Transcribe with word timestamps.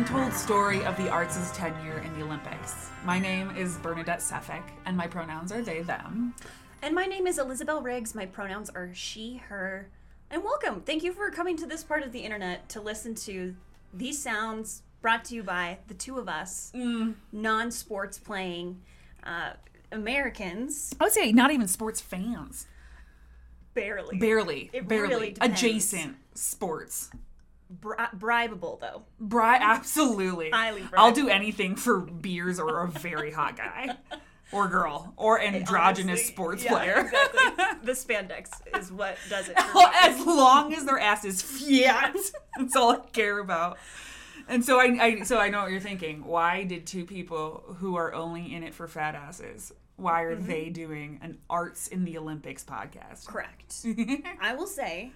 untold 0.00 0.32
story 0.32 0.82
of 0.86 0.96
the 0.96 1.10
arts' 1.10 1.54
tenure 1.54 1.98
in 1.98 2.18
the 2.18 2.24
Olympics. 2.24 2.88
My 3.04 3.18
name 3.18 3.54
is 3.54 3.76
Bernadette 3.76 4.20
Sefik, 4.20 4.62
and 4.86 4.96
my 4.96 5.06
pronouns 5.06 5.52
are 5.52 5.60
they, 5.60 5.82
them. 5.82 6.34
And 6.80 6.94
my 6.94 7.04
name 7.04 7.26
is 7.26 7.38
Elizabeth 7.38 7.82
Riggs. 7.82 8.14
My 8.14 8.24
pronouns 8.24 8.70
are 8.70 8.92
she, 8.94 9.42
her. 9.48 9.90
And 10.30 10.42
welcome. 10.42 10.80
Thank 10.80 11.02
you 11.02 11.12
for 11.12 11.30
coming 11.30 11.54
to 11.58 11.66
this 11.66 11.84
part 11.84 12.02
of 12.02 12.12
the 12.12 12.20
internet 12.20 12.66
to 12.70 12.80
listen 12.80 13.14
to 13.16 13.54
these 13.92 14.18
sounds 14.18 14.84
brought 15.02 15.22
to 15.26 15.34
you 15.34 15.42
by 15.42 15.76
the 15.88 15.94
two 15.94 16.18
of 16.18 16.30
us, 16.30 16.72
non 17.30 17.70
sports 17.70 18.18
playing 18.18 18.80
uh, 19.22 19.52
Americans. 19.92 20.94
I 20.98 21.04
would 21.04 21.12
say 21.12 21.30
not 21.30 21.50
even 21.50 21.68
sports 21.68 22.00
fans. 22.00 22.66
Barely. 23.74 24.16
Barely. 24.16 24.70
It 24.72 24.88
barely. 24.88 25.08
really. 25.08 25.36
Adjacent 25.42 26.16
sports. 26.32 27.10
Bri- 27.70 27.96
bribable, 28.16 28.80
though. 28.80 29.02
Bri- 29.20 29.44
absolutely. 29.60 30.50
Highly 30.50 30.82
I'll 30.94 31.12
do 31.12 31.28
anything 31.28 31.76
for 31.76 32.00
beers 32.00 32.58
or 32.58 32.82
a 32.84 32.88
very 32.88 33.30
hot 33.30 33.56
guy. 33.56 33.96
Or 34.52 34.66
girl. 34.66 35.14
Or 35.16 35.40
androgynous 35.40 36.18
Honestly, 36.18 36.32
sports 36.32 36.64
yeah, 36.64 36.70
player. 36.72 36.98
exactly. 37.02 37.64
the 37.84 37.92
spandex 37.92 38.50
is 38.76 38.90
what 38.90 39.16
does 39.28 39.48
it. 39.48 39.56
For 39.56 39.78
me. 39.78 39.84
as 40.02 40.26
long 40.26 40.74
as 40.74 40.84
their 40.84 40.98
ass 40.98 41.24
is 41.24 41.40
fat, 41.40 42.16
that's 42.58 42.74
all 42.74 42.90
I 42.90 42.96
care 43.12 43.38
about. 43.38 43.78
And 44.48 44.64
so 44.64 44.80
I, 44.80 44.86
I, 45.00 45.20
so 45.22 45.38
I 45.38 45.50
know 45.50 45.62
what 45.62 45.70
you're 45.70 45.78
thinking. 45.78 46.24
Why 46.24 46.64
did 46.64 46.84
two 46.84 47.04
people 47.04 47.62
who 47.78 47.94
are 47.94 48.12
only 48.12 48.52
in 48.52 48.64
it 48.64 48.74
for 48.74 48.88
fat 48.88 49.14
asses? 49.14 49.72
Why 49.94 50.22
Mm-hmm. 50.24 50.42
are 50.42 50.46
they 50.48 50.68
doing 50.70 51.20
an 51.22 51.38
arts 51.48 51.86
in 51.86 52.04
the 52.04 52.18
Olympics 52.18 52.64
podcast? 52.64 53.28
Correct. 53.28 53.86
I 54.40 54.54
will 54.56 54.66
say, 54.66 55.12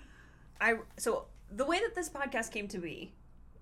I 0.61 0.77
so 0.97 1.25
the 1.51 1.65
way 1.65 1.81
that 1.81 1.95
this 1.95 2.09
podcast 2.09 2.51
came 2.51 2.69
to 2.69 2.79
be, 2.79 3.13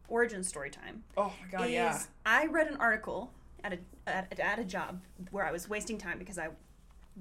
origin 0.08 0.42
story 0.42 0.70
time. 0.70 1.04
Oh 1.16 1.32
my 1.40 1.58
god, 1.58 1.66
is 1.66 1.72
yeah. 1.72 1.98
I 2.24 2.46
read 2.46 2.68
an 2.68 2.76
article 2.76 3.32
at 3.64 3.74
a 3.74 3.78
at, 4.06 4.38
at 4.38 4.58
a 4.58 4.64
job 4.64 5.00
where 5.30 5.44
I 5.44 5.52
was 5.52 5.68
wasting 5.68 5.98
time 5.98 6.18
because 6.18 6.38
I 6.38 6.48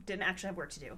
didn't 0.05 0.23
actually 0.23 0.47
have 0.47 0.57
work 0.57 0.71
to 0.71 0.79
do 0.79 0.97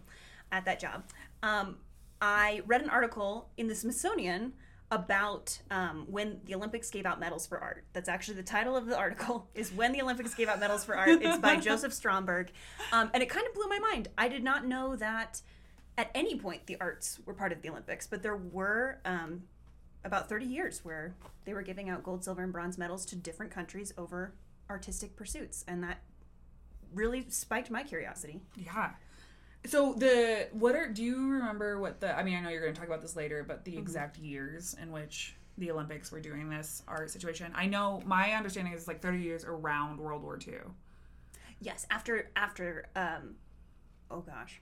at 0.51 0.65
that 0.65 0.79
job. 0.79 1.03
Um, 1.41 1.77
I 2.21 2.61
read 2.65 2.81
an 2.81 2.89
article 2.89 3.49
in 3.57 3.67
the 3.67 3.75
Smithsonian 3.75 4.53
about 4.91 5.59
um, 5.71 6.05
when 6.07 6.39
the 6.45 6.53
Olympics 6.53 6.89
gave 6.91 7.05
out 7.05 7.19
medals 7.19 7.47
for 7.47 7.59
art. 7.59 7.83
That's 7.93 8.07
actually 8.07 8.35
the 8.35 8.43
title 8.43 8.75
of 8.77 8.85
the 8.85 8.97
article 8.97 9.47
is 9.55 9.71
when 9.71 9.91
the 9.91 10.01
Olympics 10.01 10.35
gave 10.35 10.47
out 10.47 10.59
medals 10.59 10.85
for 10.85 10.95
art. 10.95 11.21
It's 11.21 11.39
by 11.39 11.55
Joseph 11.59 11.93
Stromberg, 11.93 12.51
um, 12.91 13.09
and 13.13 13.23
it 13.23 13.29
kind 13.29 13.47
of 13.47 13.53
blew 13.53 13.67
my 13.67 13.79
mind. 13.79 14.09
I 14.17 14.27
did 14.27 14.43
not 14.43 14.65
know 14.65 14.95
that 14.95 15.41
at 15.97 16.09
any 16.15 16.35
point 16.35 16.65
the 16.65 16.77
arts 16.79 17.19
were 17.25 17.33
part 17.33 17.51
of 17.51 17.61
the 17.61 17.69
Olympics, 17.69 18.07
but 18.07 18.23
there 18.23 18.35
were 18.35 18.99
um, 19.05 19.43
about 20.05 20.29
30 20.29 20.45
years 20.45 20.83
where 20.83 21.15
they 21.45 21.53
were 21.53 21.61
giving 21.61 21.89
out 21.89 22.03
gold, 22.03 22.23
silver, 22.23 22.43
and 22.43 22.51
bronze 22.51 22.77
medals 22.77 23.05
to 23.07 23.15
different 23.15 23.51
countries 23.51 23.93
over 23.97 24.33
artistic 24.69 25.15
pursuits, 25.15 25.63
and 25.67 25.83
that 25.83 26.01
really 26.93 27.25
spiked 27.29 27.71
my 27.71 27.83
curiosity. 27.83 28.41
Yeah. 28.55 28.91
So 29.65 29.93
the 29.93 30.47
what 30.51 30.75
are 30.75 30.89
do 30.89 31.03
you 31.03 31.29
remember 31.29 31.79
what 31.79 32.01
the 32.01 32.17
I 32.17 32.23
mean 32.23 32.35
I 32.35 32.41
know 32.41 32.49
you're 32.49 32.61
going 32.61 32.73
to 32.73 32.79
talk 32.79 32.87
about 32.87 33.01
this 33.01 33.15
later 33.15 33.45
but 33.47 33.63
the 33.63 33.77
exact 33.77 34.17
years 34.17 34.75
in 34.81 34.91
which 34.91 35.35
the 35.57 35.71
Olympics 35.71 36.11
were 36.11 36.19
doing 36.19 36.49
this 36.49 36.83
art 36.87 37.09
situation. 37.11 37.51
I 37.55 37.67
know 37.67 38.01
my 38.05 38.33
understanding 38.33 38.73
is 38.73 38.87
like 38.87 39.01
30 39.01 39.19
years 39.19 39.45
around 39.45 39.99
World 39.99 40.23
War 40.23 40.37
II. 40.45 40.55
Yes, 41.61 41.85
after 41.89 42.29
after 42.35 42.87
um, 42.95 43.35
oh 44.11 44.21
gosh, 44.21 44.59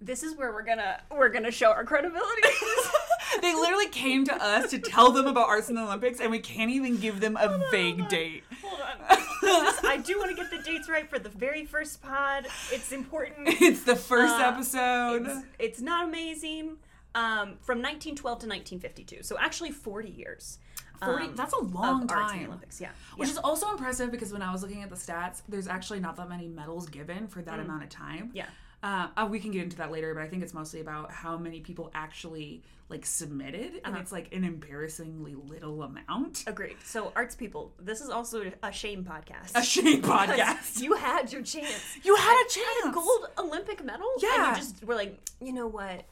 this 0.00 0.22
is 0.22 0.36
where 0.36 0.52
we're 0.52 0.64
gonna 0.64 1.00
we're 1.10 1.30
gonna 1.30 1.50
show 1.50 1.70
our 1.70 1.84
credibility. 1.84 2.42
they 3.42 3.54
literally 3.54 3.88
came 3.88 4.24
to 4.26 4.34
us 4.34 4.70
to 4.70 4.78
tell 4.78 5.12
them 5.12 5.26
about 5.26 5.48
arts 5.48 5.68
in 5.68 5.74
the 5.76 5.82
Olympics 5.82 6.20
and 6.20 6.30
we 6.30 6.38
can't 6.38 6.70
even 6.70 6.96
give 6.98 7.20
them 7.20 7.36
a 7.36 7.60
vague 7.70 8.08
date. 8.08 8.44
Hold 8.62 8.80
on, 8.80 9.18
Just- 9.64 9.84
I 9.84 9.96
do 9.98 10.18
want 10.18 10.30
to 10.30 10.36
get 10.36 10.50
the 10.50 10.58
dates 10.58 10.88
right 10.88 11.08
for 11.08 11.18
the 11.18 11.28
very 11.28 11.64
first 11.64 12.02
pod. 12.02 12.46
It's 12.72 12.92
important. 12.92 13.48
It's 13.60 13.82
the 13.84 13.96
first 13.96 14.34
Uh, 14.34 14.48
episode. 14.52 15.26
It's, 15.26 15.46
it's 15.58 15.80
not 15.80 16.08
amazing. 16.08 16.76
Um, 17.14 17.56
from 17.62 17.78
1912 17.80 18.20
to 18.40 18.46
1952, 18.46 19.22
so 19.22 19.38
actually 19.38 19.70
40 19.70 20.10
years. 20.10 20.58
40 21.02 21.24
um, 21.26 21.36
that's 21.36 21.52
a 21.54 21.58
long 21.62 22.10
arts 22.10 22.32
in 22.32 22.38
the 22.38 22.42
time. 22.44 22.46
Olympics. 22.48 22.80
Yeah, 22.80 22.88
Which 23.16 23.28
yeah. 23.28 23.32
is 23.32 23.38
also 23.38 23.70
impressive 23.70 24.10
because 24.10 24.32
when 24.32 24.42
I 24.42 24.52
was 24.52 24.62
looking 24.62 24.82
at 24.82 24.90
the 24.90 24.96
stats, 24.96 25.40
there's 25.48 25.66
actually 25.68 26.00
not 26.00 26.16
that 26.16 26.28
many 26.28 26.46
medals 26.48 26.88
given 26.88 27.26
for 27.26 27.40
that 27.42 27.58
amount 27.60 27.82
of 27.84 27.88
time. 27.88 28.30
Yeah. 28.34 28.46
Uh, 28.86 29.08
uh, 29.16 29.26
we 29.28 29.40
can 29.40 29.50
get 29.50 29.64
into 29.64 29.76
that 29.78 29.90
later, 29.90 30.14
but 30.14 30.22
I 30.22 30.28
think 30.28 30.44
it's 30.44 30.54
mostly 30.54 30.80
about 30.80 31.10
how 31.10 31.36
many 31.36 31.58
people 31.60 31.90
actually 31.92 32.62
like 32.88 33.04
submitted, 33.04 33.80
and 33.84 33.96
it's 33.96 34.12
like 34.12 34.32
an 34.32 34.44
embarrassingly 34.44 35.34
little 35.34 35.82
amount. 35.82 36.44
Agreed. 36.46 36.76
So, 36.84 37.12
arts 37.16 37.34
people, 37.34 37.72
this 37.80 38.00
is 38.00 38.10
also 38.10 38.52
a 38.62 38.70
shame 38.70 39.04
podcast. 39.04 39.56
A 39.56 39.62
shame 39.64 40.02
podcast. 40.12 40.80
You 40.80 40.94
had 40.94 41.32
your 41.32 41.42
chance. 41.42 41.82
You 42.04 42.14
had 42.14 42.22
a 42.32 42.36
Had 42.36 42.48
chance. 42.48 42.86
a 42.86 42.90
gold 42.92 43.26
Olympic 43.38 43.84
medal. 43.84 44.06
And 44.14 44.22
Yeah. 44.22 44.50
you 44.50 44.56
just 44.56 44.84
were 44.84 44.94
like, 44.94 45.18
you 45.40 45.52
know 45.52 45.66
what? 45.66 46.04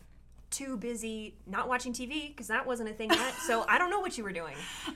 Too 0.55 0.77
busy 0.77 1.35
not 1.47 1.69
watching 1.69 1.93
TV 1.93 2.29
because 2.29 2.47
that 2.47 2.65
wasn't 2.65 2.89
a 2.89 2.93
thing 2.93 3.11
yet. 3.11 3.35
so 3.47 3.65
I 3.69 3.77
don't 3.77 3.91
know 3.91 3.99
what 3.99 4.17
you 4.17 4.23
were 4.23 4.33
doing. 4.33 4.55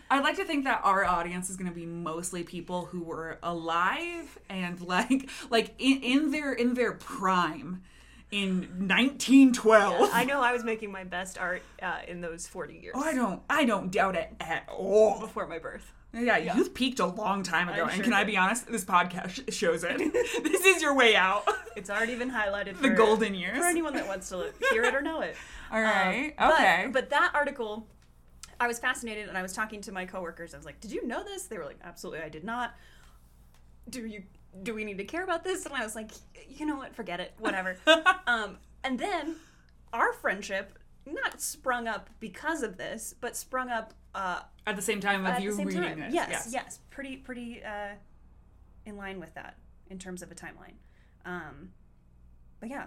I'd 0.09 0.23
like 0.23 0.37
to 0.37 0.45
think 0.45 0.63
that 0.65 0.83
our 0.85 1.05
audience 1.05 1.51
is 1.51 1.57
going 1.57 1.69
to 1.69 1.75
be 1.75 1.85
mostly 1.85 2.45
people 2.45 2.85
who 2.87 3.03
were 3.03 3.39
alive 3.43 4.39
and 4.49 4.81
like 4.81 5.29
like 5.51 5.75
in, 5.79 6.01
in 6.03 6.31
their 6.31 6.53
in 6.53 6.75
their 6.75 6.93
prime 6.93 7.83
in 8.31 8.61
1912. 8.89 10.11
I 10.13 10.25
know 10.25 10.41
I 10.43 10.53
was 10.53 10.65
making 10.65 10.93
my 10.93 11.05
best 11.05 11.39
art 11.39 11.63
uh, 11.83 11.99
in 12.07 12.21
those 12.21 12.47
40 12.47 12.75
years 12.75 12.95
Oh, 12.97 13.03
I 13.03 13.15
don't 13.15 13.43
I 13.49 13.65
don't 13.65 13.91
doubt 13.91 14.17
it 14.17 14.33
at 14.41 14.69
all. 14.69 15.19
before 15.21 15.47
my 15.47 15.59
birth. 15.59 15.93
Yeah, 16.13 16.39
you've 16.39 16.73
peaked 16.73 17.01
a 17.01 17.07
long 17.07 17.43
time 17.43 17.69
ago, 17.69 17.83
I'm 17.83 17.89
and 17.89 17.97
sure 17.97 18.05
can 18.05 18.13
I 18.15 18.25
be 18.25 18.37
honest? 18.37 18.67
This 18.67 18.85
podcast 18.85 19.53
shows 19.53 19.85
it. 19.85 19.99
this 20.43 20.65
is 20.65 20.81
your 20.83 20.95
way 20.95 21.15
out. 21.17 21.45
It's 21.77 21.91
already 21.91 22.17
been 22.17 22.31
highlighted 22.33 22.81
The 22.81 22.89
golden 22.91 23.35
years. 23.37 23.57
for 23.59 23.65
anyone 23.65 23.95
that 23.95 24.09
wants 24.09 24.31
to 24.31 24.53
hear 24.73 24.83
it 24.83 24.95
or 24.97 25.01
know 25.01 25.21
it. 25.21 25.37
All 25.71 25.81
right. 25.81 26.35
But- 26.37 26.55
okay. 26.55 26.89
But, 26.91 27.11
that 27.11 27.31
article, 27.35 27.87
I 28.59 28.67
was 28.67 28.81
fascinated, 28.81 29.29
and 29.29 29.39
I 29.39 29.43
was 29.43 29.53
talking 29.53 29.81
to 29.83 29.93
my 29.93 30.05
coworkers. 30.07 30.55
I 30.55 30.57
was 30.57 30.67
like, 30.67 30.81
"Did 30.81 30.91
you 30.91 31.07
know 31.07 31.23
this?" 31.23 31.45
They 31.45 31.57
were 31.57 31.65
like, 31.67 31.79
"Absolutely, 31.85 32.23
I 32.25 32.31
did 32.31 32.43
not." 32.43 32.75
Do 33.89 34.05
you? 34.07 34.25
Do 34.63 34.75
we 34.75 34.85
need 34.85 34.99
to 34.99 35.05
care 35.05 35.25
about 35.25 35.45
this? 35.45 35.67
And 35.67 35.75
I 35.75 35.83
was 35.83 35.95
like, 35.95 36.11
"You 36.49 36.67
know 36.67 36.77
what? 36.77 36.95
Forget 36.95 37.21
it. 37.21 37.35
Whatever." 37.39 37.77
um, 38.27 38.59
and 38.85 38.99
then 38.99 39.37
our 39.93 40.13
friendship 40.13 40.79
not 41.07 41.41
sprung 41.41 41.87
up 41.87 42.11
because 42.21 42.63
of 42.63 42.77
this, 42.77 43.15
but 43.21 43.37
sprung 43.37 43.71
up 43.71 43.95
uh, 44.15 44.41
At 44.67 44.77
the 44.77 44.83
same 44.83 45.01
time 45.01 45.27
of 45.27 45.41
you 45.41 45.55
reading 45.55 45.83
time. 45.83 46.01
this. 46.01 46.15
Yes, 46.15 46.51
yes, 46.53 46.81
pretty, 46.91 47.17
pretty 47.17 47.63
uh, 47.63 47.95
in 48.85 48.97
line 48.97 49.21
with 49.21 49.35
that 49.35 49.57
in 49.91 49.99
terms 49.99 50.23
of 50.23 50.31
a 50.31 50.35
timeline. 50.35 50.75
Um, 51.25 51.71
but 52.61 52.69
yeah, 52.69 52.87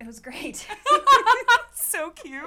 it 0.00 0.06
was 0.06 0.20
great. 0.20 0.66
so 1.74 2.10
cute. 2.10 2.44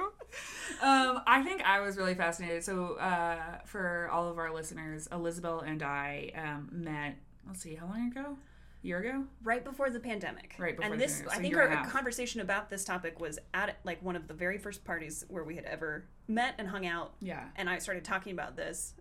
Um, 0.80 1.20
I 1.26 1.42
think 1.44 1.62
I 1.62 1.80
was 1.80 1.96
really 1.96 2.14
fascinated. 2.14 2.64
So, 2.64 2.94
uh, 2.94 3.58
for 3.66 4.08
all 4.12 4.28
of 4.28 4.38
our 4.38 4.52
listeners, 4.52 5.08
Elizabeth 5.12 5.62
and 5.66 5.82
I 5.82 6.30
um, 6.34 6.68
met. 6.72 7.16
Let's 7.46 7.62
see, 7.62 7.74
how 7.74 7.86
long 7.86 8.10
ago? 8.10 8.36
year 8.84 8.98
ago? 8.98 9.24
right 9.44 9.62
before 9.64 9.90
the 9.90 10.00
pandemic. 10.00 10.56
Right 10.58 10.76
before 10.76 10.90
and 10.90 11.00
the 11.00 11.04
this, 11.06 11.18
pandemic, 11.22 11.30
so 11.30 11.36
I 11.36 11.38
a 11.38 11.42
think 11.42 11.56
our 11.56 11.68
half. 11.68 11.88
conversation 11.92 12.40
about 12.40 12.68
this 12.68 12.84
topic 12.84 13.20
was 13.20 13.38
at 13.54 13.76
like 13.84 14.02
one 14.02 14.16
of 14.16 14.26
the 14.26 14.34
very 14.34 14.58
first 14.58 14.84
parties 14.84 15.24
where 15.28 15.44
we 15.44 15.54
had 15.54 15.64
ever 15.66 16.04
met 16.26 16.56
and 16.58 16.66
hung 16.66 16.84
out. 16.84 17.12
Yeah. 17.20 17.44
And 17.54 17.70
I 17.70 17.78
started 17.78 18.04
talking 18.04 18.32
about 18.32 18.56
this, 18.56 18.94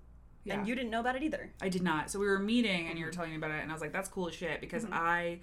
Yeah. 0.43 0.53
and 0.59 0.67
you 0.67 0.75
didn't 0.75 0.91
know 0.91 0.99
about 0.99 1.15
it 1.15 1.23
either. 1.23 1.51
I 1.63 1.69
did 1.69 1.81
not. 1.81 2.11
So 2.11 2.19
we 2.19 2.27
were 2.27 2.37
meeting, 2.37 2.89
and 2.89 2.99
you 2.99 3.05
were 3.05 3.11
telling 3.11 3.31
me 3.31 3.37
about 3.37 3.49
it, 3.51 3.61
and 3.63 3.71
I 3.71 3.73
was 3.73 3.81
like, 3.81 3.91
"That's 3.91 4.07
cool 4.07 4.27
as 4.27 4.35
shit," 4.35 4.61
because 4.61 4.85
I 4.91 5.39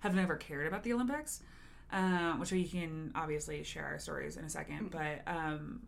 have 0.00 0.14
never 0.14 0.36
cared 0.36 0.66
about 0.66 0.84
the 0.84 0.94
Olympics, 0.94 1.42
um, 1.90 2.40
which 2.40 2.50
we 2.50 2.66
can 2.66 3.12
obviously 3.14 3.62
share 3.62 3.84
our 3.84 3.98
stories 3.98 4.38
in 4.38 4.44
a 4.46 4.48
2nd 4.48 4.90
But 4.90 5.20
um, 5.26 5.82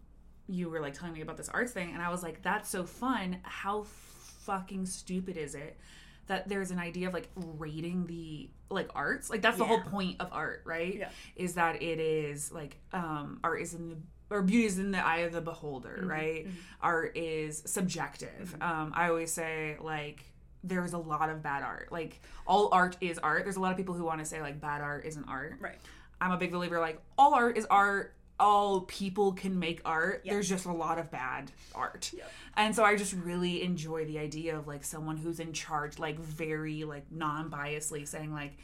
you 0.47 0.69
were 0.69 0.81
like 0.81 0.93
telling 0.93 1.15
me 1.15 1.23
about 1.23 1.38
this 1.38 1.49
arts 1.49 1.73
thing, 1.73 1.94
and 1.94 2.03
I 2.03 2.11
was 2.11 2.23
like, 2.23 2.43
"That's 2.43 2.69
so 2.69 2.85
fun! 2.85 3.38
How 3.44 3.85
fucking 3.85 4.85
stupid 4.85 5.38
is 5.38 5.55
it?" 5.55 5.79
That 6.26 6.49
there's 6.49 6.71
an 6.71 6.79
idea 6.79 7.09
of 7.09 7.15
like 7.15 7.29
rating 7.37 8.06
the 8.06 8.49
like 8.71 8.91
arts, 8.94 9.31
like 9.31 9.43
that's 9.43 9.59
the 9.59 9.65
whole 9.65 9.81
point 9.81 10.17
of 10.21 10.29
art, 10.32 10.62
right? 10.65 10.97
Yeah. 10.97 11.09
Is 11.37 11.55
that 11.55 11.82
it 11.82 12.00
is 12.00 12.50
like 12.50 12.79
um, 12.93 13.41
art 13.44 13.61
is 13.61 13.75
in 13.75 13.91
the 13.91 13.97
or 14.31 14.43
beauty 14.43 14.67
is 14.67 14.79
in 14.79 14.91
the 14.91 15.05
eye 15.05 15.19
of 15.19 15.32
the 15.32 15.41
beholder, 15.41 16.03
right? 16.05 16.47
Art 16.81 17.17
is 17.17 17.62
subjective. 17.67 18.56
Um, 18.61 18.93
I 18.94 19.09
always 19.09 19.31
say 19.32 19.76
like 19.81 20.25
there's 20.62 20.94
a 20.94 20.99
lot 20.99 21.29
of 21.29 21.43
bad 21.43 21.62
art. 21.62 21.93
Like 21.93 22.21
all 22.47 22.71
art 22.73 22.97
is 23.00 23.19
art. 23.19 23.44
There's 23.44 23.56
a 23.56 23.61
lot 23.61 23.71
of 23.71 23.76
people 23.76 23.94
who 23.94 24.05
want 24.05 24.21
to 24.21 24.25
say 24.25 24.41
like 24.41 24.61
bad 24.61 24.81
art 24.81 25.05
isn't 25.05 25.25
art. 25.25 25.56
Right. 25.61 25.79
I'm 26.21 26.32
a 26.32 26.38
big 26.38 26.53
believer 26.53 26.81
like 26.81 27.00
all 27.19 27.35
art 27.35 27.59
is 27.59 27.67
art. 27.67 28.15
All 28.41 28.81
people 28.83 29.33
can 29.33 29.59
make 29.59 29.81
art. 29.85 30.23
Yeah. 30.25 30.33
There's 30.33 30.49
just 30.49 30.65
a 30.67 30.73
lot 30.73 30.99
of 30.99 31.11
bad 31.11 31.53
art. 31.75 32.13
Yep. 32.17 32.31
And 32.57 32.75
so 32.75 32.85
I 32.85 32.97
just 32.97 33.13
really 33.13 33.63
enjoy 33.63 34.05
the 34.05 34.19
idea 34.19 34.57
of 34.59 34.67
like 34.67 34.85
someone 34.85 35.17
who's 35.17 35.39
in 35.41 35.53
charge, 35.53 35.99
like 35.99 36.19
very 36.19 36.85
like 36.85 37.11
non-biasedly 37.13 38.07
saying 38.09 38.33
like 38.33 38.57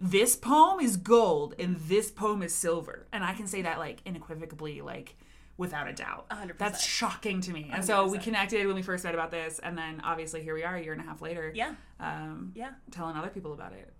this 0.00 0.36
poem 0.36 0.80
is 0.80 0.96
gold 0.96 1.54
and 1.58 1.76
this 1.80 2.10
poem 2.10 2.42
is 2.42 2.54
silver. 2.54 3.06
And 3.12 3.24
I 3.24 3.32
can 3.34 3.46
say 3.46 3.62
that 3.62 3.78
like 3.78 4.00
unequivocally, 4.06 4.82
like 4.82 5.16
without 5.56 5.88
a 5.88 5.92
doubt. 5.92 6.28
100%. 6.30 6.58
That's 6.58 6.82
shocking 6.84 7.40
to 7.42 7.52
me. 7.52 7.70
And 7.72 7.84
so 7.84 8.08
we 8.08 8.18
connected 8.18 8.66
when 8.66 8.74
we 8.74 8.82
first 8.82 9.04
read 9.04 9.14
about 9.14 9.30
this, 9.30 9.60
and 9.60 9.78
then 9.78 10.00
obviously 10.02 10.42
here 10.42 10.52
we 10.52 10.64
are 10.64 10.74
a 10.74 10.82
year 10.82 10.92
and 10.92 11.00
a 11.00 11.04
half 11.04 11.22
later. 11.22 11.52
Yeah. 11.54 11.74
Um, 12.00 12.50
Yeah. 12.56 12.72
telling 12.90 13.16
other 13.16 13.28
people 13.28 13.52
about 13.52 13.72
it. 13.72 13.92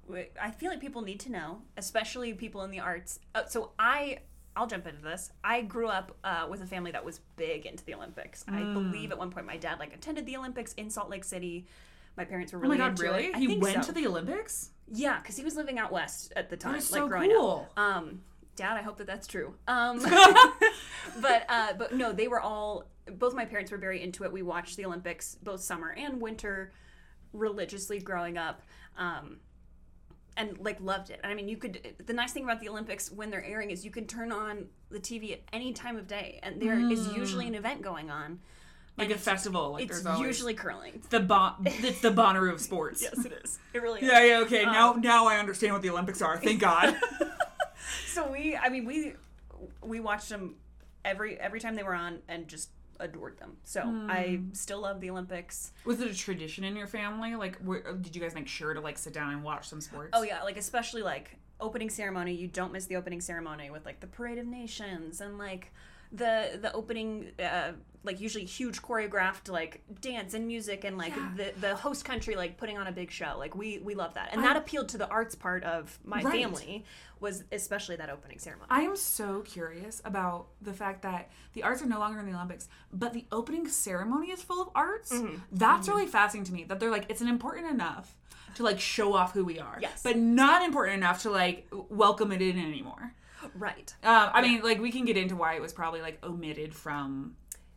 I 0.43 0.51
feel 0.51 0.69
like 0.71 0.81
people 0.81 1.03
need 1.03 1.21
to 1.21 1.31
know, 1.31 1.63
especially 1.77 2.35
people 2.35 2.63
in 2.65 2.73
the 2.73 2.81
arts. 2.81 3.21
Uh, 3.37 3.45
so 3.47 3.71
I, 3.79 4.19
I'll 4.57 4.67
jump 4.67 4.87
into 4.87 5.03
this. 5.03 5.31
I 5.43 5.63
grew 5.63 5.89
up 5.89 6.17
uh, 6.23 6.47
with 6.49 6.63
a 6.63 6.67
family 6.67 6.93
that 6.93 7.05
was 7.05 7.21
big 7.37 7.67
into 7.67 7.85
the 7.85 7.95
Olympics. 7.95 8.45
I 8.49 8.61
Mm. 8.61 8.73
believe 8.75 9.11
at 9.11 9.19
one 9.19 9.31
point 9.31 9.47
my 9.47 9.57
dad 9.57 9.79
like 9.81 9.93
attended 9.95 10.27
the 10.27 10.37
Olympics 10.37 10.73
in 10.75 10.91
Salt 10.91 11.11
Lake 11.11 11.25
City. 11.25 11.67
My 12.17 12.25
parents 12.25 12.53
were 12.53 12.61
really. 12.61 12.77
Oh 12.77 12.79
my 12.79 12.85
god, 12.85 12.91
into 12.93 13.03
really? 13.03 13.27
it. 13.27 13.35
I 13.35 13.39
He 13.41 13.59
went 13.59 13.83
so. 13.85 13.89
to 13.89 13.93
the 13.93 14.07
Olympics? 14.07 14.71
yeah, 14.93 15.19
because 15.19 15.37
he 15.37 15.43
was 15.45 15.57
living 15.57 15.79
out 15.79 15.91
west 15.91 16.33
at 16.37 16.51
the 16.51 16.57
time, 16.57 16.77
is 16.77 16.93
like 16.93 17.01
so 17.01 17.09
growing 17.09 17.31
cool. 17.31 17.69
up. 17.77 17.79
Um, 17.83 18.21
Dad, 18.57 18.77
I 18.77 18.83
hope 18.83 18.99
that 18.99 19.09
that's 19.09 19.27
true. 19.27 19.55
Um, 19.67 19.99
but 21.21 21.45
uh, 21.49 21.73
but 21.77 21.93
no, 21.95 22.13
they 22.13 22.29
were 22.29 22.41
all. 22.41 22.85
Both 23.19 23.35
my 23.35 23.45
parents 23.45 23.71
were 23.73 23.79
very 23.79 24.01
into 24.03 24.23
it. 24.25 24.33
We 24.33 24.43
watched 24.43 24.77
the 24.77 24.85
Olympics 24.87 25.37
both 25.43 25.61
summer 25.61 25.91
and 25.91 26.21
winter 26.21 26.73
religiously 27.33 27.99
growing 27.99 28.39
up. 28.39 28.63
Um, 28.97 29.39
and 30.37 30.59
like 30.59 30.81
loved 30.81 31.11
it. 31.11 31.21
I 31.25 31.35
mean, 31.35 31.49
you 31.49 31.57
could. 31.57 31.95
The 32.05 32.13
nice 32.13 32.33
thing 32.33 32.45
about 32.45 32.61
the 32.61 32.69
Olympics 32.69 33.11
when 33.11 33.31
they're 33.31 33.45
airing 33.45 33.71
is 33.71 33.85
you 33.85 33.91
can 33.91 34.07
turn 34.07 34.33
on 34.33 34.67
the 34.91 34.99
TV 35.01 35.33
at 35.33 35.41
any 35.53 35.73
time 35.73 35.97
of 35.97 36.07
day, 36.07 36.41
and 36.43 36.61
there 36.61 36.79
is 36.79 37.13
usually 37.13 37.47
an 37.47 37.55
event 37.55 37.83
going 37.83 38.11
on. 38.11 38.41
Like 38.97 39.11
a 39.11 39.19
festival. 39.19 39.73
Like 39.73 39.91
It's 39.91 40.07
always 40.07 40.25
usually 40.25 40.55
curling. 40.55 41.03
the 41.11 41.19
bon- 41.19 41.55
it's 41.65 42.01
the 42.01 42.11
Bonnaroo 42.13 42.53
of 42.53 42.61
sports. 42.61 43.03
Yes, 43.15 43.25
it 43.25 43.33
is. 43.45 43.59
It 43.73 43.83
really 43.83 44.01
is. 44.01 44.07
Yeah, 44.07 44.25
yeah, 44.25 44.39
okay. 44.43 44.65
now 44.65 44.93
Um, 44.95 45.01
now 45.01 45.27
I 45.27 45.39
understand 45.39 45.73
what 45.73 45.83
the 45.83 45.91
Olympics 45.91 46.23
are. 46.23 46.39
Thank 46.39 46.61
God. 46.61 46.97
So 48.07 48.31
we, 48.31 48.57
I 48.57 48.69
mean, 48.69 48.85
we 48.87 49.15
we 49.83 50.01
watched 50.01 50.29
them 50.29 50.55
every 51.05 51.39
every 51.39 51.61
time 51.61 51.75
they 51.75 51.83
were 51.83 51.95
on, 51.95 52.21
and 52.29 52.47
just 52.49 52.71
adored 53.01 53.39
them. 53.39 53.57
So 53.65 53.81
I 54.09 54.37
hmm. 54.37 54.53
still 54.53 54.81
love 54.81 55.01
the 55.01 55.11
Olympics. 55.11 55.73
Was 55.85 56.01
it 56.01 56.11
a 56.11 56.15
tradition 56.15 56.65
in 56.65 56.77
your 56.77 56.87
family? 56.87 57.35
Like, 57.35 57.59
were, 57.63 57.81
did 58.01 58.15
you 58.15 58.23
guys 58.23 58.35
make 58.35 58.49
sure 58.49 58.75
to 58.75 58.81
like 58.81 58.99
sit 58.99 59.13
down 59.13 59.33
and 59.33 59.43
watch 59.43 59.69
some 59.69 59.81
sports? 59.81 60.11
Oh 60.13 60.23
yeah, 60.23 60.43
like 60.43 60.57
especially 60.57 61.03
like 61.03 61.37
opening 61.61 61.91
ceremony. 61.91 62.35
You 62.35 62.49
don't 62.49 62.73
miss 62.73 62.87
the 62.87 62.97
opening 62.97 63.21
ceremony 63.21 63.71
with 63.71 63.85
like 63.85 64.01
the 64.01 64.07
parade 64.07 64.39
of 64.39 64.47
nations 64.47 65.21
and 65.21 65.39
like 65.39 65.73
the 66.15 66.59
the 66.63 66.73
opening 66.73 67.33
uh, 67.39 67.73
like 68.05 68.21
usually 68.21 68.45
huge 68.45 68.83
choreographed 68.83 69.49
like 69.49 69.83
dance 70.01 70.35
and 70.35 70.47
music 70.47 70.85
and 70.85 70.97
like 70.99 71.15
Yeah. 71.17 71.31
the 71.37 71.53
the 71.61 71.75
host 71.77 72.05
country 72.05 72.37
like 72.37 72.57
putting 72.57 72.79
on 72.79 72.87
a 72.87 72.93
big 72.93 73.11
show. 73.11 73.35
Like 73.39 73.55
we 73.57 73.79
we 73.79 73.95
love 73.95 74.15
that, 74.15 74.31
and 74.33 74.45
that 74.45 74.57
appealed 74.57 74.89
to 74.91 74.99
the 74.99 75.09
arts 75.09 75.35
part 75.35 75.65
of 75.65 75.99
my 76.05 76.23
Right. 76.23 76.33
family 76.43 76.85
was 77.21 77.45
especially 77.53 77.97
that 77.97 78.11
opening 78.11 78.39
ceremony. 78.39 78.69
I 78.71 78.83
am 78.83 78.97
so 78.97 79.41
curious 79.41 80.03
about 80.05 80.49
the 80.61 80.75
fact 80.75 81.03
that 81.03 81.31
the 81.55 81.63
arts 81.63 81.81
are 81.83 81.87
no 81.87 81.99
longer 81.99 82.21
in 82.21 82.27
the 82.27 82.35
Olympics, 82.35 82.69
but 82.93 83.15
the 83.15 83.25
opening 83.33 83.67
ceremony 83.69 84.31
is 84.31 84.43
full 84.43 84.61
of 84.61 84.69
arts. 84.75 85.11
Mm-hmm. 85.13 85.37
That's 85.53 85.89
really 85.89 86.07
fascinating 86.07 86.45
to 86.47 86.53
me. 86.53 86.65
That 86.65 86.81
they're 86.81 86.91
like, 86.91 87.07
it's 87.09 87.23
an 87.23 87.29
important 87.29 87.71
enough 87.71 88.15
to 88.57 88.63
like 88.63 88.79
show 88.79 89.15
off 89.15 89.33
who 89.33 89.45
we 89.45 89.59
are, 89.59 89.79
Yes. 89.81 90.03
but 90.03 90.17
not 90.19 90.63
important 90.63 90.97
enough 90.99 91.23
to 91.23 91.31
like 91.31 91.67
welcome 91.89 92.31
it 92.31 92.43
in 92.43 92.59
anymore. 92.59 93.15
Right. 93.55 93.95
Um, 94.03 94.31
I 94.33 94.43
mean, 94.43 94.63
like 94.63 94.81
we 94.81 94.91
can 94.93 95.05
get 95.05 95.17
into 95.17 95.37
why 95.37 95.55
it 95.55 95.63
was 95.63 95.73
probably 95.73 96.01
like 96.01 96.19
omitted 96.25 96.75
from 96.75 97.37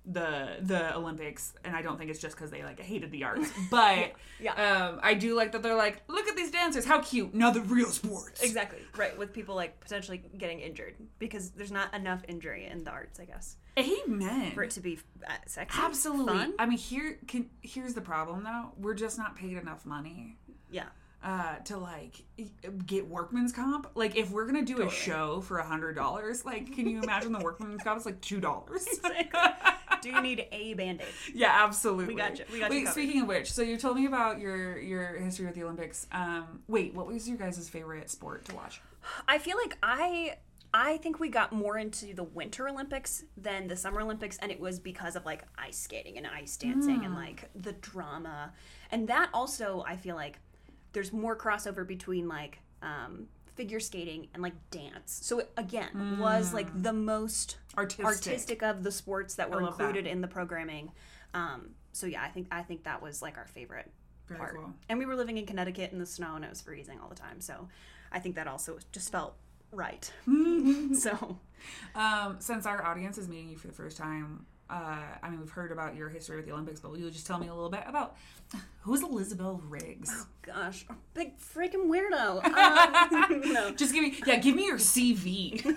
the 0.09 0.55
the 0.61 0.95
Olympics, 0.95 1.53
and 1.65 1.75
I 1.75 1.81
don't 1.81 1.97
think 1.97 2.09
it's 2.09 2.19
just 2.21 2.35
because 2.35 2.49
they 2.49 2.63
like 2.63 2.79
hated 2.79 3.11
the 3.11 3.25
arts, 3.25 3.49
but 3.69 4.13
Yeah. 4.39 4.53
um, 4.53 4.99
I 5.03 5.13
do 5.15 5.35
like 5.35 5.51
that 5.51 5.63
they're 5.63 5.75
like, 5.75 6.01
look 6.07 6.27
at 6.29 6.35
these 6.37 6.49
dancers, 6.51 6.85
how 6.85 7.01
cute! 7.01 7.33
Now 7.33 7.51
the 7.51 7.59
real 7.61 7.87
sports. 7.89 8.41
Exactly. 8.41 8.79
Right, 8.95 9.17
with 9.17 9.33
people 9.33 9.55
like 9.55 9.79
potentially 9.81 10.21
getting 10.37 10.61
injured 10.61 10.95
because 11.19 11.51
there's 11.51 11.71
not 11.73 11.93
enough 11.93 12.21
injury 12.29 12.65
in 12.71 12.85
the 12.85 12.91
arts, 12.91 13.19
I 13.19 13.25
guess, 13.25 13.57
Amen. 13.77 14.51
for 14.51 14.63
it 14.63 14.71
to 14.71 14.79
be 14.79 14.97
uh, 15.27 15.33
sexy. 15.45 15.77
Absolutely. 15.81 16.37
Fun. 16.37 16.53
I 16.57 16.65
mean, 16.67 16.77
here 16.77 17.19
can 17.27 17.49
here's 17.61 17.93
the 17.93 18.01
problem 18.01 18.43
though. 18.45 18.71
We're 18.77 18.93
just 18.93 19.17
not 19.17 19.35
paid 19.35 19.57
enough 19.57 19.85
money 19.85 20.37
Yeah. 20.71 20.85
Uh, 21.23 21.55
to 21.65 21.77
like 21.77 22.23
get 22.85 23.07
workman's 23.07 23.51
comp. 23.51 23.89
Like, 23.95 24.15
if 24.15 24.29
we're 24.31 24.45
gonna 24.45 24.63
do 24.65 24.83
a 24.83 24.89
show 24.89 25.41
for 25.41 25.57
a 25.57 25.65
hundred 25.65 25.95
dollars, 25.95 26.45
like, 26.45 26.73
can 26.73 26.87
you 26.89 27.01
imagine 27.01 27.31
the 27.31 27.39
workman's 27.39 27.81
comp 27.83 27.99
is 27.99 28.05
like 28.05 28.21
two 28.21 28.39
dollars? 28.39 28.85
Do 30.01 30.09
you 30.11 30.21
need 30.21 30.45
a 30.51 30.73
band 30.75 31.01
aid? 31.01 31.07
yeah, 31.33 31.63
absolutely. 31.65 32.13
We 32.13 32.15
got 32.15 32.37
you- 32.37 32.45
we 32.53 32.59
got 32.59 32.71
you 32.71 32.77
Wait, 32.77 32.85
covered. 32.85 32.91
speaking 32.91 33.21
of 33.23 33.27
which, 33.27 33.51
so 33.51 33.63
you 33.63 33.77
told 33.77 33.95
me 33.97 34.05
about 34.05 34.39
your 34.39 34.77
your 34.77 35.17
history 35.17 35.45
with 35.47 35.55
the 35.55 35.63
Olympics. 35.63 36.05
Um, 36.11 36.61
wait, 36.67 36.93
what 36.93 37.07
was 37.07 37.27
your 37.27 37.37
guys' 37.37 37.67
favorite 37.67 38.09
sport 38.09 38.45
to 38.45 38.55
watch? 38.55 38.79
I 39.27 39.39
feel 39.39 39.57
like 39.57 39.75
I 39.81 40.35
I 40.73 40.97
think 40.97 41.19
we 41.19 41.29
got 41.29 41.51
more 41.51 41.77
into 41.79 42.13
the 42.13 42.23
Winter 42.23 42.67
Olympics 42.69 43.23
than 43.35 43.67
the 43.67 43.75
Summer 43.75 44.01
Olympics, 44.01 44.37
and 44.37 44.51
it 44.51 44.59
was 44.59 44.79
because 44.79 45.15
of 45.15 45.25
like 45.25 45.41
ice 45.57 45.79
skating 45.79 46.17
and 46.17 46.27
ice 46.27 46.55
dancing 46.57 47.03
and 47.03 47.15
like 47.15 47.49
the 47.55 47.71
drama, 47.73 48.53
and 48.91 49.07
that 49.07 49.29
also 49.33 49.83
I 49.87 49.95
feel 49.95 50.15
like 50.15 50.39
there's 50.97 51.13
more 51.13 51.35
crossover 51.35 51.85
between 51.87 52.27
like 52.27 52.57
um, 52.81 53.27
figure 53.53 53.79
skating 53.79 54.27
and 54.33 54.41
like 54.41 54.55
dance. 54.71 55.19
So 55.21 55.39
it, 55.39 55.51
again, 55.55 56.17
was 56.19 56.55
like 56.55 56.67
the 56.81 56.91
most 56.91 57.57
Artistic. 57.77 58.05
artistic 58.05 58.63
of 58.63 58.81
the 58.81 58.91
sports 58.91 59.35
that 59.35 59.47
were 59.51 59.61
love 59.61 59.77
that. 59.77 59.83
included 59.83 60.09
in 60.09 60.21
the 60.21 60.27
programming. 60.27 60.91
Um, 61.35 61.69
so 61.93 62.07
yeah, 62.07 62.23
I 62.23 62.29
think 62.29 62.47
I 62.49 62.63
think 62.63 62.83
that 62.85 62.99
was 63.03 63.21
like 63.21 63.37
our 63.37 63.45
favorite 63.45 63.91
Very 64.27 64.39
part. 64.39 64.55
cool. 64.55 64.73
And 64.89 64.97
we 64.97 65.05
were 65.05 65.15
living 65.15 65.37
in 65.37 65.45
Connecticut 65.45 65.91
in 65.91 65.99
the 65.99 66.05
snow 66.07 66.33
and 66.35 66.43
it 66.43 66.49
was 66.49 66.61
freezing 66.61 66.99
all 66.99 67.09
the 67.09 67.15
time. 67.15 67.41
So 67.41 67.67
I 68.11 68.17
think 68.17 68.33
that 68.33 68.47
also 68.47 68.79
just 68.91 69.11
felt 69.11 69.35
right. 69.71 70.11
so 70.97 71.37
Um, 71.93 72.37
since 72.39 72.65
our 72.65 72.83
audience 72.83 73.19
is 73.19 73.27
meeting 73.27 73.49
you 73.49 73.57
for 73.57 73.67
the 73.67 73.73
first 73.73 73.97
time, 73.97 74.47
uh, 74.69 74.99
I 75.23 75.29
mean, 75.29 75.39
we've 75.39 75.49
heard 75.49 75.71
about 75.71 75.95
your 75.95 76.09
history 76.09 76.35
with 76.37 76.45
the 76.45 76.51
Olympics, 76.51 76.79
but 76.79 76.91
will 76.91 76.99
you 76.99 77.09
just 77.09 77.25
tell 77.27 77.39
me 77.39 77.47
a 77.47 77.53
little 77.53 77.69
bit 77.69 77.83
about 77.87 78.15
who's 78.81 79.01
Elizabeth 79.01 79.59
Riggs? 79.63 80.09
Oh 80.13 80.27
gosh, 80.41 80.85
big 81.13 81.37
freaking 81.39 81.87
weirdo. 81.87 82.43
Um, 82.57 83.41
no. 83.53 83.71
Just 83.71 83.93
give 83.93 84.03
me, 84.03 84.15
yeah, 84.25 84.37
give 84.37 84.55
me 84.55 84.65
your 84.65 84.77
CV. 84.77 85.61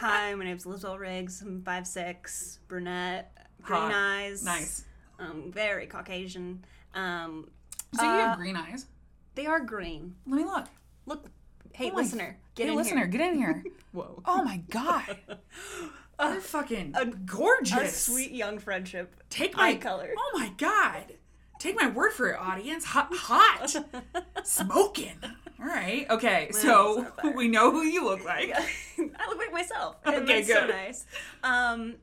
Hi, 0.00 0.34
my 0.34 0.44
name's 0.44 0.66
Elizabeth 0.66 0.98
Riggs. 0.98 1.40
I'm 1.42 1.62
five 1.62 1.86
six, 1.86 2.58
brunette, 2.68 3.36
green 3.62 3.80
eyes. 3.82 4.44
nice. 4.44 4.84
Um, 5.18 5.52
very 5.52 5.86
Caucasian. 5.86 6.64
Um, 6.94 7.48
So 7.94 8.02
you 8.02 8.08
Uh, 8.08 8.18
have 8.28 8.38
green 8.38 8.56
eyes. 8.56 8.86
they 9.34 9.46
are 9.46 9.60
green. 9.60 10.16
Let 10.26 10.36
me 10.36 10.44
look. 10.44 10.66
Look, 11.06 11.30
hey, 11.72 11.90
Oh 11.90 11.94
my- 11.94 12.00
listener, 12.02 12.38
get 12.56 12.64
hey, 12.66 12.72
in 12.72 12.76
listener, 12.76 12.98
here. 13.00 13.06
get 13.06 13.20
in 13.20 13.36
here. 13.38 13.64
Whoa. 13.92 14.22
Oh 14.24 14.42
my 14.42 14.58
god, 14.70 15.18
you're 16.20 16.40
fucking 16.40 16.94
gorgeous. 17.26 18.08
A 18.08 18.10
sweet 18.10 18.32
young 18.32 18.58
friendship. 18.58 19.14
Take 19.30 19.56
my 19.56 19.70
eye 19.70 19.76
color. 19.76 20.14
Oh 20.16 20.30
my 20.38 20.52
god. 20.56 21.14
Take 21.58 21.76
my 21.80 21.88
word 21.88 22.12
for 22.12 22.30
it, 22.30 22.38
audience. 22.38 22.84
Hot, 22.86 23.08
hot, 23.12 23.74
smoking. 24.42 25.16
All 25.60 25.66
right. 25.66 26.10
Okay. 26.10 26.48
So 26.50 26.98
eyes 27.00 27.06
are 27.06 27.22
fire. 27.22 27.36
we 27.36 27.46
know 27.46 27.70
who 27.70 27.82
you 27.82 28.04
look 28.04 28.24
like. 28.24 28.52
I 28.98 29.28
look 29.28 29.38
like 29.38 29.52
myself. 29.52 29.96
Okay, 30.04 30.42
that's 30.42 30.48
so 30.48 30.66
good. 30.66 30.70
nice. 30.70 31.06
Um, 31.44 31.94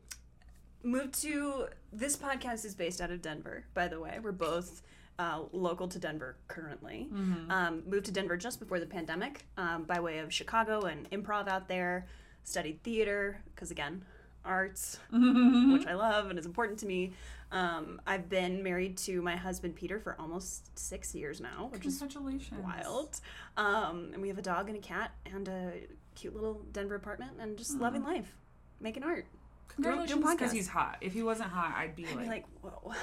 moved 0.81 1.21
to 1.21 1.67
this 1.91 2.15
podcast 2.15 2.63
is 2.65 2.73
based 2.73 3.01
out 3.01 3.11
of 3.11 3.21
Denver, 3.21 3.65
by 3.73 3.87
the 3.87 3.99
way. 3.99 4.19
We're 4.21 4.31
both 4.31 4.81
uh, 5.17 5.41
local 5.51 5.87
to 5.89 5.99
Denver 5.99 6.37
currently. 6.47 7.09
Mm-hmm. 7.13 7.51
Um, 7.51 7.83
moved 7.85 8.05
to 8.05 8.11
Denver 8.11 8.37
just 8.37 8.59
before 8.59 8.79
the 8.79 8.85
pandemic 8.85 9.45
um, 9.57 9.83
by 9.83 9.99
way 9.99 10.19
of 10.19 10.33
Chicago 10.33 10.81
and 10.81 11.09
improv 11.11 11.49
out 11.49 11.67
there. 11.67 12.07
Studied 12.49 12.81
theater 12.81 13.41
because 13.53 13.69
again, 13.69 14.03
arts, 14.43 14.97
Mm-hmm. 15.13 15.73
which 15.73 15.85
I 15.85 15.93
love 15.93 16.31
and 16.31 16.39
is 16.39 16.47
important 16.47 16.79
to 16.79 16.87
me. 16.87 17.13
Um, 17.51 18.01
I've 18.07 18.27
been 18.27 18.63
married 18.63 18.97
to 18.99 19.21
my 19.21 19.35
husband 19.35 19.75
Peter 19.75 19.99
for 19.99 20.15
almost 20.19 20.77
six 20.77 21.13
years 21.13 21.39
now, 21.39 21.67
which 21.71 21.85
is 21.85 21.99
Congratulations. 21.99 22.59
wild. 22.63 23.19
Um, 23.55 24.09
and 24.13 24.21
we 24.21 24.29
have 24.29 24.39
a 24.39 24.41
dog 24.41 24.67
and 24.67 24.77
a 24.77 24.81
cat 24.81 25.11
and 25.31 25.47
a 25.47 25.73
cute 26.15 26.33
little 26.33 26.61
Denver 26.71 26.95
apartment 26.95 27.33
and 27.39 27.55
just 27.55 27.77
loving 27.79 28.03
life, 28.03 28.35
making 28.79 29.03
art. 29.03 29.25
Congratulations, 29.67 30.25
because 30.31 30.51
he's 30.51 30.67
hot. 30.67 30.97
If 31.01 31.13
he 31.13 31.21
wasn't 31.21 31.49
hot, 31.49 31.75
I'd 31.77 31.95
be 31.95 32.07
I'd 32.07 32.15
like, 32.15 32.23
be 32.23 32.29
like, 32.29 32.45
whoa. 32.61 32.93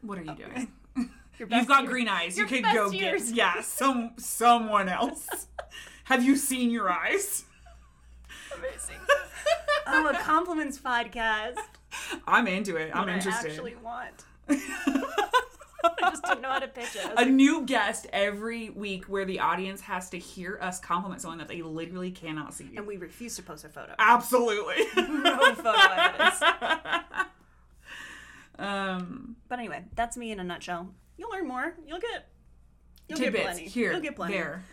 "What 0.00 0.18
are 0.18 0.22
you 0.22 0.34
doing? 0.34 0.72
You've 1.38 1.50
got 1.68 1.82
years- 1.82 1.90
green 1.92 2.08
eyes. 2.08 2.36
You 2.38 2.42
your 2.44 2.48
could 2.48 2.62
best 2.62 2.74
go 2.76 2.90
years. 2.90 3.28
get 3.28 3.36
yeah, 3.36 3.60
some 3.60 4.12
someone 4.16 4.88
else. 4.88 5.28
Have 6.04 6.24
you 6.24 6.36
seen 6.36 6.70
your 6.70 6.90
eyes? 6.90 7.44
Amazing. 8.58 8.96
oh, 9.86 10.08
a 10.08 10.14
compliments 10.18 10.78
podcast. 10.78 11.56
I'm 12.26 12.46
into 12.46 12.76
it. 12.76 12.90
I'm 12.94 13.06
What 13.06 13.14
interested. 13.16 13.48
I 13.48 13.50
actually 13.54 13.74
want. 13.76 14.24
I 15.84 16.10
just 16.10 16.22
don't 16.22 16.40
know 16.40 16.50
how 16.50 16.60
to 16.60 16.68
pitch 16.68 16.94
it. 16.94 17.10
A 17.12 17.14
like, 17.14 17.28
new 17.28 17.64
guest 17.66 18.06
every 18.12 18.70
week 18.70 19.06
where 19.06 19.24
the 19.24 19.40
audience 19.40 19.80
has 19.82 20.10
to 20.10 20.18
hear 20.18 20.58
us 20.62 20.78
compliment 20.78 21.20
someone 21.20 21.38
that 21.38 21.48
they 21.48 21.62
literally 21.62 22.12
cannot 22.12 22.54
see. 22.54 22.70
and 22.76 22.86
we 22.86 22.96
refuse 22.98 23.34
to 23.36 23.42
post 23.42 23.64
a 23.64 23.68
photo. 23.68 23.92
Absolutely. 23.98 24.76
no 24.96 25.54
photo 25.56 25.92
evidence. 25.96 26.42
um, 28.58 29.36
But 29.48 29.58
anyway, 29.58 29.84
that's 29.94 30.16
me 30.16 30.30
in 30.30 30.40
a 30.40 30.44
nutshell. 30.44 30.88
You'll 31.16 31.30
learn 31.30 31.46
more. 31.48 31.74
You'll 31.86 32.00
get. 32.00 32.28
You'll 33.08 33.18
get 33.18 33.34
plenty. 33.34 33.64
here, 33.66 33.92
You'll 33.92 34.00
get 34.00 34.16
plenty. 34.16 34.34
there. 34.34 34.64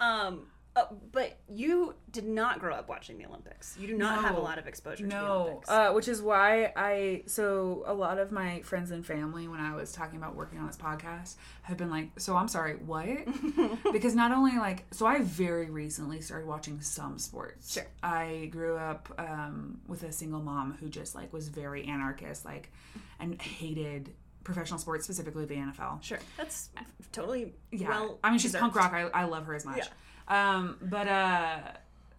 Um, 0.00 0.46
Uh, 0.76 0.86
but 1.12 1.38
you 1.48 1.94
did 2.10 2.24
not 2.26 2.58
grow 2.58 2.74
up 2.74 2.88
watching 2.88 3.16
the 3.16 3.24
Olympics. 3.26 3.76
You 3.78 3.86
do 3.86 3.96
not 3.96 4.22
have 4.24 4.36
a 4.36 4.40
lot 4.40 4.58
of 4.58 4.66
exposure 4.66 5.04
to 5.04 5.08
the 5.08 5.08
No, 5.14 5.32
Olympics. 5.42 5.68
uh, 5.70 5.92
which 5.92 6.08
is 6.08 6.20
why 6.20 6.72
I 6.74 7.22
so 7.26 7.84
a 7.86 7.94
lot 7.94 8.18
of 8.18 8.32
my 8.32 8.60
friends 8.62 8.90
and 8.90 9.06
family 9.06 9.46
when 9.46 9.60
I 9.60 9.76
was 9.76 9.92
talking 9.92 10.18
about 10.18 10.34
working 10.34 10.58
on 10.58 10.66
this 10.66 10.76
podcast 10.76 11.36
have 11.62 11.76
been 11.76 11.90
like, 11.90 12.10
so 12.18 12.34
I'm 12.36 12.48
sorry, 12.48 12.74
what? 12.74 13.06
because 13.92 14.16
not 14.16 14.32
only 14.32 14.58
like 14.58 14.84
so 14.92 15.06
I 15.06 15.20
very 15.22 15.70
recently 15.70 16.20
started 16.20 16.48
watching 16.48 16.80
some 16.80 17.18
sports. 17.20 17.74
Sure. 17.74 17.86
I 18.02 18.48
grew 18.50 18.76
up 18.76 19.14
um, 19.18 19.80
with 19.86 20.02
a 20.02 20.10
single 20.10 20.40
mom 20.40 20.76
who 20.80 20.88
just 20.88 21.14
like 21.14 21.32
was 21.32 21.48
very 21.48 21.84
anarchist, 21.84 22.44
like, 22.44 22.72
and 23.20 23.40
hated 23.40 24.12
professional 24.42 24.78
sports, 24.80 25.04
specifically 25.04 25.44
the 25.46 25.54
NFL. 25.54 26.02
sure, 26.02 26.18
that's 26.36 26.68
totally 27.12 27.54
Yeah. 27.70 27.88
well. 27.90 28.18
I 28.24 28.30
mean, 28.30 28.38
she's 28.40 28.52
deserved. 28.52 28.74
punk 28.74 28.74
rock. 28.74 28.92
I, 28.92 29.20
I 29.22 29.24
love 29.24 29.46
her 29.46 29.54
as 29.54 29.64
much. 29.64 29.86
Um, 30.28 30.76
but 30.82 31.08
uh, 31.08 31.58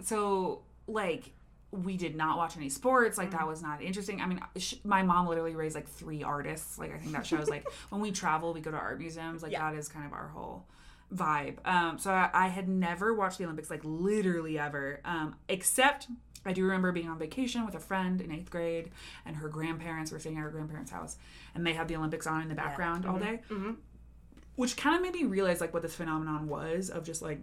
so 0.03 0.61
like 0.87 1.31
we 1.71 1.97
did 1.97 2.15
not 2.15 2.37
watch 2.37 2.55
any 2.55 2.69
sports. 2.69 3.17
Like 3.17 3.29
Mm-hmm. 3.29 3.37
that 3.39 3.47
was 3.47 3.61
not 3.61 3.81
interesting. 3.81 4.21
I 4.21 4.27
mean, 4.27 4.39
sh- 4.57 4.75
my 4.83 5.03
mom 5.03 5.27
literally 5.27 5.55
raised 5.55 5.75
like 5.75 5.87
three 5.87 6.23
artists. 6.23 6.77
Like 6.77 6.93
I 6.93 6.97
think 6.97 7.11
that 7.13 7.25
shows 7.25 7.49
like 7.49 7.67
when 7.89 7.99
we 8.01 8.11
travel, 8.11 8.53
we 8.53 8.61
go 8.61 8.71
to 8.71 8.77
art 8.77 8.99
museums. 8.99 9.43
Like 9.43 9.51
Yeah. 9.51 9.71
that 9.71 9.77
is 9.77 9.87
kind 9.89 10.05
of 10.05 10.13
our 10.13 10.27
whole 10.29 10.65
vibe. 11.13 11.57
Um, 11.65 11.97
so 11.99 12.11
I, 12.11 12.29
I 12.33 12.47
had 12.47 12.67
never 12.69 13.13
watched 13.13 13.37
the 13.39 13.43
Olympics 13.45 13.69
like 13.69 13.81
literally 13.83 14.57
ever, 14.59 15.01
um, 15.05 15.35
except. 15.49 16.07
I 16.47 16.53
do 16.53 16.63
remember 16.63 16.91
being 16.91 17.09
on 17.09 17.17
vacation 17.17 17.65
with 17.65 17.73
a 17.73 17.79
friend 17.79 18.21
in 18.21 18.31
eighth 18.31 18.51
grade, 18.51 18.91
and 19.25 19.35
her 19.37 19.49
grandparents 19.49 20.11
were 20.11 20.19
staying 20.19 20.37
at 20.37 20.43
her 20.43 20.51
grandparents' 20.51 20.91
house, 20.91 21.17
and 21.55 21.65
they 21.65 21.73
had 21.73 21.87
the 21.87 21.95
Olympics 21.95 22.27
on 22.27 22.43
in 22.43 22.49
the 22.49 22.53
background 22.55 23.03
all 23.07 23.17
day 23.17 23.39
which 24.55 24.77
kind 24.77 24.95
of 24.95 25.01
made 25.01 25.13
me 25.13 25.25
realize 25.25 25.59
like 25.59 25.73
what 25.73 25.83
this 25.83 25.95
phenomenon 25.95 26.47
was 26.47 26.89
of 26.89 27.03
just 27.03 27.21
like 27.21 27.39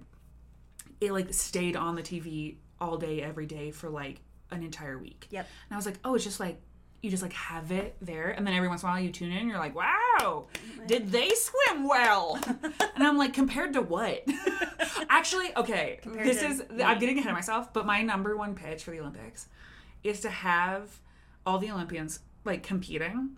it 1.03 1.13
like 1.13 1.33
stayed 1.35 1.77
on 1.77 1.95
the 1.97 2.03
TV 2.03 2.57
all 2.81 2.97
day 2.97 3.23
every 3.23 3.47
day 3.47 3.71
for 3.71 3.91
like 3.91 4.21
an 4.51 4.63
entire 4.63 4.99
week. 4.99 5.27
Yep. 5.31 5.47
And 5.69 5.75
I 5.75 5.77
was 5.77 5.87
like, 5.87 5.99
oh, 6.05 6.15
it's 6.15 6.25
just 6.25 6.41
like 6.41 6.61
you 7.03 7.11
just 7.11 7.23
like 7.23 7.33
have 7.33 7.73
it 7.73 7.97
there, 8.01 8.31
and 8.31 8.47
then 8.47 8.55
every 8.55 8.69
once 8.69 8.83
in 8.83 8.89
a 8.89 8.93
while 8.93 9.01
you 9.01 9.11
tune 9.11 9.33
in, 9.33 9.39
and 9.39 9.49
you're 9.49 9.59
like, 9.59 9.75
wow, 9.75 10.47
did 10.87 11.11
they 11.11 11.31
swim 11.31 11.89
well? 11.89 12.39
and 12.95 13.05
I'm 13.05 13.19
like, 13.19 13.33
compared 13.33 13.73
to 13.73 13.83
what? 13.83 14.23
Actually, 15.09 15.51
okay, 15.57 15.99
this 16.05 16.43
is 16.43 16.63
me. 16.71 16.85
I'm 16.85 17.01
getting 17.01 17.19
ahead 17.19 17.31
of 17.31 17.35
myself, 17.35 17.73
but 17.73 17.87
my 17.87 18.03
number 18.03 18.37
one 18.37 18.55
pitch 18.55 18.85
for 18.85 18.93
the 18.93 19.01
Olympics 19.01 19.49
is 20.05 20.21
to 20.21 20.31
have 20.31 21.01
all 21.45 21.59
the 21.59 21.73
Olympians 21.73 22.21
like 22.45 22.63
competing, 22.63 23.31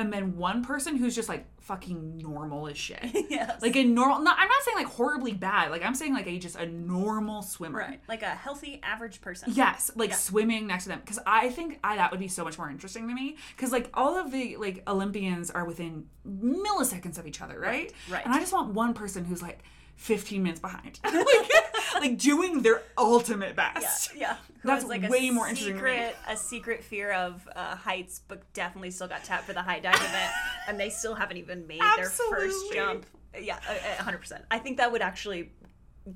and 0.00 0.12
then 0.12 0.36
one 0.36 0.64
person 0.64 0.96
who's 0.96 1.14
just 1.14 1.28
like 1.28 1.46
fucking 1.60 2.18
normal 2.18 2.66
as 2.66 2.76
shit. 2.76 2.98
yes. 3.30 3.62
Like 3.62 3.76
a 3.76 3.84
normal, 3.84 4.20
no, 4.20 4.32
I'm 4.36 4.48
not 4.48 4.62
saying 4.62 4.76
like 4.76 4.86
horribly 4.86 5.32
bad. 5.32 5.70
Like 5.70 5.84
I'm 5.84 5.94
saying 5.94 6.14
like 6.14 6.26
a 6.26 6.38
just 6.38 6.56
a 6.56 6.66
normal 6.66 7.42
swimmer. 7.42 7.78
right, 7.78 8.00
like 8.08 8.22
a 8.22 8.30
healthy 8.30 8.80
average 8.82 9.20
person. 9.20 9.52
Yes, 9.54 9.90
like 9.94 10.14
swimming 10.14 10.66
next 10.66 10.84
to 10.84 10.88
them 10.88 11.00
because 11.00 11.18
I 11.26 11.50
think 11.50 11.78
I, 11.84 11.96
that 11.96 12.10
would 12.10 12.20
be 12.20 12.28
so 12.28 12.44
much 12.44 12.58
more 12.58 12.70
interesting 12.70 13.06
to 13.08 13.14
me 13.14 13.36
because 13.56 13.72
like 13.72 13.90
all 13.94 14.16
of 14.16 14.32
the 14.32 14.56
like 14.56 14.82
Olympians 14.88 15.50
are 15.50 15.64
within 15.64 16.06
milliseconds 16.26 17.18
of 17.18 17.26
each 17.26 17.40
other, 17.40 17.58
right? 17.60 17.92
right. 18.10 18.24
And 18.24 18.34
I 18.34 18.40
just 18.40 18.52
want 18.52 18.74
one 18.74 18.94
person 18.94 19.24
who's 19.24 19.42
like 19.42 19.62
15 19.96 20.42
minutes 20.42 20.60
behind, 20.60 20.98
like, 21.04 21.50
like 21.94 22.18
doing 22.18 22.62
their 22.62 22.82
ultimate 22.96 23.56
best. 23.56 24.14
yeah. 24.16 24.36
Who 24.60 24.68
That's 24.68 24.84
like 24.84 25.08
way 25.08 25.28
a 25.28 25.32
more 25.32 25.48
interesting. 25.48 25.74
Secret, 25.74 26.16
a 26.28 26.36
secret 26.36 26.84
fear 26.84 27.12
of 27.12 27.48
uh, 27.56 27.76
heights, 27.76 28.20
but 28.28 28.40
definitely 28.52 28.90
still 28.90 29.08
got 29.08 29.24
tapped 29.24 29.44
for 29.44 29.52
the 29.52 29.62
high 29.62 29.80
dive 29.80 29.94
event, 29.94 30.32
and 30.68 30.78
they 30.78 30.90
still 30.90 31.14
haven't 31.14 31.38
even 31.38 31.66
made 31.66 31.80
their 31.96 32.10
first 32.10 32.72
jump. 32.72 33.06
Yeah, 33.40 33.58
hundred 33.98 34.18
percent. 34.18 34.44
I 34.50 34.58
think 34.58 34.76
that 34.78 34.92
would 34.92 35.02
actually 35.02 35.50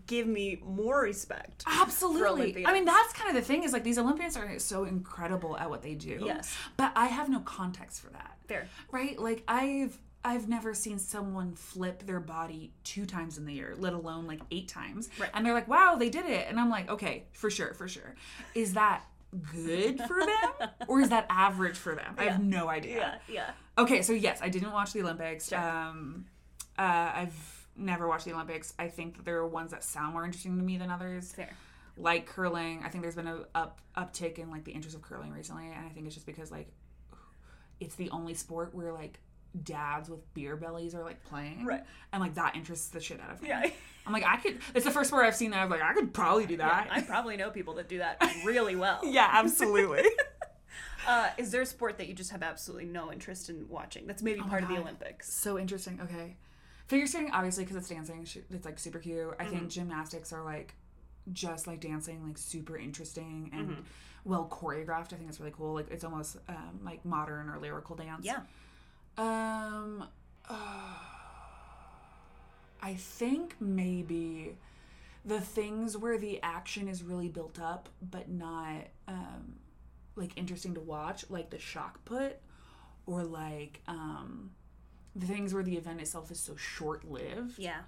give 0.06 0.26
me 0.26 0.60
more 0.64 1.02
respect. 1.02 1.64
Absolutely. 1.66 2.66
I 2.66 2.72
mean, 2.72 2.84
that's 2.84 3.12
kind 3.12 3.30
of 3.30 3.36
the 3.36 3.46
thing 3.46 3.64
is 3.64 3.72
like 3.72 3.84
these 3.84 3.98
Olympians 3.98 4.36
are 4.36 4.58
so 4.58 4.84
incredible 4.84 5.56
at 5.56 5.70
what 5.70 5.82
they 5.82 5.94
do. 5.94 6.22
Yes. 6.24 6.54
But 6.76 6.92
I 6.96 7.06
have 7.06 7.28
no 7.28 7.40
context 7.40 8.00
for 8.00 8.10
that. 8.10 8.36
Fair. 8.46 8.66
Right? 8.90 9.18
Like 9.18 9.42
I've 9.48 9.98
I've 10.24 10.48
never 10.48 10.72
seen 10.72 10.98
someone 10.98 11.54
flip 11.54 12.06
their 12.06 12.20
body 12.20 12.72
two 12.82 13.04
times 13.04 13.36
in 13.36 13.44
the 13.44 13.52
year, 13.52 13.74
let 13.76 13.92
alone 13.92 14.26
like 14.26 14.40
eight 14.50 14.68
times. 14.68 15.10
Right. 15.18 15.28
And 15.34 15.44
they're 15.44 15.52
like, 15.52 15.68
wow, 15.68 15.96
they 15.96 16.08
did 16.08 16.24
it. 16.24 16.46
And 16.48 16.58
I'm 16.58 16.70
like, 16.70 16.88
okay, 16.88 17.24
for 17.32 17.50
sure, 17.50 17.74
for 17.74 17.86
sure. 17.86 18.14
Is 18.54 18.72
that 18.72 19.04
good 19.52 20.00
for 20.00 20.20
them? 20.20 20.70
or 20.88 21.00
is 21.00 21.10
that 21.10 21.26
average 21.28 21.76
for 21.76 21.94
them? 21.94 22.14
I 22.16 22.24
have 22.24 22.42
no 22.42 22.68
idea. 22.68 23.20
Yeah, 23.28 23.34
yeah. 23.34 23.50
Okay, 23.76 24.00
so 24.00 24.14
yes, 24.14 24.38
I 24.40 24.48
didn't 24.48 24.72
watch 24.72 24.94
the 24.94 25.02
Olympics. 25.02 25.50
Sure. 25.50 25.58
Um, 25.58 26.24
uh, 26.78 27.10
I've 27.14 27.66
never 27.76 28.08
watched 28.08 28.24
the 28.24 28.32
Olympics. 28.32 28.72
I 28.78 28.88
think 28.88 29.16
that 29.16 29.26
there 29.26 29.36
are 29.36 29.46
ones 29.46 29.72
that 29.72 29.84
sound 29.84 30.14
more 30.14 30.24
interesting 30.24 30.56
to 30.56 30.62
me 30.62 30.78
than 30.78 30.90
others. 30.90 31.32
Fair. 31.32 31.50
Like 31.98 32.26
curling, 32.26 32.82
I 32.84 32.88
think 32.88 33.02
there's 33.02 33.14
been 33.14 33.26
a 33.26 33.44
up 33.54 33.80
uptick 33.96 34.38
in 34.38 34.50
like 34.50 34.64
the 34.64 34.72
interest 34.72 34.96
of 34.96 35.02
curling 35.02 35.32
recently, 35.32 35.66
and 35.66 35.86
I 35.86 35.90
think 35.90 36.06
it's 36.06 36.14
just 36.14 36.26
because 36.26 36.50
like 36.50 36.68
it's 37.78 37.94
the 37.94 38.10
only 38.10 38.34
sport 38.34 38.74
where 38.74 38.92
like 38.92 39.20
dads 39.62 40.08
with 40.10 40.20
beer 40.34 40.56
bellies 40.56 40.94
are 40.94 41.02
like 41.04 41.22
playing, 41.24 41.64
Right. 41.64 41.84
And 42.12 42.20
like 42.22 42.34
that 42.34 42.56
interests 42.56 42.88
the 42.88 43.00
shit 43.00 43.20
out 43.20 43.30
of 43.30 43.40
me. 43.42 43.48
Yeah. 43.48 43.70
I'm 44.06 44.12
like 44.12 44.24
I 44.24 44.36
could. 44.38 44.58
It's 44.74 44.84
the 44.84 44.90
first 44.90 45.08
sport 45.10 45.24
I've 45.24 45.36
seen 45.36 45.50
that 45.52 45.60
I'm 45.62 45.70
like 45.70 45.82
I 45.82 45.94
could 45.94 46.12
probably 46.12 46.46
do 46.46 46.56
that. 46.58 46.88
I 46.90 47.00
probably 47.02 47.36
know 47.36 47.50
people 47.50 47.74
that 47.74 47.88
do 47.88 47.98
that 47.98 48.20
really 48.44 48.76
well. 48.76 49.00
yeah, 49.04 49.28
absolutely. 49.32 50.02
Uh, 51.06 51.28
is 51.36 51.50
there 51.50 51.60
a 51.60 51.66
sport 51.66 51.98
that 51.98 52.08
you 52.08 52.14
just 52.14 52.30
have 52.30 52.42
absolutely 52.42 52.86
no 52.86 53.12
interest 53.12 53.50
in 53.50 53.68
watching? 53.68 54.06
That's 54.06 54.22
maybe 54.22 54.40
part 54.40 54.62
of 54.62 54.70
the 54.70 54.78
Olympics. 54.78 55.30
So 55.32 55.58
interesting. 55.58 56.00
Okay. 56.02 56.36
Figure 56.86 57.06
skating, 57.06 57.30
obviously, 57.30 57.64
because 57.64 57.76
it's 57.76 57.88
dancing, 57.90 58.26
it's 58.50 58.64
like 58.64 58.78
super 58.78 58.98
cute. 58.98 59.34
I 59.38 59.44
Mm-hmm. 59.44 59.52
think 59.52 59.68
gymnastics 59.70 60.32
are 60.32 60.42
like 60.42 60.74
just 61.30 61.66
like 61.66 61.80
dancing, 61.80 62.26
like 62.26 62.38
super 62.38 62.78
interesting 62.78 63.50
and 63.52 63.68
Mm-hmm. 63.68 63.80
well 64.24 64.48
choreographed. 64.50 65.12
I 65.12 65.16
think 65.16 65.28
it's 65.28 65.40
really 65.40 65.52
cool. 65.54 65.74
Like 65.74 65.90
it's 65.90 66.04
almost 66.04 66.38
um, 66.48 66.80
like 66.82 67.04
modern 67.04 67.50
or 67.50 67.58
lyrical 67.58 67.96
dance. 67.96 68.24
Yeah. 68.24 68.40
Um, 69.16 70.04
uh, 70.48 70.54
I 72.82 72.94
think 72.94 73.56
maybe 73.60 74.56
the 75.24 75.40
things 75.40 75.96
where 75.96 76.18
the 76.18 76.40
action 76.42 76.88
is 76.88 77.02
really 77.02 77.28
built 77.28 77.58
up, 77.60 77.88
but 78.02 78.28
not 78.28 78.88
um, 79.08 79.54
like 80.16 80.32
interesting 80.36 80.74
to 80.74 80.80
watch, 80.80 81.24
like 81.30 81.50
the 81.50 81.58
shot 81.58 81.96
put, 82.04 82.36
or 83.06 83.24
like 83.24 83.80
um, 83.88 84.50
the 85.16 85.26
things 85.26 85.54
where 85.54 85.62
the 85.62 85.76
event 85.76 86.00
itself 86.00 86.30
is 86.30 86.38
so 86.38 86.56
short 86.56 87.10
lived. 87.10 87.58
Yeah. 87.58 87.80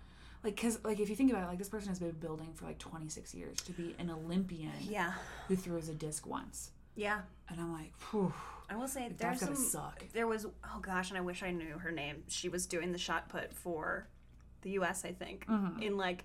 Like, 0.42 0.58
cause 0.60 0.78
like 0.84 1.00
if 1.00 1.10
you 1.10 1.16
think 1.16 1.30
about 1.30 1.44
it, 1.44 1.48
like 1.48 1.58
this 1.58 1.68
person 1.68 1.88
has 1.90 1.98
been 1.98 2.12
building 2.12 2.52
for 2.54 2.64
like 2.66 2.78
26 2.78 3.34
years 3.34 3.58
to 3.62 3.72
be 3.72 3.94
an 3.98 4.10
Olympian 4.10 4.70
Yeah. 4.80 5.12
who 5.48 5.56
throws 5.56 5.88
a 5.90 5.94
disc 5.94 6.26
once, 6.26 6.70
Yeah. 6.96 7.20
and 7.48 7.60
I'm 7.60 7.72
like, 7.72 7.92
Phew, 8.10 8.32
I 8.68 8.74
will 8.76 8.88
say 8.88 9.08
that's 9.16 9.40
there's 9.40 9.56
some. 9.58 9.66
suck. 9.68 10.04
There 10.12 10.26
was 10.26 10.46
oh 10.46 10.78
gosh, 10.80 11.10
and 11.10 11.18
I 11.18 11.20
wish 11.20 11.42
I 11.42 11.50
knew 11.52 11.78
her 11.78 11.92
name. 11.92 12.24
She 12.28 12.48
was 12.48 12.66
doing 12.66 12.90
the 12.92 12.98
shot 12.98 13.28
put 13.28 13.52
for 13.52 14.08
the 14.62 14.70
U.S. 14.70 15.04
I 15.04 15.12
think 15.12 15.46
Mm-hmm. 15.46 15.82
in 15.82 15.96
like 15.96 16.24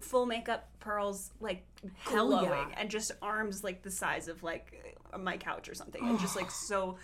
full 0.00 0.26
makeup, 0.26 0.68
pearls, 0.80 1.30
like 1.40 1.64
Hell 2.00 2.26
glowing, 2.28 2.48
yeah. 2.70 2.74
and 2.78 2.90
just 2.90 3.12
arms 3.22 3.62
like 3.62 3.82
the 3.82 3.90
size 3.90 4.26
of 4.26 4.42
like 4.42 4.96
my 5.20 5.36
couch 5.36 5.68
or 5.68 5.74
something, 5.74 6.02
and 6.02 6.18
just 6.18 6.34
like 6.34 6.50
so, 6.68 6.96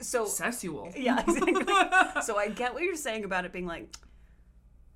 so 0.00 0.24
Sexual. 0.26 0.92
yeah, 0.96 1.20
exactly. 1.20 1.64
so 2.22 2.36
I 2.36 2.48
get 2.48 2.74
what 2.74 2.82
you're 2.82 2.96
saying 2.96 3.24
about 3.24 3.44
it 3.44 3.52
being 3.52 3.66
like. 3.66 3.94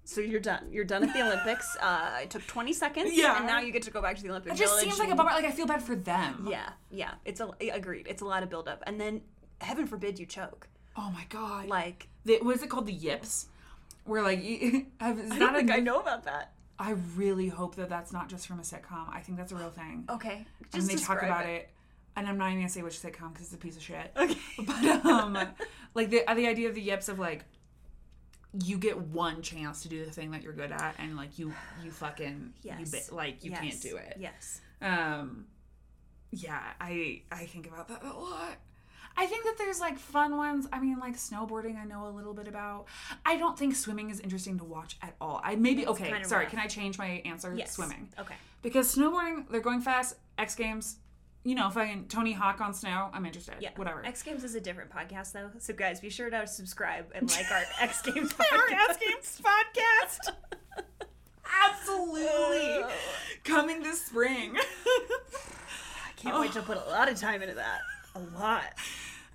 So 0.05 0.21
you're 0.21 0.41
done. 0.41 0.69
You're 0.71 0.85
done 0.85 1.03
at 1.03 1.15
the 1.15 1.23
Olympics. 1.23 1.77
Uh, 1.81 2.19
it 2.23 2.31
took 2.31 2.47
20 2.47 2.73
seconds, 2.75 3.11
Yeah. 3.15 3.39
and 3.39 3.47
now 3.47 3.61
you 3.61 3.73
get 3.73 3.83
to 3.85 3.91
go 3.91 4.03
back 4.03 4.17
to 4.17 4.23
the 4.23 4.29
Olympic 4.31 4.53
It 4.53 4.57
just 4.57 4.79
seems 4.79 4.99
like 4.99 5.09
a 5.11 5.15
bummer. 5.15 5.31
Like 5.31 5.47
I 5.47 5.51
feel 5.51 5.67
bad 5.67 5.83
for 5.83 5.97
them. 5.97 6.47
Yeah, 6.49 6.69
yeah. 6.91 7.15
It's 7.25 7.41
a 7.41 7.51
agreed. 7.73 8.07
It's 8.09 8.21
a 8.23 8.27
lot 8.27 8.43
of 8.43 8.51
buildup, 8.51 8.83
and 8.87 9.01
then 9.01 9.23
heaven 9.61 9.87
forbid 9.87 10.19
you 10.19 10.27
choke. 10.27 10.69
Oh 10.97 11.11
my 11.11 11.25
god. 11.29 11.67
Like 11.69 12.09
the, 12.25 12.39
what 12.43 12.55
is 12.57 12.63
it 12.63 12.69
called? 12.71 12.87
The 12.87 12.93
yips. 12.93 13.47
Where 14.05 14.23
like 14.23 14.45
you, 14.45 14.87
have, 15.01 15.19
I 15.33 15.39
don't 15.39 15.55
think 15.55 15.71
I 15.71 15.79
know 15.81 16.01
about 16.01 16.25
that. 16.25 16.53
I 16.79 16.91
really 17.17 17.49
hope 17.49 17.77
that 17.77 17.89
that's 17.89 18.13
not 18.13 18.29
just 18.29 18.47
from 18.47 18.59
a 18.59 18.63
sitcom. 18.63 19.09
I 19.11 19.21
think 19.21 19.39
that's 19.39 19.53
a 19.53 19.57
real 19.57 19.71
thing. 19.71 20.05
Okay, 20.11 20.45
just 20.73 20.75
and 20.75 20.83
they 20.87 21.03
talk 21.03 21.21
describe 21.21 21.25
about 21.25 21.47
it. 21.47 21.71
And 22.17 22.29
I'm 22.29 22.37
not 22.37 22.49
even 22.49 22.59
gonna 22.59 22.69
say 22.69 22.83
which 22.83 23.01
sitcom 23.01 23.33
because 23.33 23.47
it's 23.47 23.55
a 23.55 23.59
piece 23.59 23.77
of 23.77 23.83
shit. 23.83 24.13
Okay. 24.17 24.37
But 24.59 25.05
um, 25.07 25.39
like 25.95 26.11
the 26.11 26.23
the 26.35 26.47
idea 26.47 26.69
of 26.69 26.75
the 26.75 26.83
yips 26.83 27.09
of 27.09 27.19
like 27.19 27.45
you 28.63 28.79
get 28.79 28.99
one 28.99 29.43
chance 29.43 29.83
to 29.83 29.89
do 29.89 30.05
the 30.05 30.11
thing 30.11 30.31
that 30.31 30.43
you're 30.43 30.53
good 30.53 30.71
at, 30.73 30.95
and 30.99 31.17
like 31.17 31.39
you 31.39 31.53
you 31.83 31.91
fucking 31.91 32.53
you 32.63 32.71
Yes. 32.79 33.09
bi- 33.11 33.17
like 33.17 33.45
you 33.45 33.51
Yes. 33.51 33.61
can't 33.61 33.81
do 33.83 33.97
it. 33.97 34.17
Yes. 34.19 34.61
Um, 34.81 35.47
yeah, 36.31 36.61
I 36.81 37.23
I 37.33 37.47
think 37.47 37.67
about 37.67 37.89
that 37.89 38.03
a 38.03 38.13
lot. 38.13 38.57
I 39.17 39.27
think 39.27 39.45
that 39.45 39.55
there's 39.59 39.79
like 39.81 39.97
fun 39.99 40.37
ones. 40.37 40.67
I 40.73 40.81
mean, 40.81 40.99
like 40.99 41.15
snowboarding, 41.17 41.81
I 41.81 41.85
know 41.85 42.07
a 42.07 42.11
little 42.11 42.35
bit 42.35 42.49
about. 42.49 42.87
I 43.25 43.37
don't 43.37 43.57
think 43.59 43.77
swimming 43.77 44.11
is 44.11 44.19
interesting 44.21 44.59
to 44.59 44.65
watch 44.65 44.97
at 45.03 45.15
all. 45.21 45.41
I 45.45 45.55
maybe 45.55 45.87
okay. 45.87 46.11
kind 46.11 46.23
of 46.23 46.29
sorry, 46.29 46.45
rough. 46.45 46.51
can 46.51 46.59
I 46.61 46.67
change 46.67 46.99
my 46.99 47.23
answer? 47.25 47.55
Yes. 47.57 47.73
Swimming 47.75 48.09
Okay. 48.19 48.35
because 48.63 48.93
snowboarding, 48.95 49.49
they're 49.49 49.61
going 49.61 49.81
fast. 49.81 50.17
X 50.37 50.57
Games, 50.57 50.97
you 51.45 51.55
know, 51.55 51.69
fucking 51.69 52.07
Tony 52.09 52.33
Hawk 52.33 52.61
on 52.63 52.73
snow, 52.73 53.11
I'm 53.13 53.27
interested. 53.27 53.57
Yeah. 53.61 53.71
Whatever. 53.77 54.05
X 54.05 54.23
Games 54.23 54.45
is 54.45 54.55
a 54.55 54.61
different 54.61 54.91
podcast 54.91 55.33
though. 55.33 55.51
So 55.59 55.75
guys, 55.75 56.01
be 56.01 56.09
sure 56.09 56.31
to 56.31 56.47
subscribe 56.47 57.07
and 57.15 57.31
like 57.31 57.51
our 57.51 57.63
X 57.81 58.01
Games 58.03 58.33
podcast. 58.33 58.91
X 58.91 58.99
Games 58.99 59.43
podcast. 59.45 60.35
Absolutely. 61.71 62.85
Coming 63.45 63.83
this 63.83 64.03
spring. 64.07 64.57
I 64.57 66.13
can't 66.17 66.35
oh. 66.35 66.41
wait 66.41 66.53
to 66.53 66.63
put 66.63 66.79
a 66.79 66.91
lot 66.91 67.11
of 67.11 67.21
time 67.21 67.43
into 67.43 67.55
that. 67.55 67.81
A 68.15 68.21
lot. 68.39 68.65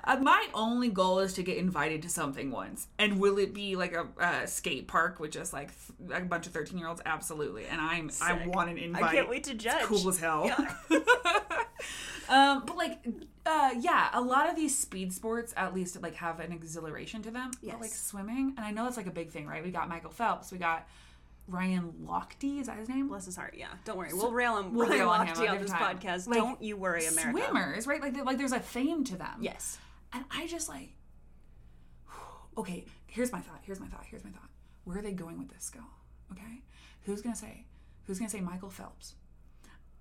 Uh, 0.04 0.18
my 0.18 0.48
only 0.54 0.90
goal 0.90 1.20
is 1.20 1.34
to 1.34 1.44
get 1.44 1.58
invited 1.58 2.02
to 2.04 2.10
something 2.10 2.52
once. 2.52 2.88
And 2.98 3.20
will 3.20 3.38
it 3.38 3.54
be 3.54 3.76
like 3.76 3.94
a, 3.94 4.08
a 4.20 4.48
skate 4.48 4.88
park 4.88 5.20
with 5.20 5.32
just 5.32 5.54
like 5.54 5.72
th- 6.08 6.22
a 6.22 6.26
bunch 6.26 6.48
of 6.48 6.54
13 6.54 6.78
year 6.78 6.88
olds? 6.88 7.02
Absolutely. 7.06 7.66
And 7.66 7.82
I'm 7.82 8.10
I 8.22 8.48
want 8.48 8.70
an 8.70 8.78
invite. 8.78 9.04
I 9.04 9.14
can't 9.14 9.30
wait 9.30 9.44
to 9.46 9.54
judge. 9.54 9.82
It's 9.82 9.88
cool 9.88 10.10
as 10.10 10.20
hell. 10.20 10.46
Yeah. 10.46 11.00
um, 12.30 12.64
but 12.66 12.78
like, 12.78 13.06
uh, 13.46 13.72
yeah, 13.80 14.10
a 14.14 14.22
lot 14.22 14.50
of 14.50 14.56
these 14.56 14.78
speed 14.78 15.14
sports 15.14 15.54
at 15.58 15.74
least 15.74 16.02
like 16.02 16.16
have 16.16 16.40
an 16.40 16.52
exhilaration 16.52 17.22
to 17.24 17.32
them. 17.32 17.52
But 17.64 17.82
like 17.82 17.92
swimming, 17.92 18.54
and 18.58 18.66
I 18.66 18.72
know 18.72 18.86
that's 18.86 18.98
like 18.98 19.08
a 19.08 19.12
big 19.12 19.30
thing, 19.32 19.48
right? 19.48 19.64
We 19.64 19.72
got 19.72 19.90
Michael 19.90 20.12
Phelps, 20.12 20.52
we 20.52 20.58
got 20.58 20.88
Ryan 21.48 21.94
Lochte, 22.06 22.62
is 22.62 22.68
that 22.68 22.78
his 22.78 22.90
name? 22.90 23.08
Bless 23.08 23.26
his 23.26 23.36
heart. 23.36 23.56
Yeah. 23.58 23.68
Don't 23.86 23.98
worry. 23.98 24.14
We'll 24.14 24.32
rail 24.32 24.58
him. 24.58 24.74
We'll 24.74 24.88
Ryan 24.88 25.00
rail 25.00 25.10
on 25.10 25.28
him 25.28 25.36
Lochte 25.36 25.46
a 25.46 25.50
on 25.50 25.62
this 25.62 25.72
time. 25.72 25.98
podcast. 25.98 26.28
Like, 26.28 26.38
Don't 26.38 26.62
you 26.62 26.78
worry, 26.78 27.06
America. 27.06 27.40
Swimmers, 27.40 27.88
right? 27.88 28.02
Like, 28.02 28.24
like 28.24 28.38
there's 28.38 28.52
a 28.52 28.60
fame 28.60 29.04
to 29.06 29.18
them. 29.18 29.38
Yes. 29.42 29.78
And 30.14 30.26
I 30.32 30.48
just 30.48 30.70
like, 30.70 30.96
okay, 32.58 32.86
here's 33.08 33.32
my 33.32 33.40
thought. 33.40 33.60
Here's 33.64 33.80
my 33.80 33.88
thought. 33.88 34.06
Here's 34.10 34.24
my 34.24 34.32
thought. 34.32 34.50
Where 34.84 34.98
are 34.98 35.02
they 35.02 35.12
going 35.14 35.38
with 35.38 35.50
this 35.50 35.64
skill? 35.64 35.84
Okay, 36.32 36.62
who's 37.06 37.22
gonna 37.22 37.36
say? 37.36 37.66
Who's 38.06 38.20
gonna 38.20 38.30
say 38.30 38.42
Michael 38.42 38.70
Phelps? 38.70 39.16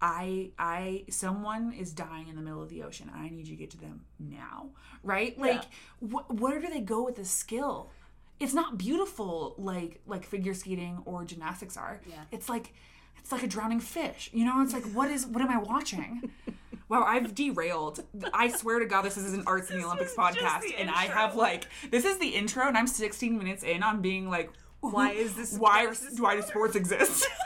I, 0.00 0.53
I, 0.59 1.05
someone 1.11 1.73
is 1.73 1.93
dying 1.93 2.29
in 2.29 2.37
the 2.37 2.43
middle 2.43 2.62
of 2.62 2.69
the 2.69 2.85
ocean. 2.85 3.11
I 3.12 3.29
need 3.31 3.49
you 3.49 3.57
to 3.57 3.61
get 3.61 3.71
to 3.73 3.77
them 3.79 4.03
now, 4.21 4.69
right? 5.03 5.37
Like, 5.37 5.65
wh- 6.00 6.31
where 6.31 6.61
do 6.61 6.69
they 6.69 6.81
go 6.81 7.05
with 7.05 7.17
this 7.17 7.31
skill? 7.31 7.91
It's 8.38 8.55
not 8.55 8.79
beautiful 8.79 9.57
like 9.59 10.00
like 10.07 10.25
figure 10.25 10.55
skating 10.55 11.03
or 11.05 11.25
gymnastics 11.25 11.77
are. 11.77 12.00
Yeah. 12.09 12.23
It's 12.31 12.49
like, 12.49 12.73
it's 13.19 13.33
like 13.33 13.43
a 13.43 13.49
drowning 13.49 13.81
fish. 13.81 14.31
You 14.33 14.45
know, 14.45 14.62
it's 14.62 14.73
like 14.73 14.85
what 14.93 15.11
is 15.11 15.27
what 15.27 15.43
am 15.43 15.50
I 15.50 15.59
watching? 15.59 16.31
Wow, 16.88 17.02
I've 17.04 17.35
derailed. 17.35 18.02
I 18.33 18.49
swear 18.49 18.78
to 18.78 18.87
God, 18.87 19.02
this 19.02 19.16
is 19.16 19.33
an 19.35 19.45
Arts 19.47 19.71
in 19.71 19.78
the 19.78 19.85
Olympics 19.85 20.14
podcast, 20.14 20.62
the 20.62 20.75
and 20.78 20.88
I 20.90 21.04
have 21.04 21.35
like 21.37 21.66
this 21.90 22.04
is 22.04 22.18
the 22.18 22.28
intro, 22.28 22.66
and 22.66 22.76
I'm 22.78 22.87
16 22.87 23.37
minutes 23.37 23.62
in 23.62 23.83
on 23.83 24.00
being 24.00 24.28
like, 24.30 24.50
Why 24.80 25.12
is 25.12 25.35
this- 25.35 25.59
Why, 25.59 25.85
why 25.87 25.90
this 25.90 26.18
why 26.21 26.37
do 26.37 26.42
sports 26.42 26.76
exist? 26.76 27.26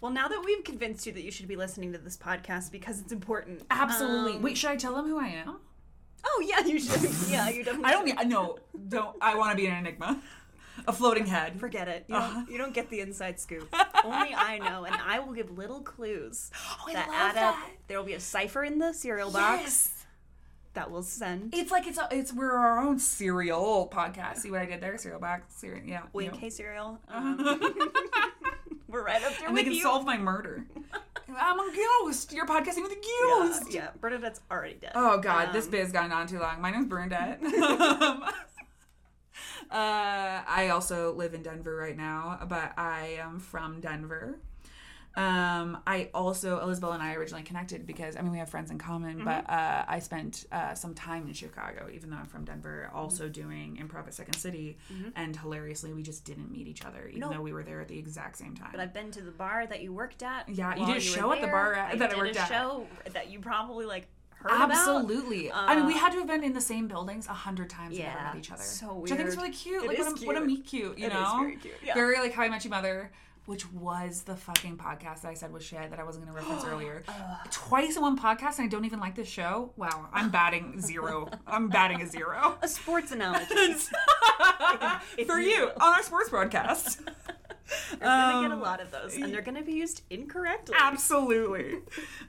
Well, 0.00 0.12
now 0.12 0.28
that 0.28 0.42
we've 0.44 0.62
convinced 0.62 1.06
you 1.06 1.12
that 1.12 1.22
you 1.22 1.32
should 1.32 1.48
be 1.48 1.56
listening 1.56 1.92
to 1.92 1.98
this 1.98 2.16
podcast 2.16 2.70
because 2.70 3.00
it's 3.00 3.10
important. 3.10 3.62
Absolutely. 3.68 4.34
Um, 4.36 4.42
Wait, 4.42 4.56
should 4.56 4.70
I 4.70 4.76
tell 4.76 4.94
them 4.94 5.06
who 5.06 5.18
I 5.18 5.26
am? 5.26 5.56
Oh 6.24 6.44
yeah, 6.48 6.64
you 6.64 6.78
should. 6.78 7.02
Yeah, 7.28 7.48
you 7.48 7.64
definitely. 7.64 7.84
I 7.90 7.92
don't. 7.92 8.08
should. 8.20 8.28
No, 8.28 8.58
don't. 8.88 9.16
I 9.20 9.36
want 9.36 9.50
to 9.50 9.56
be 9.56 9.66
an 9.66 9.76
enigma, 9.76 10.22
a 10.86 10.92
floating 10.92 11.26
head. 11.26 11.58
Forget 11.58 11.88
it. 11.88 12.04
You 12.08 12.14
Uh-huh. 12.16 12.34
don't, 12.34 12.50
you 12.50 12.58
don't 12.58 12.74
get 12.74 12.88
the 12.90 13.00
inside 13.00 13.40
scoop. 13.40 13.68
Only 14.04 14.34
I 14.34 14.58
know, 14.58 14.84
and 14.84 14.94
I 14.94 15.18
will 15.18 15.32
give 15.34 15.50
little 15.56 15.80
clues 15.80 16.50
Oh, 16.86 16.92
that 16.92 17.08
add 17.12 17.36
up. 17.36 17.56
There 17.88 17.98
will 17.98 18.06
be 18.06 18.14
a 18.14 18.20
cipher 18.20 18.62
in 18.64 18.78
the 18.78 18.92
cereal 18.92 19.30
box 19.30 19.62
Yes. 19.62 20.04
that 20.74 20.90
will 20.90 21.02
send. 21.02 21.54
It's 21.54 21.70
like 21.70 21.86
it's 21.86 21.98
a, 21.98 22.08
it's 22.10 22.32
we're 22.32 22.52
our 22.52 22.78
own 22.80 22.98
cereal 22.98 23.90
podcast. 23.92 24.38
See 24.38 24.50
what 24.50 24.60
I 24.60 24.66
did 24.66 24.80
there? 24.80 24.96
Cereal 24.98 25.20
box. 25.20 25.54
Cereal. 25.56 25.84
Yeah. 25.84 26.02
Wink, 26.12 26.34
yeah. 26.34 26.40
hey 26.40 26.50
cereal. 26.50 27.00
Um, 27.08 27.38
we're 28.88 29.04
right 29.04 29.22
up 29.24 29.36
there 29.38 29.48
and 29.48 29.56
they 29.56 29.64
can 29.64 29.72
you. 29.72 29.82
solve 29.82 30.04
my 30.04 30.16
murder. 30.16 30.64
I'm 31.36 31.58
a 31.60 31.70
ghost. 32.04 32.32
You're 32.32 32.46
podcasting 32.46 32.82
with 32.82 32.92
a 32.92 33.02
ghost. 33.28 33.70
yeah, 33.72 33.88
Bernadette's 34.00 34.40
already 34.50 34.74
dead. 34.80 34.92
Oh 34.94 35.18
God, 35.18 35.52
this 35.52 35.66
Um, 35.66 35.70
bit's 35.72 35.92
gone 35.92 36.10
on 36.10 36.26
too 36.26 36.38
long. 36.38 36.60
My 36.62 36.70
name's 36.70 36.86
Bernadette. 36.86 37.40
Uh, 39.70 40.42
I 40.46 40.70
also 40.72 41.12
live 41.14 41.34
in 41.34 41.42
Denver 41.42 41.74
right 41.76 41.96
now, 41.96 42.40
but 42.48 42.72
I 42.78 43.18
am 43.20 43.38
from 43.40 43.80
Denver. 43.80 44.38
Um, 45.16 45.78
I 45.84 46.10
also 46.14 46.60
Elizabeth 46.60 46.90
and 46.94 47.02
I 47.02 47.14
originally 47.14 47.42
connected 47.42 47.86
because 47.88 48.16
I 48.16 48.20
mean 48.22 48.30
we 48.30 48.38
have 48.38 48.48
friends 48.50 48.70
in 48.70 48.78
common, 48.78 49.24
but 49.24 49.50
uh, 49.50 49.84
I 49.88 49.98
spent 49.98 50.44
uh, 50.52 50.74
some 50.74 50.94
time 50.94 51.26
in 51.26 51.32
Chicago, 51.32 51.88
even 51.92 52.10
though 52.10 52.18
I'm 52.18 52.26
from 52.26 52.44
Denver, 52.44 52.88
also 52.94 53.28
doing 53.28 53.78
improv 53.82 54.06
at 54.06 54.14
Second 54.14 54.34
City, 54.36 54.78
and 55.16 55.34
hilariously 55.36 55.92
we 55.92 56.02
just 56.04 56.24
didn't 56.24 56.52
meet 56.52 56.68
each 56.68 56.84
other, 56.84 57.08
even 57.08 57.20
No. 57.20 57.30
though 57.30 57.40
we 57.40 57.52
were 57.52 57.64
there 57.64 57.80
at 57.80 57.88
the 57.88 57.98
exact 57.98 58.36
same 58.36 58.54
time. 58.54 58.68
But 58.70 58.80
I've 58.80 58.94
been 58.94 59.10
to 59.12 59.22
the 59.22 59.32
bar 59.32 59.66
that 59.66 59.82
you 59.82 59.92
worked 59.92 60.22
at. 60.22 60.48
Yeah, 60.48 60.76
you 60.76 60.86
did 60.86 60.98
a 60.98 61.00
show 61.00 61.32
at 61.32 61.40
the 61.40 61.48
bar 61.48 61.74
at- 61.74 61.98
that 61.98 62.10
I 62.10 62.14
did 62.14 62.18
worked 62.18 62.36
a 62.36 62.40
at. 62.42 62.48
show 62.48 62.86
that 63.12 63.28
you 63.28 63.40
probably 63.40 63.86
like 63.86 64.06
heard 64.40 64.52
about. 64.52 64.70
Absolutely. 64.70 65.50
I 65.52 65.74
mean, 65.76 65.86
we 65.86 65.94
Uh, 65.94 65.98
had 65.98 66.12
to 66.12 66.18
have 66.18 66.26
been 66.26 66.44
in 66.44 66.52
the 66.52 66.60
same 66.60 66.88
buildings 66.88 67.26
a 67.26 67.32
hundred 67.32 67.68
times 67.70 67.96
and 67.96 68.04
never 68.06 68.18
Yeah, 68.18 68.24
met 68.24 68.36
each 68.36 68.50
other. 68.52 68.62
so 68.62 68.94
Which 68.94 69.12
I 69.12 69.16
think 69.16 69.28
is 69.28 69.36
really 69.36 69.50
cute. 69.50 69.82
It 69.84 69.88
like, 69.88 69.98
what, 69.98 70.22
a, 70.22 70.26
what 70.26 70.36
a 70.36 70.40
meet 70.40 70.64
cute, 70.66 70.98
you 70.98 71.06
It 71.06 71.12
know? 71.12 71.36
very 71.40 71.56
cute, 71.56 71.74
yeah. 71.84 71.94
Very 71.94 72.16
like 72.18 72.32
How 72.32 72.42
I 72.44 72.48
Met 72.48 72.64
Your 72.64 72.70
Mother, 72.70 73.10
which 73.48 73.72
was 73.72 74.22
the 74.24 74.36
fucking 74.36 74.76
podcast 74.76 75.22
that 75.22 75.28
I 75.30 75.34
said 75.34 75.50
was 75.52 75.62
shit 75.64 75.88
that 75.88 75.98
I 75.98 76.04
wasn't 76.04 76.26
going 76.26 76.36
to 76.36 76.42
reference 76.42 76.64
earlier. 76.72 77.02
Twice 77.50 77.96
in 77.96 78.02
one 78.02 78.18
podcast, 78.18 78.58
and 78.58 78.66
I 78.66 78.68
don't 78.68 78.84
even 78.84 79.00
like 79.00 79.14
this 79.14 79.26
show. 79.28 79.72
Wow, 79.76 80.06
I'm 80.12 80.28
batting 80.30 80.78
zero. 80.90 81.30
I'm 81.46 81.68
batting 81.68 82.02
a 82.02 82.06
zero. 82.06 82.58
A 82.62 82.68
sports 82.68 83.10
analogy. 83.12 83.46
If 85.16 85.26
For 85.26 85.40
you 85.40 85.48
you 85.50 85.64
on 85.80 85.92
our 85.94 86.02
sports 86.02 86.28
broadcast. 86.30 87.00
You're 87.90 87.98
gonna 88.00 88.42
get 88.48 88.50
a 88.50 88.54
Um, 88.54 88.60
lot 88.62 88.80
of 88.80 88.90
those, 88.90 89.14
and 89.16 89.32
they're 89.32 89.42
gonna 89.42 89.62
be 89.62 89.72
used 89.74 90.02
incorrectly. 90.10 90.74
Absolutely. 90.78 91.74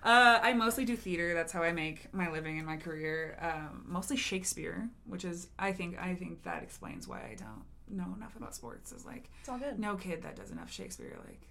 Uh, 0.04 0.40
I 0.42 0.54
mostly 0.54 0.84
do 0.86 0.96
theater. 0.98 1.34
That's 1.34 1.52
how 1.54 1.64
I 1.64 1.72
make 1.72 2.14
my 2.14 2.30
living 2.30 2.58
in 2.58 2.66
my 2.66 2.76
career. 2.78 3.38
Um, 3.42 3.86
mostly 3.88 4.18
Shakespeare, 4.18 4.90
which 5.06 5.24
is 5.26 5.48
I 5.58 5.72
think 5.72 5.98
I 6.00 6.16
think 6.16 6.44
that 6.44 6.64
explains 6.64 7.08
why 7.08 7.20
I 7.20 7.36
don't 7.38 7.64
know 7.90 8.14
enough 8.16 8.36
about 8.36 8.56
sports. 8.56 8.92
Is 8.92 9.06
like 9.06 9.30
It's 9.42 9.50
all 9.50 9.58
good. 9.60 9.80
no 9.80 9.96
kid 9.96 10.24
that 10.24 10.36
does 10.36 10.52
enough 10.52 10.72
Shakespeare 10.72 11.18
like 11.26 11.42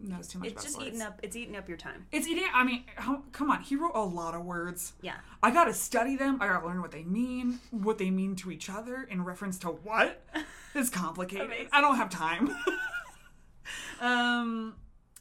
knows 0.00 0.26
too 0.26 0.38
much 0.40 0.48
It's 0.48 0.52
about 0.54 0.62
just 0.64 0.74
sports. 0.74 0.88
eating 0.88 1.02
up. 1.02 1.20
It's 1.22 1.36
eating 1.36 1.54
up 1.56 1.68
your 1.68 1.76
time. 1.78 2.06
It's 2.10 2.26
eating. 2.26 2.44
I 2.52 2.64
mean, 2.64 2.84
how, 2.96 3.22
come 3.30 3.50
on. 3.52 3.62
He 3.62 3.76
wrote 3.76 3.92
a 3.94 4.02
lot 4.04 4.34
of 4.34 4.44
words. 4.44 4.94
Yeah. 5.00 5.14
I 5.42 5.50
gotta 5.52 5.72
study 5.72 6.16
them. 6.16 6.38
I 6.40 6.48
gotta 6.48 6.66
learn 6.66 6.80
what 6.80 6.90
they 6.90 7.04
mean, 7.04 7.60
what 7.70 7.98
they 7.98 8.10
mean 8.10 8.34
to 8.36 8.50
each 8.50 8.68
other 8.68 9.02
in 9.08 9.22
reference 9.24 9.58
to 9.60 9.68
what. 9.68 10.22
It's 10.74 10.88
complicated. 10.88 11.68
I 11.70 11.82
don't 11.82 11.96
have 11.96 12.08
time. 12.08 12.48
um, 14.00 14.74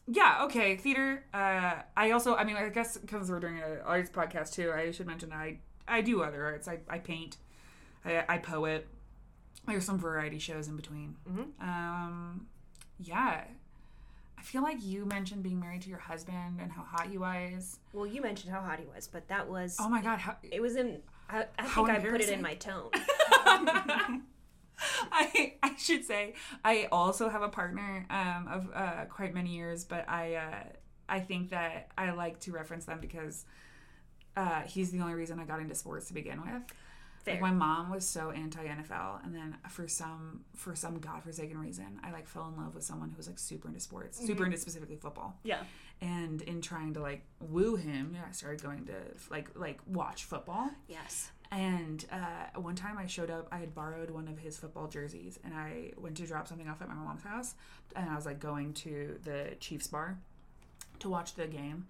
yeah. 0.07 0.43
Okay. 0.45 0.77
Theater. 0.77 1.25
Uh, 1.33 1.73
I 1.95 2.11
also. 2.11 2.35
I 2.35 2.43
mean, 2.43 2.55
I 2.55 2.69
guess 2.69 2.97
because 2.97 3.29
we're 3.29 3.39
doing 3.41 3.57
an 3.59 3.79
arts 3.85 4.09
podcast 4.09 4.53
too, 4.53 4.71
I 4.71 4.91
should 4.91 5.07
mention 5.07 5.31
I 5.33 5.59
I 5.87 6.01
do 6.01 6.23
other 6.23 6.43
arts. 6.45 6.67
I 6.67 6.79
I 6.89 6.99
paint. 6.99 7.37
I 8.05 8.23
I 8.27 8.37
poet. 8.37 8.87
There's 9.67 9.85
some 9.85 9.99
variety 9.99 10.39
shows 10.39 10.67
in 10.67 10.75
between. 10.75 11.15
Mm-hmm. 11.29 11.61
Um, 11.61 12.47
yeah. 12.99 13.43
I 14.37 14.41
feel 14.43 14.63
like 14.63 14.83
you 14.83 15.05
mentioned 15.05 15.43
being 15.43 15.59
married 15.59 15.83
to 15.83 15.89
your 15.89 15.99
husband 15.99 16.59
and 16.59 16.71
how 16.71 16.81
hot 16.81 17.07
he 17.07 17.17
was. 17.17 17.77
Well, 17.93 18.07
you 18.07 18.21
mentioned 18.21 18.51
how 18.51 18.61
hot 18.61 18.79
he 18.79 18.85
was, 18.85 19.07
but 19.07 19.27
that 19.27 19.47
was. 19.47 19.77
Oh 19.79 19.87
my 19.87 20.01
god, 20.01 20.19
how, 20.19 20.35
It 20.41 20.61
was 20.61 20.75
in. 20.75 21.01
I, 21.29 21.45
I 21.59 21.63
think 21.67 21.89
I 21.89 21.99
put 21.99 22.21
it 22.21 22.29
in 22.29 22.41
my 22.41 22.55
tone. 22.55 22.89
I 25.11 25.53
I 25.61 25.75
should 25.77 26.05
say 26.05 26.33
I 26.65 26.87
also 26.91 27.29
have 27.29 27.43
a 27.43 27.49
partner 27.49 28.05
um, 28.09 28.47
of 28.47 28.69
uh, 28.73 29.05
quite 29.05 29.33
many 29.33 29.55
years, 29.55 29.83
but 29.83 30.09
I 30.09 30.35
uh, 30.35 30.63
I 31.07 31.19
think 31.19 31.51
that 31.51 31.91
I 31.97 32.11
like 32.11 32.39
to 32.41 32.51
reference 32.51 32.85
them 32.85 32.99
because 32.99 33.45
uh, 34.35 34.61
he's 34.61 34.91
the 34.91 35.01
only 35.01 35.13
reason 35.13 35.39
I 35.39 35.43
got 35.43 35.59
into 35.59 35.75
sports 35.75 36.07
to 36.07 36.13
begin 36.13 36.41
with. 36.41 36.63
Fair. 37.23 37.35
Like 37.35 37.41
my 37.41 37.51
mom 37.51 37.91
was 37.91 38.05
so 38.05 38.31
anti 38.31 38.65
NFL, 38.65 39.23
and 39.23 39.35
then 39.35 39.57
for 39.69 39.87
some 39.87 40.41
for 40.55 40.75
some 40.75 40.99
godforsaken 40.99 41.57
reason, 41.57 41.99
I 42.03 42.11
like 42.11 42.27
fell 42.27 42.47
in 42.47 42.61
love 42.63 42.73
with 42.73 42.83
someone 42.83 43.09
who 43.09 43.17
was 43.17 43.27
like 43.27 43.39
super 43.39 43.67
into 43.67 43.79
sports, 43.79 44.25
super 44.25 44.45
into 44.45 44.57
specifically 44.57 44.95
football. 44.95 45.37
yeah. 45.43 45.61
And 46.03 46.41
in 46.41 46.61
trying 46.61 46.95
to 46.95 46.99
like 46.99 47.23
woo 47.39 47.75
him, 47.75 48.13
yeah, 48.15 48.23
I 48.27 48.31
started 48.31 48.63
going 48.63 48.85
to 48.85 48.93
like 49.29 49.49
like 49.55 49.79
watch 49.85 50.23
football. 50.23 50.71
Yes. 50.87 51.31
And 51.51 52.05
uh, 52.11 52.59
one 52.59 52.75
time 52.75 52.97
I 52.97 53.05
showed 53.07 53.29
up, 53.29 53.49
I 53.51 53.57
had 53.57 53.75
borrowed 53.75 54.09
one 54.09 54.27
of 54.29 54.39
his 54.39 54.57
football 54.57 54.87
jerseys, 54.87 55.37
and 55.43 55.53
I 55.53 55.91
went 55.97 56.15
to 56.17 56.25
drop 56.25 56.47
something 56.47 56.67
off 56.69 56.81
at 56.81 56.87
my 56.87 56.95
mom's 56.95 57.23
house, 57.23 57.55
and 57.95 58.09
I 58.09 58.15
was 58.15 58.25
like 58.25 58.39
going 58.39 58.73
to 58.75 59.19
the 59.23 59.49
Chiefs 59.59 59.87
bar 59.87 60.17
to 60.99 61.09
watch 61.09 61.35
the 61.35 61.47
game, 61.47 61.87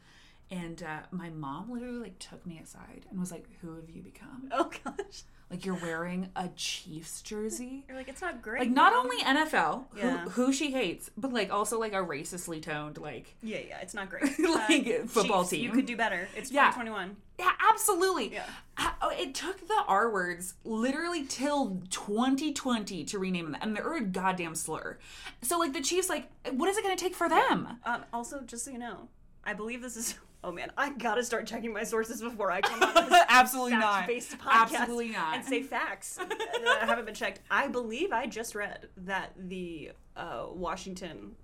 and 0.51 0.83
uh, 0.83 0.99
my 1.11 1.29
mom 1.29 1.71
literally 1.71 1.97
like 1.99 2.19
took 2.19 2.45
me 2.45 2.59
aside 2.61 3.05
and 3.09 3.19
was 3.19 3.31
like, 3.31 3.45
"Who 3.61 3.75
have 3.75 3.89
you 3.89 4.01
become? 4.03 4.49
Oh 4.51 4.69
gosh. 4.83 5.23
Like 5.49 5.65
you're 5.65 5.75
wearing 5.75 6.29
a 6.35 6.47
Chiefs 6.55 7.21
jersey." 7.21 7.83
You're 7.89 7.97
like 7.97 8.07
it's 8.07 8.21
not 8.21 8.41
great. 8.41 8.59
Like 8.61 8.69
not 8.69 8.93
Mom." 8.93 9.05
only 9.05 9.21
NFL, 9.23 9.85
Yeah. 9.97 10.19
who, 10.19 10.29
who 10.29 10.53
she 10.53 10.71
hates, 10.71 11.09
but 11.17 11.33
like 11.33 11.51
also 11.51 11.77
like 11.79 11.91
a 11.93 11.97
racistly 11.97 12.61
toned 12.61 12.97
like 12.97 13.35
Yeah, 13.41 13.57
yeah, 13.67 13.79
it's 13.81 13.93
not 13.93 14.09
great. 14.09 14.23
Like, 14.39 14.87
Uh, 14.87 15.05
football 15.07 15.43
Chiefs, 15.43 15.61
You 15.63 15.71
could 15.71 15.85
do 15.85 15.97
better. 15.97 16.27
It's 16.35 16.51
Yeah. 16.51 16.67
2021. 16.71 17.15
Yeah, 17.39 17.51
absolutely. 17.71 18.33
Yeah. 18.33 18.45
Uh, 18.77 18.91
oh, 19.01 19.09
It 19.09 19.33
took 19.35 19.67
the 19.67 19.83
R 19.87 20.09
words 20.11 20.53
literally 20.63 21.25
till 21.25 21.81
2020 21.89 23.03
to 23.05 23.19
rename 23.19 23.51
them, 23.51 23.57
and 23.61 23.75
they're 23.75 23.95
a 23.97 24.01
goddamn 24.01 24.55
slur. 24.55 24.99
So, 25.41 25.57
like, 25.59 25.73
the 25.73 25.81
Chiefs, 25.81 26.07
like, 26.09 26.29
what 26.51 26.69
is 26.69 26.77
it 26.77 26.83
going 26.83 26.95
to 26.95 27.03
take 27.03 27.15
for 27.15 27.27
them? 27.27 27.79
Um, 27.85 28.03
also, 28.13 28.41
just 28.41 28.63
so 28.65 28.71
you 28.71 28.77
know, 28.77 29.07
I 29.43 29.53
believe 29.53 29.81
this 29.81 29.95
is. 29.97 30.15
Oh 30.43 30.51
man, 30.51 30.71
I 30.75 30.91
gotta 30.93 31.23
start 31.23 31.45
checking 31.45 31.71
my 31.71 31.83
sources 31.83 32.21
before 32.21 32.51
I 32.51 32.61
come 32.61 32.81
on 32.81 32.93
this 33.09 33.23
Absolutely 33.29 33.73
not. 33.73 34.05
facts-based 34.05 34.37
podcast 34.39 34.73
Absolutely 34.73 35.09
not. 35.09 35.35
and 35.35 35.45
say 35.45 35.61
facts 35.61 36.15
that 36.63 36.79
haven't 36.81 37.05
been 37.05 37.13
checked. 37.13 37.41
I 37.51 37.67
believe 37.67 38.11
I 38.11 38.25
just 38.25 38.55
read 38.55 38.87
that 38.97 39.33
the 39.37 39.91
uh, 40.15 40.47
Washington 40.51 41.35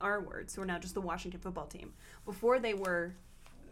R 0.00 0.20
words, 0.20 0.54
who 0.54 0.62
are 0.62 0.66
now 0.66 0.78
just 0.78 0.94
the 0.94 1.00
Washington 1.00 1.40
football 1.40 1.66
team, 1.66 1.92
before 2.24 2.58
they 2.58 2.74
were 2.74 3.14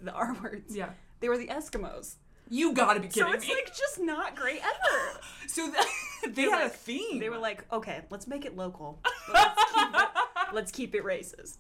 the 0.01 0.13
R 0.13 0.37
words. 0.43 0.77
Yeah. 0.77 0.91
They 1.21 1.29
were 1.29 1.39
the 1.39 1.49
Eskimos. 1.49 2.17
You 2.49 2.73
gotta 2.73 3.01
be 3.01 3.09
kidding 3.09 3.25
me. 3.25 3.31
So 3.31 3.37
it's 3.37 3.49
me. 3.49 3.55
like 3.55 3.67
just 3.77 3.99
not 4.01 4.37
great 4.37 4.61
ever. 4.61 5.21
so 5.49 5.71
th- 5.71 6.35
they 6.37 6.43
had 6.43 6.67
a 6.67 6.69
theme. 6.69 7.19
They 7.19 7.31
were 7.31 7.39
like, 7.39 7.65
okay, 7.73 8.03
let's 8.11 8.27
make 8.29 8.45
it 8.45 8.57
local. 8.57 9.01
But 9.33 9.55
let's 9.57 9.73
keep 9.73 9.95
it, 9.95 10.09
let's 10.55 10.73
keep 10.73 10.95
it 10.95 11.05
racist. 11.05 11.59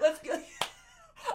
Let's 0.00 0.20
go. 0.20 0.40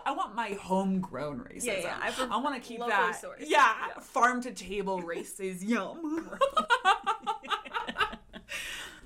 I 0.05 0.11
want 0.11 0.35
my 0.35 0.49
homegrown 0.61 1.39
racism. 1.39 1.65
Yeah, 1.65 1.73
yeah, 1.79 1.97
I 2.01 2.11
I, 2.31 2.37
want 2.37 2.55
to 2.55 2.61
keep 2.67 2.79
that. 2.79 3.21
sourced. 3.21 3.35
Yeah, 3.39 3.73
Yeah. 3.87 3.99
farm 4.01 4.41
to 4.43 4.51
table 4.51 4.99
races. 5.01 5.63
Yum. 5.71 6.29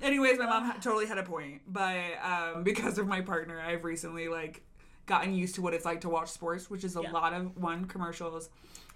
Anyways, 0.02 0.38
my 0.38 0.46
mom 0.46 0.64
ha- 0.64 0.76
totally 0.80 1.06
had 1.06 1.18
a 1.18 1.24
point, 1.24 1.60
but 1.66 1.98
um, 2.22 2.62
because 2.62 2.98
of 2.98 3.08
my 3.08 3.20
partner, 3.20 3.60
I've 3.60 3.84
recently 3.84 4.28
like 4.28 4.62
gotten 5.06 5.34
used 5.34 5.56
to 5.56 5.62
what 5.62 5.74
it's 5.74 5.84
like 5.84 6.02
to 6.02 6.08
watch 6.08 6.28
sports, 6.28 6.70
which 6.70 6.84
is 6.84 6.94
a 6.96 7.02
Yeah. 7.02 7.10
lot 7.10 7.32
of 7.32 7.56
one 7.56 7.84
commercials, 7.86 8.48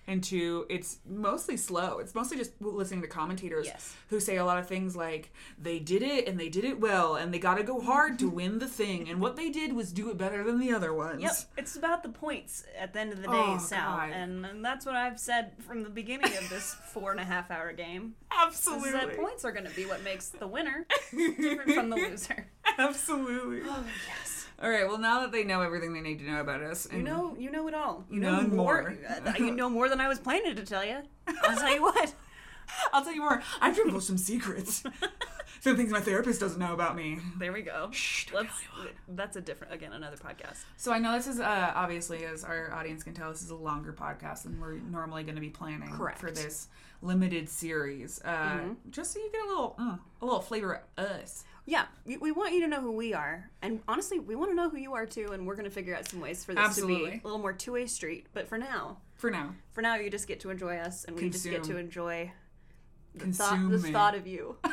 and 0.06 0.22
two, 0.22 0.66
it's 0.68 0.98
mostly 1.08 1.56
slow. 1.56 1.98
It's 1.98 2.14
mostly 2.14 2.36
just 2.36 2.52
listening 2.60 3.02
to 3.02 3.08
commentators 3.08 3.66
Yes. 3.66 3.94
who 4.08 4.18
say 4.18 4.36
a 4.36 4.44
lot 4.44 4.58
of 4.58 4.66
things 4.66 4.96
like 4.96 5.32
they 5.60 5.78
did 5.78 6.02
it 6.02 6.26
and 6.26 6.38
they 6.40 6.48
did 6.48 6.64
it 6.64 6.80
well 6.80 7.14
and 7.14 7.32
they 7.32 7.38
got 7.38 7.54
to 7.58 7.62
go 7.62 7.80
hard 7.80 8.18
to 8.18 8.28
win 8.28 8.58
the 8.58 8.66
thing, 8.66 9.08
and 9.08 9.20
what 9.20 9.36
they 9.36 9.48
did 9.50 9.72
was 9.74 9.92
do 9.92 10.10
it 10.10 10.18
better 10.18 10.42
than 10.42 10.58
the 10.58 10.72
other 10.72 10.92
ones. 10.92 11.22
Yep, 11.22 11.32
it's 11.58 11.76
about 11.76 12.02
the 12.02 12.08
points 12.08 12.64
at 12.78 12.92
the 12.92 13.00
end 13.00 13.12
of 13.12 13.18
the 13.22 13.28
day, 13.28 13.32
Oh, 13.34 13.58
Sal, 13.58 14.00
and, 14.00 14.44
and 14.44 14.64
that's 14.64 14.84
what 14.86 14.96
I've 14.96 15.20
said 15.20 15.52
from 15.60 15.82
the 15.82 15.90
beginning 15.90 16.36
of 16.36 16.48
this 16.50 16.74
four 16.92 17.12
and 17.12 17.20
a 17.20 17.24
half 17.24 17.50
hour 17.50 17.72
game. 17.72 18.14
Is 18.32 18.38
Absolutely. 18.46 18.90
that 18.92 19.16
points 19.16 19.44
are 19.44 19.52
going 19.52 19.66
to 19.68 19.74
be 19.76 19.84
what 19.86 20.02
makes 20.02 20.30
the 20.30 20.46
winner 20.46 20.86
different 21.10 21.72
from 21.72 21.90
the 21.90 21.96
loser. 21.96 22.46
Absolutely. 22.78 23.60
Oh 23.68 23.84
yes, 24.08 24.41
All 24.62 24.70
right. 24.70 24.86
Well, 24.86 24.98
now 24.98 25.20
that 25.20 25.32
they 25.32 25.42
know 25.42 25.60
everything 25.60 25.92
they 25.92 26.00
need 26.00 26.20
to 26.20 26.24
know 26.24 26.40
about 26.40 26.62
us, 26.62 26.86
you 26.92 27.02
know, 27.02 27.36
you 27.36 27.50
know 27.50 27.66
it 27.66 27.74
all. 27.74 28.04
You 28.08 28.20
know 28.20 28.42
more. 28.42 28.82
more. 28.82 28.96
uh, 29.26 29.32
you 29.36 29.50
know 29.50 29.68
more 29.68 29.88
than 29.88 30.00
I 30.00 30.06
was 30.06 30.20
planning 30.20 30.54
to 30.54 30.64
tell 30.64 30.84
you. 30.84 30.98
I'll 31.26 31.56
tell 31.56 31.74
you 31.74 31.82
what. 31.82 32.14
I'll 32.92 33.02
tell 33.02 33.12
you 33.12 33.20
more. 33.20 33.42
I've 33.60 33.74
divulged 33.74 34.06
some 34.06 34.16
secrets, 34.16 34.84
some 35.60 35.76
things 35.76 35.90
my 35.90 36.00
therapist 36.00 36.40
doesn't 36.40 36.60
know 36.60 36.72
about 36.72 36.94
me. 36.94 37.18
There 37.38 37.52
we 37.52 37.62
go. 37.62 37.90
Shh, 37.90 38.28
Let's. 38.32 38.52
That's 39.08 39.36
a 39.36 39.40
different. 39.40 39.74
Again, 39.74 39.92
another 39.92 40.16
podcast. 40.16 40.58
So 40.76 40.92
I 40.92 40.98
know 40.98 41.12
this 41.12 41.26
is 41.26 41.40
uh, 41.40 41.72
obviously, 41.74 42.24
as 42.24 42.44
our 42.44 42.72
audience 42.72 43.02
can 43.02 43.14
tell, 43.14 43.30
this 43.30 43.42
is 43.42 43.50
a 43.50 43.56
longer 43.56 43.92
podcast 43.92 44.44
than 44.44 44.60
we're 44.60 44.76
normally 44.76 45.24
going 45.24 45.34
to 45.34 45.40
be 45.40 45.50
planning 45.50 45.90
Correct. 45.90 46.18
for 46.18 46.30
this 46.30 46.68
limited 47.02 47.48
series. 47.48 48.22
Uh, 48.22 48.60
Just 48.90 49.12
so 49.12 49.18
you 49.18 49.30
get 49.32 49.42
a 49.44 49.48
little, 49.48 49.74
mm, 49.78 49.98
a 50.20 50.24
little 50.24 50.40
flavor 50.40 50.82
of 50.96 51.04
us. 51.04 51.44
Yeah, 51.64 51.84
we, 52.04 52.16
we 52.16 52.32
want 52.32 52.54
you 52.54 52.60
to 52.62 52.66
know 52.68 52.80
who 52.80 52.90
we 52.92 53.14
are, 53.14 53.48
and 53.62 53.80
honestly, 53.86 54.18
we 54.18 54.34
want 54.34 54.50
to 54.50 54.54
know 54.56 54.68
who 54.68 54.78
you 54.78 54.94
are 54.94 55.06
too. 55.06 55.30
And 55.32 55.46
we're 55.46 55.54
going 55.54 55.64
to 55.68 55.70
figure 55.70 55.94
out 55.94 56.08
some 56.08 56.20
ways 56.20 56.44
for 56.44 56.54
this 56.54 56.74
to 56.76 56.86
be 56.86 56.94
a 57.06 57.20
little 57.22 57.38
more 57.38 57.52
two 57.52 57.72
way 57.72 57.86
street. 57.86 58.26
But 58.32 58.48
for 58.48 58.58
now, 58.58 58.98
For 59.14 59.30
now, 59.30 59.54
for 59.72 59.80
now, 59.80 59.94
you 59.94 60.10
just 60.10 60.26
get 60.26 60.40
to 60.40 60.50
enjoy 60.50 60.76
us, 60.78 61.04
and 61.04 61.14
we 61.16 61.30
just 61.30 61.44
get 61.44 61.62
to 61.64 61.76
enjoy 61.76 62.32
the 63.14 63.26
thought, 63.32 63.70
the 63.70 63.78
thought 63.78 64.14
of 64.16 64.26
you 64.26 64.56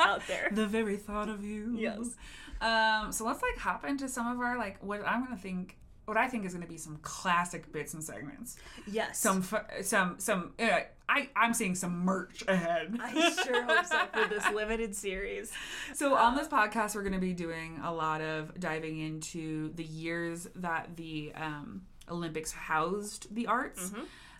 out 0.00 0.20
there. 0.26 0.48
the 0.52 0.66
very 0.66 0.96
thought 0.98 1.28
of 1.30 1.44
you. 1.44 1.74
Yes. 1.76 2.14
Um. 2.60 3.10
So 3.12 3.24
let's 3.24 3.40
like 3.40 3.56
hop 3.58 3.86
into 3.86 4.08
some 4.08 4.26
of 4.26 4.38
our 4.40 4.58
like 4.58 4.82
what 4.82 5.00
I'm 5.06 5.24
gonna 5.24 5.36
think. 5.36 5.78
What 6.08 6.16
I 6.16 6.26
think 6.26 6.46
is 6.46 6.54
going 6.54 6.64
to 6.64 6.68
be 6.68 6.78
some 6.78 6.96
classic 7.02 7.70
bits 7.70 7.92
and 7.92 8.02
segments. 8.02 8.56
Yes, 8.86 9.18
Some, 9.20 9.44
some, 9.82 10.14
some. 10.18 10.54
Uh, 10.58 10.80
I, 11.06 11.28
I'm 11.36 11.52
seeing 11.52 11.74
some 11.74 11.98
merch 11.98 12.44
ahead. 12.48 12.96
I 12.98 13.12
sure 13.44 13.62
hope 13.62 13.84
so 13.84 14.06
for 14.12 14.26
this 14.26 14.50
limited 14.54 14.96
series. 14.96 15.52
So 15.94 16.14
on 16.14 16.34
this 16.34 16.48
podcast, 16.48 16.94
we're 16.94 17.02
going 17.02 17.12
to 17.12 17.18
be 17.18 17.34
doing 17.34 17.78
a 17.84 17.92
lot 17.92 18.22
of 18.22 18.58
diving 18.58 18.98
into 18.98 19.72
the 19.74 19.84
years 19.84 20.48
that 20.56 20.96
the 20.96 21.32
um, 21.34 21.82
Olympics 22.10 22.52
housed 22.52 23.34
the 23.34 23.46
arts, 23.46 23.92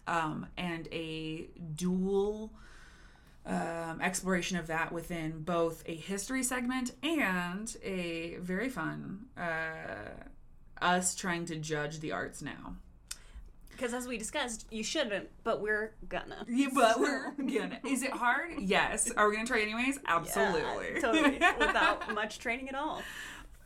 um, 0.06 0.46
and 0.56 0.88
a 0.90 1.48
dual 1.74 2.52
um, 3.44 4.00
exploration 4.00 4.56
of 4.56 4.66
that 4.68 4.90
within 4.92 5.42
both 5.42 5.82
a 5.86 5.94
history 5.94 6.42
segment 6.42 6.92
and 7.02 7.76
a 7.82 8.36
very 8.40 8.68
fun 8.68 9.26
uh, 9.36 10.10
us 10.82 11.14
trying 11.14 11.44
to 11.46 11.56
judge 11.56 12.00
the 12.00 12.12
arts 12.12 12.42
now. 12.42 12.76
Because 13.70 13.94
as 13.94 14.08
we 14.08 14.18
discussed, 14.18 14.66
you 14.72 14.82
shouldn't, 14.82 15.28
but 15.44 15.60
we're 15.60 15.94
gonna. 16.08 16.44
Yeah, 16.48 16.66
but 16.74 16.98
we're 16.98 17.30
gonna. 17.36 17.78
Is 17.86 18.02
it 18.02 18.10
hard? 18.10 18.54
Yes. 18.58 19.10
Are 19.12 19.28
we 19.28 19.36
gonna 19.36 19.46
try 19.46 19.60
anyways? 19.60 20.00
Absolutely. 20.06 20.94
Yeah, 20.94 21.00
totally. 21.00 21.30
Without 21.58 22.12
much 22.12 22.40
training 22.40 22.68
at 22.68 22.74
all. 22.74 23.02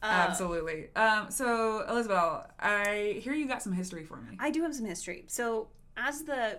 Uh, 0.02 0.06
Absolutely. 0.28 0.88
Um, 0.96 1.30
so, 1.30 1.86
Elizabeth, 1.88 2.46
I 2.58 3.20
hear 3.22 3.32
you 3.32 3.46
got 3.46 3.62
some 3.62 3.72
history 3.72 4.04
for 4.04 4.16
me. 4.16 4.36
I 4.38 4.50
do 4.50 4.62
have 4.62 4.74
some 4.74 4.84
history. 4.84 5.24
So, 5.28 5.68
as 5.96 6.24
the 6.24 6.58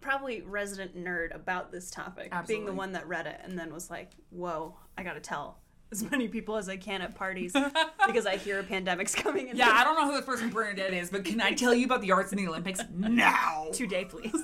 probably 0.00 0.42
resident 0.42 0.94
nerd 0.96 1.34
about 1.34 1.72
this 1.72 1.90
topic, 1.90 2.32
being 2.46 2.66
the 2.66 2.74
one 2.74 2.92
that 2.92 3.08
read 3.08 3.26
it 3.26 3.40
and 3.42 3.58
then 3.58 3.72
was 3.72 3.90
like, 3.90 4.10
"Whoa, 4.30 4.76
I 4.98 5.02
gotta 5.02 5.20
tell 5.20 5.58
as 5.92 6.08
many 6.10 6.28
people 6.28 6.56
as 6.56 6.68
I 6.68 6.76
can 6.76 7.02
at 7.02 7.14
parties 7.14 7.52
because 8.06 8.26
I 8.26 8.36
hear 8.36 8.58
a 8.60 8.64
pandemic's 8.64 9.14
coming." 9.14 9.48
And 9.48 9.58
Yeah, 9.58 9.70
I 9.70 9.84
don't 9.84 9.96
know 9.96 10.06
who 10.06 10.16
this 10.16 10.24
person 10.24 10.50
Bernadette 10.50 10.94
is, 10.94 11.10
but 11.10 11.24
can 11.24 11.40
I 11.40 11.52
tell 11.54 11.74
you 11.74 11.86
about 11.86 12.00
the 12.00 12.12
arts 12.12 12.32
in 12.32 12.38
the 12.38 12.48
Olympics 12.48 12.80
now? 12.92 13.68
today, 13.72 14.04
please. 14.04 14.42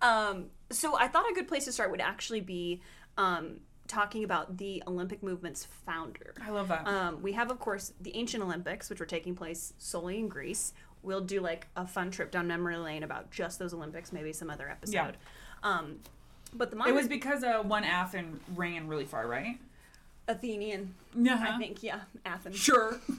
Um, 0.00 0.46
so 0.70 0.96
I 0.96 1.08
thought 1.08 1.30
a 1.30 1.34
good 1.34 1.48
place 1.48 1.64
to 1.66 1.72
start 1.72 1.90
would 1.90 2.00
actually 2.00 2.40
be 2.40 2.82
um, 3.16 3.60
talking 3.88 4.24
about 4.24 4.56
the 4.56 4.82
Olympic 4.86 5.22
movement's 5.22 5.64
founder. 5.64 6.34
I 6.42 6.50
love 6.50 6.68
that. 6.68 6.86
Um, 6.86 7.22
we 7.22 7.32
have, 7.32 7.50
of 7.50 7.58
course, 7.58 7.92
the 8.00 8.16
ancient 8.16 8.42
Olympics, 8.42 8.88
which 8.88 9.00
were 9.00 9.06
taking 9.06 9.34
place 9.34 9.74
solely 9.78 10.18
in 10.18 10.28
Greece. 10.28 10.72
We'll 11.02 11.20
do 11.20 11.40
like 11.40 11.66
a 11.76 11.86
fun 11.86 12.10
trip 12.10 12.30
down 12.30 12.46
memory 12.46 12.76
lane 12.76 13.02
about 13.02 13.30
just 13.30 13.58
those 13.58 13.74
Olympics, 13.74 14.12
maybe 14.12 14.32
some 14.32 14.50
other 14.50 14.68
episode. 14.68 14.92
Yeah. 14.94 15.10
Um, 15.62 15.98
but 16.54 16.70
the 16.70 16.82
it 16.84 16.94
was 16.94 17.08
because 17.08 17.42
uh, 17.42 17.62
one 17.62 17.84
Athen 17.84 18.40
ran 18.54 18.86
really 18.88 19.04
far, 19.04 19.26
right? 19.26 19.58
Athenian, 20.28 20.94
Yeah. 21.16 21.44
I 21.54 21.58
think, 21.58 21.82
yeah, 21.82 22.00
Athens. 22.24 22.56
Sure. 22.56 22.96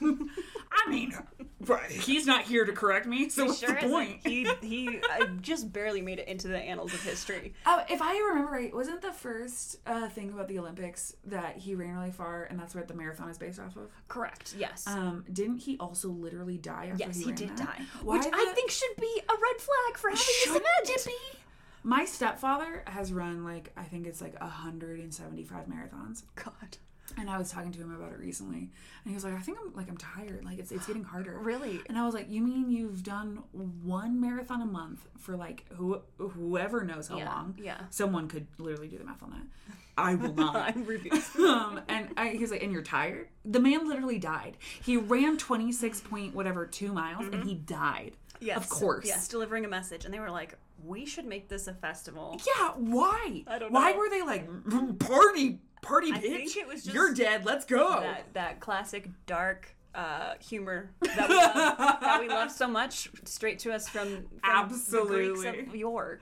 I 0.86 0.90
mean, 0.90 1.14
right, 1.60 1.90
he's 1.90 2.26
not 2.26 2.44
here 2.44 2.64
to 2.64 2.72
correct 2.72 3.06
me, 3.06 3.28
so 3.28 3.46
what's 3.46 3.58
Sure 3.60 3.70
the 3.70 3.78
isn't. 3.78 3.90
point? 3.90 4.20
He 4.26 4.48
he 4.62 4.98
uh, 5.20 5.26
just 5.40 5.72
barely 5.72 6.00
made 6.00 6.18
it 6.18 6.26
into 6.28 6.48
the 6.48 6.58
annals 6.58 6.92
of 6.92 7.02
history. 7.02 7.54
Oh, 7.66 7.82
if 7.88 8.02
I 8.02 8.16
remember 8.18 8.50
right, 8.52 8.74
wasn't 8.74 9.02
the 9.02 9.12
first 9.12 9.76
uh, 9.86 10.08
thing 10.08 10.30
about 10.30 10.48
the 10.48 10.58
Olympics 10.58 11.14
that 11.26 11.56
he 11.58 11.74
ran 11.74 11.94
really 11.94 12.10
far, 12.10 12.44
and 12.44 12.58
that's 12.58 12.74
what 12.74 12.88
the 12.88 12.94
marathon 12.94 13.28
is 13.28 13.38
based 13.38 13.60
off 13.60 13.76
of? 13.76 13.90
Correct. 14.08 14.54
Yes. 14.58 14.84
Um, 14.88 15.24
didn't 15.32 15.58
he 15.58 15.76
also 15.78 16.08
literally 16.08 16.58
die 16.58 16.88
after 16.90 17.04
yes, 17.04 17.16
he, 17.16 17.24
he 17.24 17.28
ran 17.30 17.36
did 17.36 17.48
that? 17.50 17.56
die, 17.58 17.82
Why 18.02 18.16
which 18.18 18.26
I 18.32 18.52
think 18.54 18.70
should 18.70 18.96
be 18.98 19.20
a 19.28 19.32
red 19.32 19.60
flag 19.60 19.96
for 19.98 20.08
having 20.08 20.18
this 20.24 20.42
Shouldn't 20.42 20.64
event. 20.82 20.90
it 21.00 21.06
be? 21.06 21.38
My 21.86 22.06
stepfather 22.06 22.82
has 22.86 23.12
run 23.12 23.44
like 23.44 23.70
I 23.76 23.82
think 23.84 24.06
it's 24.06 24.20
like 24.22 24.40
175 24.40 25.66
marathons, 25.66 26.22
God, 26.34 26.78
and 27.16 27.30
I 27.30 27.38
was 27.38 27.50
talking 27.50 27.72
to 27.72 27.78
him 27.80 27.94
about 27.94 28.12
it 28.12 28.18
recently, 28.18 28.58
and 28.58 28.70
he 29.06 29.14
was 29.14 29.24
like, 29.24 29.34
"I 29.34 29.38
think 29.40 29.58
I'm 29.64 29.74
like 29.74 29.88
I'm 29.88 29.96
tired. 29.96 30.44
Like 30.44 30.58
it's 30.58 30.72
it's 30.72 30.86
getting 30.86 31.04
harder." 31.04 31.38
really? 31.38 31.80
And 31.88 31.98
I 31.98 32.04
was 32.04 32.14
like, 32.14 32.30
"You 32.30 32.42
mean 32.42 32.70
you've 32.70 33.02
done 33.02 33.42
one 33.52 34.20
marathon 34.20 34.62
a 34.62 34.66
month 34.66 35.06
for 35.18 35.36
like 35.36 35.64
who 35.72 36.00
whoever 36.18 36.84
knows 36.84 37.08
how 37.08 37.18
Yeah, 37.18 37.26
long? 37.34 37.58
yeah. 37.62 37.80
someone 37.90 38.28
could 38.28 38.46
literally 38.58 38.88
do 38.88 38.98
the 38.98 39.04
math 39.04 39.22
on 39.22 39.30
that. 39.30 39.74
I 39.96 40.14
will 40.14 40.34
not." 40.34 40.56
I'm 40.76 40.84
refused. 40.84 41.36
um, 41.38 41.80
and 41.88 42.08
I, 42.16 42.28
he 42.30 42.38
was 42.38 42.50
like, 42.50 42.62
"And 42.62 42.72
you're 42.72 42.82
tired?" 42.82 43.28
The 43.44 43.60
man 43.60 43.88
literally 43.88 44.18
died. 44.18 44.56
He 44.82 44.96
ran 44.96 45.36
26 45.36 46.00
point 46.02 46.34
whatever 46.34 46.66
two 46.66 46.92
miles, 46.92 47.26
and 47.26 47.44
he 47.44 47.54
died. 47.54 48.12
Yes, 48.40 48.56
of 48.58 48.68
course. 48.68 49.06
Yes, 49.06 49.28
delivering 49.28 49.64
a 49.64 49.68
message, 49.68 50.04
and 50.04 50.12
they 50.12 50.18
were 50.18 50.30
like, 50.30 50.56
"We 50.84 51.06
should 51.06 51.26
make 51.26 51.48
this 51.48 51.66
a 51.66 51.74
festival." 51.74 52.40
Yeah, 52.56 52.70
why? 52.76 53.44
I 53.46 53.58
don't 53.58 53.72
Why 53.72 53.92
were 53.92 54.08
they 54.08 54.22
like 54.22 54.48
"Mm, 54.48 54.98
party, 54.98 55.60
party, 55.82 56.12
bitch? 56.12 56.16
I 56.16 56.20
think 56.20 56.56
it 56.56 56.66
was 56.66 56.82
just 56.84 56.94
You're 56.94 57.14
dead. 57.14 57.44
Let's 57.44 57.64
go. 57.64 58.00
That 58.00 58.32
that 58.34 58.60
classic 58.60 59.08
dark 59.26 59.74
uh, 59.94 60.34
humor 60.40 60.90
that 61.02 61.28
we, 61.28 61.34
love, 61.36 62.00
that 62.00 62.20
we 62.20 62.28
love 62.28 62.50
so 62.50 62.66
much, 62.66 63.08
straight 63.24 63.60
to 63.60 63.72
us 63.72 63.88
from, 63.88 64.08
from 64.08 64.40
Absolutely. 64.42 65.28
the 65.28 65.52
Greeks 65.52 65.68
of 65.68 65.76
yore. 65.76 66.18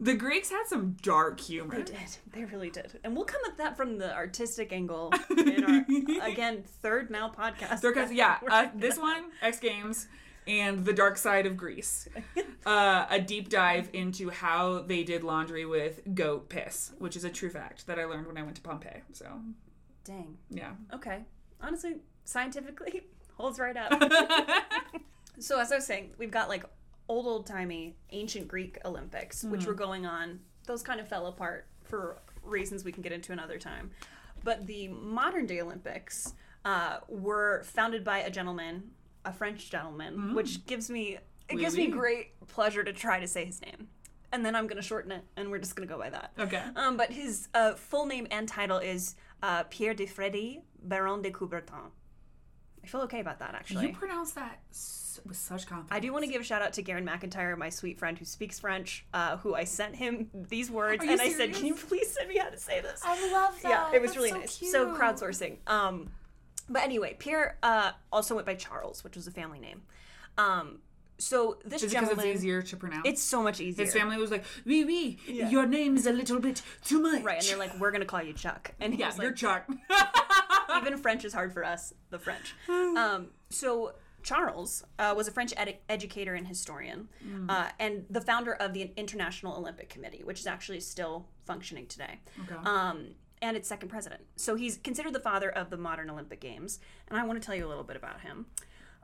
the 0.00 0.14
Greeks 0.14 0.48
had 0.50 0.64
some 0.66 0.96
dark 1.02 1.38
humor. 1.38 1.76
They 1.76 1.82
did. 1.82 2.16
They 2.32 2.44
really 2.46 2.70
did. 2.70 2.98
And 3.04 3.14
we'll 3.14 3.26
come 3.26 3.42
at 3.46 3.58
that 3.58 3.76
from 3.76 3.98
the 3.98 4.14
artistic 4.14 4.72
angle 4.72 5.12
in 5.36 5.64
our 6.20 6.26
again 6.26 6.62
third 6.80 7.10
now 7.10 7.28
podcast. 7.30 7.82
Because 7.82 8.10
yeah, 8.10 8.38
uh, 8.50 8.68
this 8.74 8.96
one 8.98 9.24
X 9.42 9.58
Games 9.60 10.08
and 10.50 10.84
the 10.84 10.92
dark 10.92 11.16
side 11.16 11.46
of 11.46 11.56
Greece. 11.56 12.08
Uh, 12.66 13.06
a 13.08 13.18
deep 13.18 13.48
dive 13.48 13.88
into 13.94 14.28
how 14.28 14.80
they 14.82 15.02
did 15.02 15.24
laundry 15.24 15.64
with 15.64 16.02
goat 16.14 16.50
piss, 16.50 16.92
which 16.98 17.16
is 17.16 17.24
a 17.24 17.30
true 17.30 17.48
fact 17.48 17.86
that 17.86 17.98
I 17.98 18.04
learned 18.04 18.26
when 18.26 18.36
I 18.36 18.42
went 18.42 18.56
to 18.56 18.60
Pompeii. 18.60 19.00
So 19.14 19.24
Dang. 20.04 20.36
yeah. 20.50 20.72
Okay. 20.92 21.24
Honestly, 21.62 21.96
scientifically 22.26 23.04
holds 23.38 23.58
right 23.58 23.74
up. 23.78 23.90
so 25.38 25.58
as 25.58 25.72
I 25.72 25.76
was 25.76 25.86
saying, 25.86 26.10
we've 26.18 26.30
got 26.30 26.50
like 26.50 26.66
old 27.08 27.26
old 27.26 27.46
timey 27.46 27.96
ancient 28.10 28.46
Greek 28.46 28.76
Olympics, 28.84 29.42
which 29.42 29.64
were 29.64 29.72
going 29.72 30.04
on. 30.04 30.38
Those 30.66 30.82
kind 30.82 31.00
of 31.00 31.08
fell 31.08 31.28
apart 31.28 31.66
for 31.82 32.18
reasons 32.44 32.84
we 32.84 32.92
can 32.92 33.02
get 33.02 33.12
into 33.12 33.32
another 33.32 33.56
time. 33.56 33.90
But 34.44 34.66
the 34.66 34.88
modern 34.88 35.46
day 35.46 35.62
Olympics 35.62 36.34
uh, 36.66 36.98
were 37.08 37.62
founded 37.64 38.04
by 38.04 38.18
a 38.18 38.30
gentleman, 38.30 38.90
a 39.24 39.32
French 39.32 39.70
gentleman, 39.70 40.34
which 40.34 40.66
gives 40.66 40.90
me 40.90 41.18
It 41.48 41.56
gives 41.58 41.76
me 41.76 41.88
great 41.88 42.38
pleasure 42.46 42.82
to 42.84 42.92
try 42.92 43.20
to 43.20 43.26
say 43.26 43.44
his 43.44 43.60
name. 43.60 43.88
And 44.32 44.46
then 44.46 44.54
I'm 44.54 44.68
going 44.68 44.76
to 44.76 44.82
shorten 44.86 45.10
it, 45.10 45.24
and 45.36 45.50
we're 45.50 45.58
just 45.58 45.74
going 45.74 45.88
to 45.88 45.92
go 45.92 45.98
by 45.98 46.08
that. 46.10 46.30
Okay. 46.38 46.62
Um, 46.76 46.96
but 46.96 47.10
his 47.12 47.48
uh, 47.52 47.74
full 47.74 48.06
name 48.06 48.28
and 48.30 48.46
title 48.46 48.78
is 48.78 49.16
uh, 49.42 49.64
Pierre 49.64 49.92
de 49.94 50.06
Frédy, 50.06 50.60
Baron 50.82 51.20
de 51.20 51.32
Coubertin. 51.32 51.90
I 52.82 52.86
feel 52.86 53.00
okay 53.02 53.18
about 53.20 53.40
that, 53.40 53.54
actually. 53.56 53.88
You 53.88 53.92
pronounce 53.94 54.30
that 54.32 54.60
s- 54.70 55.20
with 55.26 55.36
such 55.36 55.66
confidence. 55.66 55.90
I 55.90 55.98
do 55.98 56.12
want 56.12 56.24
to 56.24 56.30
give 56.30 56.40
a 56.40 56.44
shout 56.44 56.62
out 56.62 56.72
to 56.74 56.82
Garen 56.82 57.04
McIntyre, 57.04 57.58
my 57.58 57.68
sweet 57.70 57.98
friend 57.98 58.16
who 58.16 58.24
speaks 58.24 58.60
French, 58.60 59.04
uh, 59.12 59.36
who 59.38 59.54
I 59.54 59.64
sent 59.64 59.96
him 59.96 60.30
these 60.32 60.70
words, 60.70 61.02
and 61.02 61.20
I 61.20 61.30
said, 61.32 61.52
"Can 61.52 61.66
you 61.66 61.74
please 61.74 62.10
send 62.12 62.28
me 62.28 62.38
how 62.38 62.48
to 62.50 62.56
say 62.56 62.80
this?" 62.80 63.02
I 63.04 63.32
love 63.32 63.58
yeah, 63.64 63.90
it 63.92 64.00
was 64.00 64.16
really 64.16 64.30
so 64.30 64.38
nice. 64.38 64.58
Cute. 64.58 64.70
So 64.72 64.94
crowdsourcing. 64.94 65.56
Um, 65.66 66.10
but 66.70 66.82
anyway, 66.82 67.16
Pierre 67.18 67.58
uh, 67.62 67.90
also 68.10 68.34
went 68.36 68.46
by 68.46 68.54
Charles, 68.54 69.04
which 69.04 69.16
was 69.16 69.26
a 69.26 69.30
family 69.30 69.58
name. 69.58 69.82
Um, 70.38 70.78
so 71.18 71.58
this 71.66 71.82
Is 71.82 71.92
it 71.92 71.96
because 71.96 72.08
gentleman, 72.08 72.26
it's 72.28 72.38
easier 72.38 72.62
to 72.62 72.76
pronounce? 72.78 73.02
it's 73.06 73.20
so 73.22 73.42
much 73.42 73.60
easier. 73.60 73.84
His 73.84 73.92
family 73.92 74.16
was 74.16 74.30
like, 74.30 74.44
"Oui, 74.64 74.84
oui, 74.86 75.18
Yeah. 75.26 75.50
your 75.50 75.66
name 75.66 75.96
is 75.98 76.06
a 76.06 76.12
little 76.12 76.38
bit 76.40 76.62
too 76.82 77.00
much." 77.02 77.22
right, 77.22 77.38
and 77.40 77.46
they're 77.46 77.58
like, 77.58 77.78
"We're 77.78 77.90
gonna 77.90 78.06
call 78.06 78.22
you 78.22 78.32
Chuck," 78.32 78.72
and 78.80 78.94
he 78.94 79.00
"Yeah, 79.00 79.12
you're 79.18 79.26
like, 79.26 79.36
Chuck." 79.36 79.68
even 80.78 80.96
French 80.96 81.24
is 81.24 81.34
hard 81.34 81.52
for 81.52 81.64
us, 81.64 81.92
the 82.10 82.18
French. 82.18 82.54
Um, 82.68 83.28
so 83.50 83.94
Charles 84.22 84.84
uh, 84.98 85.12
was 85.16 85.28
a 85.28 85.30
French 85.32 85.52
ed- 85.56 85.78
educator 85.88 86.34
and 86.34 86.46
historian, 86.46 87.08
uh, 87.48 87.68
and 87.78 88.04
the 88.10 88.20
founder 88.20 88.54
of 88.54 88.72
the 88.72 88.90
International 88.96 89.56
Olympic 89.56 89.88
Committee, 89.90 90.22
which 90.24 90.40
is 90.40 90.46
actually 90.46 90.80
still 90.80 91.26
functioning 91.44 91.86
today. 91.86 92.20
Okay. 92.44 92.54
Um, 92.64 93.08
and 93.42 93.56
its 93.56 93.68
second 93.68 93.88
president. 93.88 94.22
So 94.36 94.54
he's 94.54 94.76
considered 94.76 95.12
the 95.12 95.20
father 95.20 95.50
of 95.50 95.70
the 95.70 95.76
modern 95.76 96.10
Olympic 96.10 96.40
Games, 96.40 96.80
and 97.08 97.18
I 97.18 97.24
want 97.24 97.40
to 97.40 97.44
tell 97.44 97.54
you 97.54 97.66
a 97.66 97.68
little 97.68 97.84
bit 97.84 97.96
about 97.96 98.20
him. 98.20 98.46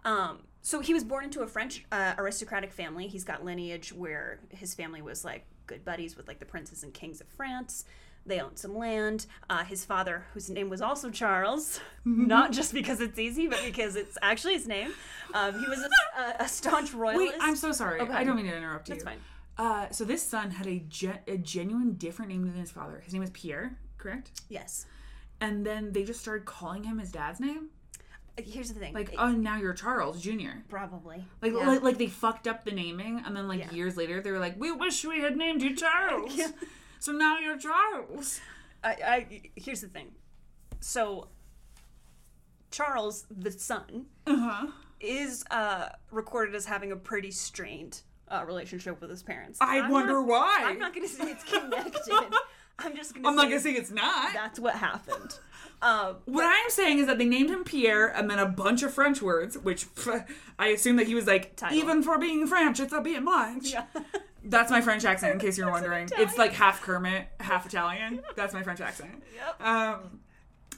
Um, 0.05 0.41
so 0.63 0.81
he 0.81 0.95
was 0.95 1.05
born 1.05 1.25
into 1.25 1.41
a 1.43 1.47
French 1.47 1.85
uh, 1.91 2.15
aristocratic 2.19 2.73
family. 2.73 3.09
He's 3.09 3.25
got 3.25 3.45
lineage 3.45 3.93
where 3.93 4.39
his 4.51 4.75
family 4.75 5.03
was 5.03 5.25
like 5.25 5.45
good 5.67 5.85
buddies 5.85 6.17
with 6.17 6.29
like 6.29 6.39
the 6.39 6.45
princes 6.45 6.83
and 6.83 6.93
kings 6.95 7.21
of 7.21 7.27
France. 7.29 7.85
They 8.25 8.41
owned 8.41 8.59
some 8.59 8.77
land. 8.77 9.27
Uh, 9.49 9.65
his 9.65 9.85
father, 9.85 10.25
whose 10.35 10.51
name 10.51 10.69
was 10.69 10.81
also 10.81 11.11
Charles, 11.11 11.81
not 12.05 12.51
just 12.53 12.75
because 12.75 13.01
it's 13.01 13.19
easy, 13.19 13.47
but 13.47 13.61
because 13.65 13.95
it's 13.95 14.19
actually 14.21 14.55
his 14.55 14.67
name. 14.67 14.93
Um, 15.33 15.59
he 15.59 15.67
was 15.69 15.79
a, 15.79 16.21
a, 16.21 16.45
a 16.45 16.49
staunch 16.49 16.93
royalist. 16.93 17.33
Wait, 17.33 17.41
I'm 17.41 17.57
so 17.57 17.71
sorry. 17.73 18.01
Okay. 18.01 18.13
I 18.13 18.25
don't 18.25 18.37
mean 18.37 18.47
to 18.47 18.57
interrupt 18.57 18.89
you. 18.89 18.95
That's 18.95 19.05
fine. 19.05 19.19
Uh, 19.59 19.89
so 19.91 20.05
this 20.05 20.23
son 20.23 20.51
had 20.51 20.67
a, 20.67 20.81
gen- 20.81 21.21
a 21.27 21.37
genuine 21.39 21.93
different 21.95 22.31
name 22.31 22.43
than 22.45 22.55
his 22.55 22.71
father. 22.71 23.01
His 23.05 23.13
name 23.13 23.21
was 23.21 23.31
Pierre, 23.31 23.79
correct? 24.07 24.31
Yes. 24.49 24.87
And 25.41 25.67
then 25.67 25.93
they 25.93 26.05
just 26.05 26.21
started 26.21 26.45
calling 26.45 26.85
him 26.85 26.99
his 26.99 27.11
dad's 27.13 27.41
name. 27.41 27.69
Here's 28.39 28.69
the 28.73 28.79
thing. 28.79 28.93
Like, 28.95 29.15
oh, 29.19 29.31
now 29.33 29.57
you're 29.57 29.73
Charles 29.73 30.21
Jr. 30.21 30.61
probably. 30.69 31.25
Like, 31.41 31.53
Yeah. 31.53 31.67
like, 31.67 31.83
like 31.83 31.99
they 31.99 32.07
fucked 32.07 32.47
up 32.47 32.65
the 32.65 32.71
naming, 32.71 33.23
and 33.25 33.35
then 33.37 33.49
like 33.49 33.61
Yeah. 33.61 33.71
years 33.73 33.97
later, 33.97 34.21
they 34.21 34.31
were 34.31 34.39
like, 34.39 34.59
"We 34.61 34.73
wish 34.73 35.05
we 35.05 35.21
had 35.21 35.37
named 35.37 35.63
you 35.63 35.75
Charles." 35.75 36.35
Yeah. 36.37 36.51
So 36.99 37.13
now 37.13 37.39
you're 37.39 37.59
Charles. 37.59 38.41
I, 38.85 38.91
I 38.91 39.43
here's 39.57 39.81
the 39.81 39.89
thing. 39.89 40.13
So 40.81 41.29
Charles, 42.71 43.27
the 43.31 43.51
son, 43.53 44.07
Uh 44.27 44.37
huh. 44.37 44.67
is 45.01 45.45
uh, 45.51 45.89
recorded 46.11 46.55
as 46.55 46.67
having 46.67 46.93
a 46.93 46.97
pretty 46.97 47.31
strained 47.31 48.03
uh, 48.29 48.45
relationship 48.47 49.01
with 49.01 49.09
his 49.11 49.23
parents. 49.23 49.59
I 49.63 49.79
I'm 49.81 49.91
wonder 49.91 50.15
not- 50.21 50.27
why. 50.27 50.63
I'm 50.65 50.79
not 50.79 50.95
going 50.95 51.07
to 51.09 51.13
say 51.13 51.31
it's 51.31 51.45
connected. 51.45 52.03
I'm 52.79 52.95
just 52.97 53.15
going 53.15 53.23
to. 53.25 53.29
I'm 53.29 53.37
not 53.37 53.45
gonna 53.49 53.61
say 53.61 53.73
it's 53.73 53.91
not. 53.91 54.33
that's 54.35 54.59
what 54.61 54.75
happened. 54.75 55.39
Um, 55.83 56.17
What 56.27 56.45
I 56.45 56.55
am 56.55 56.71
saying 56.71 56.99
is 56.99 57.07
that 57.07 57.19
they 57.19 57.25
named 57.27 57.51
him 57.51 57.65
Pierre 57.65 58.07
and 58.07 58.31
then 58.31 58.39
a 58.39 58.47
bunch 58.47 58.83
of 58.83 58.93
French 58.93 59.21
words, 59.23 59.57
which 59.59 59.87
pff, 59.95 60.27
I 60.59 60.69
assume 60.69 60.97
that 60.97 61.07
he 61.07 61.15
was 61.15 61.27
like, 61.27 61.57
Title. 61.57 61.77
even 61.79 62.03
for 62.03 62.19
being 62.19 62.47
French, 62.47 62.81
it's 62.81 62.93
a 62.93 63.01
bit 63.01 63.23
much. 63.23 63.73
yeah. 63.73 63.85
That's 64.49 64.71
my 64.71 64.81
French 64.81 65.05
accent, 65.05 65.33
in 65.33 65.39
case 65.41 65.59
you're 65.59 65.71
wondering. 65.71 66.09
It's 66.19 66.39
like 66.39 66.53
half 66.53 66.81
Kermit, 66.81 67.27
half 67.41 67.67
Italian. 67.67 68.23
That's 68.37 68.55
my 68.55 68.63
French 68.63 68.81
accent. 68.81 69.23
Yep. 69.35 69.61
Um, 69.67 70.21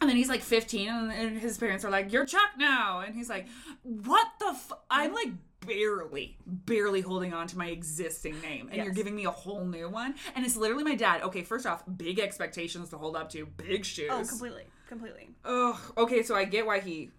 and 0.00 0.08
then 0.08 0.16
he's 0.16 0.30
like 0.30 0.40
15, 0.40 0.88
and, 0.88 1.12
and 1.12 1.38
his 1.38 1.58
parents 1.58 1.84
are 1.84 1.90
like, 1.90 2.10
"You're 2.10 2.24
Chuck 2.24 2.52
now," 2.56 3.00
and 3.00 3.14
he's 3.14 3.28
like, 3.28 3.46
"What 3.82 4.26
the? 4.40 4.46
F-? 4.46 4.72
I'm 4.90 5.12
like 5.12 5.28
barely, 5.66 6.36
barely 6.46 7.00
holding 7.00 7.32
on 7.34 7.46
to 7.48 7.58
my 7.58 7.66
existing 7.66 8.40
name, 8.40 8.68
and 8.72 8.82
you're 8.82 8.92
giving 8.92 9.14
me 9.14 9.24
a 9.24 9.30
whole 9.30 9.64
new 9.64 9.88
one." 9.88 10.14
And 10.34 10.44
it's 10.44 10.56
literally 10.56 10.84
my 10.84 10.94
dad. 10.94 11.22
Okay, 11.22 11.42
first 11.42 11.66
off, 11.66 11.82
big 11.96 12.18
expectations 12.18 12.90
to 12.90 12.98
hold 12.98 13.16
up 13.16 13.30
to, 13.30 13.46
big 13.46 13.84
shoes. 13.84 14.08
Oh, 14.10 14.24
completely, 14.24 14.64
completely. 14.88 15.30
Ugh. 15.44 15.76
Okay, 15.96 16.22
so 16.22 16.34
I 16.34 16.44
get 16.44 16.66
why 16.66 16.80
he 16.80 17.10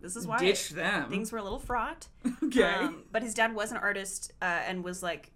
This 0.00 0.16
is 0.16 0.26
why 0.26 0.38
ditched 0.38 0.74
them. 0.74 1.08
things 1.10 1.32
were 1.32 1.38
a 1.38 1.42
little 1.42 1.58
fraught. 1.58 2.08
okay. 2.44 2.62
Um, 2.62 3.04
but 3.12 3.22
his 3.22 3.34
dad 3.34 3.54
was 3.54 3.70
an 3.70 3.78
artist 3.78 4.32
uh, 4.42 4.44
and 4.44 4.84
was 4.84 5.02
like 5.02 5.32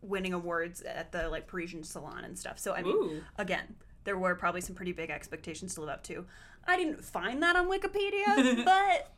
winning 0.00 0.32
awards 0.32 0.82
at 0.82 1.12
the 1.12 1.28
like 1.28 1.46
Parisian 1.46 1.82
salon 1.82 2.24
and 2.24 2.38
stuff. 2.38 2.58
So 2.58 2.74
I 2.74 2.82
mean, 2.82 2.96
Ooh. 2.96 3.22
again, 3.36 3.76
there 4.04 4.18
were 4.18 4.34
probably 4.34 4.60
some 4.60 4.74
pretty 4.74 4.92
big 4.92 5.10
expectations 5.10 5.74
to 5.74 5.80
live 5.80 5.90
up 5.90 6.02
to. 6.04 6.26
I 6.66 6.76
didn't 6.76 7.04
find 7.04 7.42
that 7.42 7.56
on 7.56 7.68
Wikipedia, 7.68 8.64
but 8.64 9.12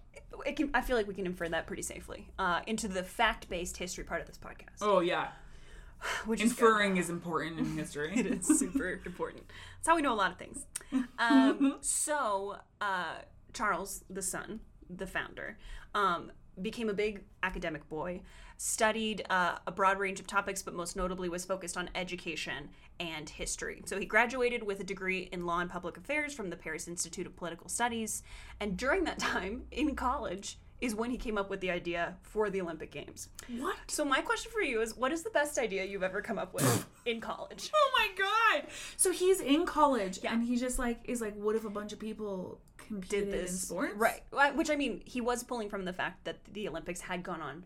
it 0.47 0.57
can. 0.57 0.71
I 0.75 0.81
feel 0.81 0.97
like 0.97 1.07
we 1.07 1.15
can 1.15 1.27
infer 1.27 1.49
that 1.49 1.67
pretty 1.67 1.83
safely 1.83 2.29
uh, 2.39 2.61
into 2.67 2.89
the 2.89 3.03
fact-based 3.03 3.77
history 3.77 4.05
part 4.05 4.21
of 4.21 4.27
this 4.27 4.39
podcast, 4.39 4.83
oh 4.83 5.01
yeah, 5.01 5.29
which 6.27 6.41
is 6.41 6.51
inferring 6.51 6.97
is 6.97 7.11
important 7.11 7.59
in 7.59 7.77
history. 7.77 8.13
It 8.17 8.27
is 8.27 8.59
super 8.59 9.01
important. 9.05 9.45
That's 9.77 9.89
how 9.89 9.97
we 9.97 10.03
know 10.03 10.13
a 10.13 10.15
lot 10.15 10.31
of 10.31 10.39
things. 10.39 10.67
Um, 11.19 11.77
so, 11.81 12.57
uh, 12.81 13.17
Charles, 13.53 14.05
the 14.11 14.23
son, 14.23 14.61
the 14.89 15.07
founder, 15.07 15.59
um, 15.95 16.33
became 16.61 16.89
a 16.89 16.95
big 16.95 17.23
academic 17.43 17.89
boy, 17.89 18.21
studied 18.57 19.25
uh, 19.31 19.57
a 19.67 19.73
broad 19.73 19.99
range 19.99 20.21
of 20.21 20.27
topics, 20.27 20.63
but 20.63 20.75
most 20.75 20.97
notably 20.97 21.29
was 21.29 21.45
focused 21.45 21.77
on 21.77 21.91
education 21.95 22.69
and 23.01 23.29
history. 23.29 23.83
So, 23.87 23.99
he 23.99 24.07
graduated 24.07 24.63
with 24.63 24.81
a 24.81 24.85
degree 24.85 25.29
in 25.33 25.47
law 25.47 25.61
and 25.61 25.71
public 25.71 25.97
affairs 25.97 26.33
from 26.35 26.51
the 26.51 26.57
Paris 26.57 26.87
Institute 26.89 27.27
of 27.27 27.37
Political 27.37 27.69
Studies. 27.69 28.23
And 28.61 28.77
during 28.77 29.05
that 29.05 29.19
time 29.19 29.65
in 29.71 29.97
college, 29.97 30.59
is 30.81 30.95
when 30.95 31.11
he 31.11 31.17
came 31.17 31.39
up 31.39 31.49
with 31.49 31.61
the 31.61 31.71
idea 31.71 32.15
for 32.23 32.51
the 32.51 32.61
Olympic 32.61 32.91
Games. 32.91 33.29
What? 33.59 33.77
So 33.87 34.05
my 34.05 34.21
question 34.21 34.51
for 34.53 34.61
you 34.61 34.83
is 34.83 34.95
what 34.95 35.13
is 35.13 35.23
the 35.23 35.31
best 35.31 35.57
idea 35.57 35.85
you've 35.85 36.03
ever 36.03 36.21
come 36.21 36.37
up 36.39 36.53
with 36.53 36.85
in 37.07 37.21
college? 37.21 37.71
Oh 37.75 37.91
my 37.97 38.09
god! 38.19 38.67
So 38.97 39.11
he's 39.11 39.41
in 39.41 39.65
college, 39.65 40.19
Yeah. 40.23 40.35
and 40.35 40.43
he 40.43 40.57
just 40.57 40.79
like 40.79 40.99
is 41.05 41.21
like, 41.23 41.37
what 41.37 41.57
if 41.57 41.65
a 41.65 41.71
bunch 41.71 41.93
of 41.95 42.01
people 42.01 42.61
competed 42.77 43.31
did 43.31 43.33
this 43.33 43.51
in 43.53 43.57
sports? 43.57 43.95
right 43.97 44.21
which 44.57 44.69
i 44.69 44.77
mean 44.77 45.01
he 45.07 45.21
was 45.21 45.43
pulling 45.43 45.71
from 45.71 45.87
the 45.87 45.93
fact 45.93 46.23
that 46.25 46.37
the 46.53 46.69
olympics 46.69 47.01
had 47.01 47.23
gone 47.23 47.41
on 47.41 47.65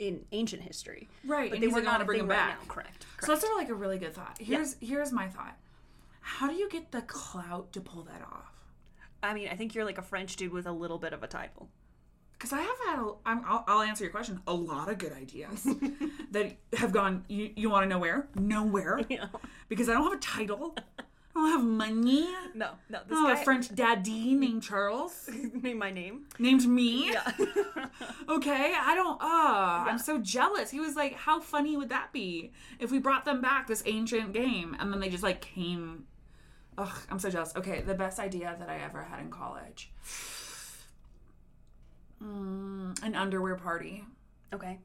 in 0.00 0.24
ancient 0.32 0.62
history 0.62 1.08
Right, 1.24 1.50
but 1.50 1.60
they 1.60 1.68
were 1.68 1.82
not 1.82 2.00
a 2.00 2.04
bring 2.04 2.20
thing 2.20 2.28
them 2.28 2.36
right 2.36 2.48
back." 2.48 2.58
now 2.66 2.74
correct, 2.74 3.06
So 3.20 3.28
that's 3.28 3.42
sort 3.42 3.52
of 3.52 3.58
like 3.58 3.68
a 3.68 3.74
really 3.74 3.98
good 3.98 4.14
thought. 4.14 4.38
Here's 4.40 4.74
here's 4.80 5.12
my 5.12 5.28
thought. 5.28 5.56
How 6.22 6.48
do 6.48 6.54
you 6.54 6.68
get 6.68 6.90
the 6.90 7.02
clout 7.02 7.72
to 7.74 7.80
pull 7.80 8.02
that 8.04 8.22
off? 8.22 8.46
i 9.22 9.34
mean 9.34 9.48
i 9.48 9.54
think 9.54 9.74
you're 9.74 9.84
like 9.84 9.98
a 9.98 10.02
french 10.02 10.34
dude 10.36 10.50
with 10.50 10.66
a 10.66 10.72
little 10.72 10.98
bit 10.98 11.12
of 11.12 11.22
a 11.22 11.26
title 11.26 11.68
Because 12.32 12.54
I 12.54 12.62
have 12.62 12.78
had, 12.86 12.98
a, 12.98 13.12
I'm, 13.26 13.42
I'll, 13.46 13.64
I'll 13.68 13.82
answer 13.82 14.02
your 14.04 14.10
question, 14.12 14.40
a 14.46 14.54
lot 14.54 14.88
of 14.88 14.96
good 14.96 15.12
ideas 15.12 15.68
that 16.30 16.56
have 16.82 16.90
gone. 16.90 17.24
You, 17.28 17.50
you 17.54 17.68
want 17.68 17.82
to 17.84 17.88
know 17.92 17.98
where? 17.98 18.28
Nowhere. 18.34 18.98
Yeah. 19.10 19.26
Because 19.68 19.90
I 19.90 19.92
don't 19.92 20.04
have 20.04 20.14
a 20.14 20.16
title. 20.38 20.74
I 21.34 21.38
don't 21.38 21.50
have 21.52 21.64
money. 21.64 22.28
no 22.54 22.70
no 22.88 22.98
this 23.08 23.16
have 23.18 23.36
guy 23.36 23.40
a 23.40 23.44
French 23.44 23.74
daddy 23.74 24.34
named 24.34 24.62
Charles. 24.62 25.28
named 25.62 25.78
my 25.78 25.90
name 25.90 26.26
Named 26.38 26.66
me. 26.66 27.12
yeah 27.12 27.32
Okay, 28.28 28.74
I 28.78 28.94
don't. 28.94 29.20
Uh, 29.20 29.90
I'm 29.90 29.98
so 29.98 30.18
jealous. 30.18 30.70
He 30.70 30.80
was 30.80 30.96
like, 30.96 31.14
"How 31.14 31.40
funny 31.40 31.76
would 31.76 31.88
that 31.90 32.12
be 32.12 32.52
if 32.78 32.90
we 32.90 32.98
brought 32.98 33.24
them 33.24 33.40
back 33.40 33.66
this 33.66 33.82
ancient 33.86 34.32
game?" 34.32 34.76
And 34.78 34.92
then 34.92 35.00
they 35.00 35.08
just 35.08 35.22
like 35.22 35.40
came. 35.40 36.06
Ugh, 36.78 36.98
I'm 37.10 37.18
so 37.18 37.28
jealous. 37.30 37.52
Okay, 37.56 37.80
the 37.82 37.94
best 37.94 38.18
idea 38.18 38.56
that 38.58 38.68
I 38.68 38.78
ever 38.78 39.02
had 39.02 39.20
in 39.20 39.30
college. 39.30 39.90
Mm, 42.22 43.02
an 43.02 43.14
underwear 43.14 43.56
party. 43.56 44.04
okay 44.52 44.78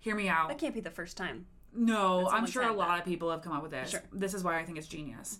Hear 0.00 0.16
me 0.16 0.28
out. 0.28 0.48
that 0.48 0.58
can't 0.58 0.74
be 0.74 0.80
the 0.80 0.90
first 0.90 1.16
time 1.16 1.46
No, 1.74 2.28
I'm 2.28 2.46
sure 2.46 2.62
a 2.64 2.72
lot 2.72 2.98
of 2.98 3.04
people 3.04 3.30
have 3.30 3.42
come 3.42 3.52
up 3.52 3.62
with 3.62 3.70
this. 3.70 3.90
Sure. 3.90 4.02
This 4.12 4.34
is 4.34 4.42
why 4.42 4.58
I 4.58 4.64
think 4.64 4.76
it's 4.78 4.88
genius. 4.88 5.38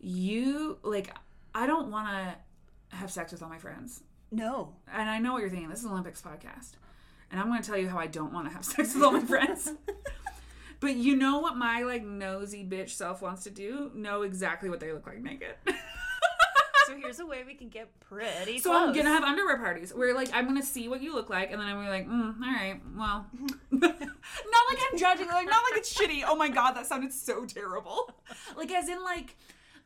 You 0.00 0.78
like, 0.82 1.14
I 1.54 1.66
don't 1.66 1.90
want 1.90 2.08
to 2.08 2.96
have 2.96 3.10
sex 3.10 3.32
with 3.32 3.42
all 3.42 3.48
my 3.48 3.58
friends. 3.58 4.02
no 4.30 4.74
and 4.92 5.08
I 5.08 5.18
know 5.18 5.32
what 5.32 5.40
you're 5.40 5.50
thinking. 5.50 5.68
This 5.68 5.80
is 5.80 5.84
an 5.84 5.92
Olympics 5.92 6.22
podcast. 6.22 6.72
And 7.30 7.40
I'm 7.40 7.46
going 7.46 7.62
to 7.62 7.68
tell 7.68 7.78
you 7.78 7.88
how 7.88 7.98
I 7.98 8.06
don't 8.08 8.32
want 8.32 8.48
to 8.48 8.52
have 8.54 8.64
sex 8.74 8.94
with 8.94 9.02
all 9.04 9.12
my 9.12 9.20
friends. 9.20 9.70
But 10.80 10.96
you 10.96 11.14
know 11.14 11.40
what 11.40 11.56
my 11.56 11.82
like 11.82 12.02
nosy 12.02 12.64
bitch 12.64 12.90
self 12.90 13.20
wants 13.20 13.44
to 13.44 13.50
do? 13.50 13.90
Know 13.94 14.22
exactly 14.22 14.70
what 14.70 14.80
they 14.80 14.92
look 14.92 15.06
like 15.06 15.20
naked. 15.20 15.54
so 16.86 16.96
here's 16.96 17.20
a 17.20 17.26
way 17.26 17.44
we 17.46 17.54
can 17.54 17.68
get 17.68 17.88
pretty 18.00 18.58
so 18.58 18.70
close. 18.70 18.88
I'm 18.88 18.94
gonna 18.94 19.10
have 19.10 19.22
underwear 19.22 19.58
parties 19.58 19.92
where 19.92 20.14
like 20.14 20.30
I'm 20.32 20.46
gonna 20.46 20.62
see 20.62 20.88
what 20.88 21.02
you 21.02 21.14
look 21.14 21.28
like, 21.28 21.52
and 21.52 21.60
then 21.60 21.68
I'm 21.68 21.76
gonna 21.76 21.86
be 21.86 21.90
like, 21.90 22.08
mm, 22.08 22.34
all 22.42 22.52
right, 22.52 22.80
well, 22.96 23.26
not 23.70 23.94
like 24.00 24.78
I'm 24.90 24.98
judging, 24.98 25.26
like 25.26 25.46
not 25.46 25.62
like 25.70 25.80
it's 25.80 25.92
shitty. 25.92 26.24
Oh 26.26 26.34
my 26.34 26.48
god, 26.48 26.72
that 26.72 26.86
sounded 26.86 27.12
so 27.12 27.44
terrible. 27.44 28.10
Like 28.56 28.72
as 28.72 28.88
in 28.88 29.04
like. 29.04 29.36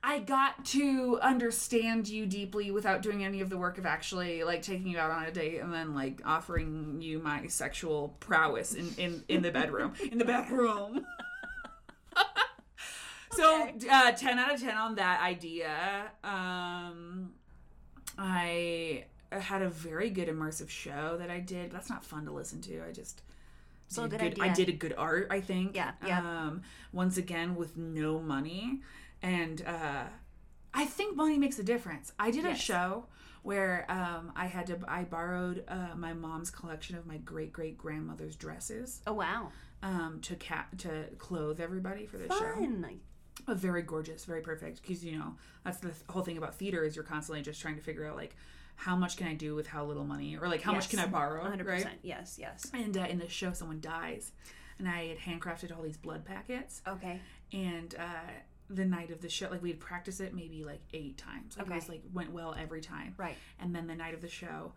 I 0.07 0.19
got 0.19 0.67
to 0.67 1.19
understand 1.23 2.09
you 2.09 2.27
deeply 2.27 2.71
without 2.71 3.01
doing 3.01 3.25
any 3.25 3.41
of 3.41 3.49
the 3.49 3.57
work 3.57 3.79
of 3.79 3.87
actually 3.87 4.45
like 4.45 4.61
taking 4.61 4.89
you 4.89 4.99
out 4.99 5.11
on 5.11 5.25
a 5.25 5.31
date 5.31 5.61
and 5.61 5.73
then 5.73 5.95
like 5.95 6.21
offering 6.27 6.99
you 7.01 7.21
my 7.21 7.47
sexual 7.47 8.15
prowess 8.21 8.75
in 8.75 8.95
in, 8.99 9.25
in 9.29 9.43
the 9.43 9.51
bedroom. 9.51 9.95
in 10.13 10.19
the 10.19 10.25
bedroom. 10.27 11.07
so 13.33 13.69
uh, 13.91 14.13
10 14.13 14.39
out 14.39 14.55
of 14.55 14.61
10 14.61 14.77
on 14.77 14.95
that 14.97 15.23
idea. 15.23 16.11
Um 16.23 17.33
I 18.19 19.07
had 19.33 19.63
a 19.63 19.71
very 19.71 20.11
good 20.11 20.29
immersive 20.29 20.69
show 20.69 21.17
that 21.19 21.31
I 21.31 21.41
did. 21.41 21.73
That's 21.73 21.89
not 21.89 22.05
fun 22.05 22.27
to 22.27 22.31
listen 22.31 22.61
to. 22.63 22.83
I 22.87 22.93
just 22.93 23.23
So 23.89 24.07
did 24.07 24.21
good 24.21 24.35
good, 24.37 24.45
I 24.45 24.53
did 24.53 24.69
a 24.69 24.73
good 24.73 24.95
art, 24.99 25.29
I 25.31 25.41
think. 25.41 25.75
Yeah, 25.75 25.93
yeah. 26.07 26.21
Um, 26.21 26.63
once 26.93 27.17
again, 27.17 27.57
with 27.57 27.77
no 27.77 28.21
money, 28.21 28.83
and 29.25 29.63
uh, 29.67 30.05
I 30.73 30.85
think 30.85 31.17
money 31.17 31.39
makes 31.39 31.59
a 31.59 31.63
difference. 31.63 32.13
I 32.19 32.31
did 32.31 32.45
a 32.45 32.55
show 32.55 33.07
where 33.43 33.85
um, 33.89 34.33
I 34.37 34.47
had 34.47 34.67
to. 34.69 34.79
I 34.87 35.05
borrowed 35.05 35.65
uh, 35.69 35.95
my 35.97 36.13
mom's 36.13 36.51
collection 36.51 36.97
of 36.97 37.07
my 37.07 37.17
great 37.19 37.53
great 37.53 37.77
grandmother's 37.79 38.37
dresses 38.37 39.01
Oh 39.07 39.13
wow. 39.15 39.51
um, 39.83 40.19
to 40.23 40.35
cat 40.37 40.67
to 40.79 41.05
clothe 41.19 41.61
everybody 41.61 42.07
for 42.07 42.19
the 42.19 42.29
show. 42.29 42.35
Uh, 43.49 43.55
very 43.55 43.83
gorgeous, 43.83 44.25
very 44.25 44.41
perfect. 44.41 44.81
Because 44.83 45.05
you 45.05 45.19
know 45.19 45.35
that's 45.65 45.79
the 45.79 45.89
th- 45.89 46.03
whole 46.09 46.23
thing 46.23 46.39
about 46.39 46.55
theater 46.55 46.85
is 46.85 46.95
you're 46.97 47.05
constantly 47.05 47.43
just 47.43 47.61
trying 47.61 47.77
to 47.77 47.83
figure 47.83 48.07
out 48.07 48.17
like 48.17 48.35
how 48.77 48.97
much 48.97 49.17
can 49.17 49.27
I 49.29 49.35
do 49.35 49.55
with 49.55 49.67
how 49.69 49.85
little 49.85 50.05
money, 50.05 50.37
or 50.37 50.49
like 50.49 50.63
how 50.63 50.73
much 50.73 50.89
can 50.89 50.99
I 50.99 51.07
borrow, 51.07 51.45
100%. 51.45 51.65
right? 51.67 51.87
Yes, 52.03 52.39
yes. 52.41 52.71
And 52.75 52.97
uh, 52.97 53.07
in 53.09 53.19
the 53.19 53.29
show, 53.29 53.53
someone 53.53 53.81
dies, 53.81 54.33
and 54.79 54.89
I 54.89 55.07
had 55.09 55.19
handcrafted 55.19 55.77
all 55.77 55.83
these 55.83 55.97
blood 55.97 56.25
packets. 56.25 56.83
Okay. 56.89 57.21
And 57.53 57.95
uh, 57.99 58.31
the 58.71 58.85
night 58.85 59.11
of 59.11 59.21
the 59.21 59.29
show, 59.29 59.49
like 59.51 59.63
we'd 59.63 59.81
practice 59.81 60.21
it 60.21 60.35
maybe 60.35 60.65
like 60.65 60.81
eight 60.93 61.19
times. 61.19 61.57
Like 61.59 61.69
it 61.69 61.75
was 61.75 61.89
like 61.89 62.03
went 62.13 62.33
well 62.33 62.55
every 62.59 62.81
time. 62.81 63.15
Right. 63.17 63.37
And 63.61 63.75
then 63.75 63.87
the 63.87 63.95
night 63.95 64.15
of 64.15 64.21
the 64.21 64.29
show, 64.29 64.73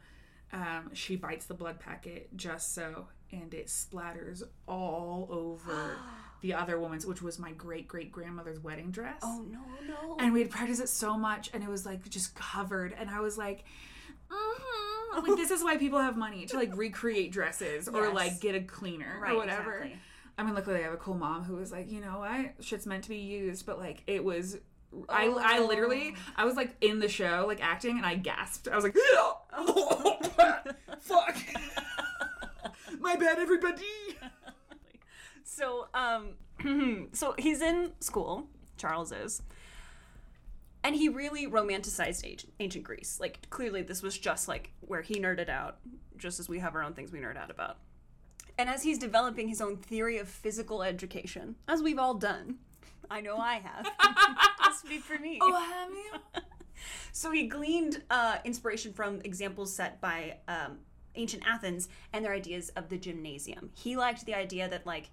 um, 0.53 0.91
she 0.93 1.15
bites 1.15 1.45
the 1.45 1.53
blood 1.53 1.79
packet 1.79 2.29
just 2.35 2.73
so, 2.73 3.07
and 3.31 3.53
it 3.53 3.67
splatters 3.67 4.43
all 4.67 5.27
over 5.31 5.97
the 6.41 6.53
other 6.53 6.79
woman's, 6.79 7.05
which 7.05 7.21
was 7.21 7.39
my 7.39 7.51
great 7.51 7.87
great 7.87 8.11
grandmother's 8.11 8.59
wedding 8.59 8.91
dress. 8.91 9.19
Oh 9.23 9.45
no, 9.49 9.59
no. 9.87 10.17
And 10.19 10.33
we'd 10.33 10.49
practice 10.49 10.79
it 10.79 10.89
so 10.89 11.17
much, 11.17 11.49
and 11.53 11.63
it 11.63 11.69
was 11.69 11.85
like 11.85 12.07
just 12.09 12.35
covered. 12.35 12.93
And 12.97 13.09
I 13.09 13.19
was 13.21 13.37
like, 13.37 13.63
mm-hmm. 14.31 15.27
like 15.27 15.37
this 15.37 15.51
is 15.51 15.63
why 15.63 15.77
people 15.77 15.99
have 15.99 16.17
money 16.17 16.45
to 16.47 16.57
like 16.57 16.75
recreate 16.75 17.31
dresses 17.31 17.87
or 17.87 18.05
Yes. 18.05 18.15
like 18.15 18.39
get 18.41 18.55
a 18.55 18.61
cleaner 18.61 19.19
Right, 19.21 19.33
or 19.33 19.37
whatever. 19.37 19.73
exactly. 19.75 19.99
I 20.37 20.43
mean, 20.43 20.53
luckily 20.53 20.77
I 20.77 20.83
have 20.83 20.93
a 20.93 20.97
cool 20.97 21.15
mom 21.15 21.43
who 21.43 21.55
was 21.55 21.71
like, 21.71 21.91
you 21.91 21.99
know 21.99 22.19
what, 22.19 22.63
shit's 22.63 22.85
meant 22.85 23.03
to 23.03 23.09
be 23.09 23.17
used, 23.17 23.65
but 23.65 23.79
like 23.79 24.03
it 24.07 24.23
was. 24.23 24.57
I, 25.09 25.27
I 25.27 25.59
literally 25.59 26.15
I 26.37 26.45
was 26.45 26.55
like 26.55 26.73
in 26.79 26.99
the 26.99 27.09
show 27.09 27.43
like 27.45 27.61
acting 27.61 27.97
and 27.97 28.05
I 28.05 28.15
gasped 28.15 28.69
I 28.69 28.75
was 28.75 28.85
like 28.85 28.95
fuck 31.01 31.35
my 33.01 33.17
bad 33.17 33.37
everybody 33.37 33.83
So, 35.57 35.87
um, 35.95 37.07
so 37.13 37.33
he's 37.39 37.63
in 37.63 37.93
school. 37.99 38.47
Charles 38.77 39.11
is, 39.11 39.41
and 40.83 40.95
he 40.95 41.09
really 41.09 41.47
romanticized 41.47 42.23
ancient, 42.23 42.53
ancient 42.59 42.83
Greece. 42.83 43.17
Like, 43.19 43.49
clearly, 43.49 43.81
this 43.81 44.03
was 44.03 44.15
just 44.15 44.47
like 44.47 44.69
where 44.81 45.01
he 45.01 45.15
nerded 45.15 45.49
out, 45.49 45.79
just 46.15 46.39
as 46.39 46.47
we 46.47 46.59
have 46.59 46.75
our 46.75 46.83
own 46.83 46.93
things 46.93 47.11
we 47.11 47.19
nerd 47.19 47.37
out 47.37 47.49
about. 47.49 47.77
And 48.57 48.69
as 48.69 48.83
he's 48.83 48.97
developing 48.97 49.47
his 49.47 49.61
own 49.61 49.77
theory 49.77 50.17
of 50.17 50.27
physical 50.27 50.81
education, 50.83 51.55
as 51.67 51.81
we've 51.81 51.99
all 51.99 52.15
done, 52.15 52.57
I 53.09 53.21
know 53.21 53.37
I 53.37 53.55
have. 53.55 53.87
Speak 54.77 55.01
for 55.01 55.17
me. 55.19 55.39
oh 55.41 55.55
have 55.55 55.91
you 55.91 56.41
So 57.11 57.31
he 57.31 57.47
gleaned 57.47 58.03
uh, 58.09 58.37
inspiration 58.43 58.93
from 58.93 59.21
examples 59.23 59.73
set 59.73 59.99
by 60.01 60.37
um, 60.47 60.79
ancient 61.15 61.43
Athens 61.47 61.89
and 62.13 62.23
their 62.23 62.33
ideas 62.33 62.69
of 62.75 62.89
the 62.89 62.97
gymnasium. 62.97 63.71
He 63.73 63.97
liked 63.97 64.25
the 64.25 64.35
idea 64.35 64.69
that 64.69 64.85
like 64.85 65.09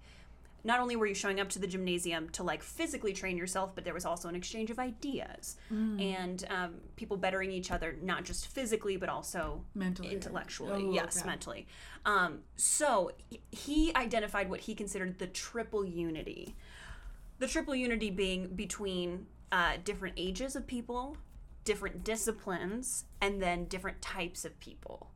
not 0.65 0.79
only 0.81 0.95
were 0.95 1.05
you 1.05 1.13
showing 1.13 1.39
up 1.39 1.47
to 1.49 1.59
the 1.59 1.67
gymnasium 1.67 2.27
to 2.29 2.41
like 2.43 2.61
physically 2.63 3.13
train 3.13 3.37
yourself, 3.37 3.73
but 3.75 3.83
there 3.85 3.93
was 3.93 4.03
also 4.03 4.27
an 4.27 4.35
exchange 4.35 4.71
of 4.71 4.79
ideas 4.79 5.55
and 5.69 6.43
um, 6.49 6.73
people 6.95 7.15
bettering 7.17 7.51
each 7.51 7.69
other, 7.71 7.95
not 8.01 8.25
just 8.25 8.47
physically 8.47 8.97
but 8.97 9.07
also 9.07 9.63
Mentally. 9.75 10.11
intellectually. 10.11 10.71
Oh, 10.85 10.91
yes, 10.91 11.19
okay. 11.19 11.27
mentally. 11.27 11.67
Um, 12.05 12.39
so 12.55 13.11
he- 13.29 13.41
he 13.51 13.95
identified 13.95 14.49
what 14.49 14.61
he 14.61 14.73
considered 14.75 15.19
the 15.19 15.27
triple 15.27 15.85
unity 15.85 16.55
the 17.37 17.47
triple 17.47 17.75
unity 17.75 18.09
being 18.09 18.47
between 18.55 19.27
uh, 19.51 19.73
different 19.83 20.15
ages 20.17 20.55
of 20.55 20.65
people, 20.65 21.17
different 21.65 22.01
disciplines, 22.03 23.03
and 23.21 23.41
then 23.41 23.65
different 23.65 24.01
types 24.01 24.45
of 24.45 24.57
people. 24.61 25.11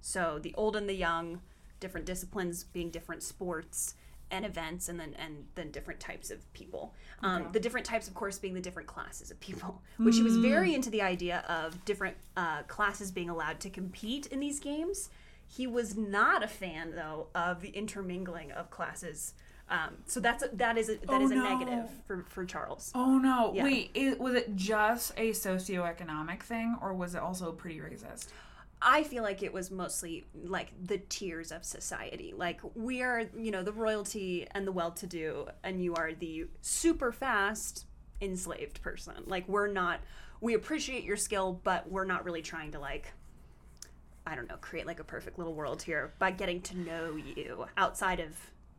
So 0.00 0.38
the 0.42 0.54
old 0.54 0.74
and 0.74 0.88
the 0.88 0.94
young, 0.94 1.42
different 1.78 2.06
disciplines 2.06 2.64
being 2.64 2.88
different 2.90 3.22
sports 3.22 3.94
and 4.30 4.44
events, 4.44 4.88
and 4.88 4.98
then 5.00 5.14
and 5.18 5.46
then 5.54 5.70
different 5.70 6.00
types 6.00 6.30
of 6.30 6.52
people. 6.52 6.94
Um, 7.22 7.48
The 7.52 7.60
different 7.60 7.86
types, 7.86 8.08
of 8.08 8.14
course, 8.14 8.38
being 8.38 8.54
the 8.54 8.60
different 8.60 8.88
classes 8.88 9.30
of 9.30 9.38
people. 9.40 9.82
Which 9.98 10.16
he 10.16 10.22
was 10.22 10.36
very 10.36 10.74
into 10.74 10.90
the 10.90 11.02
idea 11.02 11.44
of 11.48 11.84
different 11.84 12.16
uh, 12.36 12.62
classes 12.64 13.10
being 13.10 13.28
allowed 13.30 13.60
to 13.60 13.70
compete 13.70 14.26
in 14.26 14.40
these 14.40 14.60
games. 14.60 15.10
He 15.46 15.66
was 15.66 15.96
not 15.96 16.44
a 16.44 16.48
fan, 16.48 16.92
though, 16.94 17.26
of 17.34 17.60
the 17.60 17.70
intermingling 17.70 18.52
of 18.52 18.70
classes. 18.70 19.34
Um, 19.68 19.98
so 20.06 20.18
that's 20.20 20.42
a, 20.42 20.48
that 20.54 20.76
is 20.78 20.88
a, 20.88 20.94
that 20.94 21.10
Oh, 21.10 21.24
is 21.24 21.30
a 21.30 21.34
no. 21.36 21.42
negative 21.42 21.88
for, 22.06 22.24
for 22.28 22.44
Charles. 22.44 22.90
Oh 22.94 23.18
no! 23.18 23.52
Yeah. 23.54 23.64
Wait, 23.64 23.90
it, 23.94 24.18
was 24.18 24.34
it 24.34 24.56
just 24.56 25.12
a 25.16 25.30
socioeconomic 25.30 26.42
thing, 26.42 26.76
or 26.82 26.92
was 26.92 27.14
it 27.14 27.20
also 27.20 27.52
pretty 27.52 27.78
racist? 27.78 28.28
I 28.82 29.02
feel 29.02 29.22
like 29.22 29.42
it 29.42 29.52
was 29.52 29.70
mostly 29.70 30.26
like 30.34 30.72
the 30.82 30.98
tiers 30.98 31.52
of 31.52 31.64
society. 31.64 32.32
Like 32.36 32.60
we 32.74 33.02
are, 33.02 33.24
you 33.36 33.50
know, 33.50 33.62
the 33.62 33.72
royalty 33.72 34.46
and 34.52 34.66
the 34.66 34.72
well-to-do, 34.72 35.48
and 35.62 35.82
you 35.82 35.94
are 35.94 36.12
the 36.14 36.46
super 36.62 37.12
fast 37.12 37.86
enslaved 38.20 38.80
person. 38.82 39.14
Like 39.26 39.48
we're 39.48 39.66
not. 39.68 40.00
We 40.40 40.54
appreciate 40.54 41.04
your 41.04 41.18
skill, 41.18 41.60
but 41.62 41.90
we're 41.90 42.06
not 42.06 42.24
really 42.24 42.42
trying 42.42 42.72
to 42.72 42.78
like. 42.78 43.12
I 44.26 44.34
don't 44.34 44.48
know, 44.48 44.56
create 44.60 44.86
like 44.86 45.00
a 45.00 45.04
perfect 45.04 45.38
little 45.38 45.54
world 45.54 45.82
here 45.82 46.12
by 46.18 46.30
getting 46.30 46.60
to 46.62 46.78
know 46.78 47.16
you 47.16 47.66
outside 47.76 48.20
of 48.20 48.36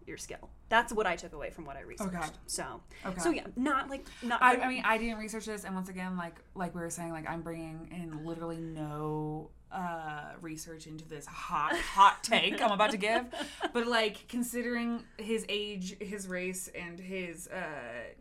your 0.08 0.18
skill. 0.18 0.50
That's 0.70 0.94
what 0.94 1.06
I 1.06 1.16
took 1.16 1.34
away 1.34 1.50
from 1.50 1.66
what 1.66 1.76
I 1.76 1.82
researched. 1.82 2.16
Okay. 2.16 2.28
So, 2.48 2.82
Okay. 3.06 3.20
so 3.20 3.30
yeah, 3.32 3.48
not 3.56 3.90
like 3.90 4.06
not. 4.24 4.42
I, 4.42 4.56
I 4.58 4.68
mean, 4.70 4.84
I 4.86 4.98
didn't 4.98 5.18
research 5.18 5.46
this, 5.46 5.64
and 5.66 5.76
once 5.76 5.90
again, 5.90 6.16
like 6.18 6.36
like 6.56 6.74
we 6.74 6.82
were 6.82 6.90
saying, 6.90 7.12
like 7.12 7.30
I'm 7.30 7.42
bringing 7.42 7.90
in 7.92 8.26
literally 8.26 8.58
no 8.58 9.50
uh 9.74 10.34
research 10.42 10.88
into 10.88 11.08
this 11.08 11.26
hot 11.26 11.76
hot 11.76 12.24
take 12.24 12.62
I'm 12.62 12.72
about 12.72 12.92
to 12.92 12.98
give, 12.98 13.26
but 13.74 13.88
like 13.88 14.28
considering 14.28 15.04
his 15.18 15.46
age, 15.50 15.96
his 16.00 16.28
race, 16.28 16.70
and 16.76 17.00
his 17.00 17.48
uh 17.48 17.60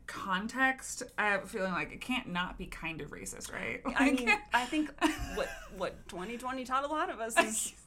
context, 0.06 1.02
I 1.18 1.26
have 1.28 1.44
a 1.44 1.46
feeling 1.46 1.72
like 1.72 1.92
it 1.92 2.00
can't 2.00 2.28
not 2.28 2.58
be 2.58 2.66
kind 2.66 3.00
of 3.00 3.10
racist, 3.10 3.52
right? 3.52 3.80
I 3.96 4.10
mean, 4.12 4.30
I 4.52 4.64
think 4.64 4.90
what 5.34 5.48
what 5.76 6.08
2020 6.08 6.64
taught 6.64 6.84
a 6.84 6.88
lot 6.88 7.10
of 7.10 7.20
us 7.20 7.36
is 7.38 7.72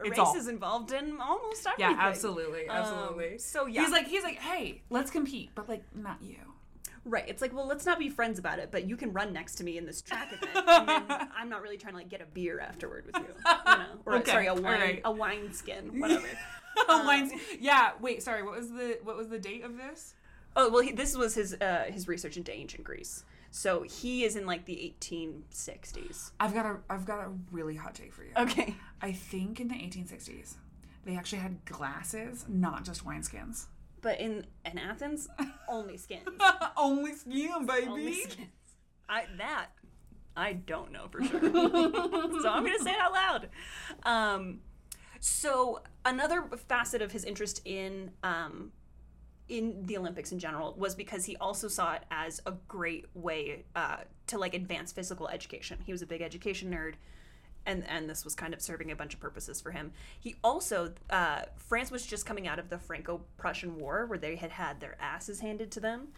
It's 0.00 0.10
race 0.10 0.18
all- 0.20 0.36
is 0.36 0.46
involved 0.46 0.92
in 0.92 1.20
almost 1.20 1.66
everything. 1.66 1.96
yeah, 1.96 2.06
absolutely, 2.06 2.68
absolutely. 2.68 3.32
Um, 3.32 3.38
so 3.40 3.66
yeah, 3.66 3.82
He's 3.82 3.90
like 3.90 4.06
he's 4.06 4.22
like, 4.22 4.38
hey, 4.38 4.80
let's 4.90 5.10
compete, 5.10 5.50
but 5.56 5.68
like 5.68 5.82
not 5.92 6.18
you. 6.22 6.36
Right. 7.08 7.24
It's 7.26 7.42
like, 7.42 7.54
well, 7.54 7.66
let's 7.66 7.86
not 7.86 7.98
be 7.98 8.08
friends 8.08 8.38
about 8.38 8.58
it, 8.58 8.70
but 8.70 8.86
you 8.88 8.96
can 8.96 9.12
run 9.12 9.32
next 9.32 9.56
to 9.56 9.64
me 9.64 9.78
in 9.78 9.86
this 9.86 10.00
track 10.02 10.32
event, 10.32 10.50
and 10.68 11.28
I'm 11.36 11.48
not 11.48 11.62
really 11.62 11.76
trying 11.76 11.94
to 11.94 11.98
like 11.98 12.08
get 12.08 12.20
a 12.20 12.26
beer 12.26 12.60
afterward 12.60 13.06
with 13.06 13.16
you, 13.16 13.34
you 13.46 13.78
know, 13.78 13.84
or 14.06 14.14
Okay, 14.16 14.30
sorry, 14.30 14.46
a 14.46 14.54
wine, 14.54 14.64
alright. 14.64 15.00
a 15.04 15.10
wine 15.10 15.52
skin, 15.52 15.98
whatever. 16.00 16.26
Oh, 16.88 17.02
mine's 17.04 17.32
yeah. 17.60 17.90
Wait, 18.00 18.22
sorry. 18.22 18.42
What 18.42 18.56
was 18.56 18.70
the 18.70 18.98
what 19.02 19.16
was 19.16 19.28
the 19.28 19.38
date 19.38 19.64
of 19.64 19.76
this? 19.76 20.14
oh 20.56 20.70
well, 20.70 20.82
he, 20.82 20.92
this 20.92 21.16
was 21.16 21.34
his 21.34 21.54
uh, 21.54 21.84
his 21.88 22.06
research 22.08 22.36
into 22.36 22.52
ancient 22.54 22.84
Greece. 22.84 23.24
So 23.50 23.82
he 23.82 24.24
is 24.24 24.36
in 24.36 24.44
like 24.46 24.66
the 24.66 24.94
1860s. 25.00 26.32
I've 26.38 26.54
got 26.54 26.66
a 26.66 26.76
I've 26.90 27.06
got 27.06 27.20
a 27.20 27.30
really 27.50 27.76
hot 27.76 27.94
take 27.94 28.12
for 28.12 28.22
you. 28.22 28.30
Okay. 28.36 28.74
I 29.00 29.12
think 29.12 29.60
in 29.60 29.68
the 29.68 29.74
1860s, 29.74 30.54
they 31.04 31.16
actually 31.16 31.38
had 31.38 31.64
glasses, 31.64 32.44
not 32.48 32.84
just 32.84 33.04
wineskins. 33.06 33.66
But 34.00 34.20
in 34.20 34.46
in 34.64 34.78
Athens, 34.78 35.28
only 35.68 35.96
skins. 35.96 36.28
Only 36.76 37.14
skin, 37.14 37.66
baby. 37.66 37.88
Only 37.88 38.14
skins. 38.14 38.48
I 39.08 39.24
that 39.38 39.68
I 40.36 40.52
don't 40.52 40.92
know 40.92 41.08
for 41.10 41.22
sure. 41.22 41.40
so 41.40 42.48
I'm 42.48 42.64
gonna 42.64 42.78
say 42.78 42.92
it 42.92 43.00
out 43.00 43.12
loud. 43.12 43.48
Um, 44.04 44.60
so 45.18 45.82
another 46.04 46.44
facet 46.68 47.02
of 47.02 47.10
his 47.10 47.24
interest 47.24 47.60
in 47.64 48.12
um, 48.22 48.70
in 49.48 49.84
the 49.86 49.96
Olympics 49.96 50.30
in 50.30 50.38
general 50.38 50.74
was 50.78 50.94
because 50.94 51.24
he 51.24 51.36
also 51.36 51.68
saw 51.68 51.94
it 51.94 52.02
as 52.10 52.40
a 52.46 52.52
great 52.68 53.06
way 53.14 53.64
uh, 53.74 53.98
to 54.28 54.38
like 54.38 54.54
advance 54.54 54.92
physical 54.92 55.28
education. 55.28 55.78
He 55.84 55.92
was 55.92 56.02
a 56.02 56.06
big 56.06 56.22
education 56.22 56.70
nerd. 56.72 56.94
And, 57.68 57.86
and 57.86 58.08
this 58.08 58.24
was 58.24 58.34
kind 58.34 58.54
of 58.54 58.62
serving 58.62 58.90
a 58.90 58.96
bunch 58.96 59.12
of 59.12 59.20
purposes 59.20 59.60
for 59.60 59.70
him. 59.72 59.92
He 60.18 60.36
also, 60.42 60.94
uh, 61.10 61.42
France 61.58 61.90
was 61.90 62.06
just 62.06 62.24
coming 62.24 62.48
out 62.48 62.58
of 62.58 62.70
the 62.70 62.78
Franco 62.78 63.20
Prussian 63.36 63.76
War 63.78 64.06
where 64.06 64.18
they 64.18 64.36
had 64.36 64.50
had 64.50 64.80
their 64.80 64.96
asses 64.98 65.40
handed 65.40 65.70
to 65.72 65.80
them 65.80 66.08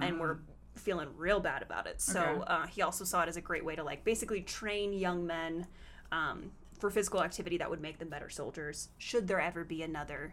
and 0.00 0.20
were 0.20 0.38
feeling 0.76 1.08
real 1.16 1.40
bad 1.40 1.62
about 1.62 1.88
it. 1.88 2.00
So 2.00 2.20
Okay. 2.20 2.42
uh, 2.46 2.66
he 2.68 2.82
also 2.82 3.04
saw 3.04 3.22
it 3.22 3.28
as 3.28 3.36
a 3.36 3.40
great 3.40 3.64
way 3.64 3.74
to 3.74 3.82
like 3.82 4.04
basically 4.04 4.42
train 4.42 4.92
young 4.92 5.26
men 5.26 5.66
um, 6.12 6.52
for 6.78 6.90
physical 6.90 7.22
activity 7.24 7.58
that 7.58 7.68
would 7.68 7.80
make 7.80 7.98
them 7.98 8.08
better 8.08 8.30
soldiers. 8.30 8.88
Should 8.98 9.26
there 9.26 9.40
ever 9.40 9.64
be 9.64 9.82
another 9.82 10.32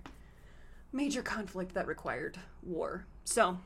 major 0.93 1.23
conflict 1.23 1.73
that 1.73 1.87
required 1.87 2.37
war? 2.61 3.07
So 3.23 3.57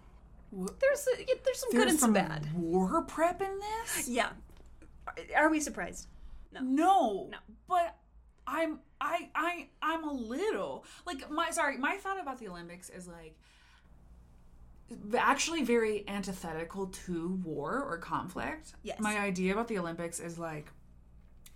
there's 0.53 1.07
a, 1.13 1.25
there's 1.43 1.59
some 1.59 1.71
good 1.71 1.89
and 1.89 1.99
some 1.99 2.07
some 2.07 2.13
bad. 2.13 2.47
war 2.55 3.01
prep 3.03 3.41
in 3.41 3.59
this. 3.59 4.07
Yeah. 4.07 4.29
Are- 5.07 5.15
Are 5.35 5.49
we 5.49 5.59
surprised? 5.59 6.07
No. 6.53 7.27
No. 7.31 7.37
But 7.67 7.95
I'm 8.47 8.79
I 8.99 9.29
I 9.35 9.67
I'm 9.81 10.03
a 10.03 10.11
little 10.13 10.85
like 11.05 11.29
my 11.31 11.51
sorry, 11.51 11.77
my 11.77 11.97
thought 11.97 12.19
about 12.19 12.39
the 12.39 12.47
Olympics 12.49 12.89
is 12.89 13.07
like 13.07 13.37
actually 15.17 15.63
very 15.63 16.03
antithetical 16.07 16.87
to 16.87 17.39
war 17.43 17.81
or 17.87 17.97
conflict. 17.97 18.73
Yes. 18.83 18.99
My 18.99 19.17
idea 19.19 19.53
about 19.53 19.67
the 19.67 19.77
Olympics 19.79 20.19
is 20.19 20.37
like 20.37 20.71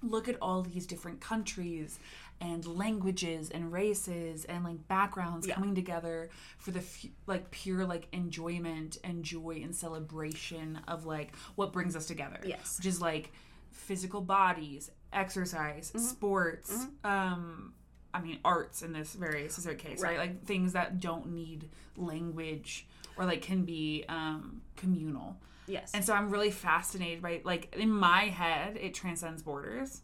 look 0.01 0.29
at 0.29 0.37
all 0.41 0.61
these 0.61 0.85
different 0.85 1.19
countries 1.19 1.99
and 2.39 2.65
languages 2.65 3.49
and 3.49 3.71
races 3.71 4.45
and 4.45 4.63
like 4.63 4.87
backgrounds 4.87 5.47
Yeah. 5.47 5.55
coming 5.55 5.73
together 5.73 6.29
for 6.59 6.71
the 6.71 6.79
f- 6.79 7.05
like 7.27 7.49
pure 7.49 7.85
like 7.85 8.07
enjoyment 8.11 8.97
and 9.03 9.23
joy 9.23 9.61
and 9.63 9.73
celebration 9.75 10.79
of 10.87 11.05
like 11.05 11.35
what 11.55 11.73
brings 11.73 11.95
us 11.95 12.05
together 12.05 12.39
Yes. 12.45 12.77
which 12.77 12.85
is 12.87 13.01
like 13.01 13.31
physical 13.75 14.21
bodies 14.21 14.89
exercise 15.13 15.89
Mm-hmm. 15.89 15.99
sports 16.05 16.87
um 17.03 17.73
i 18.13 18.19
mean 18.21 18.39
arts 18.43 18.81
in 18.81 18.91
this 18.93 19.13
very 19.13 19.47
specific 19.49 19.79
case 19.79 20.01
right, 20.01 20.17
Right. 20.17 20.29
like 20.29 20.43
things 20.45 20.73
that 20.73 20.99
don't 20.99 21.27
need 21.33 21.69
language 21.95 22.87
or 23.17 23.25
like 23.25 23.41
can 23.41 23.63
be 23.63 24.05
um 24.09 24.61
communal 24.75 25.37
Yes. 25.67 25.91
and 25.93 26.03
so 26.05 26.13
i'm 26.13 26.29
really 26.29 26.51
fascinated 26.51 27.21
by 27.21 27.41
like 27.43 27.73
in 27.77 27.89
my 27.89 28.23
head 28.25 28.77
it 28.77 28.93
transcends 28.93 29.41
borders 29.43 30.01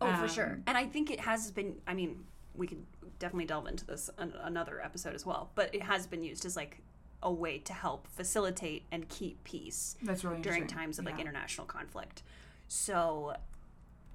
Oh, 0.00 0.06
for 0.16 0.22
Um, 0.24 0.28
sure. 0.28 0.58
And 0.66 0.76
I 0.76 0.86
think 0.86 1.08
it 1.12 1.20
has 1.20 1.52
been. 1.52 1.76
I 1.86 1.94
mean, 1.94 2.24
we 2.52 2.66
could 2.66 2.84
definitely 3.20 3.44
delve 3.46 3.68
into 3.68 3.86
this 3.86 4.10
an- 4.18 4.34
another 4.42 4.80
episode 4.82 5.14
as 5.14 5.24
well. 5.24 5.52
But 5.54 5.72
it 5.72 5.82
has 5.82 6.08
been 6.08 6.24
used 6.24 6.44
as 6.44 6.56
like 6.56 6.80
a 7.22 7.32
way 7.32 7.58
to 7.58 7.72
help 7.72 8.08
facilitate 8.08 8.82
and 8.90 9.08
keep 9.08 9.42
peace 9.44 9.94
that's 10.02 10.24
really 10.24 10.42
during 10.42 10.66
times 10.66 10.98
of 10.98 11.04
like 11.04 11.20
international 11.20 11.68
conflict. 11.68 12.24
So 12.68 13.34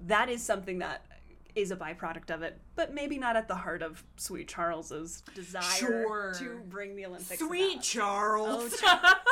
that 0.06 0.28
is 0.28 0.42
something 0.42 0.78
that 0.78 1.04
is 1.54 1.70
a 1.70 1.76
byproduct 1.76 2.30
of 2.32 2.42
it, 2.42 2.60
but 2.76 2.94
maybe 2.94 3.18
not 3.18 3.36
at 3.36 3.48
the 3.48 3.54
heart 3.56 3.82
of 3.82 4.04
Sweet 4.16 4.46
Charles's 4.48 5.22
desire 5.34 5.62
Sure. 5.62 6.34
to 6.38 6.60
bring 6.68 6.94
the 6.94 7.06
Olympics. 7.06 7.40
sweet 7.40 7.72
about. 7.74 7.82
charles 7.82 8.82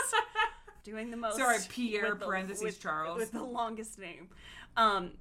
doing 0.85 1.11
the 1.11 1.16
most. 1.16 1.37
Sorry, 1.37 1.59
Pierre, 1.69 2.14
the- 2.14 2.27
parentheses, 2.27 2.62
with- 2.64 2.81
Charles. 2.81 3.19
with 3.19 3.33
the 3.33 3.43
longest 3.45 3.99
name. 3.99 4.29
Um, 4.77 5.12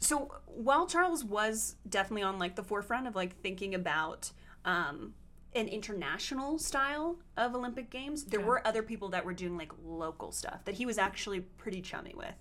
so 0.00 0.32
while 0.46 0.86
Charles 0.86 1.24
was 1.24 1.76
definitely 1.88 2.22
on 2.24 2.38
like 2.38 2.56
the 2.56 2.62
forefront 2.62 3.06
of 3.06 3.14
like 3.16 3.40
thinking 3.40 3.74
about 3.74 4.30
um, 4.66 5.14
an 5.54 5.68
international 5.68 6.58
style 6.58 7.16
of 7.38 7.54
Olympic 7.54 7.88
Games, 7.90 8.24
there 8.24 8.40
Okay. 8.40 8.48
were 8.48 8.66
other 8.66 8.82
people 8.82 9.08
that 9.10 9.24
were 9.24 9.32
doing 9.32 9.56
like 9.56 9.72
local 9.82 10.30
stuff 10.30 10.62
that 10.66 10.74
he 10.74 10.84
was 10.84 10.98
actually 10.98 11.40
pretty 11.40 11.80
chummy 11.80 12.12
with. 12.14 12.34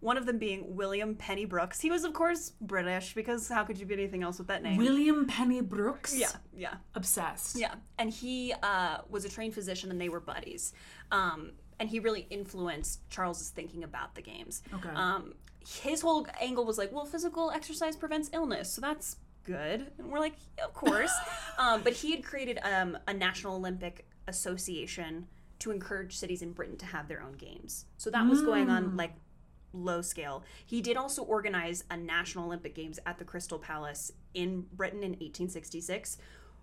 One 0.00 0.16
of 0.16 0.26
them 0.26 0.38
being 0.38 0.76
William 0.76 1.14
Penny 1.16 1.44
Brooks. 1.44 1.80
He 1.80 1.90
was, 1.90 2.04
of 2.04 2.12
course, 2.12 2.52
British 2.60 3.14
because 3.14 3.48
how 3.48 3.64
could 3.64 3.78
you 3.78 3.86
be 3.86 3.94
anything 3.94 4.22
else 4.22 4.38
with 4.38 4.46
that 4.48 4.62
name? 4.62 4.76
william 4.76 5.26
penny 5.26 5.60
brooks 5.60 6.16
yeah, 6.16 6.28
yeah. 6.54 6.74
obsessed 6.94 7.56
Yeah, 7.56 7.74
and 7.98 8.10
he 8.10 8.54
uh, 8.62 8.98
was 9.08 9.24
a 9.24 9.28
trained 9.28 9.54
physician, 9.54 9.90
and 9.90 10.00
they 10.00 10.08
were 10.08 10.20
buddies. 10.20 10.72
Um, 11.10 11.52
and 11.80 11.88
he 11.88 12.00
really 12.00 12.26
influenced 12.30 13.08
Charles's 13.08 13.50
thinking 13.50 13.84
about 13.84 14.14
the 14.14 14.22
games. 14.22 14.62
Okay. 14.74 14.90
Um, 14.94 15.34
his 15.60 16.00
whole 16.00 16.26
angle 16.40 16.64
was 16.64 16.78
like, 16.78 16.92
well, 16.92 17.04
physical 17.04 17.50
exercise 17.50 17.96
prevents 17.96 18.30
illness, 18.32 18.72
so 18.72 18.80
that's 18.80 19.16
good. 19.44 19.90
And 19.98 20.10
we're 20.10 20.18
like, 20.18 20.34
of 20.64 20.72
course. 20.74 21.12
um, 21.58 21.82
but 21.82 21.92
he 21.92 22.10
had 22.10 22.24
created 22.24 22.58
um, 22.62 22.98
a 23.06 23.14
National 23.14 23.56
Olympic 23.56 24.06
Association 24.26 25.26
to 25.60 25.70
encourage 25.70 26.16
cities 26.16 26.42
in 26.42 26.52
Britain 26.52 26.76
to 26.78 26.86
have 26.86 27.08
their 27.08 27.22
own 27.22 27.32
games. 27.32 27.86
So 27.96 28.10
that 28.10 28.26
was 28.28 28.42
going 28.42 28.70
on 28.70 28.96
like 28.96 29.12
low 29.72 30.00
scale. 30.02 30.42
He 30.64 30.80
did 30.80 30.96
also 30.96 31.22
organize 31.22 31.84
a 31.90 31.96
National 31.96 32.46
Olympic 32.46 32.74
Games 32.74 32.98
at 33.06 33.18
the 33.18 33.24
Crystal 33.24 33.58
Palace 33.58 34.12
in 34.34 34.62
Britain 34.72 35.00
in 35.02 35.10
1866, 35.12 36.18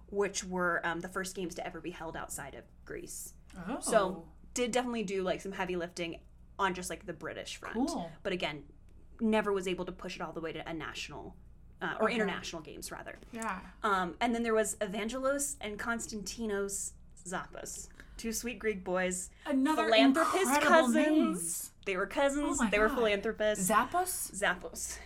which 0.09 0.43
were 0.43 0.81
um, 0.83 0.99
the 1.01 1.07
first 1.07 1.35
games 1.35 1.55
to 1.55 1.65
ever 1.65 1.81
be 1.81 1.91
held 1.91 2.15
outside 2.15 2.55
of 2.55 2.63
Greece. 2.85 3.33
oh 3.69 3.77
So 3.81 4.25
did 4.53 4.71
definitely 4.71 5.03
do 5.03 5.21
like 5.23 5.41
some 5.41 5.51
heavy 5.51 5.75
lifting 5.75 6.19
on 6.57 6.73
just 6.73 6.89
like 6.89 7.05
the 7.05 7.13
British 7.13 7.57
front. 7.57 7.75
Cool. 7.75 8.09
But 8.23 8.33
again, 8.33 8.63
never 9.19 9.51
was 9.53 9.67
able 9.67 9.85
to 9.85 9.91
push 9.91 10.15
it 10.15 10.21
all 10.21 10.31
the 10.31 10.41
way 10.41 10.53
to 10.53 10.67
a 10.69 10.73
national 10.73 11.35
uh, 11.81 11.95
or 11.99 12.05
Okay. 12.05 12.15
international 12.15 12.61
games 12.61 12.91
rather. 12.91 13.19
yeah 13.33 13.59
Um, 13.83 14.15
and 14.21 14.33
then 14.33 14.43
there 14.43 14.53
was 14.53 14.75
Evangelos 14.77 15.55
and 15.61 15.77
Konstantinos 15.77 16.91
Zappas, 17.27 17.89
two 18.17 18.31
sweet 18.31 18.59
Greek 18.59 18.83
boys, 18.83 19.29
another 19.45 19.83
philanthropist 19.85 20.61
cousins. 20.61 20.95
names. 20.95 21.71
They 21.85 21.95
were 21.97 22.07
cousins. 22.07 22.57
Oh 22.61 22.67
they 22.69 22.79
were 22.79 22.89
philanthropists. 22.89 23.69
zappos 23.69 24.31
Zappos, 24.33 24.97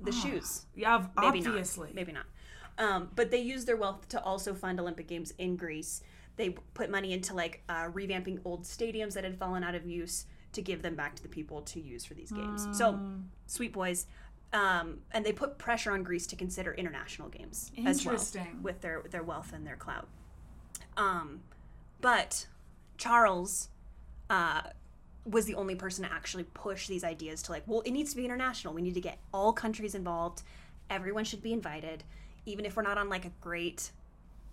the 0.00 0.12
shoes. 0.12 0.66
yeah 0.74 1.06
Maybe 1.20 1.38
obviously 1.46 1.88
not. 1.88 1.94
Maybe 1.94 2.12
not. 2.12 2.26
Um, 2.78 3.10
but 3.16 3.30
they 3.30 3.40
used 3.40 3.66
their 3.66 3.76
wealth 3.76 4.08
to 4.10 4.22
also 4.22 4.52
fund 4.54 4.78
Olympic 4.78 5.08
Games 5.08 5.32
in 5.38 5.56
Greece. 5.56 6.02
They 6.36 6.50
put 6.74 6.90
money 6.90 7.12
into 7.14 7.32
like 7.34 7.62
uh, 7.70 7.86
revamping 7.88 8.40
old 8.44 8.64
stadiums 8.64 9.14
that 9.14 9.24
had 9.24 9.38
fallen 9.38 9.64
out 9.64 9.74
of 9.74 9.86
use 9.86 10.26
to 10.52 10.60
give 10.62 10.82
them 10.82 10.94
back 10.94 11.14
to 11.16 11.22
the 11.22 11.28
people 11.28 11.62
to 11.62 11.80
use 11.80 12.04
for 12.04 12.12
these 12.14 12.30
games. 12.30 12.66
So, 12.76 12.92
Mm. 12.92 13.24
sweet 13.46 13.72
boys. 13.72 14.06
Um, 14.52 14.98
and 15.12 15.24
they 15.24 15.32
put 15.32 15.58
pressure 15.58 15.92
on 15.92 16.02
Greece 16.02 16.26
to 16.28 16.36
consider 16.36 16.72
international 16.74 17.28
games 17.30 17.72
as 17.84 18.04
well 18.06 18.22
with 18.62 18.80
their 18.82 19.02
their 19.10 19.22
wealth 19.22 19.52
and 19.54 19.66
their 19.66 19.76
clout. 19.76 20.08
Um, 20.96 21.40
but 22.00 22.46
Charles 22.96 23.68
uh, 24.30 24.62
was 25.26 25.44
the 25.44 25.54
only 25.54 25.74
person 25.74 26.04
to 26.04 26.12
actually 26.12 26.44
push 26.44 26.86
these 26.86 27.04
ideas 27.04 27.42
to 27.42 27.52
like, 27.52 27.64
well, 27.66 27.82
it 27.82 27.90
needs 27.90 28.10
to 28.10 28.16
be 28.16 28.24
international. 28.24 28.72
We 28.72 28.82
need 28.82 28.94
to 28.94 29.00
get 29.00 29.18
all 29.34 29.52
countries 29.52 29.94
involved. 29.94 30.42
Everyone 30.88 31.24
should 31.24 31.42
be 31.42 31.52
invited, 31.52 32.04
even 32.44 32.64
if 32.64 32.76
we're 32.76 32.82
not 32.82 32.96
on 32.96 33.08
like 33.08 33.24
a 33.24 33.32
great 33.40 33.90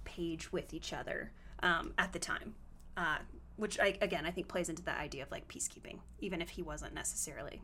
page 0.04 0.52
with 0.52 0.74
each 0.74 0.92
other 0.92 1.32
um, 1.62 1.94
at 1.98 2.12
the 2.12 2.20
time. 2.20 2.56
Uh, 2.98 3.18
which 3.56 3.80
I, 3.80 3.98
again, 4.02 4.26
I 4.26 4.32
think 4.32 4.48
plays 4.48 4.70
into 4.70 4.82
the 4.82 4.98
idea 4.98 5.24
of 5.24 5.32
like 5.32 5.48
peacekeeping, 5.48 6.00
even 6.20 6.42
if 6.42 6.50
he 6.50 6.64
wasn't 6.64 6.96
necessarily 6.96 7.62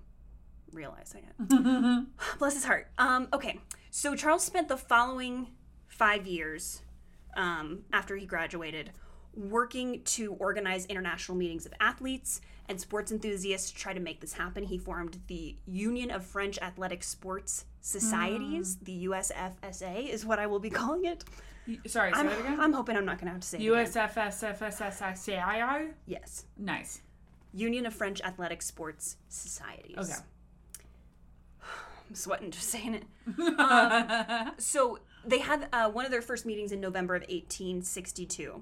realizing 0.71 1.23
it. 1.23 2.05
Bless 2.39 2.53
his 2.53 2.65
heart. 2.65 2.87
Um, 2.97 3.27
okay, 3.33 3.59
so 3.89 4.15
Charles 4.15 4.43
spent 4.43 4.67
the 4.67 4.77
following 4.77 5.47
five 5.87 6.27
years 6.27 6.83
um, 7.35 7.79
after 7.91 8.15
he 8.15 8.27
graduated 8.27 8.91
working 9.33 10.01
to 10.03 10.33
organize 10.33 10.85
international 10.87 11.37
meetings 11.37 11.65
of 11.65 11.73
athletes 11.79 12.41
and 12.69 12.79
sports 12.79 13.11
enthusiasts 13.11 13.71
to 13.71 13.77
try 13.77 13.93
to 13.93 13.99
make 13.99 14.21
this 14.21 14.33
happen. 14.33 14.63
He 14.63 14.77
formed 14.77 15.19
the 15.27 15.55
Union 15.65 16.11
of 16.11 16.25
French 16.25 16.57
Athletic 16.59 17.03
Sports 17.03 17.65
Societies, 17.81 18.77
the 18.77 19.05
USFSA 19.07 20.07
is 20.09 20.25
what 20.25 20.39
I 20.39 20.47
will 20.47 20.59
be 20.59 20.69
calling 20.81 21.05
it. 21.05 21.23
sorry 21.87 22.11
say 22.13 22.19
I'm, 22.19 22.25
that 22.27 22.39
again 22.39 22.59
I'm 22.59 22.73
hoping 22.73 22.97
I'm 22.97 23.05
not 23.05 23.17
going 23.17 23.27
to 23.27 23.31
have 23.33 23.41
to 23.41 23.47
say 23.47 23.57
it 23.57 23.61
again. 23.61 23.85
USFSFSSCII 23.85 25.93
Yes. 26.05 26.45
nice 26.57 27.01
Union 27.53 27.85
of 27.85 27.93
French 27.93 28.21
Athletic 28.21 28.61
Sports 28.61 29.17
Societies. 29.29 29.95
okay 29.97 30.13
I'm 32.09 32.15
sweating 32.15 32.51
just 32.51 32.69
saying 32.69 32.95
it. 32.95 33.03
Um, 33.59 34.51
so 34.57 34.99
they 35.25 35.39
had 35.39 35.67
uh, 35.71 35.89
one 35.89 36.05
of 36.05 36.11
their 36.11 36.21
first 36.21 36.45
meetings 36.45 36.71
in 36.71 36.81
November 36.81 37.15
of 37.15 37.21
1862. 37.23 38.61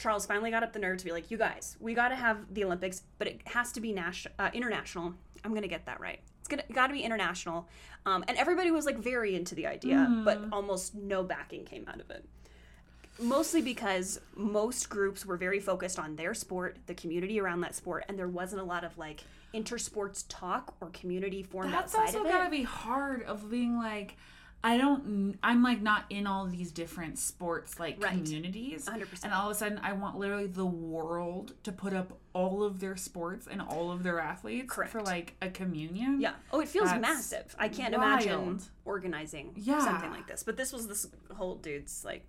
Charles 0.00 0.26
finally 0.26 0.50
got 0.50 0.62
up 0.62 0.72
the 0.72 0.78
nerve 0.78 0.98
to 0.98 1.04
be 1.04 1.12
like, 1.12 1.30
"You 1.30 1.36
guys, 1.36 1.76
we 1.78 1.94
got 1.94 2.08
to 2.08 2.16
have 2.16 2.52
the 2.52 2.64
Olympics, 2.64 3.02
but 3.18 3.28
it 3.28 3.42
has 3.46 3.70
to 3.72 3.80
be 3.80 3.92
national, 3.92 4.34
uh, 4.38 4.50
international. 4.54 5.14
I'm 5.44 5.54
gonna 5.54 5.68
get 5.68 5.86
that 5.86 6.00
right. 6.00 6.20
It's 6.40 6.48
gonna 6.48 6.64
got 6.72 6.86
to 6.88 6.92
be 6.92 7.02
international." 7.02 7.68
Um, 8.06 8.24
and 8.26 8.38
everybody 8.38 8.70
was 8.70 8.86
like 8.86 8.98
very 8.98 9.34
into 9.34 9.54
the 9.54 9.66
idea, 9.66 10.22
but 10.24 10.40
almost 10.52 10.94
no 10.94 11.22
backing 11.22 11.64
came 11.64 11.86
out 11.86 12.00
of 12.00 12.10
it. 12.10 12.24
Mostly 13.18 13.60
because 13.60 14.18
most 14.34 14.88
groups 14.88 15.26
were 15.26 15.36
very 15.36 15.60
focused 15.60 15.98
on 15.98 16.16
their 16.16 16.32
sport, 16.32 16.78
the 16.86 16.94
community 16.94 17.38
around 17.38 17.60
that 17.60 17.74
sport, 17.74 18.04
and 18.08 18.18
there 18.18 18.28
wasn't 18.28 18.62
a 18.62 18.64
lot 18.64 18.82
of 18.84 18.96
like 18.96 19.22
intersports 19.52 20.24
talk 20.28 20.74
or 20.80 20.88
community 20.90 21.42
formed 21.42 21.74
That's 21.74 21.94
outside 21.94 22.08
of 22.08 22.08
it. 22.08 22.12
That's 22.12 22.24
also 22.24 22.38
gotta 22.38 22.50
be 22.50 22.62
hard 22.62 23.22
of 23.24 23.50
being 23.50 23.76
like, 23.76 24.16
I 24.62 24.76
don't, 24.76 25.38
I'm 25.42 25.62
like 25.62 25.80
not 25.80 26.04
in 26.10 26.26
all 26.26 26.46
these 26.46 26.70
different 26.70 27.18
sports 27.18 27.80
like 27.80 28.02
Right. 28.02 28.12
communities. 28.12 28.86
100%. 28.86 29.24
And 29.24 29.32
all 29.32 29.46
of 29.48 29.52
a 29.52 29.58
sudden, 29.58 29.80
I 29.82 29.94
want 29.94 30.18
literally 30.18 30.48
the 30.48 30.66
world 30.66 31.54
to 31.62 31.72
put 31.72 31.94
up 31.94 32.18
all 32.34 32.62
of 32.62 32.78
their 32.78 32.94
sports 32.96 33.46
and 33.50 33.62
all 33.62 33.90
of 33.90 34.02
their 34.02 34.20
athletes 34.20 34.66
Correct. 34.70 34.92
for 34.92 35.00
like 35.00 35.34
a 35.40 35.48
communion. 35.48 36.20
Yeah. 36.20 36.34
Oh, 36.52 36.60
it 36.60 36.68
feels 36.68 36.90
That's 36.90 37.00
massive. 37.00 37.56
I 37.58 37.68
can't 37.68 37.94
imagine 37.94 38.60
organizing 38.84 39.52
Yeah. 39.56 39.82
something 39.82 40.10
like 40.10 40.26
this. 40.26 40.42
But 40.42 40.58
this 40.58 40.72
was 40.74 40.86
this 40.86 41.06
whole 41.34 41.54
dude's 41.54 42.04
like 42.04 42.26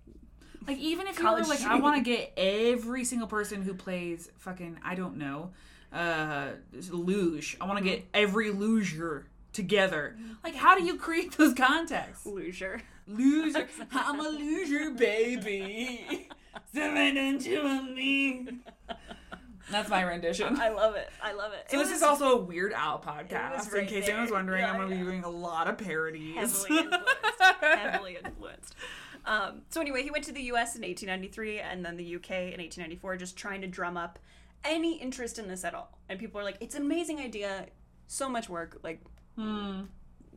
Like 0.66 0.78
even 0.78 1.06
if 1.08 1.18
you 1.18 1.24
College 1.24 1.44
were 1.44 1.50
like, 1.50 1.64
I 1.64 1.80
want 1.80 2.02
to 2.02 2.10
get 2.10 2.32
every 2.38 3.04
single 3.04 3.28
person 3.28 3.60
who 3.62 3.74
plays 3.74 4.30
fucking, 4.38 4.78
I 4.82 4.94
don't 4.94 5.16
know, 5.18 5.50
uh 5.92 6.52
luge. 6.90 7.58
I 7.60 7.66
want 7.66 7.78
to 7.78 7.84
get 7.84 8.06
every 8.14 8.50
luger 8.50 9.26
together. 9.52 10.16
Like, 10.44 10.54
how 10.54 10.76
do 10.76 10.84
you 10.84 10.96
create 10.96 11.32
those 11.36 11.54
contexts? 11.54 12.26
Loser. 12.26 12.82
Loser, 13.06 13.68
I'm 13.92 14.20
a 14.20 14.28
loser, 14.28 14.90
baby. 14.90 16.28
Seven 16.74 17.16
into 17.16 17.82
me. 17.94 18.48
That's 19.70 19.88
my 19.88 20.02
rendition. 20.02 20.58
I 20.60 20.68
love 20.70 20.96
it. 20.96 21.08
I 21.22 21.32
love 21.32 21.52
it. 21.52 21.70
So 21.70 21.76
It 21.76 21.82
this 21.82 21.88
was 21.90 21.96
is 21.98 22.02
also 22.02 22.32
a 22.32 22.36
Weird 22.36 22.72
Al 22.72 22.98
podcast. 23.00 23.56
was 23.56 23.68
In 23.68 23.74
right 23.80 23.88
case 23.88 24.08
anyone's 24.08 24.28
there. 24.30 24.36
wondering, 24.38 24.64
I'm 24.64 24.76
going 24.76 24.90
to 24.90 24.96
be 24.96 25.02
doing 25.02 25.24
a 25.24 25.28
lot 25.30 25.68
of 25.68 25.78
parodies. 25.78 26.34
heavily 26.36 26.78
influenced. 26.78 27.60
heavily 27.60 28.18
influenced. 28.24 28.74
Um, 29.24 29.62
so 29.70 29.80
anyway, 29.80 30.02
he 30.02 30.10
went 30.10 30.24
to 30.24 30.32
the 30.32 30.42
U.S. 30.42 30.74
in 30.76 30.82
1893 30.82 31.60
and 31.60 31.84
then 31.84 31.96
the 31.96 32.04
U.K. 32.04 32.34
in 32.52 32.60
1894, 32.60 33.16
just 33.16 33.36
trying 33.36 33.60
to 33.60 33.66
drum 33.68 33.96
up 33.96 34.18
any 34.64 35.00
interest 35.00 35.38
in 35.38 35.48
this 35.48 35.64
at 35.64 35.74
all. 35.74 35.96
And 36.08 36.18
people 36.18 36.40
are 36.40 36.44
like, 36.44 36.56
"It's 36.60 36.74
an 36.74 36.82
amazing 36.82 37.20
idea, 37.20 37.66
so 38.08 38.28
much 38.28 38.48
work. 38.48 38.78
Like, 38.82 39.00
Hmm. 39.36 39.82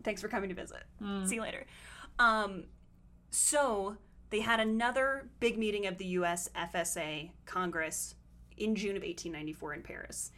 thanks 0.03 0.21
for 0.21 0.27
coming 0.27 0.49
to 0.49 0.55
visit. 0.55 0.83
See 1.25 1.35
you 1.35 1.41
later." 1.41 1.65
Um, 2.19 2.65
so 3.29 3.97
they 4.29 4.39
had 4.39 4.59
another 4.59 5.29
big 5.39 5.57
meeting 5.57 5.85
of 5.87 5.97
the 5.97 6.05
U.S. 6.19 6.49
FSA 6.55 7.31
Congress 7.45 8.15
in 8.57 8.75
June 8.75 8.95
of 8.95 9.03
1894 9.03 9.73
in 9.73 9.81
Paris. 9.81 10.31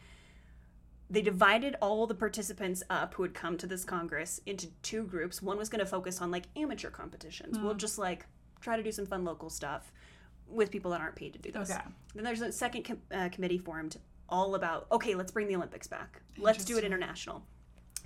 They 1.10 1.22
divided 1.22 1.76
all 1.82 2.06
the 2.06 2.16
participants 2.16 2.84
up 2.90 3.14
who 3.14 3.24
had 3.24 3.34
come 3.34 3.58
to 3.60 3.68
this 3.68 3.86
Congress 3.86 4.42
into 4.46 4.68
two 4.82 5.04
groups. 5.04 5.42
One 5.42 5.58
was 5.58 5.70
going 5.70 5.80
to 5.80 5.86
focus 5.86 6.22
on 6.22 6.32
like 6.32 6.46
amateur 6.58 6.90
competitions. 6.90 7.58
We'll 7.60 7.76
just 7.76 7.98
like 7.98 8.26
try 8.60 8.76
to 8.76 8.84
do 8.84 8.92
some 8.92 9.06
fun 9.06 9.24
local 9.24 9.50
stuff 9.50 9.92
with 10.48 10.70
people 10.72 10.92
that 10.92 11.00
aren't 11.02 11.16
paid 11.16 11.34
to 11.34 11.40
do 11.40 11.52
this. 11.52 11.72
Okay. 11.72 11.80
Then 12.14 12.24
there's 12.24 12.42
a 12.42 12.52
second 12.52 12.84
com- 12.84 13.02
uh, 13.12 13.30
committee 13.30 13.58
formed 13.58 13.98
all 14.30 14.56
about 14.56 14.88
okay, 14.92 15.16
let's 15.16 15.32
bring 15.32 15.48
the 15.48 15.56
Olympics 15.56 15.88
back. 15.88 16.22
Let's 16.38 16.66
do 16.66 16.78
it 16.78 16.84
international. 16.84 17.46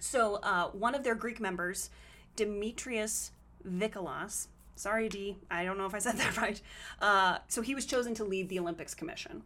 So 0.01 0.35
uh, 0.37 0.69
one 0.69 0.95
of 0.95 1.03
their 1.03 1.15
Greek 1.15 1.39
members, 1.39 1.89
Demetrius 2.35 3.31
Vikalas, 3.67 4.47
sorry 4.75 5.07
D, 5.07 5.37
I 5.49 5.63
don't 5.63 5.77
know 5.77 5.85
if 5.85 5.93
I 5.93 5.99
said 5.99 6.15
that 6.17 6.37
right. 6.37 6.59
Uh, 6.99 7.37
so 7.47 7.61
he 7.61 7.75
was 7.75 7.85
chosen 7.85 8.13
to 8.15 8.23
lead 8.23 8.49
the 8.49 8.59
Olympics 8.59 8.93
Commission. 8.93 9.43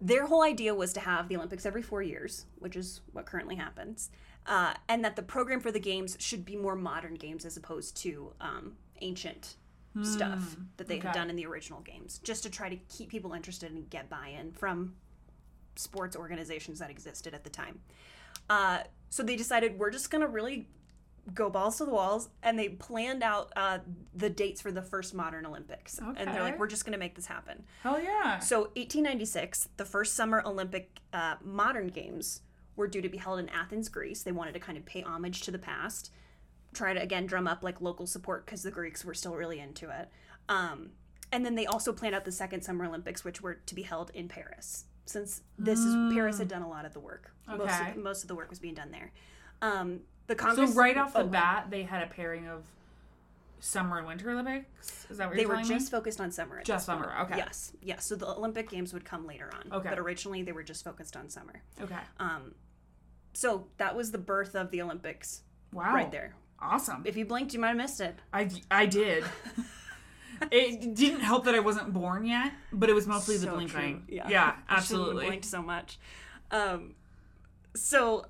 Their 0.00 0.26
whole 0.26 0.42
idea 0.42 0.74
was 0.74 0.92
to 0.94 1.00
have 1.00 1.28
the 1.28 1.36
Olympics 1.36 1.64
every 1.66 1.82
four 1.82 2.02
years, 2.02 2.46
which 2.58 2.74
is 2.74 3.02
what 3.12 3.26
currently 3.26 3.54
happens, 3.54 4.10
uh, 4.46 4.74
and 4.88 5.04
that 5.04 5.14
the 5.14 5.22
program 5.22 5.60
for 5.60 5.70
the 5.70 5.78
games 5.78 6.16
should 6.18 6.44
be 6.44 6.56
more 6.56 6.74
modern 6.74 7.14
games 7.14 7.44
as 7.44 7.56
opposed 7.56 7.96
to 7.98 8.32
um, 8.40 8.72
ancient 9.00 9.56
stuff 10.02 10.56
that 10.76 10.88
they 10.88 10.98
had 10.98 11.14
done 11.14 11.30
in 11.30 11.36
the 11.36 11.46
original 11.46 11.80
games, 11.80 12.18
just 12.24 12.42
to 12.42 12.50
try 12.50 12.68
to 12.68 12.76
keep 12.88 13.08
people 13.08 13.32
interested 13.32 13.70
and 13.70 13.88
get 13.90 14.10
buy-in 14.10 14.50
from 14.50 14.92
sports 15.76 16.16
organizations 16.16 16.80
that 16.80 16.90
existed 16.90 17.32
at 17.32 17.44
the 17.44 17.50
time. 17.50 17.78
Uh, 18.50 18.80
so 19.14 19.22
they 19.22 19.36
decided 19.36 19.78
we're 19.78 19.92
just 19.92 20.10
gonna 20.10 20.26
really 20.26 20.66
go 21.34 21.48
balls 21.48 21.78
to 21.78 21.84
the 21.84 21.92
walls, 21.92 22.30
and 22.42 22.58
they 22.58 22.68
planned 22.68 23.22
out 23.22 23.52
uh, 23.54 23.78
the 24.12 24.28
dates 24.28 24.60
for 24.60 24.72
the 24.72 24.82
first 24.82 25.14
modern 25.14 25.46
Olympics. 25.46 26.00
okay. 26.02 26.20
And 26.20 26.34
they're 26.34 26.42
like, 26.42 26.58
we're 26.58 26.66
just 26.66 26.84
gonna 26.84 26.98
make 26.98 27.14
this 27.14 27.26
happen. 27.26 27.62
Hell 27.84 28.02
yeah. 28.02 28.40
So 28.40 28.62
1896, 28.74 29.68
the 29.76 29.84
first 29.84 30.14
Summer 30.14 30.42
Olympic 30.44 30.98
uh, 31.12 31.36
modern 31.44 31.86
games 31.86 32.40
were 32.74 32.88
due 32.88 33.00
to 33.02 33.08
be 33.08 33.18
held 33.18 33.38
in 33.38 33.48
Athens, 33.50 33.88
Greece. 33.88 34.24
They 34.24 34.32
wanted 34.32 34.54
to 34.54 34.58
kind 34.58 34.76
of 34.76 34.84
pay 34.84 35.02
homage 35.02 35.42
to 35.42 35.52
the 35.52 35.60
past, 35.60 36.10
try 36.72 36.92
to 36.92 37.00
again 37.00 37.26
drum 37.26 37.46
up 37.46 37.62
like 37.62 37.80
local 37.80 38.08
support 38.08 38.44
because 38.44 38.64
the 38.64 38.72
Greeks 38.72 39.04
were 39.04 39.14
still 39.14 39.36
really 39.36 39.60
into 39.60 39.90
it. 39.90 40.08
Um, 40.48 40.90
and 41.30 41.46
then 41.46 41.54
they 41.54 41.66
also 41.66 41.92
planned 41.92 42.16
out 42.16 42.24
the 42.24 42.32
second 42.32 42.62
Summer 42.62 42.84
Olympics, 42.84 43.22
which 43.24 43.40
were 43.40 43.54
to 43.54 43.74
be 43.76 43.82
held 43.82 44.10
in 44.12 44.26
Paris, 44.26 44.86
since 45.06 45.42
this 45.58 45.80
is 45.80 45.94
Paris 46.12 46.38
had 46.38 46.48
done 46.48 46.62
a 46.62 46.68
lot 46.68 46.84
of 46.84 46.92
the 46.92 47.00
work. 47.00 47.30
Most, 47.46 47.80
of, 47.80 47.96
most 47.96 48.22
of 48.22 48.28
the 48.28 48.34
work 48.34 48.50
was 48.50 48.58
being 48.58 48.74
done 48.74 48.90
there. 48.90 49.12
Um, 49.60 50.00
the 50.26 50.36
so 50.54 50.66
right 50.68 50.96
off 50.96 51.12
the 51.12 51.20
oh, 51.20 51.26
bat, 51.26 51.66
they 51.70 51.82
had 51.82 52.02
a 52.02 52.06
pairing 52.06 52.48
of 52.48 52.64
summer 53.60 53.98
and 53.98 54.06
winter 54.06 54.30
Olympics. 54.30 55.06
Is 55.10 55.18
that 55.18 55.28
what 55.28 55.36
They 55.36 55.42
you're 55.42 55.50
saying? 55.54 55.66
They 55.66 55.74
were 55.74 55.78
just 55.78 55.92
me? 55.92 55.96
focused 55.98 56.20
on 56.20 56.30
summer. 56.30 56.62
Just 56.62 56.86
point. 56.86 57.00
summer, 57.02 57.14
okay. 57.22 57.36
Yes, 57.36 57.72
yes. 57.82 58.06
So 58.06 58.14
the 58.14 58.26
Olympic 58.26 58.70
Games 58.70 58.92
would 58.92 59.04
come 59.04 59.26
later 59.26 59.50
on. 59.52 59.72
Okay. 59.72 59.88
But 59.88 59.98
originally 59.98 60.42
they 60.42 60.52
were 60.52 60.62
just 60.62 60.84
focused 60.84 61.16
on 61.16 61.28
summer. 61.28 61.62
Okay. 61.80 61.96
Um, 62.18 62.54
so 63.32 63.66
that 63.78 63.96
was 63.96 64.10
the 64.10 64.18
birth 64.18 64.54
of 64.54 64.70
the 64.70 64.80
Olympics 64.82 65.42
Wow. 65.72 65.94
right 65.94 66.10
there. 66.10 66.34
Awesome. 66.60 67.02
If 67.04 67.16
you 67.16 67.26
blinked, 67.26 67.52
you 67.52 67.60
might 67.60 67.68
have 67.68 67.76
missed 67.76 68.00
it. 68.00 68.16
I, 68.32 68.48
I 68.70 68.86
did. 68.86 69.24
it 70.50 70.94
didn't 70.94 71.20
help 71.20 71.44
that 71.44 71.54
I 71.54 71.60
wasn't 71.60 71.92
born 71.92 72.24
yet, 72.24 72.52
but 72.72 72.88
it 72.88 72.92
was 72.92 73.06
mostly 73.06 73.36
the 73.36 73.48
blinking. 73.48 74.04
Yeah, 74.08 74.28
Yeah, 74.28 74.56
absolutely. 74.68 75.26
blinked 75.26 75.44
so 75.44 75.62
much. 75.62 75.98
Um, 76.50 76.94
so 77.74 78.26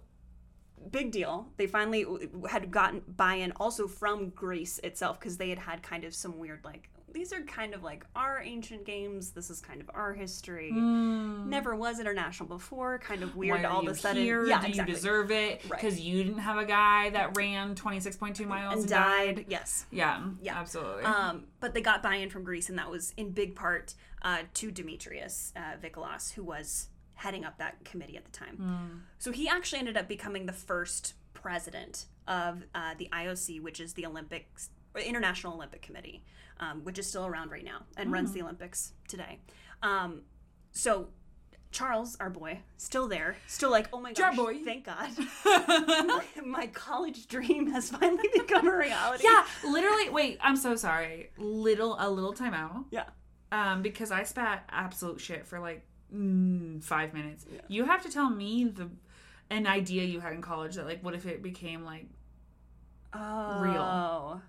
big 0.90 1.10
deal. 1.10 1.48
They 1.56 1.66
finally 1.66 2.06
had 2.48 2.70
gotten 2.70 3.02
buy-in 3.06 3.52
also 3.52 3.86
from 3.88 4.30
Greece 4.30 4.78
itself 4.80 5.18
because 5.18 5.36
they 5.36 5.48
had 5.50 5.58
had 5.58 5.82
kind 5.82 6.04
of 6.04 6.14
some 6.14 6.38
weird 6.38 6.60
like 6.64 6.88
these 7.14 7.32
are 7.32 7.40
kind 7.42 7.72
of 7.74 7.82
like 7.82 8.04
our 8.14 8.42
ancient 8.42 8.84
games. 8.84 9.30
This 9.30 9.48
is 9.48 9.60
kind 9.60 9.80
of 9.80 9.90
our 9.94 10.12
history. 10.12 10.70
Never 10.72 11.74
was 11.74 12.00
international 12.00 12.48
before. 12.48 12.98
Kind 12.98 13.22
of 13.22 13.36
weird. 13.36 13.64
All 13.64 13.82
you 13.82 13.88
of 13.90 13.96
a 13.96 13.98
sudden, 13.98 14.22
here? 14.22 14.44
yeah, 14.44 14.60
Do 14.60 14.66
exactly. 14.66 14.90
you 14.92 14.96
deserve 14.96 15.30
it? 15.30 15.62
Right. 15.68 15.80
Because 15.80 16.00
you 16.00 16.22
didn't 16.24 16.40
have 16.40 16.58
a 16.58 16.64
guy 16.64 17.10
that 17.10 17.36
ran 17.36 17.74
26.2 17.74 18.46
miles 18.46 18.72
and 18.74 18.82
and, 18.82 18.88
died. 18.90 19.46
Yes. 19.48 19.86
Yeah, 19.90 20.22
Yeah. 20.42 20.58
absolutely. 20.58 21.04
Um, 21.04 21.44
but 21.60 21.72
they 21.72 21.80
got 21.80 22.02
buy-in 22.02 22.28
from 22.28 22.44
Greece, 22.44 22.68
and 22.68 22.76
that 22.78 22.90
was 22.90 23.14
in 23.16 23.30
big 23.30 23.54
part 23.54 23.94
uh, 24.22 24.42
to 24.54 24.70
Demetrius 24.70 25.52
uh, 25.56 25.76
who 26.34 26.42
was 26.42 26.88
heading 27.14 27.44
up 27.44 27.58
that 27.58 27.84
committee 27.84 28.16
at 28.16 28.24
the 28.24 28.32
time. 28.32 29.04
So 29.18 29.30
he 29.30 29.48
actually 29.48 29.78
ended 29.78 29.96
up 29.96 30.08
becoming 30.08 30.46
the 30.46 30.52
first 30.52 31.14
president 31.32 32.06
of 32.26 32.64
uh, 32.74 32.94
the 32.98 33.08
IOC, 33.12 33.62
which 33.62 33.78
is 33.80 33.92
the 33.94 34.06
Olympics 34.06 34.70
or 34.94 35.00
International 35.00 35.54
Olympic 35.54 35.82
Committee, 35.82 36.24
um, 36.60 36.84
which 36.84 36.98
is 36.98 37.06
still 37.08 37.26
around 37.26 37.50
right 37.50 37.64
now 37.64 37.80
and 37.96 38.12
runs 38.12 38.32
the 38.32 38.42
Olympics 38.42 38.92
today. 39.08 39.40
Um, 39.82 40.22
so 40.72 41.08
Charles, 41.72 42.16
our 42.20 42.30
boy, 42.30 42.60
still 42.76 43.08
there, 43.08 43.36
still 43.48 43.70
like, 43.70 43.88
oh 43.92 44.00
my 44.00 44.12
gosh, 44.12 44.36
boy. 44.36 44.58
thank 44.64 44.84
God, 44.86 45.10
my, 45.44 46.24
my 46.46 46.66
college 46.68 47.26
dream 47.26 47.70
has 47.72 47.90
finally 47.90 48.28
become 48.32 48.68
a 48.68 48.76
reality. 48.76 49.24
yeah, 49.24 49.44
literally. 49.68 50.08
Wait, 50.10 50.38
I'm 50.40 50.56
so 50.56 50.76
sorry. 50.76 51.30
Little 51.36 51.96
a 51.98 52.08
little 52.08 52.32
timeout. 52.32 52.84
yeah. 52.90 53.04
Um, 53.52 53.82
because 53.82 54.10
I 54.10 54.24
spat 54.24 54.64
absolute 54.68 55.20
shit 55.20 55.46
for 55.46 55.60
like 55.60 55.84
mm, 56.12 56.82
five 56.82 57.12
minutes. 57.14 57.44
Yeah. 57.52 57.60
You 57.68 57.84
have 57.84 58.02
to 58.02 58.10
tell 58.10 58.28
me 58.30 58.64
the 58.64 58.90
an 59.50 59.66
idea 59.66 60.02
you 60.04 60.20
had 60.20 60.32
in 60.32 60.42
college 60.42 60.74
that 60.76 60.86
like, 60.86 61.02
what 61.04 61.14
if 61.14 61.26
it 61.26 61.42
became 61.42 61.84
like 61.84 62.06
Oh. 63.12 64.40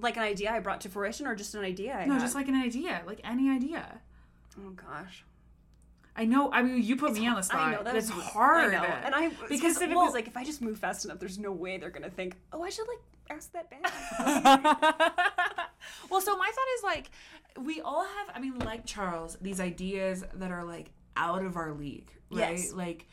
Like 0.00 0.16
an 0.16 0.22
idea 0.22 0.50
I 0.52 0.60
brought 0.60 0.80
to 0.82 0.88
fruition 0.88 1.26
or 1.26 1.34
just 1.34 1.54
an 1.54 1.64
idea 1.64 1.94
I 1.94 2.06
no, 2.06 2.14
had? 2.14 2.22
just 2.22 2.34
like 2.34 2.48
an 2.48 2.54
idea, 2.54 3.02
like 3.06 3.20
any 3.24 3.50
idea. 3.50 4.00
Oh 4.58 4.70
gosh. 4.70 5.24
I 6.16 6.24
know. 6.24 6.50
I 6.52 6.62
mean, 6.62 6.82
you 6.82 6.96
put 6.96 7.12
me 7.14 7.28
on 7.28 7.36
the 7.36 7.42
spot. 7.42 7.60
I 7.60 7.72
know 7.76 7.82
that 7.84 7.94
it's 7.94 8.10
hard. 8.10 8.74
I 8.74 8.78
know. 8.78 8.82
And 9.04 9.14
I 9.14 9.28
because 9.48 9.74
specifically 9.74 9.94
well, 9.96 10.06
was 10.06 10.14
like 10.14 10.26
if 10.26 10.36
I 10.36 10.44
just 10.44 10.60
move 10.60 10.78
fast 10.78 11.04
enough 11.04 11.20
there's 11.20 11.38
no 11.38 11.52
way 11.52 11.78
they're 11.78 11.90
going 11.90 12.02
to 12.02 12.10
think, 12.10 12.36
"Oh, 12.52 12.62
I 12.62 12.70
should 12.70 12.86
like 12.88 12.98
ask 13.30 13.52
that 13.52 13.70
back." 13.70 13.82
well, 16.10 16.20
so 16.20 16.36
my 16.36 16.46
thought 16.46 16.68
is 16.76 16.82
like, 16.84 17.10
we 17.64 17.80
all 17.80 18.04
have. 18.04 18.30
I 18.34 18.40
mean, 18.40 18.58
like 18.58 18.84
Charles, 18.84 19.36
these 19.40 19.60
ideas 19.60 20.24
that 20.34 20.50
are 20.50 20.64
like 20.64 20.90
out 21.16 21.44
of 21.44 21.56
our 21.56 21.72
league, 21.72 22.10
right? 22.30 22.58
Yes. 22.58 22.72
Like, 22.72 23.06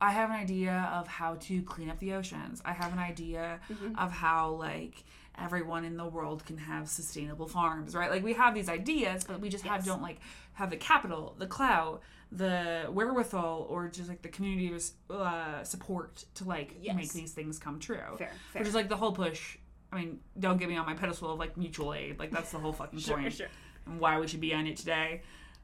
I 0.00 0.10
have 0.10 0.30
an 0.30 0.36
idea 0.36 0.90
of 0.92 1.06
how 1.08 1.34
to 1.36 1.62
clean 1.62 1.88
up 1.90 1.98
the 2.00 2.14
oceans. 2.14 2.60
I 2.64 2.72
have 2.72 2.92
an 2.92 2.98
idea 2.98 3.60
Mm-hmm. 3.70 3.96
of 3.98 4.10
how 4.12 4.50
like 4.52 5.04
everyone 5.38 5.84
in 5.84 5.96
the 5.96 6.04
world 6.06 6.44
can 6.44 6.58
have 6.58 6.88
sustainable 6.88 7.46
farms, 7.46 7.94
right? 7.94 8.10
Like 8.10 8.22
we 8.24 8.32
have 8.34 8.54
these 8.54 8.68
ideas, 8.68 9.24
but 9.24 9.40
we 9.40 9.48
just 9.48 9.64
have 9.66 9.84
don't 9.84 10.02
like 10.02 10.18
have 10.54 10.70
the 10.70 10.76
capital, 10.76 11.34
the 11.38 11.46
clout, 11.46 12.02
the 12.32 12.86
wherewithal, 12.90 13.66
or 13.70 13.88
just 13.88 14.08
like 14.08 14.22
the 14.22 14.28
community 14.28 14.72
uh, 15.10 15.62
support 15.64 16.24
to 16.34 16.44
like 16.44 16.76
Yes. 16.80 16.94
make 16.96 17.12
these 17.12 17.32
things 17.32 17.58
come 17.58 17.78
true. 17.78 17.96
Fair, 18.18 18.30
fair. 18.52 18.60
Which 18.60 18.68
is 18.68 18.74
like 18.74 18.88
the 18.88 18.96
whole 18.96 19.12
push. 19.12 19.56
I 19.92 19.96
mean, 19.98 20.20
don't 20.38 20.56
get 20.58 20.68
me 20.68 20.76
on 20.76 20.86
my 20.86 20.94
pedestal 20.94 21.32
of 21.32 21.38
like 21.38 21.56
mutual 21.56 21.94
aid. 21.94 22.18
Like 22.18 22.30
that's 22.30 22.52
the 22.52 22.58
whole 22.58 22.72
fucking 22.80 23.00
point. 23.00 23.32
sure. 23.32 23.46
And 23.86 23.98
why 23.98 24.18
we 24.20 24.28
should 24.28 24.40
be 24.40 24.52
on 24.54 24.66
it 24.66 24.76
today. 24.76 25.22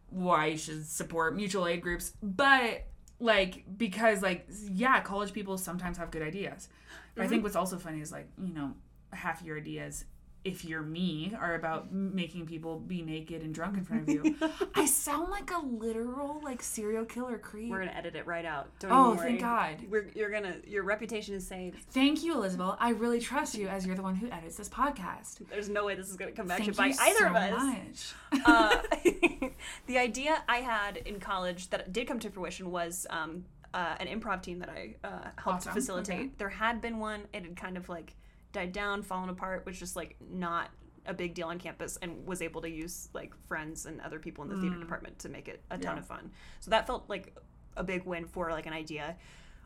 Why 0.09 0.47
you 0.47 0.59
should 0.59 0.87
support 0.87 1.37
mutual 1.37 1.67
aid 1.67 1.83
groups. 1.83 2.13
But 2.23 2.85
like 3.21 3.65
because 3.77 4.23
like 4.23 4.47
yeah, 4.73 5.01
college 5.01 5.33
people 5.33 5.59
sometimes 5.59 5.99
have 5.99 6.11
good 6.11 6.23
ideas. 6.23 6.69
But 7.15 7.23
I 7.23 7.25
Mm-hmm. 7.25 7.31
think 7.33 7.43
what's 7.45 7.57
also 7.57 7.79
funny 7.79 8.01
is 8.01 8.13
like, 8.13 8.29
you 8.43 8.53
know, 8.55 8.75
half 9.17 9.43
your 9.43 9.57
ideas 9.59 10.05
if 10.45 10.65
you're 10.65 10.81
me 10.83 11.35
are 11.41 11.57
about 11.57 11.93
making 11.93 12.47
people 12.47 12.79
be 12.79 13.03
naked 13.03 13.43
and 13.43 13.53
drunk 13.53 13.77
in 13.77 13.83
front 13.85 14.03
of 14.09 14.15
you. 14.15 14.37
I 14.77 14.87
sound 14.87 15.29
like 15.29 15.51
a 15.51 15.59
literal 15.59 16.41
like 16.45 16.63
serial 16.63 17.05
killer 17.05 17.37
creep. 17.37 17.69
We're 17.69 17.81
gonna 17.81 17.91
edit 17.91 18.15
it 18.15 18.29
right 18.29 18.45
out. 18.45 18.69
Don't 18.79 18.93
Oh, 18.93 19.11
worry. 19.17 19.19
thank 19.31 19.41
God. 19.41 19.79
We're, 19.91 20.09
you're 20.15 20.31
gonna 20.31 20.55
your 20.65 20.85
reputation 20.85 21.35
is 21.35 21.45
saved. 21.45 21.83
Thank 21.91 22.23
you, 22.23 22.35
Elizabeth. 22.35 22.77
I 22.79 22.91
really 22.91 23.19
trust 23.19 23.57
you 23.57 23.67
as 23.67 23.85
you're 23.85 23.97
the 23.97 24.03
one 24.03 24.15
who 24.15 24.31
edits 24.31 24.57
this 24.57 24.69
podcast. 24.69 25.41
There's 25.51 25.69
no 25.69 25.85
way 25.85 25.97
this 25.97 26.09
is 26.09 26.17
gonna 26.17 26.31
come 26.31 26.47
back 26.47 26.59
Thank 26.59 26.71
to 26.71 26.77
bite 26.77 26.95
either 27.01 27.19
so 27.19 27.27
of 27.27 27.35
us. 27.35 28.15
uh, 28.45 28.83
the 29.87 29.99
idea 29.99 30.45
I 30.49 30.59
had 30.59 30.97
in 30.99 31.19
college 31.19 31.71
that 31.71 31.93
did 31.93 32.07
come 32.07 32.21
to 32.21 32.31
fruition 32.31 32.71
was 32.71 33.05
um, 33.11 33.45
uh, 33.75 33.97
an 33.99 34.07
improv 34.07 34.43
team 34.43 34.61
that 34.61 34.69
I 34.69 34.95
uh, 35.03 35.09
helped 35.43 35.61
Awesome. 35.63 35.73
facilitate. 35.75 36.15
Okay. 36.21 36.31
There 36.39 36.51
had 36.51 36.81
been 36.81 37.01
one; 37.01 37.23
it 37.33 37.43
had 37.43 37.57
kind 37.57 37.77
of 37.77 37.89
like 37.89 38.15
died 38.57 38.73
down, 38.73 39.03
fallen 39.03 39.29
apart, 39.29 39.65
was 39.67 39.79
just 39.79 39.97
like 39.97 40.17
not 40.21 40.71
a 41.07 41.15
big 41.15 41.35
deal 41.35 41.49
on 41.49 41.59
campus, 41.59 41.99
and 42.03 42.27
was 42.27 42.43
able 42.43 42.61
to 42.63 42.71
use 42.71 43.09
like 43.13 43.33
friends 43.47 43.87
and 43.87 44.01
other 44.01 44.19
people 44.19 44.43
in 44.45 44.51
the 44.51 44.57
theater 44.57 44.77
mm. 44.77 44.81
department 44.81 45.19
to 45.21 45.29
make 45.29 45.47
it 45.47 45.63
a 45.71 45.79
ton 45.79 45.97
Yeah. 45.97 46.01
of 46.01 46.07
fun. 46.07 46.31
So 46.61 46.71
that 46.71 46.87
felt 46.87 47.05
like 47.09 47.37
a 47.77 47.85
big 47.85 48.05
win 48.05 48.25
for 48.27 48.51
like 48.51 48.67
an 48.67 48.73
idea. 48.73 49.17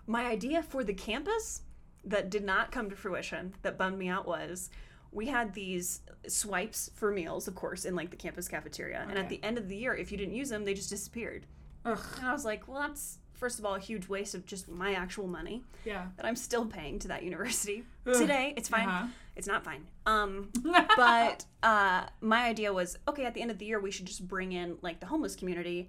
My 0.07 0.27
idea 0.27 0.63
for 0.63 0.85
the 0.85 0.93
campus 0.93 1.63
that 2.05 2.31
did 2.31 2.45
not 2.45 2.73
come 2.73 2.91
to 2.91 2.97
fruition 2.97 3.55
that 3.63 3.79
bummed 3.79 3.99
me 3.99 4.09
out 4.09 4.27
was 4.27 4.71
we 5.13 5.27
had 5.27 5.55
these 5.55 6.01
swipes 6.27 6.91
for 6.95 7.11
meals 7.13 7.49
of 7.49 7.55
course 7.55 7.85
in 7.85 7.95
like 7.95 8.11
the 8.11 8.17
campus 8.17 8.49
cafeteria 8.49 9.07
and 9.09 9.19
at 9.19 9.29
the 9.29 9.43
end 9.43 9.59
of 9.59 9.69
the 9.69 9.77
year 9.77 9.95
if 9.95 10.11
you 10.11 10.17
didn't 10.17 10.35
use 10.35 10.49
them 10.49 10.65
they 10.65 10.73
just 10.75 10.89
disappeared 10.89 11.47
Ugh. 11.85 11.99
and 12.19 12.27
i 12.27 12.33
was 12.33 12.45
like 12.45 12.67
well 12.69 12.81
that's 12.81 13.19
first 13.41 13.59
of 13.59 13.65
all 13.65 13.75
a 13.75 13.81
huge 13.81 14.07
waste 14.09 14.35
of 14.35 14.45
just 14.47 14.69
my 14.69 14.93
actual 14.95 15.27
money 15.27 15.63
Yeah. 15.85 16.07
that 16.17 16.27
i'm 16.27 16.37
still 16.37 16.67
paying 16.67 16.99
to 17.01 17.09
that 17.09 17.23
university 17.25 17.85
Ugh. 18.07 18.15
today 18.15 18.55
it's 18.57 18.69
fine 18.69 18.89
Uh-huh. 18.89 19.07
it's 19.35 19.47
not 19.47 19.65
fine 19.65 19.87
um 20.07 20.51
but 20.97 21.45
uh 21.63 22.05
my 22.21 22.45
idea 22.47 22.73
was 22.73 22.99
okay 23.09 23.25
at 23.25 23.35
the 23.35 23.41
end 23.43 23.51
of 23.51 23.59
the 23.59 23.65
year 23.67 23.81
we 23.81 23.91
should 23.91 24.07
just 24.07 24.29
bring 24.29 24.53
in 24.53 24.77
like 24.83 25.01
the 25.01 25.07
homeless 25.07 25.35
community 25.35 25.89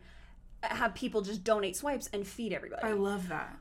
have 0.64 0.94
people 0.96 1.22
just 1.22 1.44
donate 1.44 1.76
swipes 1.76 2.08
and 2.14 2.26
feed 2.26 2.54
everybody 2.54 2.84
I 2.84 2.94
love 2.94 3.28
that. 3.30 3.56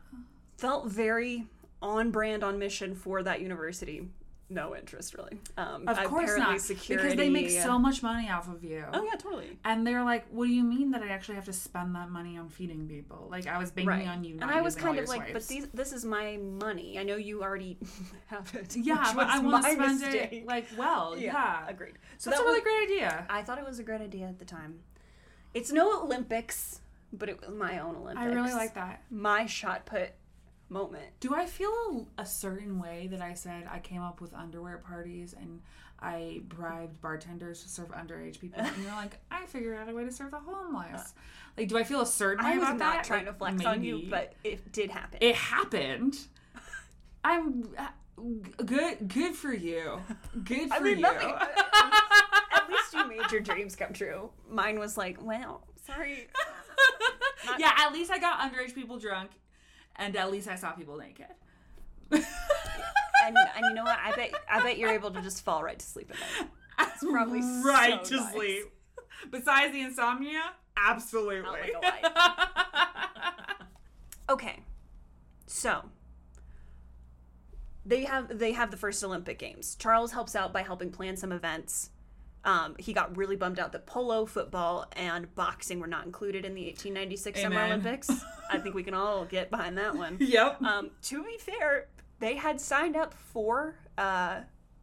felt 0.58 0.86
very 0.86 1.46
on 1.82 2.10
brand 2.10 2.44
on 2.44 2.58
mission 2.58 2.94
for 2.94 3.22
that 3.22 3.40
university 3.40 4.06
no 4.50 4.74
interest 4.76 5.14
really 5.16 5.38
um 5.56 5.86
Of 5.88 5.96
course 6.04 6.36
not. 6.36 6.60
security 6.60 7.02
Because 7.10 7.16
they 7.16 7.28
make 7.30 7.50
so 7.50 7.78
much 7.78 8.02
money 8.02 8.28
off 8.28 8.48
of 8.48 8.64
you. 8.64 8.84
oh 8.92 9.04
yeah 9.04 9.16
totally 9.16 9.58
And 9.64 9.86
they're 9.86 10.02
like, 10.04 10.26
"What 10.30 10.46
do 10.46 10.52
you 10.52 10.64
mean 10.64 10.90
that 10.90 11.02
I 11.02 11.08
actually 11.08 11.36
have 11.36 11.44
to 11.46 11.52
spend 11.52 11.94
that 11.94 12.10
money 12.10 12.36
on 12.36 12.48
feeding 12.48 12.88
people? 12.88 13.28
Like 13.30 13.46
I 13.46 13.58
was 13.58 13.70
banking 13.70 13.88
right 13.88 14.08
on 14.08 14.24
you." 14.24 14.38
and 14.42 14.50
i 14.50 14.60
was 14.60 14.74
kind 14.74 14.98
of 14.98 15.08
like 15.08 15.32
but 15.32 15.46
these 15.48 15.66
this 15.72 15.92
is 15.92 16.04
my 16.04 16.36
money 16.66 16.98
i 16.98 17.02
know 17.02 17.16
you 17.16 17.42
already 17.42 17.78
have 18.26 18.52
it 18.54 18.76
Yeah, 18.76 19.12
but 19.14 19.26
I 19.28 19.38
want 19.38 19.64
to 19.64 19.72
spend 19.72 20.00
mistake. 20.00 20.32
it 20.32 20.46
like 20.46 20.66
well. 20.76 21.16
Yeah, 21.28 21.66
agreed 21.68 21.94
so 22.18 22.30
that's 22.30 22.40
that 22.42 22.44
a 22.44 22.48
really 22.48 22.60
was, 22.60 22.68
great 22.68 22.82
idea. 22.90 23.26
i 23.30 23.42
thought 23.42 23.58
it 23.58 23.66
was 23.66 23.78
a 23.78 23.82
great 23.82 24.00
idea 24.00 24.26
at 24.26 24.38
the 24.38 24.44
time 24.44 24.80
it's 25.54 25.70
no 25.72 26.02
olympics 26.02 26.80
but 27.12 27.28
it 27.28 27.40
was 27.40 27.50
my 27.50 27.78
own 27.80 27.94
olympics 27.96 28.20
I 28.26 28.26
really 28.38 28.52
like 28.52 28.74
that. 28.74 29.02
my 29.10 29.46
shot 29.46 29.84
put 29.86 30.10
moment 30.70 31.04
Do 31.20 31.34
I 31.34 31.46
feel 31.46 32.06
a, 32.18 32.22
a 32.22 32.26
certain 32.26 32.78
way 32.80 33.08
that 33.10 33.20
I 33.20 33.34
said 33.34 33.68
I 33.70 33.78
came 33.80 34.02
up 34.02 34.20
with 34.20 34.32
underwear 34.34 34.78
parties 34.78 35.34
and 35.38 35.60
I 36.02 36.40
bribed 36.48 37.00
bartenders 37.02 37.62
to 37.62 37.68
serve 37.68 37.88
underage 37.88 38.40
people? 38.40 38.62
And 38.62 38.82
you're 38.82 38.92
like, 38.92 39.18
I 39.30 39.44
figured 39.46 39.76
out 39.76 39.88
a 39.88 39.94
way 39.94 40.04
to 40.04 40.12
serve 40.12 40.30
the 40.30 40.38
homeless. 40.38 41.12
Like, 41.58 41.68
do 41.68 41.76
I 41.76 41.84
feel 41.84 42.00
a 42.00 42.06
certain 42.06 42.44
way 42.44 42.52
i 42.52 42.56
was 42.58 42.68
about 42.68 42.78
not 42.78 43.04
trying 43.04 43.26
to 43.26 43.32
flex 43.34 43.64
on 43.66 43.82
you 43.84 44.06
but 44.08 44.32
it 44.44 44.72
did 44.72 44.90
happen 44.90 45.18
it 45.20 45.34
happened. 45.34 46.16
I'm 47.24 47.68
uh, 47.76 47.88
good. 48.64 49.08
Good 49.08 49.34
for 49.34 49.52
you. 49.52 50.00
Good 50.44 50.68
for 50.68 50.74
I 50.76 50.80
mean, 50.80 50.96
you. 50.96 51.02
nothing. 51.02 51.34
At 51.34 52.68
least 52.68 52.94
you 52.94 53.08
made 53.08 53.30
your 53.32 53.40
dreams 53.40 53.76
come 53.76 53.92
true. 53.92 54.30
Mine 54.48 54.78
was 54.78 54.96
like, 54.96 55.22
well, 55.22 55.66
sorry. 55.84 56.28
Not- 57.46 57.60
yeah, 57.60 57.72
at 57.76 57.92
least 57.92 58.10
I 58.10 58.18
got 58.18 58.40
underage 58.40 58.74
people 58.74 58.98
drunk, 58.98 59.30
and 59.96 60.16
at 60.16 60.30
least 60.30 60.48
I 60.48 60.56
saw 60.56 60.72
people 60.72 60.96
naked. 60.96 61.26
And, 63.22 63.36
and 63.36 63.66
you 63.68 63.74
know 63.74 63.84
what? 63.84 63.98
I 64.02 64.16
bet 64.16 64.32
I 64.50 64.62
bet 64.62 64.78
you're 64.78 64.90
able 64.90 65.10
to 65.10 65.20
just 65.20 65.44
fall 65.44 65.62
right 65.62 65.78
to 65.78 65.86
sleep 65.86 66.10
at 66.10 66.16
night. 66.42 66.50
That's 66.78 67.04
probably 67.04 67.40
right 67.40 68.04
so 68.04 68.16
to 68.16 68.22
nice. 68.22 68.32
sleep. 68.32 68.64
Besides 69.30 69.72
the 69.72 69.82
insomnia, 69.82 70.42
absolutely. 70.76 71.72
Not 71.72 71.82
like 71.82 72.04
Okay, 74.30 74.60
so 75.46 75.84
they 77.84 78.04
have 78.04 78.38
they 78.38 78.52
have 78.52 78.70
the 78.70 78.76
first 78.76 79.02
Olympic 79.04 79.38
Games. 79.38 79.74
Charles 79.74 80.12
helps 80.12 80.34
out 80.34 80.52
by 80.52 80.62
helping 80.62 80.90
plan 80.90 81.16
some 81.16 81.32
events. 81.32 81.90
Um, 82.44 82.74
he 82.78 82.92
got 82.92 83.16
really 83.16 83.36
bummed 83.36 83.58
out 83.58 83.72
that 83.72 83.86
polo, 83.86 84.24
football, 84.24 84.86
and 84.96 85.32
boxing 85.34 85.78
were 85.78 85.86
not 85.86 86.06
included 86.06 86.44
in 86.44 86.54
the 86.54 86.64
1896 86.66 87.42
Summer 87.42 87.60
Olympics. 87.62 88.10
I 88.50 88.58
think 88.58 88.74
we 88.74 88.82
can 88.82 88.94
all 88.94 89.24
get 89.26 89.50
behind 89.50 89.76
that 89.78 89.94
one. 89.94 90.16
yep. 90.20 90.60
Um, 90.62 90.90
to 91.02 91.22
be 91.22 91.36
fair, 91.38 91.88
they 92.18 92.36
had 92.36 92.60
signed 92.60 92.96
up 92.96 93.12
for 93.14 93.74
uh, 93.98 94.40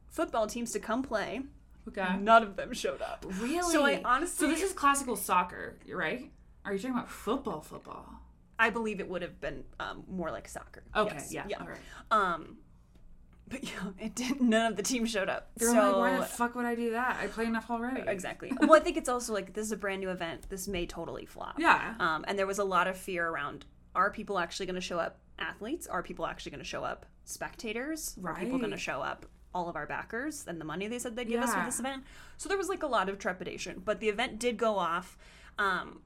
football 0.10 0.46
teams 0.48 0.72
to 0.74 0.80
come 0.80 1.02
play. 1.02 1.42
okay. 1.88 2.16
None 2.20 2.44
of 2.44 2.56
them 2.56 2.74
showed 2.74 3.02
up. 3.02 3.26
Really? 3.40 3.74
So 3.74 3.84
I 3.86 4.02
honestly, 4.06 4.48
So 4.48 4.52
this 4.54 4.62
is 4.62 4.74
classical 4.74 5.16
soccer, 5.16 5.78
right? 5.92 6.32
Are 6.64 6.74
you 6.74 6.80
talking 6.80 6.96
about 6.96 7.10
football? 7.10 7.62
Football. 7.62 8.08
I 8.60 8.70
believe 8.72 9.00
it 9.00 9.08
would 9.10 9.22
have 9.22 9.40
been 9.40 9.64
um, 9.80 10.04
more 10.10 10.32
like 10.32 10.48
soccer. 10.48 10.84
Okay. 10.96 11.14
Yes, 11.16 11.34
Yeah. 11.34 11.46
yeah. 11.48 11.62
All 11.62 11.68
right. 11.68 11.78
Um, 12.12 12.58
but 13.48 13.64
yeah, 13.64 13.92
it 14.00 14.16
did. 14.16 14.42
None 14.42 14.72
of 14.72 14.76
the 14.78 14.84
teams 14.84 15.10
showed 15.10 15.30
up. 15.30 15.50
You're 15.60 15.72
so 15.74 15.98
like, 16.00 16.12
why 16.14 16.18
the 16.18 16.26
fuck 16.26 16.56
would 16.56 16.66
I 16.66 16.76
do 16.76 16.92
that? 16.92 17.18
I 17.22 17.28
play 17.28 17.46
enough 17.46 17.70
already. 17.70 18.04
exactly. 18.08 18.52
well, 18.62 18.76
I 18.76 18.84
think 18.84 18.98
it's 18.98 19.10
also 19.10 19.34
like 19.34 19.54
this 19.54 19.66
is 19.66 19.72
a 19.72 19.78
brand 19.78 20.02
new 20.02 20.10
event. 20.10 20.50
This 20.50 20.68
may 20.68 20.86
totally 20.86 21.26
flop. 21.26 21.56
Yeah. 21.60 21.96
Um, 22.00 22.26
and 22.28 22.38
there 22.38 22.48
was 22.48 22.60
a 22.60 22.64
lot 22.64 22.88
of 22.88 22.98
fear 22.98 23.28
around: 23.28 23.66
Are 23.96 24.12
people 24.12 24.38
actually 24.40 24.66
going 24.66 24.76
to 24.76 24.82
show 24.82 25.00
up? 25.00 25.20
Athletes? 25.40 25.88
Are 25.88 26.02
people 26.04 26.26
actually 26.26 26.52
going 26.52 26.64
to 26.64 26.70
show 26.70 26.84
up? 26.84 27.06
Spectators? 27.26 28.18
Are 28.26 28.36
people 28.36 28.58
going 28.58 28.72
to 28.72 28.78
show 28.78 29.02
up? 29.02 29.26
All 29.54 29.70
of 29.70 29.76
our 29.76 29.88
backers 29.88 30.46
and 30.48 30.60
the 30.62 30.66
money 30.66 30.88
they 30.88 31.00
said 31.00 31.16
they'd 31.16 31.28
give 31.28 31.42
us 31.42 31.54
for 31.54 31.64
this 31.66 31.80
event. 31.80 32.04
So 32.38 32.48
there 32.50 32.58
was 32.58 32.70
like 32.70 32.84
a 32.84 32.88
lot 32.88 33.10
of 33.10 33.18
trepidation, 33.18 33.82
but 33.84 34.00
the 34.00 34.10
event 34.10 34.38
did 34.40 34.58
go 34.58 34.78
off, 34.78 35.18
um, 35.58 36.02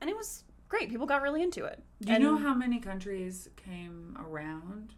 and 0.00 0.08
it 0.08 0.16
was 0.16 0.44
great. 0.68 0.88
People 0.90 1.06
got 1.06 1.22
really 1.22 1.42
into 1.42 1.64
it. 1.64 1.82
Do 2.02 2.08
you 2.10 2.14
And 2.16 2.22
know 2.24 2.36
how 2.36 2.54
many 2.54 2.78
countries 2.78 3.48
came 3.56 4.16
around, 4.20 4.94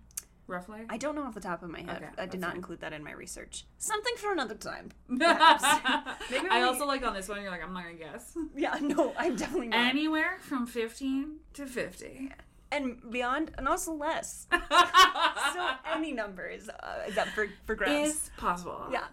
roughly? 0.51 0.81
I 0.89 0.97
don't 0.97 1.15
know 1.15 1.23
off 1.23 1.35
the 1.35 1.41
top 1.41 1.63
of 1.63 1.71
my 1.71 1.81
head. 1.81 2.03
Okay, 2.03 2.23
I 2.23 2.27
did 2.27 2.41
not 2.41 2.49
fine. 2.49 2.57
include 2.57 2.81
that 2.81 2.93
in 2.93 3.03
my 3.03 3.13
research. 3.13 3.65
Something 3.79 4.15
for 4.19 4.33
another 4.33 4.55
time. 4.55 4.91
Maybe 5.09 6.49
I 6.51 6.63
also 6.63 6.87
like 6.87 7.05
on 7.07 7.15
this 7.15 7.29
one. 7.29 7.41
You're 7.43 7.51
like, 7.51 7.63
I'm 7.63 7.73
not 7.73 7.85
gonna 7.85 7.95
guess. 7.95 8.37
Yeah, 8.57 8.77
no, 8.81 9.15
I'm 9.17 9.37
definitely 9.37 9.69
not. 9.69 9.79
Anywhere 9.89 10.39
from 10.43 10.67
15 10.67 11.37
to 11.55 11.67
50. 11.67 12.33
and 12.73 12.99
beyond, 13.11 13.53
and 13.57 13.67
also 13.69 13.93
less. 13.93 14.47
so 14.51 15.69
any 15.95 16.13
number 16.13 16.47
is 16.47 16.69
uh, 16.69 17.05
is 17.09 17.17
up 17.17 17.29
for 17.29 17.47
for 17.65 17.75
grabs. 17.75 18.11
Is 18.11 18.31
possible. 18.37 18.87
yeah. 18.93 19.05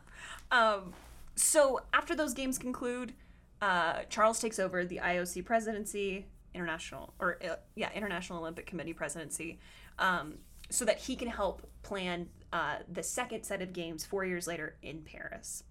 Um, 0.52 0.94
so 1.36 1.82
after 1.94 2.16
those 2.16 2.34
games 2.34 2.58
conclude, 2.58 3.14
uh, 3.62 4.02
Charles 4.10 4.40
takes 4.40 4.60
over 4.60 4.86
the 4.86 5.00
IOC 5.04 5.46
presidency, 5.46 6.26
international 6.54 7.14
or 7.20 7.38
uh, 7.44 7.56
yeah, 7.76 7.90
International 7.94 8.40
Olympic 8.40 8.66
Committee 8.66 8.94
presidency, 8.94 9.60
um, 10.00 10.36
so 10.70 10.86
that 10.86 11.00
he 11.00 11.16
can 11.16 11.28
help 11.30 11.68
plan 11.84 12.30
uh, 12.52 12.78
the 12.92 13.04
second 13.04 13.44
set 13.44 13.62
of 13.62 13.74
games 13.74 14.06
four 14.06 14.26
years 14.26 14.48
later 14.48 14.76
in 14.82 15.02
Paris, 15.02 15.64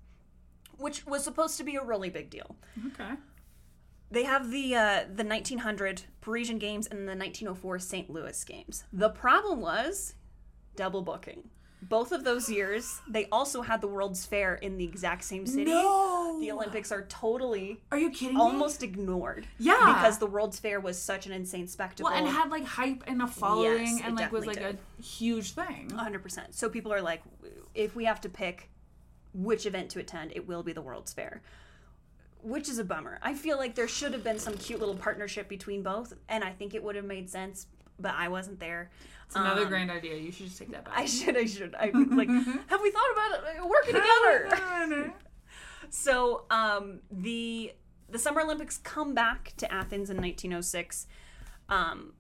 which 0.79 1.07
was 1.07 1.25
supposed 1.25 1.57
to 1.59 1.65
be 1.65 1.77
a 1.77 1.83
really 1.83 2.11
big 2.11 2.31
deal. 2.31 2.57
Okay. 2.89 3.15
They 4.11 4.25
have 4.25 4.51
the 4.51 4.75
uh, 4.75 5.05
the 5.13 5.25
1900 5.25 6.03
Parisian 6.21 6.59
Games 6.59 6.87
and 6.87 7.01
the 7.01 7.17
1904 7.17 7.79
St. 7.81 8.11
Louis 8.11 8.45
Games. 8.45 8.85
The 8.93 9.09
problem 9.09 9.61
was 9.61 10.15
double 10.77 11.03
booking. 11.03 11.51
Both 11.83 12.11
of 12.11 12.25
those 12.25 12.51
years, 12.51 13.01
they 13.07 13.27
also 13.31 13.63
had 13.63 13.81
the 13.81 13.87
World's 13.87 14.25
Fair 14.25 14.55
in 14.55 14.79
the 14.79 14.85
exact 14.85 15.25
same 15.25 15.47
city. 15.47 15.71
No. 15.71 16.39
The 16.41 16.51
Olympics 16.51 16.91
are 16.91 17.03
totally 17.03 17.81
Are 17.93 17.99
you 17.99 18.11
kidding 18.11 18.39
almost 18.39 18.83
ignored. 18.83 19.47
Yeah. 19.59 19.95
Because 19.95 20.19
the 20.19 20.27
World's 20.27 20.59
Fair 20.59 20.81
was 20.81 21.01
such 21.01 21.27
an 21.27 21.33
insane 21.33 21.69
spectacle. 21.69 22.11
Well, 22.11 22.19
and 22.19 22.27
had 22.27 22.51
like 22.51 22.65
hype 22.65 23.05
and 23.07 23.21
a 23.23 23.27
following, 23.27 23.87
Yes, 23.87 24.01
and 24.05 24.19
it 24.19 24.23
like 24.23 24.33
was 24.33 24.47
like 24.47 24.57
definitely 24.57 24.81
a 24.99 25.03
huge 25.03 25.53
thing. 25.53 25.91
100%. 25.91 26.55
So 26.55 26.69
people 26.69 26.93
are 26.93 27.03
like, 27.03 27.23
if 27.75 27.95
we 27.95 28.07
have 28.07 28.21
to 28.23 28.29
pick 28.29 28.71
which 29.35 29.67
event 29.67 29.91
to 29.91 30.01
attend, 30.01 30.33
it 30.35 30.49
will 30.49 30.63
be 30.63 30.73
the 30.73 30.83
World's 30.83 31.13
Fair. 31.13 31.43
Which 32.43 32.69
is 32.69 32.79
a 32.79 32.85
bummer. 32.85 33.19
I 33.23 33.35
feel 33.35 33.59
like 33.59 33.75
there 33.75 33.89
should 33.89 34.13
have 34.13 34.25
been 34.25 34.39
some 34.39 34.57
cute 34.57 34.81
little 34.81 34.95
partnership 34.95 35.49
between 35.49 35.83
both, 35.83 36.15
and 36.29 36.43
I 36.43 36.51
think 36.53 36.75
it 36.75 36.83
would 36.83 36.97
have 36.97 37.05
made 37.05 37.29
sense, 37.29 37.67
but 37.99 38.15
I 38.15 38.29
wasn't 38.29 38.61
there. 38.61 38.91
It's 39.27 39.35
another 39.37 39.63
Um, 39.63 39.69
grand 39.69 39.91
idea. 39.91 40.17
You 40.17 40.31
should 40.31 40.47
just 40.47 40.59
take 40.59 40.71
that 40.71 40.85
back. 40.85 40.95
I 40.97 41.05
should, 41.07 41.37
I 41.37 41.47
should. 41.47 41.75
I 41.75 41.87
like, 41.95 42.29
have 42.69 42.81
we 42.83 42.91
thought 42.91 43.13
about 43.13 43.45
it 43.57 43.69
working 43.69 43.95
together? 43.95 45.15
So 45.91 46.45
um, 46.51 47.01
the 47.11 47.73
the 48.09 48.19
Summer 48.19 48.41
Olympics 48.43 48.79
come 48.79 49.15
back 49.15 49.53
to 49.57 49.73
Athens 49.73 50.11
in 50.11 50.17
1906, 50.17 51.07
um, 51.69 52.13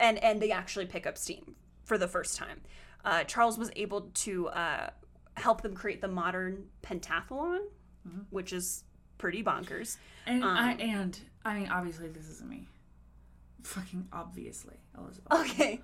and 0.00 0.18
and 0.22 0.40
they 0.40 0.50
actually 0.50 0.86
pick 0.86 1.06
up 1.06 1.18
steam 1.18 1.56
for 1.84 1.98
the 1.98 2.08
first 2.08 2.36
time. 2.36 2.60
Uh, 3.04 3.24
Charles 3.24 3.58
was 3.58 3.70
able 3.76 4.02
to 4.14 4.48
uh, 4.48 4.90
helped 5.36 5.62
them 5.62 5.74
create 5.74 6.00
the 6.00 6.08
modern 6.08 6.66
pentathlon, 6.82 7.60
Mm-hmm. 8.06 8.20
which 8.30 8.52
is 8.52 8.84
pretty 9.18 9.42
bonkers. 9.42 9.96
And 10.26 10.44
I 10.44 10.72
Um, 10.74 10.80
and 10.80 11.20
I 11.44 11.58
mean, 11.58 11.68
obviously, 11.68 12.06
this 12.08 12.28
isn't 12.28 12.48
me. 12.48 12.68
Fucking 13.66 14.06
obviously, 14.12 14.76
Elizabeth. 14.96 15.32
Okay. 15.32 15.80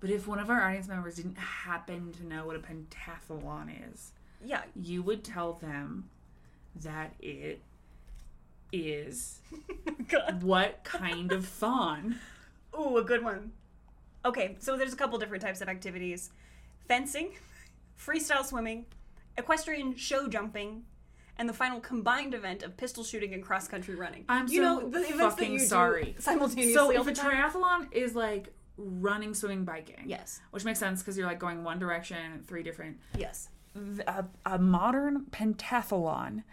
But 0.00 0.10
if 0.10 0.26
one 0.28 0.38
of 0.38 0.50
our 0.50 0.60
audience 0.62 0.86
members 0.88 1.14
didn't 1.16 1.38
happen 1.38 2.12
to 2.12 2.26
know 2.26 2.44
what 2.46 2.56
a 2.56 2.58
pentathlon 2.58 3.70
is, 3.92 4.12
Yeah. 4.44 4.62
you 4.74 5.02
would 5.02 5.24
tell 5.24 5.54
them 5.54 6.08
that 6.76 7.14
it 7.20 7.60
is 8.72 9.40
what 10.40 10.82
kind 10.84 11.32
of 11.32 11.46
thon? 11.46 12.18
Ooh, 12.78 12.96
a 12.98 13.04
good 13.04 13.22
one. 13.24 13.52
Okay, 14.24 14.56
so 14.60 14.76
there's 14.76 14.92
a 14.92 14.96
couple 14.96 15.18
different 15.18 15.42
types 15.42 15.60
of 15.60 15.68
activities 15.68 16.30
fencing, 16.88 17.32
freestyle 17.98 18.44
swimming, 18.44 18.84
equestrian 19.38 19.94
show 19.96 20.28
jumping, 20.28 20.84
and 21.42 21.48
the 21.48 21.52
final 21.52 21.80
combined 21.80 22.34
event 22.34 22.62
of 22.62 22.76
pistol 22.76 23.02
shooting 23.02 23.34
and 23.34 23.42
cross 23.42 23.66
country 23.66 23.96
running. 23.96 24.24
I'm 24.28 24.46
you 24.46 24.62
so 24.62 24.62
know, 24.62 24.88
the 24.88 24.98
events 25.00 25.16
that 25.18 25.30
fucking 25.32 25.52
you 25.54 25.58
do 25.58 25.64
sorry. 25.64 26.14
simultaneously. 26.20 26.72
So 26.72 26.90
if 26.92 27.04
the 27.04 27.10
a 27.10 27.14
triathlon 27.14 27.92
is 27.92 28.14
like 28.14 28.54
running, 28.76 29.34
swimming, 29.34 29.64
biking, 29.64 30.04
Yes. 30.06 30.40
which 30.52 30.64
makes 30.64 30.78
sense 30.78 31.00
because 31.02 31.18
you're 31.18 31.26
like 31.26 31.40
going 31.40 31.64
one 31.64 31.80
direction, 31.80 32.44
three 32.46 32.62
different. 32.62 32.98
Yes. 33.18 33.48
A, 34.06 34.24
a 34.46 34.56
modern 34.56 35.26
pentathlon 35.32 36.44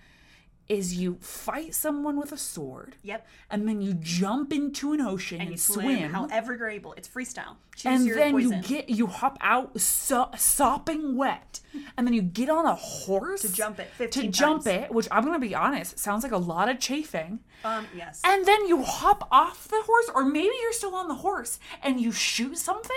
is 0.69 0.93
you 0.93 1.17
fight 1.19 1.73
someone 1.73 2.15
with 2.15 2.31
a 2.31 2.37
sword, 2.37 2.95
Yep. 3.01 3.25
and 3.49 3.67
then 3.67 3.81
you 3.81 3.93
jump 3.95 4.53
into 4.53 4.93
an 4.93 5.01
ocean 5.01 5.37
and, 5.41 5.47
And 5.49 5.51
you 5.51 5.57
swim. 5.57 5.97
swim, 5.97 6.11
however 6.13 6.55
you're 6.55 6.69
able. 6.69 6.93
It's 6.93 7.07
freestyle. 7.07 7.55
Choose 7.75 7.85
and 7.85 8.09
then 8.11 8.31
poison. 8.33 8.51
you 8.57 8.61
get 8.61 8.89
you 8.89 9.07
hop 9.07 9.37
out 9.41 9.81
so, 9.81 10.29
sopping 10.37 11.15
wet, 11.17 11.59
and 11.97 12.05
then 12.05 12.13
you 12.13 12.21
get 12.21 12.49
on 12.49 12.65
a 12.67 12.75
horse 12.75 13.41
to 13.41 13.51
jump 13.51 13.79
it 13.79 13.89
to 13.91 13.95
15 13.95 14.31
jump 14.31 14.67
it, 14.67 14.91
which 14.91 15.07
I'm 15.09 15.23
gonna 15.25 15.39
be 15.39 15.55
honest, 15.55 15.97
sounds 15.97 16.21
like 16.23 16.31
a 16.33 16.37
lot 16.37 16.69
of 16.69 16.79
chafing. 16.79 17.39
Um, 17.63 17.87
yes. 17.95 18.21
And 18.23 18.45
then 18.45 18.67
you 18.67 18.83
hop 18.83 19.27
off 19.31 19.67
the 19.67 19.81
horse, 19.83 20.09
or 20.13 20.23
maybe 20.23 20.53
you're 20.61 20.71
still 20.73 20.93
on 20.95 21.07
the 21.07 21.15
horse 21.15 21.59
and 21.81 21.99
you 21.99 22.11
shoot 22.11 22.57
something. 22.57 22.95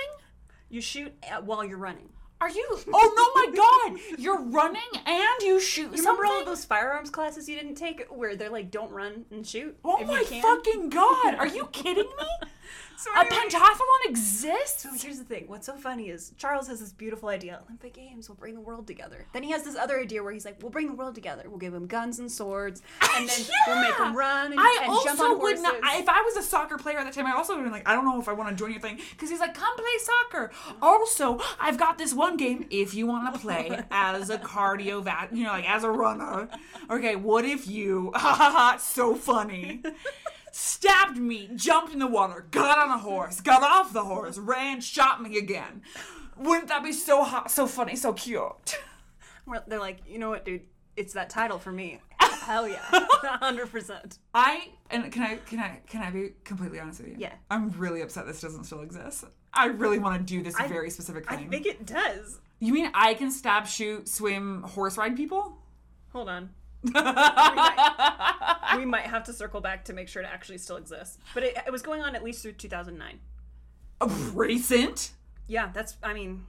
you 0.68 0.80
shoot 0.80 1.12
while 1.44 1.64
you're 1.64 1.78
running. 1.78 2.08
Are 2.43 2.51
you? 2.51 2.66
Oh 2.93 3.12
no, 3.16 3.40
my 3.40 3.57
God! 3.57 4.18
You're 4.18 4.40
running 4.43 4.82
and 5.07 5.43
you 5.43 5.61
shoot 5.61 5.93
You 5.93 5.99
something. 5.99 6.05
remember 6.05 6.26
all 6.26 6.40
of 6.40 6.47
those 6.47 6.64
firearms 6.64 7.09
classes 7.09 7.49
you 7.49 7.55
didn't 7.55 7.76
take 7.76 8.05
where 8.11 8.34
they're 8.34 8.51
like, 8.51 8.72
don't 8.72 8.90
run 8.90 9.24
and 9.30 9.47
shoot? 9.47 9.76
Oh 9.84 10.01
if 10.01 10.09
my 10.09 10.18
you 10.18 10.26
can? 10.26 10.43
fucking 10.43 10.88
God! 10.88 11.34
Are 11.38 11.47
you 11.47 11.66
kidding 11.66 12.03
me? 12.18 12.49
So 12.96 13.10
A 13.16 13.20
anyway- 13.20 13.36
pentathlon 13.48 14.08
exists? 14.10 14.82
So 14.84 14.90
here's 14.94 15.18
the 15.18 15.24
thing. 15.24 15.44
What's 15.48 15.66
so 15.66 15.74
funny 15.74 16.08
is 16.10 16.32
Charles 16.38 16.68
has 16.68 16.78
this 16.78 16.92
beautiful 16.92 17.28
idea. 17.30 17.60
Olympic 17.66 17.94
Games 17.94 18.28
will 18.28 18.36
bring 18.36 18.54
the 18.54 18.60
world 18.60 18.86
together. 18.86 19.26
Then 19.32 19.42
he 19.42 19.50
has 19.50 19.64
this 19.64 19.74
other 19.74 19.98
idea 19.98 20.22
where 20.22 20.32
he's 20.32 20.44
like, 20.44 20.62
"We'll 20.62 20.70
bring 20.70 20.86
the 20.86 20.94
world 20.94 21.14
together. 21.16 21.44
We'll 21.48 21.58
give 21.58 21.74
him 21.74 21.86
guns 21.86 22.18
and 22.20 22.30
swords, 22.30 22.80
and 23.16 23.28
then 23.28 23.40
we'll 23.66 23.80
make 23.80 23.88
Yeah! 23.98 24.04
them 24.04 24.16
run 24.16 24.52
and, 24.52 24.60
I 24.60 24.78
and 24.82 24.90
also 24.92 25.08
jump 25.08 25.20
on 25.20 25.30
would 25.40 25.56
horses." 25.58 25.62
not. 25.62 25.74
If 25.98 26.08
I 26.08 26.22
was 26.22 26.36
a 26.36 26.42
soccer 26.42 26.76
player 26.78 26.98
at 26.98 27.06
the 27.06 27.12
time, 27.12 27.26
I 27.26 27.34
also 27.36 27.54
would 27.54 27.58
have 27.60 27.64
been 27.66 27.72
like, 27.72 27.88
I 27.88 27.94
don't 27.94 28.04
know 28.04 28.20
if 28.20 28.28
I 28.28 28.32
want 28.34 28.50
to 28.50 28.54
join 28.54 28.70
your 28.70 28.80
thing 28.80 29.00
because 29.10 29.30
he's 29.30 29.40
like, 29.40 29.54
come 29.54 29.74
play 29.76 29.98
soccer. 30.00 30.52
Also, 30.80 31.40
I've 31.60 31.78
got 31.78 31.98
this 31.98 32.14
one 32.14 32.36
game. 32.36 32.66
If 32.70 32.94
you 32.94 33.06
want 33.08 33.32
to 33.34 33.40
play 33.40 33.82
as 33.90 34.30
a 34.30 34.38
cardio, 34.38 35.02
va- 35.02 35.28
you 35.32 35.42
know, 35.44 35.50
like 35.50 35.68
as 35.68 35.82
a 35.82 35.90
runner. 35.90 36.48
Okay, 36.90 37.16
what 37.16 37.44
if 37.44 37.66
you? 37.66 38.12
Ha 38.22 38.34
ha 38.34 38.50
ha! 38.50 38.76
So 38.78 39.14
funny. 39.16 39.82
Stabbed 40.53 41.16
me, 41.16 41.48
jumped 41.57 41.92
in 41.92 41.98
the 41.98 42.07
water, 42.07 42.46
got 42.50 42.78
on 42.78 42.90
a 42.90 42.98
horse, 42.98 43.40
got 43.40 43.62
off 43.62 43.92
the 43.92 44.05
horse, 44.05 44.36
ran, 44.38 44.80
shot 44.82 45.22
me 45.22 45.38
again. 45.38 45.82
Wouldn't 46.36 46.68
that 46.68 46.82
be 46.84 46.92
so 46.92 47.24
hot, 47.24 47.50
so 47.50 47.66
funny, 47.66 47.96
so 47.96 48.12
cute? 48.12 48.78
They're 49.66 49.80
like, 49.80 49.98
you 50.07 50.18
know 50.18 50.30
what, 50.30 50.44
dude? 50.44 50.62
It's 50.94 51.14
that 51.14 51.30
title 51.30 51.59
for 51.59 51.72
me. 51.72 52.00
Hell 52.20 52.68
yeah, 52.68 52.80
hundred 52.90 53.70
percent. 53.70 54.18
I 54.34 54.68
and 54.90 55.11
can 55.11 55.22
I 55.22 55.36
can 55.36 55.59
I 55.59 55.80
can 55.86 56.03
I 56.03 56.11
be 56.11 56.32
completely 56.44 56.78
honest 56.80 57.00
with 57.00 57.09
you? 57.11 57.16
Yeah. 57.18 57.32
I'm 57.50 57.70
really 57.70 58.03
upset 58.03 58.26
this 58.26 58.40
doesn't 58.40 58.64
still 58.64 58.82
exist. 58.82 59.24
I 59.55 59.66
really 59.66 59.98
want 59.98 60.18
to 60.18 60.22
do 60.24 60.42
this 60.42 60.55
I- 60.59 60.66
very 60.68 60.90
specific 60.90 61.30
I 61.32 61.36
think 61.36 61.64
it 61.66 61.86
does. 61.86 62.40
you 62.59 62.72
mean 62.74 62.90
I 62.94 63.14
can 63.14 63.30
stab, 63.30 63.66
shoot, 63.66 64.07
swim, 64.09 64.62
horse 64.64 64.98
ride 64.98 65.16
people? 65.16 65.57
Hold 66.12 66.28
on. 66.28 66.50
We, 66.83 66.91
might, 66.93 68.59
we 68.76 68.85
might 68.85 69.05
have 69.07 69.24
to 69.24 69.33
circle 69.33 69.61
back 69.61 69.85
to 69.87 69.93
make 69.93 70.09
sure 70.09 70.22
it 70.22 70.28
actually 70.33 70.59
still 70.59 70.76
exists. 70.76 71.18
But 71.35 71.45
it, 71.45 71.57
it 71.66 71.72
was 71.72 71.83
going 71.83 72.03
on 72.03 72.14
at 72.14 72.22
least 72.22 72.43
through 72.43 72.53
2009. 72.53 73.18
Uh, 74.01 74.09
Recent? 74.35 75.12
Yeah, 75.47 75.70
that's. 75.72 75.97
I 76.03 76.14
mean, 76.14 76.45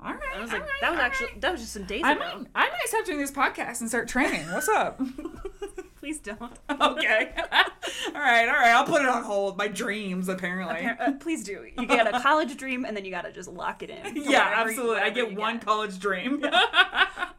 All 0.00 0.12
right. 0.12 0.20
I 0.36 0.40
was 0.40 0.52
like, 0.52 0.62
right, 0.62 0.70
that 0.80 0.90
was 0.90 1.00
actually 1.00 1.26
right. 1.28 1.40
that 1.40 1.52
was 1.52 1.60
just 1.60 1.72
some 1.72 1.84
days 1.84 2.02
I 2.04 2.12
ago. 2.12 2.20
might, 2.20 2.46
I 2.54 2.68
might 2.68 2.86
stop 2.86 3.04
doing 3.04 3.18
this 3.18 3.32
podcast 3.32 3.80
and 3.80 3.88
start 3.88 4.08
training. 4.08 4.46
What's 4.52 4.68
up? 4.68 5.00
Please 5.96 6.18
don't. 6.18 6.58
okay. 6.70 7.32
all 7.38 8.12
right, 8.14 8.46
all 8.46 8.54
right. 8.54 8.72
I'll 8.74 8.84
put 8.84 9.00
it 9.02 9.08
on 9.08 9.22
hold. 9.22 9.56
My 9.56 9.68
dreams, 9.68 10.28
apparently. 10.28 10.86
Uh, 10.86 11.12
please 11.12 11.42
do. 11.44 11.66
You 11.78 11.86
get 11.86 12.14
a 12.14 12.20
college 12.20 12.56
dream, 12.58 12.84
and 12.84 12.94
then 12.94 13.06
you 13.06 13.10
gotta 13.10 13.32
just 13.32 13.48
lock 13.48 13.82
it 13.82 13.88
in. 13.88 14.16
yeah, 14.30 14.52
absolutely. 14.56 14.98
I 14.98 15.08
get 15.08 15.34
one 15.34 15.60
college 15.60 15.98
dream. 15.98 16.44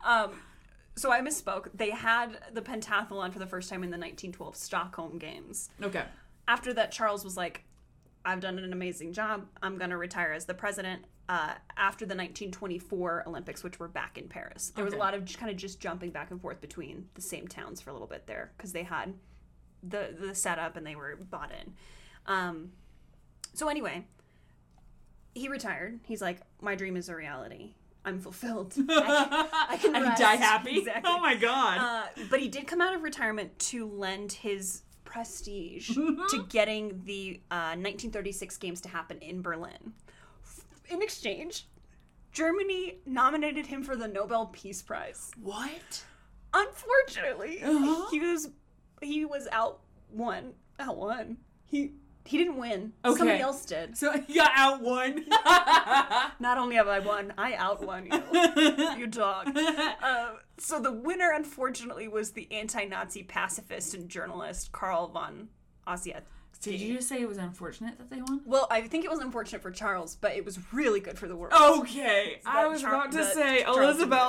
Um, 0.03 0.31
so 0.95 1.11
I 1.11 1.21
misspoke. 1.21 1.69
They 1.73 1.91
had 1.91 2.39
the 2.53 2.61
pentathlon 2.61 3.33
for 3.33 3.39
the 3.39 3.47
first 3.47 3.69
time 3.69 3.83
in 3.83 3.89
the 3.89 3.97
1912 3.97 4.55
Stockholm 4.55 5.17
Games. 5.17 5.69
okay. 5.81 6.03
After 6.47 6.73
that, 6.73 6.91
Charles 6.91 7.23
was 7.23 7.35
like, 7.35 7.63
"I've 8.23 8.39
done 8.39 8.59
an 8.59 8.71
amazing 8.71 9.13
job. 9.13 9.47
I'm 9.63 9.77
gonna 9.77 9.97
retire 9.97 10.31
as 10.31 10.45
the 10.45 10.53
president." 10.53 11.05
Uh, 11.27 11.55
after 11.75 12.05
the 12.05 12.13
1924 12.13 13.23
Olympics, 13.27 13.63
which 13.63 13.79
were 13.79 13.87
back 13.87 14.15
in 14.19 14.27
Paris, 14.27 14.71
there 14.75 14.85
was 14.85 14.93
a 14.93 14.97
lot 14.97 15.15
of 15.15 15.25
just 15.25 15.39
kind 15.39 15.49
of 15.49 15.57
just 15.57 15.79
jumping 15.79 16.11
back 16.11 16.29
and 16.29 16.39
forth 16.39 16.61
between 16.61 17.09
the 17.15 17.21
same 17.21 17.47
towns 17.47 17.81
for 17.81 17.89
a 17.89 17.93
little 17.93 18.07
bit 18.07 18.27
there 18.27 18.51
because 18.55 18.73
they 18.73 18.83
had 18.83 19.15
the 19.81 20.15
the 20.19 20.35
setup 20.35 20.75
and 20.77 20.85
they 20.85 20.95
were 20.95 21.15
bought 21.15 21.51
in. 21.51 21.73
Um, 22.27 22.73
so 23.53 23.69
anyway, 23.69 24.05
he 25.33 25.47
retired. 25.49 25.99
He's 26.03 26.21
like, 26.21 26.41
"My 26.61 26.75
dream 26.75 26.95
is 26.95 27.09
a 27.09 27.15
reality. 27.15 27.73
I'm 28.05 28.19
fulfilled. 28.19 28.73
I, 28.89 29.67
I 29.71 29.77
can 29.77 29.91
rest." 29.93 30.21
die 30.21 30.35
happy. 30.35 30.77
Exactly. 30.79 31.11
Oh 31.11 31.19
my 31.19 31.35
god. 31.35 31.77
Uh, 31.79 32.23
but 32.29 32.39
he 32.39 32.47
did 32.47 32.67
come 32.67 32.79
out 32.81 32.93
of 32.95 33.01
retirement 33.03 33.57
to 33.59 33.87
lend 33.87 34.31
his 34.31 34.83
prestige 35.03 35.89
to 36.29 36.45
getting 36.49 37.01
the 37.05 37.41
uh, 37.51 37.75
1936 37.75 38.57
games 38.57 38.81
to 38.81 38.89
happen 38.89 39.17
in 39.19 39.41
Berlin. 39.41 39.93
In 40.89 41.01
exchange, 41.01 41.67
Germany 42.31 42.99
nominated 43.05 43.65
him 43.65 43.81
for 43.83 43.95
the 43.95 44.07
Nobel 44.07 44.47
Peace 44.47 44.81
Prize. 44.81 45.31
what? 45.41 46.03
Unfortunately, 46.53 47.61
Uh-huh. 47.63 48.07
he 48.11 48.19
was 48.19 48.49
he 49.01 49.25
was 49.25 49.47
out 49.51 49.81
one 50.09 50.53
out 50.79 50.97
one. 50.97 51.37
He 51.65 51.91
he 52.25 52.37
didn't 52.39 52.57
win. 52.57 52.93
Okay. 53.03 53.17
Somebody 53.17 53.39
else 53.39 53.65
did. 53.65 53.97
So 53.97 54.13
you 54.27 54.35
got 54.35 54.51
out 54.55 54.81
one. 54.81 55.25
Not 56.39 56.57
only 56.57 56.75
have 56.75 56.87
I 56.87 56.99
won, 56.99 57.33
I 57.37 57.53
outwon 57.53 58.07
you. 58.07 58.97
you 58.97 59.07
dog. 59.07 59.55
Uh, 59.55 60.31
so 60.57 60.79
the 60.79 60.91
winner, 60.91 61.31
unfortunately, 61.31 62.07
was 62.07 62.31
the 62.31 62.51
anti-Nazi 62.51 63.23
pacifist 63.23 63.93
and 63.93 64.09
journalist 64.09 64.71
Carl 64.71 65.07
von 65.09 65.49
Ossietzky. 65.87 66.23
Did 66.61 66.81
you 66.81 66.95
just 66.95 67.09
say 67.09 67.21
it 67.21 67.27
was 67.27 67.37
unfortunate 67.37 67.97
that 67.99 68.09
they 68.09 68.21
won? 68.21 68.41
Well, 68.45 68.65
I 68.71 68.81
think 68.81 69.05
it 69.05 69.11
was 69.11 69.19
unfortunate 69.19 69.61
for 69.61 69.71
Charles, 69.71 70.15
but 70.15 70.35
it 70.35 70.43
was 70.43 70.57
really 70.73 70.99
good 70.99 71.19
for 71.19 71.27
the 71.27 71.35
world. 71.35 71.53
Okay, 71.53 72.39
I 72.45 72.65
was 72.67 72.81
Char- 72.81 72.95
about 72.95 73.11
to 73.11 73.23
say 73.23 73.61
Charles 73.63 73.77
Elizabeth. 73.77 74.19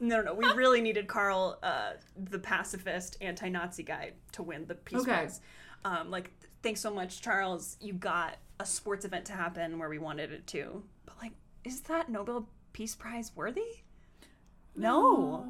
No, 0.00 0.16
no, 0.16 0.22
no. 0.22 0.34
We 0.34 0.44
really 0.52 0.82
needed 0.82 1.06
Carl, 1.06 1.58
uh, 1.62 1.92
the 2.16 2.38
pacifist 2.38 3.16
anti-Nazi 3.22 3.84
guy, 3.84 4.12
to 4.32 4.42
win 4.42 4.66
the 4.66 4.74
Peace 4.74 5.00
Okay. 5.00 5.12
Prize. 5.12 5.40
Um, 5.84 6.10
like, 6.10 6.30
thanks 6.62 6.80
so 6.80 6.92
much, 6.92 7.20
Charles. 7.20 7.76
You 7.80 7.92
got 7.94 8.36
a 8.60 8.66
sports 8.66 9.04
event 9.04 9.24
to 9.26 9.32
happen 9.32 9.78
where 9.78 9.88
we 9.88 9.98
wanted 9.98 10.32
it 10.32 10.46
to. 10.48 10.82
But 11.06 11.16
like, 11.22 11.32
is 11.64 11.80
that 11.82 12.08
Nobel 12.08 12.48
Peace 12.72 12.94
Prize 12.94 13.32
worthy? 13.34 13.82
No. 14.76 15.46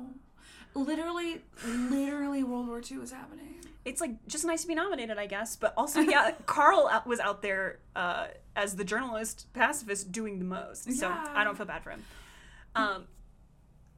Literally, 0.74 1.42
literally, 1.66 2.42
World 2.42 2.66
War 2.68 2.80
II 2.80 2.98
is 2.98 3.12
happening. 3.12 3.56
It's 3.84 4.00
like 4.00 4.26
just 4.26 4.44
nice 4.44 4.62
to 4.62 4.68
be 4.68 4.74
nominated, 4.74 5.18
I 5.18 5.26
guess. 5.26 5.54
But 5.56 5.74
also, 5.76 6.00
yeah, 6.00 6.32
Carl 6.46 6.90
was 7.04 7.20
out 7.20 7.42
there 7.42 7.80
uh, 7.94 8.28
as 8.56 8.76
the 8.76 8.84
journalist 8.84 9.52
pacifist 9.52 10.12
doing 10.12 10.38
the 10.38 10.44
most. 10.44 10.84
So 10.98 11.08
Yeah. 11.08 11.26
I 11.34 11.44
don't 11.44 11.56
feel 11.56 11.66
bad 11.66 11.82
for 11.82 11.90
him. 11.90 12.02
Um, 12.74 13.04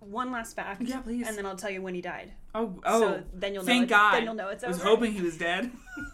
one 0.01 0.33
last 0.33 0.57
fact. 0.57 0.83
Yeah, 0.83 1.01
please. 1.01 1.29
And 1.29 1.39
then 1.39 1.47
I'll 1.47 1.55
tell 1.57 1.71
you 1.71 1.81
when 1.81 1.95
he 1.95 2.01
died. 2.01 2.33
Oh, 2.55 2.79
oh! 2.85 3.01
So 3.01 3.23
then 3.33 3.55
you'll 3.55 3.63
know 3.63 3.67
thank 3.67 3.85
it- 3.85 3.91
God. 3.91 4.15
then 4.15 4.25
you'll 4.25 4.35
know 4.35 4.49
it's 4.49 4.65
I 4.65 4.69
was 4.69 4.83
hoping 4.83 5.13
he 5.13 5.23
was 5.23 5.37
dead. 5.39 5.71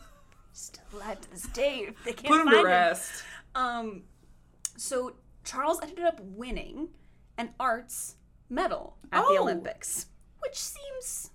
Still 0.52 0.82
alive 0.94 1.20
to 1.22 1.30
this 1.30 1.42
day. 1.48 1.90
They 2.04 2.12
can't 2.12 2.26
Put 2.28 2.40
him 2.40 2.46
find 2.46 2.58
to 2.58 2.64
rest. 2.64 3.24
Um, 3.54 4.02
so 4.76 5.16
Charles 5.44 5.80
ended 5.82 6.00
up 6.04 6.20
winning 6.20 6.88
an 7.38 7.50
arts 7.58 8.16
medal 8.48 8.96
at 9.12 9.22
the 9.22 9.36
Oh. 9.38 9.42
Olympics, 9.42 10.06
which 10.40 10.56
seems 10.56 11.30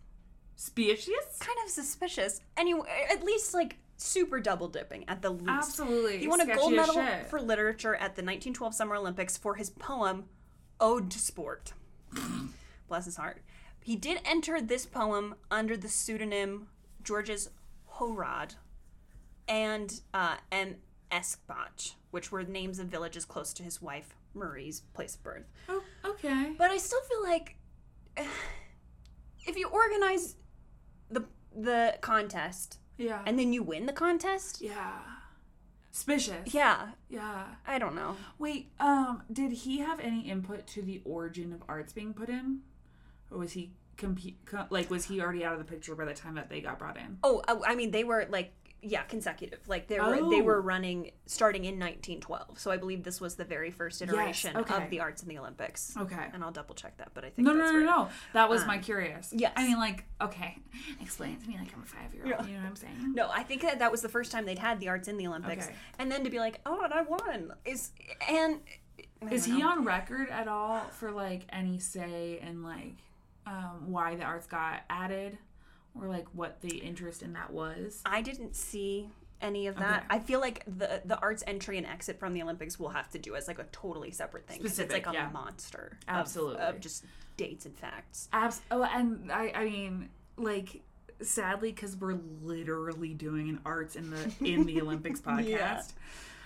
suspicious. 0.56 1.38
kind 1.40 1.58
of 1.66 1.72
suspicious. 1.72 2.42
Anyway, 2.58 2.88
at 3.12 3.24
least 3.24 3.54
like 3.54 3.78
super 3.98 4.40
double 4.40 4.68
dipping 4.68 5.08
at 5.08 5.22
the 5.22 5.30
least. 5.30 5.48
Absolutely. 5.50 6.20
He 6.20 6.28
won 6.28 6.42
a 6.42 6.56
gold 6.56 6.74
medal 6.74 6.96
shit. 6.96 7.28
for 7.28 7.42
literature 7.42 7.96
at 7.96 8.16
the 8.16 8.22
1912 8.22 8.74
Summer 8.76 8.96
Olympics 8.96 9.38
for 9.38 9.56
his 9.56 9.70
poem 9.70 10.26
"Ode 10.80 11.10
to 11.12 11.20
Sport." 11.20 11.74
Bless 12.12 12.30
bless 12.88 13.06
his 13.06 13.16
heart. 13.18 13.42
He 13.82 13.96
did 13.96 14.20
enter 14.26 14.60
this 14.62 14.86
poem 14.86 15.36
under 15.52 15.78
the 15.78 15.88
pseudonym 15.90 16.68
Georges 17.04 17.50
Hohrod 17.86 18.56
and 19.48 20.02
uh, 20.14 20.36
M. 20.52 20.76
Eschbach, 21.12 21.94
which 22.12 22.32
were 22.32 22.44
names 22.44 22.80
of 22.80 22.88
villages 22.88 23.26
close 23.26 23.54
to 23.54 23.64
his 23.64 23.82
wife 23.82 24.16
Marie's 24.34 24.82
place 24.94 25.16
of 25.16 25.24
birth. 25.24 25.46
Oh, 25.70 25.84
okay. 26.04 26.54
But 26.58 26.72
I 26.72 26.78
still 26.78 27.02
feel 27.02 27.24
like 27.24 27.56
if 29.48 29.56
you 29.58 29.68
organize 29.70 30.36
the 31.10 31.26
the 31.56 31.98
contest 32.02 32.80
Yeah. 32.98 33.22
and 33.26 33.40
then 33.40 33.54
you 33.54 33.64
win 33.64 33.86
the 33.86 33.94
contest, 33.94 34.62
yeah. 34.62 35.00
Suspicious. 35.92 36.54
yeah, 36.54 36.90
Yeah. 37.08 37.46
I 37.66 37.80
don't 37.80 37.96
know. 37.96 38.18
Wait, 38.38 38.70
um, 38.82 39.24
did 39.32 39.54
he 39.54 39.78
have 39.80 40.02
any 40.02 40.28
input 40.30 40.68
to 40.68 40.82
the 40.82 41.02
origin 41.06 41.54
of 41.54 41.64
arts 41.70 41.94
being 41.94 42.14
put 42.14 42.28
in? 42.28 42.60
Or 43.32 43.38
was 43.38 43.54
he 43.54 43.72
compete 43.96 44.40
co- 44.46 44.66
like 44.70 44.90
was 44.90 45.06
he 45.06 45.22
already 45.22 45.46
out 45.46 45.54
of 45.54 45.60
the 45.60 45.64
picture 45.66 45.96
by 45.96 46.04
the 46.04 46.14
time 46.14 46.36
that 46.36 46.50
they 46.50 46.60
got 46.60 46.78
brought 46.80 46.98
in? 46.98 47.18
Oh, 47.24 47.42
I 47.66 47.76
mean 47.76 47.92
they 47.92 48.04
were 48.04 48.28
like 48.30 48.52
yeah, 48.88 49.02
consecutive. 49.04 49.68
Like 49.68 49.88
they 49.88 50.00
were 50.00 50.16
they 50.30 50.42
Oh. 50.42 50.44
were 50.44 50.62
running 50.62 51.12
starting 51.26 51.66
in 51.66 51.80
1912. 51.80 52.60
So 52.60 52.70
I 52.72 52.78
believe 52.78 53.04
this 53.04 53.20
was 53.20 53.36
the 53.36 53.44
very 53.44 53.72
first 53.72 54.02
iteration 54.02 54.56
okay. 54.56 54.76
of 54.84 54.90
the 54.92 55.00
arts 55.00 55.24
in 55.24 55.30
the 55.30 55.38
Olympics. 55.40 55.96
Okay. 55.98 56.28
And 56.34 56.44
I'll 56.44 56.52
double 56.52 56.76
check 56.76 56.98
that, 56.98 57.10
but 57.14 57.26
I 57.26 57.30
think 57.32 57.48
No, 57.48 57.54
no, 57.54 57.72
no, 57.72 57.78
right. 57.80 57.86
no. 57.86 58.10
That 58.34 58.48
was 58.50 58.66
my 58.66 58.78
curious. 58.78 59.34
yes. 59.36 59.54
I 59.56 59.68
mean, 59.68 59.78
like, 59.78 60.06
okay, 60.22 60.58
explain 61.02 61.38
to 61.42 61.48
me 61.48 61.58
like 61.58 61.74
I'm 61.76 61.82
a 61.82 61.86
five 61.86 62.14
year 62.14 62.36
old. 62.38 62.48
You 62.48 62.54
know 62.56 62.62
what 62.62 62.70
I'm 62.70 62.76
saying? 62.76 63.14
No, 63.16 63.30
I 63.32 63.44
think 63.44 63.62
that 63.64 63.80
that 63.80 63.92
was 63.92 64.02
the 64.02 64.10
first 64.10 64.32
time 64.32 64.46
they'd 64.46 64.60
had 64.60 64.80
the 64.80 64.90
arts 64.90 65.08
in 65.08 65.18
the 65.18 65.26
Olympics, 65.28 65.66
Okay. 65.66 65.76
and 66.00 66.12
then 66.12 66.24
to 66.24 66.30
be 66.30 66.40
like, 66.40 66.62
"Oh, 66.66 66.82
and 66.82 66.94
I 66.94 67.02
won," 67.02 67.54
is 67.66 67.92
and 68.30 68.60
Is 69.32 69.48
don't 69.48 69.56
he 69.56 69.62
know. 69.64 69.70
on 69.70 69.86
record 69.86 70.30
at 70.30 70.48
all 70.48 70.82
for 70.92 71.12
like 71.12 71.46
any 71.50 71.80
say 71.80 72.40
in 72.42 72.62
like 72.64 72.98
um, 73.48 73.92
why 73.92 74.16
the 74.16 74.24
arts 74.24 74.46
got 74.48 74.82
added, 74.90 75.38
or 76.00 76.08
like 76.08 76.26
what 76.34 76.62
the 76.62 76.78
interest 76.78 77.22
in 77.24 77.34
that 77.34 77.52
was? 77.52 78.02
I 78.06 78.22
didn't 78.22 78.56
see 78.56 79.10
any 79.42 79.68
of 79.68 79.76
that. 79.78 79.98
Okay. 80.06 80.06
I 80.10 80.20
feel 80.20 80.40
like 80.40 80.64
the 80.66 81.02
the 81.06 81.20
arts 81.20 81.44
entry 81.46 81.78
and 81.78 81.86
exit 81.86 82.20
from 82.20 82.34
the 82.34 82.42
Olympics 82.42 82.80
will 82.80 82.90
have 82.90 83.10
to 83.12 83.20
do 83.20 83.36
as 83.36 83.48
like 83.48 83.60
a 83.60 83.66
totally 83.72 84.12
separate 84.12 84.48
thing 84.48 84.58
'cause 84.58 84.66
it's 84.68 84.76
Specific, 84.76 85.06
like 85.08 85.16
a 85.16 85.18
yeah. 85.18 85.30
monster 85.32 85.98
of- 86.08 86.16
Absolutely. 86.16 86.62
of, 86.62 86.80
just 86.80 87.04
dates 87.38 87.66
and 87.66 87.78
facts. 87.78 88.30
Abs- 88.32 88.62
oh, 88.72 88.84
and 88.84 89.30
I, 89.32 89.52
I 89.54 89.66
mean, 89.66 90.10
like, 90.38 90.82
sadly, 91.22 91.72
because 91.74 91.98
we're 91.98 92.18
literally 92.42 93.14
doing 93.14 93.50
an 93.50 93.60
arts 93.66 93.96
in 93.98 94.10
the 94.10 94.34
in 94.42 94.66
the 94.66 94.82
Olympics 94.84 95.20
podcast, 95.20 95.46
Yeah. 95.48 95.82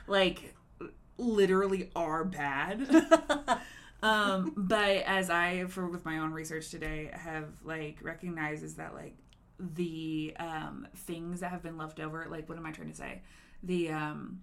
like, 0.08 0.56
literally 1.18 1.92
are 1.96 2.24
bad. 2.26 2.90
um, 4.02 4.54
but 4.56 5.04
as 5.06 5.30
I, 5.30 5.66
for 5.66 5.88
with 5.88 6.06
my 6.06 6.20
own 6.20 6.32
research 6.32 6.70
today, 6.70 7.12
have 7.14 7.50
like 7.64 7.98
recognized 8.02 8.64
is 8.64 8.76
that 8.76 8.94
like 8.94 9.16
the 9.60 10.34
um 10.40 10.88
things 10.96 11.42
that 11.42 11.52
have 11.52 11.62
been 11.64 11.78
left 11.78 12.00
over, 12.00 12.26
like, 12.30 12.48
what 12.48 12.58
am 12.58 12.66
I 12.66 12.72
trying 12.72 12.90
to 12.90 12.96
say? 12.96 13.22
The 13.64 13.90
um 13.92 14.42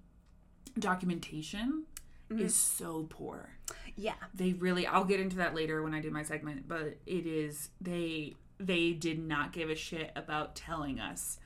documentation 0.79 1.85
is 2.29 2.55
so 2.55 3.07
poor. 3.09 3.51
Yeah, 3.97 4.15
they 4.35 4.53
really 4.53 4.87
i'll 4.87 5.05
get 5.05 5.21
into 5.21 5.37
that 5.37 5.55
later 5.55 5.83
when 5.83 5.95
i 5.95 6.01
do 6.01 6.11
my 6.11 6.23
segment 6.23 6.69
but 6.69 6.99
it 7.07 7.27
is 7.27 7.71
they 7.81 8.35
they 8.59 8.93
did 8.93 9.19
not 9.19 9.53
give 9.53 9.71
a 9.71 9.75
shit 9.75 10.11
about 10.17 10.55
telling 10.57 10.99
us 11.01 11.39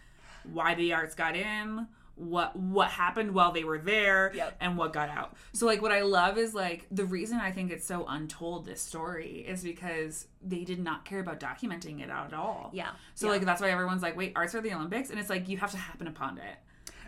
why 0.51 0.75
the 0.75 0.93
arts 0.93 1.15
got 1.15 1.37
in 1.37 1.87
what 2.21 2.55
what 2.55 2.89
happened 2.89 3.33
while 3.33 3.51
they 3.51 3.65
were 3.65 3.79
there 3.79 4.31
Yep. 4.35 4.57
and 4.61 4.77
what 4.77 4.93
got 4.93 5.09
out 5.09 5.35
so 5.55 5.65
like 5.65 5.81
what 5.81 5.91
i 5.91 6.03
love 6.03 6.37
is 6.37 6.55
like 6.55 6.87
the 6.91 7.05
reason 7.05 7.39
i 7.39 7.51
think 7.51 7.71
it's 7.71 7.87
so 7.87 8.05
untold 8.07 8.67
this 8.67 8.83
story 8.83 9.45
is 9.49 9.63
because 9.63 10.27
they 10.43 10.65
did 10.65 10.79
not 10.81 11.05
care 11.07 11.21
about 11.21 11.41
documenting 11.41 12.01
it 12.03 12.11
at 12.11 12.35
all 12.35 12.71
yeah. 12.75 12.91
so 13.15 13.27
yeah. 13.27 13.33
like 13.33 13.43
that's 13.47 13.61
why 13.63 13.71
everyone's 13.71 14.03
like 14.03 14.17
wait 14.17 14.33
arts 14.37 14.55
are 14.55 14.61
the 14.61 14.73
olympics 14.75 15.09
and 15.11 15.19
it's 15.19 15.31
like 15.31 15.49
you 15.49 15.57
have 15.57 15.71
to 15.71 15.79
happen 15.79 16.07
upon 16.07 16.37
it 16.39 16.57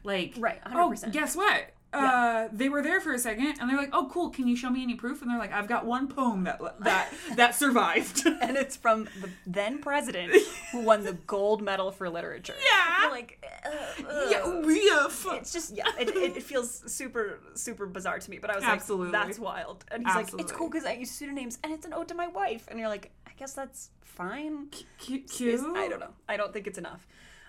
like 0.03 0.35
Right, 0.39 0.61
oh 0.67 0.91
100%. 0.95 1.13
guess 1.13 1.37
what 1.37 1.71
uh, 1.93 2.49
they 2.53 2.69
were 2.69 2.83
there 2.83 3.01
for 3.01 3.13
a 3.13 3.19
second, 3.19 3.59
and 3.61 3.69
they're 3.69 3.77
like, 3.77 3.91
"Oh, 3.93 4.09
cool! 4.11 4.31
Can 4.31 4.49
you 4.49 4.57
show 4.57 4.71
me 4.71 4.83
any 4.83 4.95
proof?" 4.95 5.21
And 5.21 5.31
they're 5.31 5.39
like, 5.39 5.53
"I've 5.53 5.69
got 5.69 5.85
one 5.85 6.09
poem 6.09 6.45
that 6.45 6.61
that 6.81 7.13
that 7.37 7.55
survived." 7.55 8.27
and 8.27 8.57
it's 8.57 8.77
from 8.77 9.05
the 9.21 9.29
then 9.47 9.79
president 9.79 10.35
who 10.71 10.81
won 10.81 11.05
the 11.05 11.13
gold 11.13 11.63
medal 11.63 11.91
for 11.91 12.09
literature. 12.09 12.55
Yeah. 12.59 13.09
Like, 13.11 13.45
uh, 13.65 14.27
yeah, 14.31 14.41
ugh. 14.45 14.65
riff. 14.65 15.27
it's 15.33 15.53
just 15.53 15.77
yeah, 15.77 15.85
it, 15.99 16.09
it, 16.09 16.37
it 16.39 16.43
feels 16.43 16.83
super 16.87 17.41
super 17.55 17.87
bizarre 17.87 18.19
to 18.19 18.31
me. 18.31 18.39
But 18.39 18.51
I 18.51 18.57
was 18.57 18.65
Absolutely. 18.65 19.13
like, 19.13 19.27
that's 19.27 19.39
wild. 19.39 19.85
And 19.91 20.07
he's 20.07 20.15
like, 20.15 20.29
it's 20.39 20.53
cool 20.53 20.71
because 20.71 20.87
I 20.87 20.95
use 20.95 21.11
pseudonyms 21.11 21.59
and 21.63 21.73
it's 21.73 21.85
an 21.85 21.93
ode 21.93 22.09
to 22.09 22.15
my 22.15 22.29
wife. 22.29 22.67
And 22.69 22.79
you're 22.79 22.89
like, 22.89 23.11
I 23.27 23.33
guess 23.37 23.53
that's 23.53 23.91
fine. 24.01 24.69
Cute. 24.99 25.31
I 25.43 25.89
don't 25.89 26.01
know. 26.01 26.15
I 26.29 26.37
don't 26.37 26.53
think 26.53 26.67
it's 26.67 26.79
enough. 26.79 27.07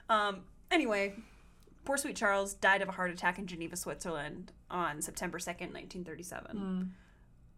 Um, 0.09 0.41
anyway, 0.71 1.15
poor 1.85 1.97
sweet 1.97 2.15
Charles 2.15 2.53
died 2.53 2.81
of 2.81 2.89
a 2.89 2.91
heart 2.93 3.11
attack 3.11 3.37
in 3.39 3.47
Geneva, 3.47 3.75
Switzerland 3.75 4.51
on 4.69 5.01
September 5.01 5.37
2nd, 5.37 5.71
1937. 5.73 6.93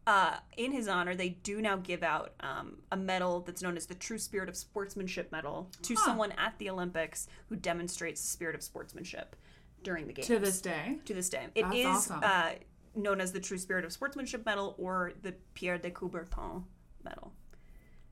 Uh, 0.07 0.35
in 0.57 0.71
his 0.71 0.87
honor, 0.87 1.15
they 1.15 1.29
do 1.29 1.61
now 1.61 1.77
give 1.77 2.03
out 2.03 2.33
um, 2.41 2.77
a 2.91 2.97
medal 2.97 3.39
that's 3.41 3.63
known 3.63 3.75
as 3.75 3.87
the 3.87 3.95
True 3.95 4.19
Spirit 4.19 4.47
of 4.49 4.55
Sportsmanship 4.55 5.31
Medal 5.31 5.71
to 5.81 5.95
Huh. 5.95 6.05
someone 6.05 6.31
at 6.33 6.57
the 6.59 6.69
Olympics 6.69 7.27
who 7.49 7.55
demonstrates 7.55 8.21
the 8.21 8.27
spirit 8.27 8.53
of 8.53 8.61
sportsmanship 8.61 9.35
during 9.83 10.05
the 10.05 10.13
games. 10.13 10.27
To 10.27 10.37
this 10.37 10.61
day, 10.61 10.99
To 11.05 11.13
this 11.15 11.29
day. 11.29 11.47
it 11.55 11.63
That's 11.63 11.75
is 11.75 11.85
awesome. 11.87 12.19
uh, 12.23 12.49
known 12.95 13.19
as 13.19 13.31
the 13.31 13.39
True 13.39 13.57
Spirit 13.57 13.83
of 13.83 13.91
Sportsmanship 13.91 14.45
Medal 14.45 14.75
or 14.77 15.13
the 15.23 15.33
Pierre 15.55 15.79
de 15.79 15.89
Coubertin 15.89 16.63
Medal. 17.03 17.33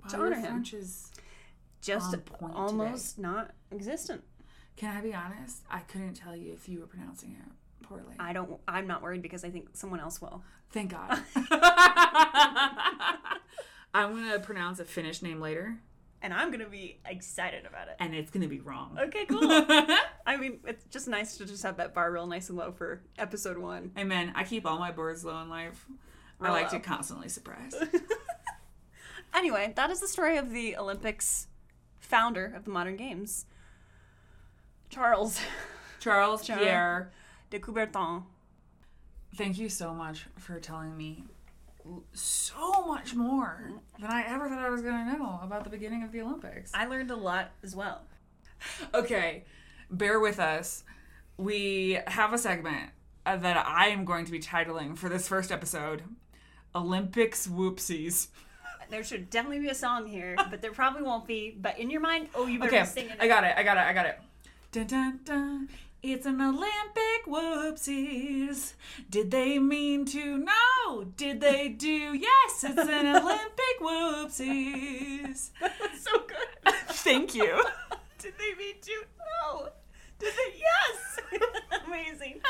To 0.09 0.18
Wow, 0.18 0.24
your 0.24 0.34
honor 0.34 0.36
him. 0.38 0.45
French 0.51 0.74
is. 0.74 1.11
Just 1.82 2.16
almost 2.41 3.20
not 3.20 3.51
existent. 3.72 4.24
Can 4.76 4.95
I 4.97 5.01
be 5.01 5.13
honest? 5.13 5.63
I 5.69 5.80
couldn't 5.80 6.15
tell 6.15 6.36
you 6.36 6.51
if 6.53 6.67
you 6.67 6.80
were 6.80 6.88
pronouncing 6.88 7.32
it 7.39 7.86
poorly. 7.86 8.15
I 8.19 8.34
don't. 8.34 8.59
I'm 8.67 8.88
not 8.88 9.01
worried 9.01 9.21
because 9.21 9.43
I 9.43 9.49
think 9.49 9.69
someone 9.74 9.99
else 9.99 10.19
will. 10.21 10.43
Thank 10.71 10.91
God. 10.91 11.19
I'm 13.93 14.13
gonna 14.15 14.39
pronounce 14.39 14.80
a 14.80 14.86
Finnish 14.86 15.21
name 15.21 15.39
later, 15.39 15.78
And 16.21 16.34
I'm 16.34 16.49
gonna 16.51 16.67
be 16.69 16.99
excited 17.05 17.65
about 17.65 17.88
it. 17.89 17.95
and 17.99 18.15
it's 18.15 18.32
gonna 18.32 18.47
be 18.47 18.59
wrong. 18.59 18.97
Okay, 18.99 19.26
cool. 19.26 19.39
I 20.26 20.38
mean, 20.38 20.59
it's 20.65 20.84
just 20.86 21.07
nice 21.07 21.38
to 21.38 21.45
just 21.45 21.61
have 21.63 21.78
that 21.78 21.93
bar 21.93 22.11
real 22.11 22.26
nice 22.26 22.49
and 22.49 22.57
low 22.57 22.71
for 22.71 23.01
episode 23.19 23.57
one. 23.59 23.91
Amen. 23.97 24.32
I 24.36 24.43
keep 24.43 24.65
all 24.65 24.80
my 24.80 24.91
birds 24.91 25.24
low 25.24 25.39
in 25.41 25.49
life. 25.49 25.86
I 26.41 26.49
like 26.49 26.69
to 26.69 26.80
constantly 26.80 27.30
surprise. 27.30 27.76
Anyway, 29.36 29.74
that 29.76 29.89
is 29.89 29.99
the 29.99 30.07
story 30.07 30.38
of 30.38 30.51
the 30.51 30.78
Olympics 30.78 31.47
founder 31.99 32.53
of 32.55 32.65
the 32.65 32.69
modern 32.69 32.95
games, 32.95 33.47
Charles 34.94 35.39
Charles 36.00 36.46
Char- 36.46 36.58
Pierre, 36.60 37.12
de 37.50 37.60
Coubertin. 37.60 38.24
thank 39.36 39.58
you 39.58 39.70
so 39.70 39.94
much 39.94 40.26
for 40.38 40.60
telling 40.60 40.96
me 40.96 41.24
so 42.14 42.86
much 42.86 43.14
more 43.14 43.72
than 44.00 44.10
I 44.10 44.24
ever 44.24 44.48
thought 44.48 44.60
I 44.60 44.70
was 44.70 44.82
going 44.82 45.06
to 45.06 45.18
know 45.18 45.39
about 45.44 45.66
the 45.66 45.70
beginning 45.70 46.04
of 46.04 46.14
the 46.14 46.22
Olympics. 46.22 46.72
I 46.74 46.86
learned 46.86 47.12
a 47.12 47.16
lot 47.16 47.52
as 47.64 47.76
well. 47.76 48.02
Okay, 48.94 49.44
bear 49.91 50.22
with 50.22 50.39
us. 50.39 50.86
We 51.36 52.00
have 52.08 52.32
a 52.32 52.38
segment 52.38 52.91
that 53.26 53.58
I 53.68 53.88
am 53.88 54.06
going 54.06 54.24
to 54.24 54.32
be 54.32 54.39
titling 54.39 54.98
for 54.98 55.10
this 55.10 55.28
first 55.28 55.52
episode 55.52 56.04
Olympics 56.74 57.48
Whoopsies. 57.48 58.28
There 58.89 59.04
should 59.04 59.30
definitely 59.32 59.60
be 59.60 59.70
a 59.70 59.76
song 59.76 60.06
here, 60.06 60.36
but 60.52 60.62
there 60.62 60.72
probably 60.72 61.02
won't 61.02 61.26
be. 61.26 61.58
But 61.60 61.80
in 61.80 61.89
your 61.89 62.02
mind, 62.02 62.28
oh, 62.36 62.46
you 62.46 62.60
better 62.60 62.70
Okay, 62.70 62.82
be 62.82 62.88
singing. 62.88 63.14
I 63.20 63.28
got 63.28 63.44
it. 63.44 63.54
I 63.58 63.64
got 63.64 63.78
it. 63.78 63.80
I 63.80 63.94
got 63.94 64.06
it. 64.06 64.20
Dun, 64.74 64.88
dun, 64.88 65.19
dun. 65.24 65.69
It's 66.01 66.26
an 66.26 66.41
Olympic 66.41 67.28
whoopsies. 67.28 68.74
Did 69.07 69.30
they 69.30 69.59
mean 69.59 70.03
to? 70.05 70.39
No. 70.39 71.03
Did 71.15 71.41
they 71.41 71.69
do? 71.69 72.15
Yes. 72.15 72.63
It's 72.63 72.80
an 72.80 73.15
Olympic 73.15 73.80
whoopsies. 73.80 75.51
That 75.61 75.74
was 75.80 76.01
so 76.01 76.11
good. 76.26 76.74
Thank 76.88 77.36
you. 77.36 77.63
Did 78.17 78.34
they 78.39 78.57
mean 78.57 78.82
to? 78.82 79.03
No. 79.45 79.69
Did 80.17 80.34
they? 80.34 80.57
Yes. 80.57 81.41
Amazing. 81.86 82.41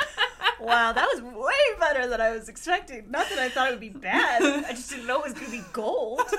Wow, 0.62 0.94
that 0.94 1.10
was 1.14 1.22
way 1.22 1.78
better 1.78 2.08
than 2.08 2.22
I 2.22 2.32
was 2.32 2.48
expecting. 2.48 3.12
Not 3.12 3.28
that 3.28 3.38
I 3.40 3.50
thought 3.50 3.68
it 3.68 3.72
would 3.72 3.82
be 3.82 3.90
bad. 3.90 4.42
I 4.44 4.72
just 4.72 4.92
didn't 4.92 5.08
know 5.08 5.20
it 5.20 5.26
was 5.26 5.34
going 5.34 5.48
to 5.48 5.52
be 5.52 5.64
gold. 5.74 6.22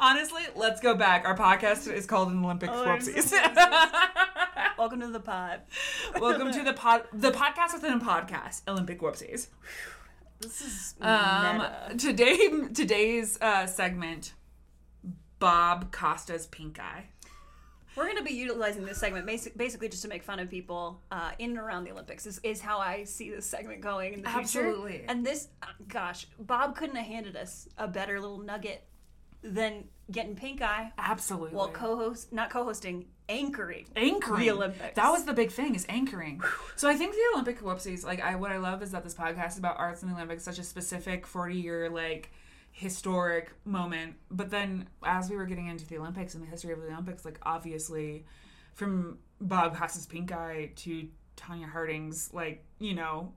Honestly, 0.00 0.42
let's 0.54 0.80
go 0.80 0.94
back. 0.94 1.24
Our 1.26 1.36
podcast 1.36 1.92
is 1.92 2.06
called 2.06 2.30
an 2.30 2.44
Olympic 2.44 2.70
Oh, 2.70 2.84
whoopsies. 2.84 3.32
Welcome 4.78 5.00
to 5.00 5.08
the 5.08 5.20
pod. 5.20 5.60
Welcome 6.20 6.52
to 6.52 6.62
the 6.62 6.72
pod, 6.74 7.04
the 7.12 7.30
podcast 7.30 7.74
within 7.74 7.92
a 7.94 8.00
podcast, 8.00 8.62
Olympic 8.68 9.00
whoopsies. 9.00 9.48
This 10.40 10.60
is 10.60 10.94
Um, 11.00 11.66
today, 11.96 12.36
today's 12.74 13.40
uh, 13.40 13.66
segment, 13.66 14.34
Bob 15.38 15.92
Costas' 15.92 16.46
pink 16.46 16.78
eye. 16.80 17.06
We're 17.96 18.06
going 18.06 18.16
to 18.16 18.24
be 18.24 18.32
utilizing 18.32 18.84
this 18.84 18.98
segment 18.98 19.24
basically 19.24 19.88
just 19.88 20.02
to 20.02 20.08
make 20.08 20.24
fun 20.24 20.40
of 20.40 20.50
people 20.50 21.00
uh, 21.12 21.30
in 21.38 21.50
and 21.50 21.58
around 21.60 21.84
the 21.84 21.92
Olympics. 21.92 22.26
Is, 22.26 22.40
is 22.42 22.60
how 22.60 22.78
I 22.78 23.04
see 23.04 23.30
this 23.30 23.46
segment 23.46 23.82
going 23.82 24.14
in 24.14 24.22
the 24.22 24.28
future. 24.28 24.40
Absolutely. 24.40 25.04
And 25.06 25.24
this, 25.24 25.46
uh, 25.62 25.66
gosh, 25.86 26.26
Bob 26.40 26.74
couldn't 26.76 26.96
have 26.96 27.06
handed 27.06 27.36
us 27.36 27.68
a 27.78 27.86
better 27.86 28.20
little 28.20 28.38
nugget 28.38 28.82
then 29.44 29.84
getting 30.10 30.34
pink 30.34 30.62
eye 30.62 30.92
Absolutely. 30.98 31.56
Well, 31.56 31.68
co-host, 31.68 32.32
not 32.32 32.50
co-hosting, 32.50 33.06
anchoring. 33.28 33.86
anchoring 33.94 34.40
The 34.40 34.50
Olympics. 34.50 34.96
That 34.96 35.10
was 35.10 35.24
the 35.24 35.32
big 35.32 35.50
thing 35.50 35.74
is 35.74 35.86
anchoring. 35.88 36.42
so 36.76 36.88
I 36.88 36.94
think 36.94 37.14
the 37.14 37.22
Olympic 37.34 37.60
whoopsies, 37.60 38.04
like 38.04 38.20
I 38.20 38.36
what 38.36 38.50
I 38.50 38.56
love 38.56 38.82
is 38.82 38.90
that 38.92 39.04
this 39.04 39.14
podcast 39.14 39.52
is 39.52 39.58
about 39.58 39.78
arts 39.78 40.02
and 40.02 40.10
the 40.10 40.16
Olympics, 40.16 40.42
such 40.42 40.58
a 40.58 40.64
specific 40.64 41.26
forty 41.26 41.56
year 41.56 41.90
like 41.90 42.32
historic 42.72 43.52
moment. 43.64 44.16
But 44.30 44.50
then 44.50 44.88
as 45.04 45.30
we 45.30 45.36
were 45.36 45.46
getting 45.46 45.68
into 45.68 45.86
the 45.86 45.98
Olympics 45.98 46.34
and 46.34 46.42
the 46.42 46.50
history 46.50 46.72
of 46.72 46.80
the 46.80 46.88
Olympics, 46.88 47.24
like 47.24 47.38
obviously 47.42 48.24
from 48.74 49.18
Bob 49.40 49.76
Costas 49.76 50.06
pink 50.06 50.32
eye 50.32 50.72
to 50.76 51.08
Tonya 51.36 51.68
Harding's 51.68 52.32
like, 52.32 52.64
you 52.78 52.94
know, 52.94 53.32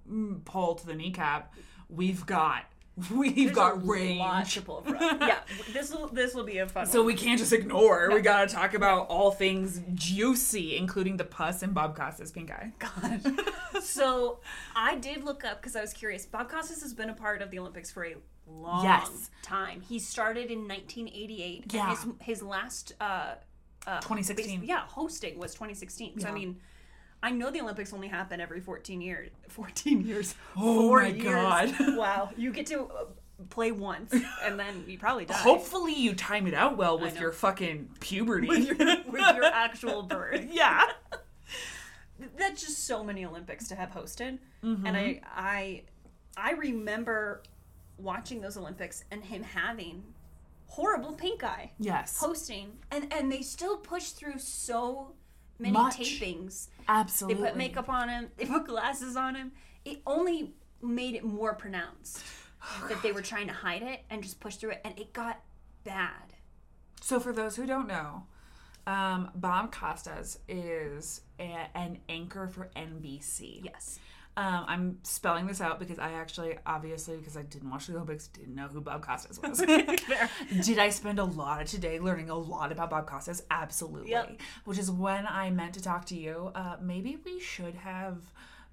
pole 0.46 0.76
to 0.76 0.86
the 0.86 0.96
kneecap, 0.96 1.54
we've 1.90 2.26
got 2.26 2.64
we've 3.12 3.36
There's 3.36 3.52
got 3.52 3.86
range. 3.88 4.20
lot 4.20 4.46
to 4.48 4.62
pull 4.62 4.82
from. 4.82 4.96
yeah, 5.22 5.40
this 5.72 5.94
will 5.94 6.08
this 6.08 6.34
will 6.34 6.44
be 6.44 6.58
a 6.58 6.68
fun. 6.68 6.86
So 6.88 7.00
one. 7.00 7.08
we 7.08 7.14
can't 7.14 7.40
just 7.40 7.54
ignore. 7.54 8.10
We 8.14 8.22
gotta 8.22 8.48
talk 8.52 8.74
about 8.74 9.08
all 9.08 9.32
things 9.32 9.82
juicy, 9.94 10.76
including 10.78 11.18
the 11.18 11.24
pus 11.24 11.62
and 11.62 11.74
Bob 11.74 11.96
Costas 11.96 12.32
pink 12.32 12.50
eye. 12.52 12.72
God. 12.80 13.40
so 13.84 14.40
I 14.76 14.96
did 14.96 15.24
look 15.24 15.44
up 15.46 15.62
because 15.62 15.76
I 15.76 15.82
was 15.82 15.94
curious. 15.94 16.26
Bob 16.26 16.50
Costas 16.50 16.82
has 16.82 16.94
been 16.94 17.10
a 17.10 17.14
part 17.16 17.42
of 17.42 17.52
the 17.52 17.60
Olympics 17.60 17.92
for 17.92 18.06
a 18.06 18.16
long 18.50 18.84
Yes. 18.84 19.30
time. 19.44 19.82
He 19.82 20.00
started 20.00 20.50
in 20.50 20.68
1988. 20.68 21.66
Yeah. 21.74 21.90
And 21.90 21.98
his, 22.20 22.40
his 22.40 22.42
last 22.42 22.94
uh, 23.00 23.36
uh, 23.86 24.00
2016. 24.02 24.62
bas- 24.62 24.70
yeah, 24.70 24.82
hosting 24.88 25.38
was 25.38 25.54
2016. 25.54 26.20
So 26.22 26.28
I 26.28 26.32
mean, 26.32 26.58
I 27.28 27.32
know 27.32 27.52
the 27.52 27.60
Olympics 27.62 27.92
only 27.94 28.08
happen 28.08 28.40
every 28.40 28.62
14 28.62 29.02
years. 29.02 29.30
14 29.50 30.02
years. 30.06 30.34
Oh 30.56 30.96
my 30.96 31.08
years. 31.08 31.24
God. 31.24 31.76
wow. 31.98 32.30
You 32.38 32.52
get 32.54 32.66
to 32.68 32.84
uh, 32.86 33.06
play 33.50 33.72
once, 33.72 34.14
and 34.44 34.58
then 34.60 34.86
you 34.88 34.98
probably 34.98 35.26
die. 35.26 35.34
Hopefully 35.36 35.94
you 35.94 36.16
time 36.16 36.48
it 36.48 36.54
out 36.54 36.78
well 36.78 36.98
with 36.98 37.20
your 37.20 37.32
fucking 37.32 37.90
puberty. 38.00 38.48
with 38.48 38.66
your, 38.66 38.76
with 38.78 39.36
your 39.36 39.44
actual 39.46 40.04
birth. 40.04 40.46
yeah. 40.52 40.84
that's 42.38 42.66
just 42.66 42.86
so 42.86 43.04
many 43.04 43.26
Olympics 43.26 43.68
to 43.68 43.76
have 43.76 43.92
hosted. 43.92 44.40
Mm-hmm. 44.64 44.86
And 44.88 44.98
I 44.98 45.22
I 45.36 45.84
I 46.36 46.52
remember 46.54 47.44
watching 47.98 48.42
those 48.42 48.58
Olympics 48.58 49.04
and 49.12 49.24
him 49.24 49.44
having 49.44 50.04
horrible 50.68 51.14
pink 51.14 51.44
eye 51.44 51.72
Yes. 51.80 52.18
hosting 52.20 52.72
and 52.92 53.12
and 53.14 53.32
they 53.32 53.42
still 53.42 53.78
push 53.78 54.10
through 54.10 54.40
so 54.40 55.14
many 55.60 55.74
Much. 55.74 55.98
tapings. 55.98 56.68
They 57.28 57.36
put 57.36 57.58
makeup 57.58 57.90
on 57.90 58.10
him, 58.10 58.30
they 58.38 58.46
put 58.46 58.68
glasses 58.68 59.16
on 59.16 59.36
him. 59.36 59.52
It 59.86 60.02
only 60.06 60.54
made 60.82 61.16
it 61.16 61.24
more 61.24 61.54
pronounced 61.54 62.24
that 62.90 63.02
they 63.02 63.12
were 63.12 63.22
trying 63.22 63.48
to 63.48 63.54
hide 63.54 63.82
it 63.82 64.02
and 64.10 64.22
just 64.22 64.40
push 64.40 64.56
through 64.56 64.72
it 64.72 64.82
and 64.84 64.98
it 65.00 65.14
got 65.14 65.42
bad. 65.84 66.34
So 67.02 67.20
for 67.20 67.32
those 67.32 67.56
who 67.56 67.66
don't 67.66 67.88
know, 67.88 68.24
um, 68.86 69.32
Bob 69.36 69.72
Costas 69.72 70.40
is 70.48 71.22
a, 71.40 71.70
an 71.76 72.00
anchor 72.10 72.48
for 72.48 72.70
NBC. 72.76 73.64
Yes. 73.64 74.00
Um, 74.38 74.66
I'm 74.68 74.98
spelling 75.02 75.48
this 75.48 75.62
out 75.62 75.80
because 75.80 75.98
I 75.98 76.12
actually, 76.12 76.60
obviously, 76.64 77.18
because 77.18 77.36
I 77.36 77.42
didn't 77.42 77.72
watch 77.72 77.88
the 77.88 77.96
Olympics, 77.96 78.28
didn't 78.28 78.54
know 78.54 78.68
who 78.68 78.82
Bob 78.82 79.02
Costas 79.02 79.42
was. 79.42 79.58
Did 80.62 80.78
I 80.78 80.90
spend 80.92 81.18
a 81.18 81.24
lot 81.24 81.60
of 81.60 81.68
today 81.68 82.00
learning 82.00 82.30
a 82.30 82.38
lot 82.38 82.72
about 82.72 82.92
Bob 82.92 83.08
Costas? 83.08 83.42
Absolutely. 83.50 84.12
Yep. 84.12 84.40
Which 84.66 84.78
is 84.78 84.92
when 84.92 85.26
I 85.26 85.50
meant 85.50 85.74
to 85.74 85.82
talk 85.82 86.06
to 86.06 86.16
you. 86.16 86.52
Uh, 86.54 86.76
maybe 86.80 87.18
we 87.26 87.40
should 87.40 87.74
have 87.74 88.20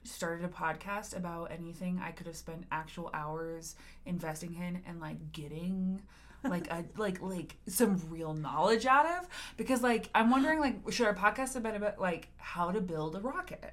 started 0.02 0.44
a 0.44 0.48
podcast 0.48 1.16
about 1.16 1.50
anything 1.50 1.98
I 2.04 2.10
could 2.10 2.26
have 2.26 2.36
spent 2.36 2.66
actual 2.70 3.08
hours 3.14 3.74
investing 4.04 4.56
in 4.56 4.82
and 4.86 5.00
like 5.00 5.32
getting 5.32 6.02
like 6.42 6.70
a 6.70 6.84
like 6.98 7.22
like 7.22 7.56
some 7.66 8.02
real 8.10 8.34
knowledge 8.34 8.84
out 8.84 9.06
of 9.06 9.26
because 9.56 9.82
like 9.82 10.10
I'm 10.14 10.30
wondering 10.30 10.60
like 10.60 10.76
should 10.92 11.06
our 11.06 11.14
podcast 11.14 11.54
have 11.54 11.62
been 11.62 11.74
about 11.74 11.98
like 11.98 12.28
how 12.36 12.70
to 12.70 12.82
build 12.82 13.16
a 13.16 13.20
rocket 13.20 13.72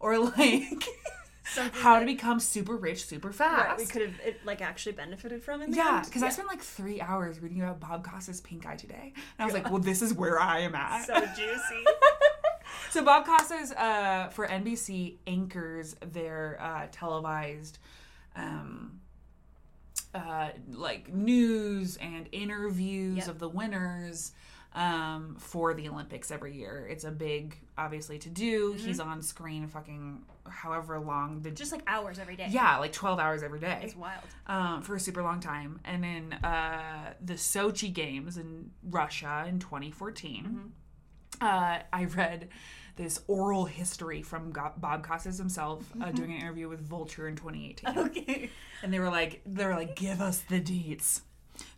or 0.00 0.18
like 0.18 0.84
Something 1.52 1.80
how 1.82 1.98
to 1.98 2.06
become 2.06 2.38
super 2.40 2.76
rich 2.76 3.04
super 3.06 3.32
fast 3.32 3.68
Right, 3.68 3.78
we 3.78 3.86
could 3.86 4.02
have 4.02 4.14
it, 4.24 4.40
like 4.44 4.60
actually 4.62 4.92
benefited 4.92 5.42
from 5.42 5.60
the 5.60 5.76
yeah, 5.76 6.02
because 6.04 6.22
I 6.22 6.28
spent 6.28 6.48
like 6.48 6.60
three 6.62 7.00
hours 7.00 7.40
reading 7.40 7.60
about 7.62 7.80
Bob 7.80 8.04
Costas' 8.04 8.40
pink 8.40 8.66
eye 8.66 8.76
today. 8.76 9.12
And 9.14 9.22
I 9.40 9.44
was 9.44 9.54
like, 9.54 9.68
well, 9.70 9.80
this 9.80 10.00
is 10.02 10.14
where 10.14 10.38
I 10.40 10.60
am 10.60 10.74
at. 10.74 11.06
so 11.06 11.18
juicy. 11.20 11.84
So 12.90 13.04
Bob 13.04 13.24
Costas 13.24 13.70
uh, 13.72 14.28
for 14.32 14.48
NBC 14.48 15.16
anchors 15.26 15.94
their 16.04 16.58
uh, 16.60 16.86
televised 16.90 17.78
um, 18.34 19.00
uh, 20.14 20.48
like 20.72 21.12
news 21.12 21.96
and 21.98 22.28
interviews 22.32 23.18
Yep. 23.18 23.28
of 23.28 23.38
the 23.38 23.48
winners 23.48 24.32
um, 24.74 25.36
for 25.38 25.74
the 25.74 25.88
Olympics 25.88 26.30
every 26.32 26.56
year. 26.56 26.86
It's 26.90 27.04
a 27.04 27.10
big, 27.12 27.56
obviously, 27.78 28.18
to 28.18 28.28
do. 28.28 28.74
Mm-hmm. 28.74 28.86
He's 28.86 29.00
on 29.00 29.22
screen 29.22 29.68
fucking 29.68 30.22
however 30.50 30.98
long 30.98 31.40
the 31.42 31.50
just 31.50 31.72
like 31.72 31.82
hours 31.86 32.18
every 32.18 32.36
day. 32.36 32.48
yeah, 32.50 32.76
like 32.78 32.92
twelve 32.92 33.18
hours 33.18 33.42
every 33.42 33.60
day 33.60 33.80
It's 33.82 33.96
wild. 33.96 34.22
um, 34.46 34.82
for 34.82 34.94
a 34.96 35.00
super 35.00 35.22
long 35.22 35.40
time. 35.40 35.80
And 35.84 36.02
then 36.04 36.32
uh, 36.44 37.14
the 37.24 37.34
Sochi 37.34 37.92
Games 37.92 38.36
in 38.36 38.70
Russia 38.82 39.44
in 39.48 39.58
2014, 39.58 40.72
uh, 41.40 41.78
I 41.92 42.04
read 42.04 42.48
this 42.96 43.20
oral 43.28 43.64
history 43.64 44.20
from 44.22 44.50
Go- 44.50 44.72
Bob 44.76 45.06
Costas 45.06 45.38
himself 45.38 45.84
uh, 46.02 46.10
doing 46.12 46.32
an 46.32 46.38
interview 46.40 46.68
with 46.68 46.80
Vulture 46.86 47.28
in 47.28 47.36
2018. 47.36 47.98
Okay. 47.98 48.50
and 48.82 48.92
they 48.92 48.98
were 48.98 49.08
like, 49.08 49.40
they 49.46 49.64
were 49.64 49.74
like, 49.74 49.96
give 49.96 50.20
us 50.20 50.40
the 50.48 50.60
deets. 50.60 51.22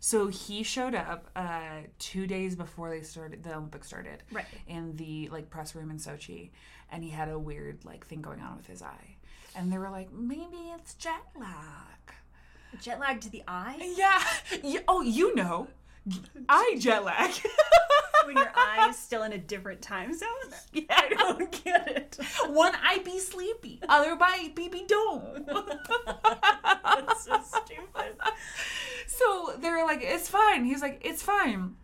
So 0.05 0.27
he 0.27 0.63
showed 0.63 0.95
up 0.95 1.29
uh, 1.33 1.83
two 1.97 2.27
days 2.27 2.57
before 2.57 2.89
they 2.89 3.03
started, 3.03 3.41
the 3.41 3.55
Olympics 3.55 3.87
started, 3.87 4.21
Right. 4.33 4.43
in 4.67 4.97
the 4.97 5.29
like 5.29 5.49
press 5.49 5.73
room 5.75 5.89
in 5.89 5.95
Sochi, 5.97 6.49
and 6.91 7.01
he 7.05 7.09
had 7.09 7.29
a 7.29 7.39
weird 7.39 7.85
like 7.85 8.05
thing 8.05 8.21
going 8.21 8.41
on 8.41 8.57
with 8.57 8.67
his 8.67 8.81
eye, 8.81 9.15
and 9.55 9.71
they 9.71 9.77
were 9.77 9.89
like, 9.89 10.11
maybe 10.11 10.57
it's 10.75 10.95
jet 10.95 11.23
lag. 11.39 12.15
Jet 12.81 12.99
lag 12.99 13.21
to 13.21 13.29
the 13.29 13.43
eye? 13.47 13.93
Yeah. 13.95 14.21
yeah. 14.61 14.81
Oh, 14.89 14.99
you 15.03 15.33
know, 15.35 15.69
I 16.49 16.75
jet 16.79 17.05
lag. 17.05 17.31
when 18.25 18.35
your 18.35 18.51
eye 18.53 18.87
is 18.89 18.97
still 18.97 19.23
in 19.23 19.31
a 19.31 19.37
different 19.37 19.81
time 19.81 20.13
zone? 20.13 20.27
yeah. 20.73 20.83
I 20.89 21.07
don't 21.17 21.63
get 21.63 21.87
it. 21.87 22.17
One 22.49 22.73
eye 22.83 22.99
be 23.05 23.19
sleepy, 23.19 23.79
other 23.87 24.17
eye 24.19 24.51
be 24.53 24.67
be 24.67 24.83
don't. 24.85 25.45
That's 26.83 27.23
so 27.23 27.39
stupid. 27.41 28.17
so 29.07 29.53
they're 29.59 29.85
like, 29.85 30.01
"It's 30.01 30.29
fine." 30.29 30.65
He's 30.65 30.81
like, 30.81 31.01
"It's 31.03 31.21
fine," 31.23 31.75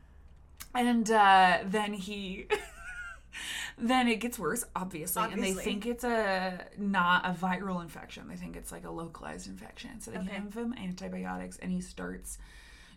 and 0.73 1.09
uh, 1.09 1.59
then 1.65 1.93
he. 1.93 2.47
Then 3.81 4.09
it 4.09 4.17
gets 4.17 4.37
worse, 4.37 4.65
obviously, 4.75 5.23
and 5.31 5.41
they 5.41 5.53
think 5.53 5.85
it's 5.85 6.03
a 6.03 6.59
not 6.77 7.25
a 7.25 7.29
viral 7.31 7.81
infection. 7.81 8.27
They 8.27 8.35
think 8.35 8.57
it's 8.57 8.73
like 8.73 8.83
a 8.85 8.89
localized 8.91 9.47
infection. 9.47 10.01
So 10.01 10.11
they 10.11 10.17
Okay. 10.17 10.41
give 10.43 10.53
him 10.53 10.73
antibiotics, 10.73 11.57
and 11.57 11.71
he 11.71 11.79
starts 11.79 12.37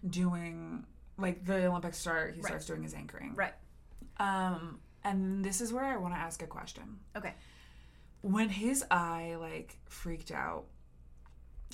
doing 0.05 0.85
like 1.19 1.45
the 1.45 1.67
Olympics 1.67 1.99
start. 1.99 2.35
He 2.35 2.41
Right. 2.41 2.47
starts 2.49 2.67
doing 2.67 2.83
his 2.83 2.95
anchoring. 2.95 3.35
Right. 3.37 3.55
Um, 4.17 4.81
and 5.05 5.45
this 5.45 5.61
is 5.61 5.73
where 5.73 5.85
I 5.85 5.97
want 5.99 6.15
to 6.15 6.19
ask 6.19 6.43
a 6.43 6.49
question. 6.49 6.99
Okay. 7.15 7.35
When 8.23 8.49
his 8.49 8.85
eye 8.91 9.37
like 9.39 9.77
freaked 9.89 10.33
out, 10.33 10.65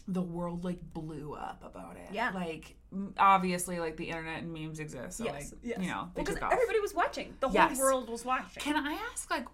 the 0.08 0.22
world 0.22 0.64
like 0.64 0.78
blew 0.94 1.34
up 1.34 1.62
about 1.64 1.96
it. 1.96 2.08
Yeah. 2.12 2.30
Like 2.34 2.74
obviously, 3.18 3.78
like 3.78 3.96
the 3.96 4.08
internet 4.08 4.42
and 4.42 4.52
memes 4.52 4.80
exist. 4.80 5.18
So 5.18 5.24
yes. 5.24 5.34
like 5.34 5.60
yes. 5.62 5.78
you 5.80 5.88
know 5.88 6.08
because 6.14 6.36
everybody 6.36 6.80
was 6.80 6.94
watching. 6.94 7.34
The 7.40 7.48
whole 7.48 7.54
Yes. 7.54 7.78
world 7.78 8.08
was 8.08 8.24
watching. 8.24 8.60
Can 8.60 8.76
I 8.76 8.98
ask 9.12 9.30
like? 9.30 9.46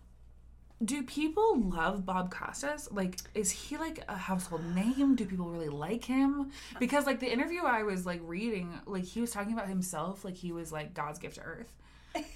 Do 0.84 1.02
people 1.04 1.60
love 1.60 2.04
Bob 2.04 2.30
Costas? 2.30 2.90
Like, 2.90 3.18
is 3.32 3.50
he 3.50 3.76
like 3.76 4.04
a 4.08 4.16
household 4.16 4.64
name? 4.74 5.14
Do 5.14 5.24
people 5.24 5.46
really 5.46 5.68
like 5.68 6.04
him? 6.04 6.50
Because 6.78 7.06
like 7.06 7.20
the 7.20 7.32
interview 7.32 7.62
I 7.62 7.84
was 7.84 8.04
like 8.04 8.20
reading, 8.24 8.80
like 8.84 9.04
he 9.04 9.20
was 9.20 9.30
talking 9.30 9.52
about 9.52 9.68
himself, 9.68 10.24
like 10.24 10.36
he 10.36 10.52
was 10.52 10.72
like 10.72 10.92
God's 10.92 11.18
gift 11.18 11.36
to 11.36 11.42
Earth. 11.42 11.72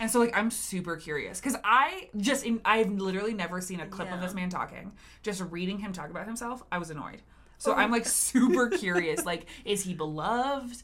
And 0.01 0.11
so 0.11 0.19
like 0.19 0.37
I'm 0.37 0.51
super 0.51 0.97
curious 0.97 1.41
because 1.41 1.57
I 1.63 2.09
just 2.17 2.47
I've 2.65 2.91
literally 2.91 3.35
never 3.35 3.61
seen 3.61 3.81
a 3.81 3.87
clip 3.87 4.11
of 4.11 4.21
this 4.21 4.35
man 4.35 4.49
talking. 4.49 4.93
Just 5.23 5.41
reading 5.51 5.79
him 5.79 5.93
talk 5.93 6.11
about 6.11 6.27
himself, 6.27 6.63
I 6.73 6.79
was 6.79 6.91
annoyed. 6.91 7.23
So 7.59 7.75
I'm 7.75 7.91
like 7.91 8.07
super 8.07 8.69
curious. 8.71 9.25
Like, 9.25 9.47
is 9.65 9.83
he 9.83 9.95
beloved? 9.95 10.83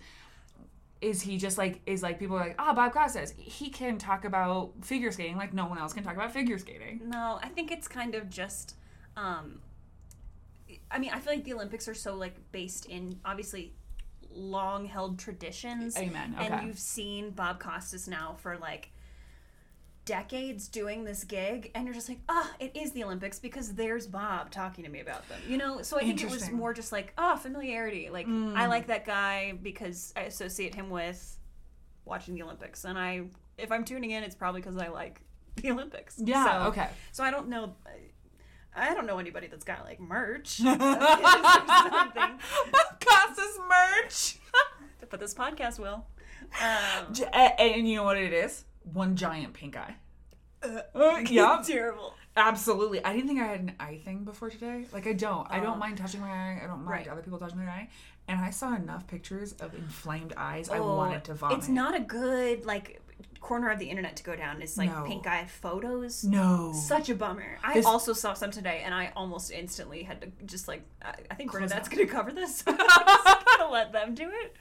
Is 1.00 1.22
he 1.22 1.36
just 1.36 1.58
like 1.58 1.80
is 1.86 2.02
like 2.02 2.18
people 2.18 2.36
are 2.36 2.40
like 2.40 2.54
ah 2.58 2.72
Bob 2.72 2.94
Costas 2.94 3.34
he 3.36 3.68
can 3.68 3.98
talk 3.98 4.24
about 4.24 4.72
figure 4.80 5.12
skating 5.12 5.36
like 5.36 5.52
no 5.52 5.66
one 5.66 5.76
else 5.76 5.92
can 5.92 6.02
talk 6.02 6.14
about 6.14 6.32
figure 6.32 6.58
skating. 6.58 7.00
No, 7.04 7.38
I 7.42 7.48
think 7.48 7.70
it's 7.70 7.86
kind 7.86 8.14
of 8.14 8.30
just 8.30 8.76
um 9.16 9.60
I 10.90 10.98
mean, 10.98 11.10
I 11.12 11.18
feel 11.18 11.34
like 11.34 11.44
the 11.44 11.54
Olympics 11.54 11.88
are 11.88 11.94
so 11.94 12.14
like 12.14 12.36
based 12.52 12.86
in 12.86 13.18
obviously 13.24 13.74
long 14.30 14.86
held 14.86 15.18
traditions. 15.18 15.96
Amen. 15.96 16.34
Okay. 16.38 16.46
And 16.46 16.66
you've 16.66 16.78
seen 16.78 17.30
Bob 17.30 17.60
Costas 17.60 18.08
now 18.08 18.36
for 18.38 18.56
like 18.58 18.90
decades 20.04 20.68
doing 20.68 21.04
this 21.04 21.24
gig 21.24 21.70
and 21.74 21.86
you're 21.86 21.94
just 21.94 22.08
like, 22.08 22.20
"Ah, 22.28 22.50
it 22.60 22.76
is 22.76 22.92
the 22.92 23.02
Olympics 23.04 23.38
because 23.38 23.74
there's 23.74 24.06
Bob 24.06 24.50
talking 24.50 24.84
to 24.84 24.90
me 24.90 25.00
about 25.00 25.26
them." 25.28 25.40
You 25.48 25.56
know, 25.56 25.82
so 25.82 25.96
I 25.96 26.00
think 26.00 26.22
it 26.22 26.30
was 26.30 26.48
Mm. 26.48 26.52
more 26.52 26.74
just 26.74 26.92
like, 26.92 27.12
"Oh, 27.18 27.36
familiarity. 27.36 28.10
Like 28.10 28.26
I 28.28 28.66
like 28.66 28.86
that 28.88 29.04
guy 29.06 29.52
because 29.62 30.12
I 30.16 30.20
associate 30.22 30.74
him 30.74 30.90
with 30.90 31.38
watching 32.04 32.34
the 32.34 32.42
Olympics, 32.42 32.84
and 32.84 32.98
I 32.98 33.22
if 33.56 33.70
I'm 33.72 33.84
tuning 33.84 34.10
in, 34.10 34.22
it's 34.24 34.34
probably 34.34 34.60
because 34.60 34.76
I 34.76 34.88
like 34.88 35.20
the 35.56 35.70
Olympics. 35.70 36.16
Yeah, 36.18 36.44
So- 36.64 36.68
okay. 36.68 36.88
So 37.12 37.22
I 37.24 37.30
don't 37.30 37.48
know. 37.48 37.74
I 38.76 38.92
don't 38.92 39.06
know 39.06 39.18
anybody 39.18 39.46
that's 39.46 39.62
got 39.64 39.84
like 39.84 40.00
merch. 40.00 40.58
Costas 43.00 43.58
merch. 43.68 44.36
but 45.10 45.20
this 45.20 45.34
podcast 45.34 45.78
will. 45.78 46.06
Um, 46.60 47.14
and 47.32 47.88
you 47.88 47.96
know 47.96 48.02
what 48.04 48.16
it 48.16 48.32
is? 48.32 48.64
One 48.92 49.16
giant 49.16 49.52
pink 49.54 49.76
eye. 49.76 49.96
Uh, 50.62 50.80
yeah, 51.28 51.62
terrible. 51.66 52.14
absolutely. 52.36 53.04
I 53.04 53.12
didn't 53.12 53.28
think 53.28 53.40
I 53.40 53.46
had 53.46 53.60
an 53.60 53.72
eye 53.80 54.00
thing 54.04 54.24
before 54.24 54.50
today. 54.50 54.86
Like 54.92 55.06
I 55.06 55.12
don't. 55.12 55.46
I 55.50 55.60
Oh. 55.60 55.62
don't 55.62 55.78
mind 55.78 55.98
touching 55.98 56.20
my 56.20 56.30
eye. 56.30 56.60
I 56.62 56.66
don't 56.66 56.78
mind 56.84 56.88
Right. 56.88 57.08
other 57.08 57.22
people 57.22 57.38
touching 57.38 57.58
my 57.58 57.66
eye. 57.66 57.88
And 58.28 58.40
I 58.40 58.48
saw 58.50 58.74
enough 58.74 59.06
pictures 59.06 59.52
of 59.54 59.74
inflamed 59.74 60.32
eyes. 60.36 60.70
I 60.70 60.78
Oh, 60.78 60.96
wanted 60.96 61.24
to 61.24 61.34
vomit. 61.34 61.58
It's 61.58 61.68
not 61.68 61.94
a 61.94 62.00
good 62.00 62.64
like 62.64 63.00
corner 63.40 63.68
of 63.68 63.78
the 63.78 63.84
internet 63.90 64.16
to 64.16 64.22
go 64.24 64.34
down. 64.34 64.62
Is 64.62 64.78
like 64.78 64.90
No. 64.90 65.04
pink 65.04 65.26
eye 65.26 65.44
photos. 65.44 66.24
No. 66.24 66.72
Such 66.72 67.10
a 67.10 67.14
bummer. 67.14 67.58
I 67.62 67.74
This- 67.74 67.84
also 67.84 68.14
saw 68.14 68.32
some 68.32 68.50
today, 68.50 68.80
and 68.84 68.94
I 68.94 69.12
almost 69.14 69.50
instantly 69.50 70.02
had 70.04 70.22
to 70.22 70.28
just 70.46 70.66
like. 70.66 70.82
I, 71.02 71.14
I 71.30 71.34
think 71.34 71.52
Bernadette's 71.52 71.88
going 71.90 72.06
to 72.06 72.10
cover 72.12 72.32
this. 72.32 72.64
I'm 72.66 72.76
just 72.78 73.46
gonna 73.58 73.70
let 73.70 73.92
them 73.92 74.14
do 74.14 74.30
it. 74.30 74.56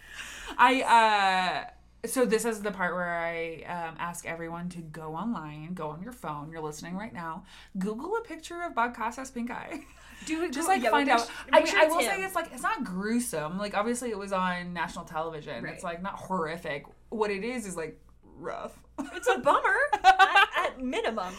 I 0.57 0.81
uh 0.81 1.69
so 2.05 2.25
this 2.25 2.43
is 2.43 2.61
the 2.61 2.71
part 2.71 2.93
where 2.93 3.17
I 3.17 3.63
um, 3.67 3.95
ask 3.97 4.25
everyone 4.25 4.69
to 4.69 4.79
go 4.79 5.15
online, 5.15 5.73
go 5.73 5.89
on 5.89 6.01
your 6.01 6.11
phone. 6.11 6.51
You're 6.51 6.61
listening 6.61 6.97
right 6.97 7.13
now. 7.13 7.45
Google 7.77 8.17
a 8.17 8.21
picture 8.21 8.61
of 8.63 8.75
Bob 8.75 8.95
Costas 8.95 9.31
pink 9.31 9.51
eye. 9.51 9.81
Do 10.25 10.43
it. 10.43 10.53
Just 10.53 10.67
like 10.67 10.83
find 10.83 11.09
out. 11.09 11.29
I 11.51 11.59
mean, 11.59 11.67
sure 11.67 11.79
I 11.79 11.85
will 11.85 11.99
him. 11.99 12.05
say 12.05 12.23
it's 12.23 12.35
like 12.35 12.49
it's 12.53 12.61
not 12.61 12.83
gruesome. 12.83 13.57
Like 13.57 13.73
obviously 13.73 14.09
it 14.09 14.17
was 14.17 14.31
on 14.31 14.73
national 14.73 15.05
television. 15.05 15.63
Right. 15.63 15.73
It's 15.73 15.83
like 15.83 16.01
not 16.01 16.15
horrific. 16.15 16.85
What 17.09 17.31
it 17.31 17.43
is 17.43 17.65
is 17.65 17.75
like 17.75 17.99
rough. 18.37 18.77
It's 19.13 19.27
a 19.27 19.39
bummer 19.39 19.75
at, 20.03 20.47
at 20.57 20.81
minimum. 20.81 21.33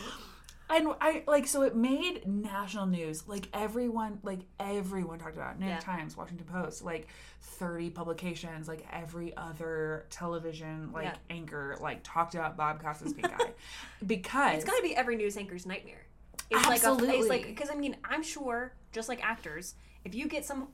And 0.75 0.89
I 1.01 1.23
like 1.27 1.47
so 1.47 1.63
it 1.63 1.77
made 1.77 2.27
national 2.27 2.87
news. 2.87 3.29
Like 3.29 3.49
everyone, 3.53 4.19
like 4.23 4.41
everyone 4.59 5.19
talked 5.19 5.37
about 5.37 5.55
it. 5.55 5.61
New 5.61 5.67
York 5.67 5.81
Yeah. 5.87 5.95
Times, 5.97 6.17
Washington 6.17 6.47
Post, 6.47 6.85
like 6.85 7.07
thirty 7.41 7.91
publications, 7.91 8.67
like 8.67 8.85
every 8.93 9.37
other 9.37 10.07
television 10.11 10.91
like 10.93 11.05
Yeah. 11.05 11.15
anchor 11.31 11.77
like 11.81 12.01
talked 12.03 12.35
about 12.35 12.57
Bob 12.57 12.83
Costas 12.83 13.13
pink 13.13 13.29
eye 13.41 13.53
because 14.07 14.57
It's 14.57 14.65
got 14.65 14.77
to 14.77 14.83
be 14.83 14.97
every 14.97 15.17
news 15.17 15.37
anchor's 15.37 15.65
nightmare. 15.67 16.07
It's 16.51 16.67
like 16.67 16.83
a, 16.83 16.87
Absolutely. 16.89 17.19
it's 17.19 17.29
like 17.29 17.47
because 17.47 17.71
I 17.71 17.75
mean 17.77 17.97
I'm 18.05 18.23
sure 18.23 18.73
just 18.93 19.09
like 19.09 19.25
actors, 19.25 19.75
if 20.05 20.15
you 20.15 20.27
get 20.29 20.45
some 20.45 20.69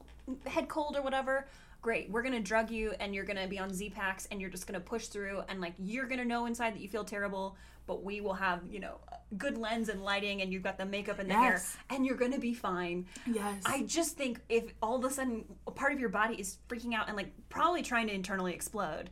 head 0.47 0.69
cold 0.69 0.97
or 0.97 1.03
whatever, 1.03 1.47
great, 1.81 2.11
we're 2.11 2.23
gonna 2.23 2.41
drug 2.41 2.71
you 2.71 2.95
and 3.01 3.15
you're 3.15 3.25
gonna 3.25 3.47
be 3.49 3.59
on 3.59 3.73
Z 3.73 3.91
packs 3.91 4.27
and 4.31 4.41
you're 4.41 4.51
just 4.51 4.67
gonna 4.67 4.81
push 4.81 5.07
through 5.07 5.43
and 5.49 5.61
like 5.61 5.75
you're 5.79 6.07
gonna 6.07 6.25
know 6.25 6.47
inside 6.47 6.75
that 6.75 6.81
you 6.81 6.89
feel 6.89 7.05
terrible, 7.05 7.57
but 7.87 8.03
we 8.05 8.21
will 8.21 8.35
have 8.35 8.61
you 8.71 8.81
know 8.81 9.01
good 9.39 9.57
lens 9.57 9.89
and 9.89 10.03
lighting 10.03 10.43
and 10.43 10.53
you've 10.53 10.63
got 10.63 10.77
the 10.77 10.85
makeup 10.85 11.19
and 11.21 11.31
the 11.31 11.35
hair 11.35 11.63
and 11.91 12.05
you're 12.05 12.17
gonna 12.17 12.39
be 12.39 12.53
fine. 12.55 13.07
yes, 13.27 13.63
I 13.65 13.83
just 13.83 14.17
think 14.17 14.41
if 14.49 14.75
all 14.83 14.97
of 14.97 15.05
a 15.05 15.11
sudden 15.11 15.45
a 15.67 15.71
part 15.71 15.93
of 15.93 16.01
your 16.01 16.09
body 16.09 16.35
is 16.35 16.59
freaking 16.69 16.95
out 16.95 17.09
and 17.09 17.17
like 17.17 17.33
probably 17.49 17.83
trying 17.83 18.09
to 18.09 18.15
internally 18.15 18.53
explode 18.55 19.11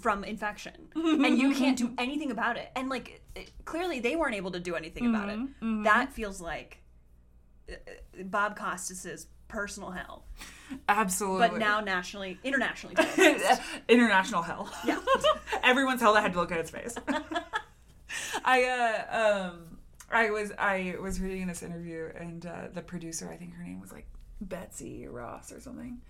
from 0.00 0.24
infection 0.24 0.72
and 0.94 1.38
you 1.38 1.54
can't 1.54 1.76
do 1.76 1.92
anything 1.98 2.30
about 2.30 2.56
it 2.56 2.70
and 2.76 2.88
like 2.88 3.22
it, 3.36 3.50
clearly 3.64 4.00
they 4.00 4.16
weren't 4.16 4.34
able 4.34 4.50
to 4.50 4.60
do 4.60 4.74
anything 4.74 5.06
about 5.14 5.28
it. 5.28 5.38
That 5.84 6.12
feels 6.12 6.40
like 6.40 6.80
uh, 7.70 7.74
uh, 7.74 8.22
bob 8.24 8.56
costas's 8.56 9.26
personal 9.48 9.90
hell 9.90 10.24
absolutely. 10.88 11.48
but 11.48 11.58
now 11.58 11.80
nationally 11.80 12.38
internationally 12.42 12.96
international 13.88 14.42
hell. 14.42 14.68
Yeah. 14.84 14.98
everyone's 15.62 16.00
hell 16.00 16.14
that 16.14 16.22
had 16.22 16.32
to 16.32 16.40
look 16.40 16.50
at 16.52 16.58
its 16.58 16.70
face. 16.70 16.94
I 18.44 18.64
uh 18.64 19.50
um 19.50 19.78
I 20.10 20.30
was 20.30 20.52
I 20.58 20.96
was 21.00 21.20
reading 21.20 21.46
this 21.46 21.62
interview 21.62 22.08
and 22.18 22.44
uh, 22.46 22.68
the 22.72 22.82
producer 22.82 23.28
I 23.30 23.36
think 23.36 23.54
her 23.54 23.62
name 23.62 23.80
was 23.80 23.92
like 23.92 24.06
Betsy 24.40 25.06
Ross 25.06 25.52
or 25.52 25.60
something. 25.60 26.00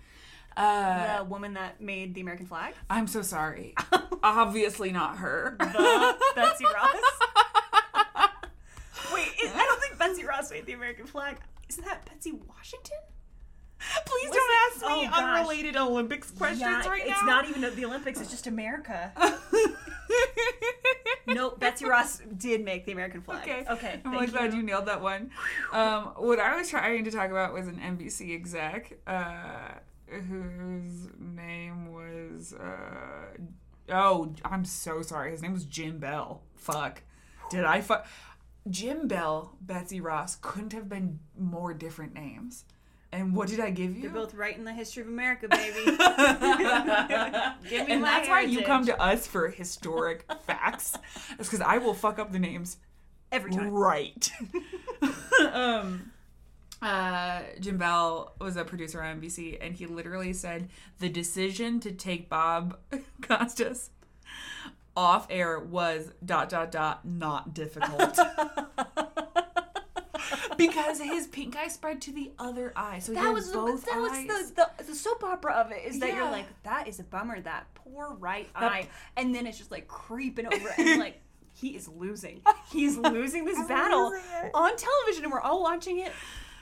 Uh, 0.57 1.17
the 1.17 1.23
woman 1.25 1.53
that 1.55 1.81
made 1.81 2.13
the 2.15 2.21
american 2.21 2.45
flag 2.45 2.73
I'm 2.89 3.07
so 3.07 3.21
sorry. 3.21 3.75
Obviously 4.23 4.91
not 4.91 5.17
her. 5.17 5.55
the 5.59 6.15
betsy 6.33 6.63
ross 6.65 6.95
wait 9.13 9.27
is- 9.43 9.51
i 9.53 9.57
don't 9.65 9.81
think 9.81 9.97
betsy 9.99 10.23
ross 10.25 10.49
made 10.51 10.65
the 10.65 10.73
american 10.73 11.05
flag 11.05 11.37
isn't 11.69 11.83
that 11.85 12.05
betsy 12.05 12.31
washington 12.47 12.97
Please 14.05 14.29
Was 14.29 14.37
don't 14.37 14.49
it? 14.49 14.85
ask 14.85 15.03
me 15.03 15.09
Oh, 15.13 15.23
unrelated 15.23 15.75
Olympics 15.75 16.31
questions 16.31 16.61
Yeah, 16.61 16.87
right 16.87 17.01
it's 17.01 17.09
now. 17.09 17.15
It's 17.15 17.25
not 17.25 17.49
even 17.49 17.75
the 17.75 17.85
Olympics. 17.85 18.19
It's 18.21 18.31
just 18.31 18.47
America. 18.47 19.11
nope, 21.27 21.59
Betsy 21.59 21.85
Ross 21.85 22.21
did 22.37 22.63
make 22.63 22.85
the 22.85 22.91
American 22.91 23.21
flag. 23.21 23.43
Okay. 23.43 23.65
Okay. 23.69 23.93
I'm 24.05 24.11
thank 24.11 24.15
like 24.15 24.31
glad 24.31 24.53
you 24.53 24.63
nailed 24.63 24.85
that 24.87 25.01
one. 25.01 25.31
Um, 25.71 26.13
what 26.17 26.39
I 26.39 26.55
was 26.55 26.69
trying 26.69 27.03
to 27.03 27.11
talk 27.11 27.29
about 27.31 27.53
was 27.53 27.67
an 27.67 27.77
NBC 27.77 28.33
exec 28.35 28.97
uh, 29.07 29.75
whose 30.07 31.09
name 31.19 31.91
was. 31.93 32.53
Uh, 32.53 33.37
oh, 33.89 34.33
I'm 34.43 34.65
so 34.65 35.01
sorry. 35.01 35.31
His 35.31 35.41
name 35.41 35.53
was 35.53 35.65
Jim 35.65 35.99
Bell. 35.99 36.41
Fuck. 36.55 37.03
Did 37.49 37.65
I 37.65 37.81
fuck? 37.81 38.07
Jim 38.69 39.07
Bell, 39.07 39.55
Betsy 39.61 40.01
Ross 40.01 40.37
couldn't 40.41 40.73
have 40.73 40.89
been 40.89 41.19
more 41.37 41.71
different 41.73 42.13
names. 42.15 42.65
And 43.11 43.33
what 43.35 43.47
did 43.47 43.59
I 43.59 43.69
give 43.69 43.95
you? 43.95 44.03
You're 44.03 44.11
both 44.11 44.33
right 44.33 44.57
in 44.57 44.65
the 44.65 44.73
history 44.73 45.01
of 45.03 45.07
America, 45.07 45.47
baby. 45.47 45.85
Give 47.69 47.87
me 47.87 47.93
and 47.93 48.03
that's 48.03 48.27
why 48.27 48.41
you 48.41 48.61
come 48.61 48.85
to 48.87 49.01
us 49.01 49.25
for 49.25 49.47
historic 49.49 50.25
facts. 50.45 50.97
It's 51.39 51.49
because 51.49 51.61
I 51.61 51.77
will 51.77 51.93
fuck 51.93 52.19
up 52.19 52.31
the 52.31 52.39
names 52.39 52.77
every 53.31 53.51
time. 53.51 53.69
Right. 53.69 54.31
um, 55.53 56.11
uh, 56.81 57.41
Jim 57.59 57.77
Bell 57.77 58.33
was 58.39 58.57
a 58.57 58.63
producer 58.63 59.01
on 59.01 59.21
NBC, 59.21 59.57
and 59.61 59.75
he 59.75 59.85
literally 59.85 60.33
said 60.33 60.69
the 60.99 61.09
decision 61.09 61.79
to 61.81 61.91
take 61.91 62.29
Bob 62.29 62.77
Costas 63.21 63.89
off 64.95 65.27
air 65.29 65.59
was 65.59 66.11
dot 66.23 66.49
dot 66.49 66.71
dot 66.71 67.05
not 67.05 67.53
difficult. 67.53 68.17
Because 70.57 70.99
his 70.99 71.27
pink 71.27 71.55
eye 71.55 71.67
spread 71.67 72.01
to 72.03 72.11
the 72.11 72.31
other 72.39 72.73
eye, 72.75 72.99
so 72.99 73.13
That 73.13 73.33
was 73.33 73.51
the, 73.51 73.57
both 73.57 73.85
that 73.85 73.99
was 73.99 74.11
the, 74.53 74.69
the 74.77 74.83
the 74.83 74.95
soap 74.95 75.23
opera 75.23 75.53
of 75.53 75.71
it 75.71 75.83
is 75.85 75.99
that 75.99 76.13
you're 76.15 76.29
like 76.31 76.45
that 76.63 76.87
is 76.87 76.99
a 76.99 77.03
bummer 77.03 77.39
that 77.41 77.65
poor 77.75 78.15
right 78.19 78.47
That- 78.53 78.71
eye. 78.71 78.87
And 79.17 79.33
then 79.33 79.47
it's 79.47 79.57
just 79.57 79.71
like 79.71 79.87
creeping 79.87 80.47
over 80.47 80.73
and 80.77 80.99
like 80.99 81.21
he 81.53 81.69
is 81.75 81.87
losing. 81.87 82.41
He's 82.71 82.97
losing 82.97 83.45
this 83.45 83.65
battle 83.67 84.09
losing 84.09 84.51
on 84.53 84.71
television 84.75 85.23
and 85.23 85.31
we're 85.31 85.41
all 85.41 85.61
watching 85.63 85.99
it 85.99 86.11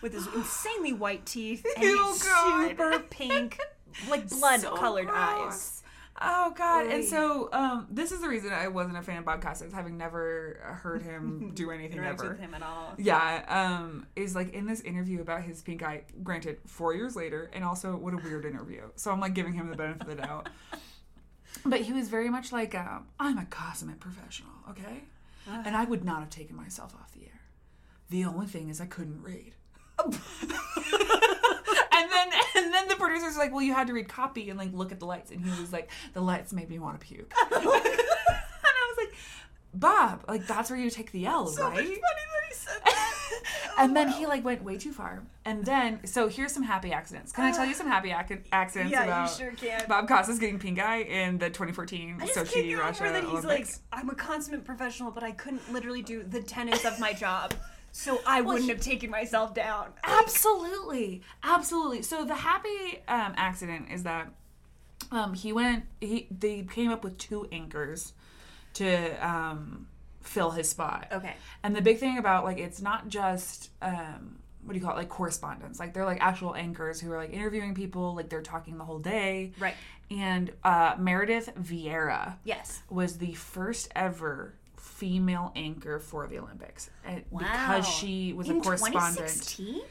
with 0.01 0.13
his 0.13 0.27
insanely 0.35 0.93
white 0.93 1.26
teeth 1.26 1.65
and 1.77 1.84
Oh, 1.85 2.11
his 2.13 2.67
super 2.69 2.99
pink 3.09 3.57
like 4.09 4.27
blood 4.30 4.59
So 4.61 4.76
colored 4.76 5.07
gross. 5.07 5.17
eyes 5.19 5.82
Oh 6.22 6.53
God! 6.56 6.85
Oy. 6.85 6.90
And 6.91 7.03
so 7.06 7.49
um, 7.53 7.88
this 7.90 8.11
is 8.11 8.22
the 8.22 8.30
reason 8.30 8.53
I 8.53 8.68
wasn't 8.68 8.98
a 8.98 9.02
fan 9.02 9.18
of 9.18 9.26
Bob 9.26 9.41
Costas, 9.41 9.73
having 9.73 9.98
never 9.98 10.60
heard 10.84 11.02
him 11.02 11.52
do 11.56 11.72
anything 11.72 11.99
ever. 11.99 12.30
with 12.30 12.40
him 12.40 12.53
at 12.53 12.61
all 12.61 12.94
Yeah, 12.98 13.44
um, 13.48 14.06
is 14.15 14.35
like 14.35 14.53
in 14.53 14.68
this 14.68 14.81
interview 14.81 15.22
about 15.22 15.41
his 15.41 15.61
pink 15.64 15.81
eye. 15.81 16.03
Granted, 16.22 16.57
four 16.68 16.94
years 16.94 17.15
later, 17.15 17.49
and 17.53 17.64
also 17.64 17.95
what 17.95 18.14
a 18.14 18.18
weird 18.18 18.45
interview. 18.45 18.84
So 18.95 19.11
I'm 19.11 19.19
like 19.19 19.34
giving 19.34 19.53
him 19.53 19.69
the 19.69 19.76
benefit 19.76 20.03
of 20.03 20.07
the 20.07 20.15
doubt. 20.15 20.49
But 21.65 21.81
he 21.81 21.94
was 21.94 22.10
very 22.10 22.30
much 22.30 22.52
like, 22.52 22.76
um, 22.76 23.06
I'm 23.19 23.38
a 23.38 23.45
consummate 23.45 23.99
professional, 23.99 24.49
okay, 24.72 25.03
and 25.48 25.77
I 25.77 25.85
would 25.85 26.03
not 26.03 26.19
have 26.19 26.30
taken 26.30 26.56
myself 26.57 26.94
off 26.95 27.14
the 27.14 27.22
air. 27.26 27.41
The 28.10 28.26
only 28.26 28.48
thing 28.48 28.69
is 28.69 28.81
I 28.81 28.85
couldn't 28.85 29.22
read. 29.22 29.53
and 31.93 32.11
then 32.11 32.27
and 32.55 32.73
then 32.73 32.87
the 32.87 32.95
producer's 32.95 33.37
like, 33.37 33.51
well, 33.51 33.61
you 33.61 33.73
had 33.73 33.87
to 33.87 33.93
read 33.93 34.07
copy 34.07 34.49
and 34.49 34.57
like 34.57 34.73
look 34.73 34.91
at 34.91 34.99
the 34.99 35.05
lights, 35.05 35.31
and 35.31 35.41
he 35.41 35.61
was 35.61 35.71
like, 35.71 35.89
the 36.13 36.21
lights 36.21 36.53
made 36.53 36.69
me 36.69 36.79
want 36.79 36.99
to 36.99 37.05
puke. 37.05 37.33
and 37.51 37.61
I 37.63 37.65
was 37.65 38.97
like, 38.97 39.15
Bob, 39.73 40.23
like 40.27 40.47
that's 40.47 40.69
where 40.69 40.79
you 40.79 40.89
take 40.89 41.11
the 41.11 41.25
L, 41.25 41.47
so 41.47 41.63
right? 41.63 41.75
much 41.75 41.83
funny 41.83 41.95
that 41.95 42.47
he 42.47 42.53
said 42.53 42.81
that 42.85 43.13
and 43.79 43.95
then 43.95 44.09
oh, 44.09 44.11
he 44.11 44.25
like 44.25 44.43
went 44.43 44.63
way 44.63 44.77
too 44.77 44.91
far. 44.91 45.23
And 45.45 45.65
then, 45.65 46.05
so 46.05 46.27
here's 46.27 46.51
some 46.51 46.63
happy 46.63 46.93
accidents. 46.93 47.31
Can 47.31 47.45
I 47.45 47.51
tell 47.51 47.65
you 47.65 47.73
some 47.73 47.87
happy 47.87 48.11
ac- 48.11 48.43
accidents 48.51 48.91
yeah 48.91 49.03
about 49.03 49.29
you 49.29 49.45
sure 49.45 49.51
can 49.51 49.85
Bob 49.87 50.07
Costas 50.07 50.39
getting 50.39 50.59
pink 50.59 50.79
eye 50.79 51.01
in 51.01 51.37
the 51.37 51.47
2014 51.49 52.17
I 52.21 52.25
just 52.25 52.35
can't 52.35 52.47
Sochi 52.47 52.69
get 52.69 52.79
Russia 52.79 53.03
over 53.03 53.13
that 53.13 53.23
he's 53.23 53.45
Olympics? 53.45 53.81
like, 53.91 53.99
I'm 54.01 54.09
a 54.09 54.15
consummate 54.15 54.65
professional, 54.65 55.11
but 55.11 55.23
I 55.23 55.31
couldn't 55.31 55.71
literally 55.71 56.01
do 56.01 56.23
the 56.23 56.41
tenets 56.41 56.85
of 56.85 56.99
my 56.99 57.13
job, 57.13 57.53
so 57.95 58.19
I 58.27 58.41
wouldn't 58.41 58.69
have 58.69 58.81
taken 58.81 59.09
myself 59.09 59.53
down. 59.53 59.93
Absolutely, 60.03 61.21
absolutely. 61.43 62.01
So 62.01 62.25
the 62.25 62.35
happy 62.35 62.99
um, 63.07 63.33
accident 63.37 63.87
is 63.91 64.03
that 64.03 64.27
um, 65.11 65.33
he 65.33 65.53
went. 65.53 65.85
He 66.01 66.27
they 66.31 66.63
came 66.63 66.91
up 66.91 67.03
with 67.03 67.17
two 67.17 67.47
anchors 67.51 68.13
to 68.75 69.27
um, 69.27 69.87
fill 70.21 70.51
his 70.51 70.67
spot. 70.69 71.07
Okay. 71.11 71.35
And 71.63 71.75
the 71.75 71.81
big 71.81 71.99
thing 71.99 72.17
about 72.17 72.43
like 72.43 72.57
it's 72.57 72.81
not 72.81 73.07
just 73.09 73.69
um, 73.81 74.39
what 74.63 74.73
do 74.73 74.79
you 74.79 74.85
call 74.85 74.95
it 74.95 74.97
like 74.97 75.09
correspondents 75.09 75.77
like 75.79 75.93
they're 75.93 76.05
like 76.05 76.21
actual 76.21 76.55
anchors 76.55 76.99
who 77.01 77.11
are 77.11 77.17
like 77.17 77.33
interviewing 77.33 77.75
people 77.75 78.15
like 78.15 78.29
they're 78.29 78.41
talking 78.41 78.77
the 78.77 78.85
whole 78.85 78.97
day 78.99 79.51
Right. 79.59 79.73
and 80.09 80.51
uh, 80.63 80.95
meredith 80.97 81.53
vieira 81.61 82.35
Yes. 82.45 82.81
was 82.89 83.17
the 83.17 83.33
first 83.33 83.91
ever 83.93 84.53
female 85.03 85.51
anchor 85.55 85.99
for 85.99 86.27
the 86.27 86.38
olympics 86.39 86.89
Wow. 87.30 87.39
because 87.39 87.88
she 87.88 88.31
was 88.34 88.47
In 88.49 88.57
a 88.59 88.61
correspondent 88.61 89.17
2016? 89.17 89.81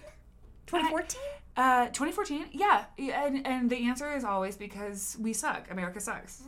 2014? 0.67 1.21
uh 1.57 1.87
2014 1.89 2.47
yeah 2.53 2.85
and, 2.99 3.47
and 3.47 3.69
the 3.69 3.87
answer 3.89 4.11
is 4.17 4.25
always 4.25 4.57
because 4.57 5.17
we 5.21 5.33
suck. 5.35 5.71
America 5.71 6.01
sucks. 6.01 6.43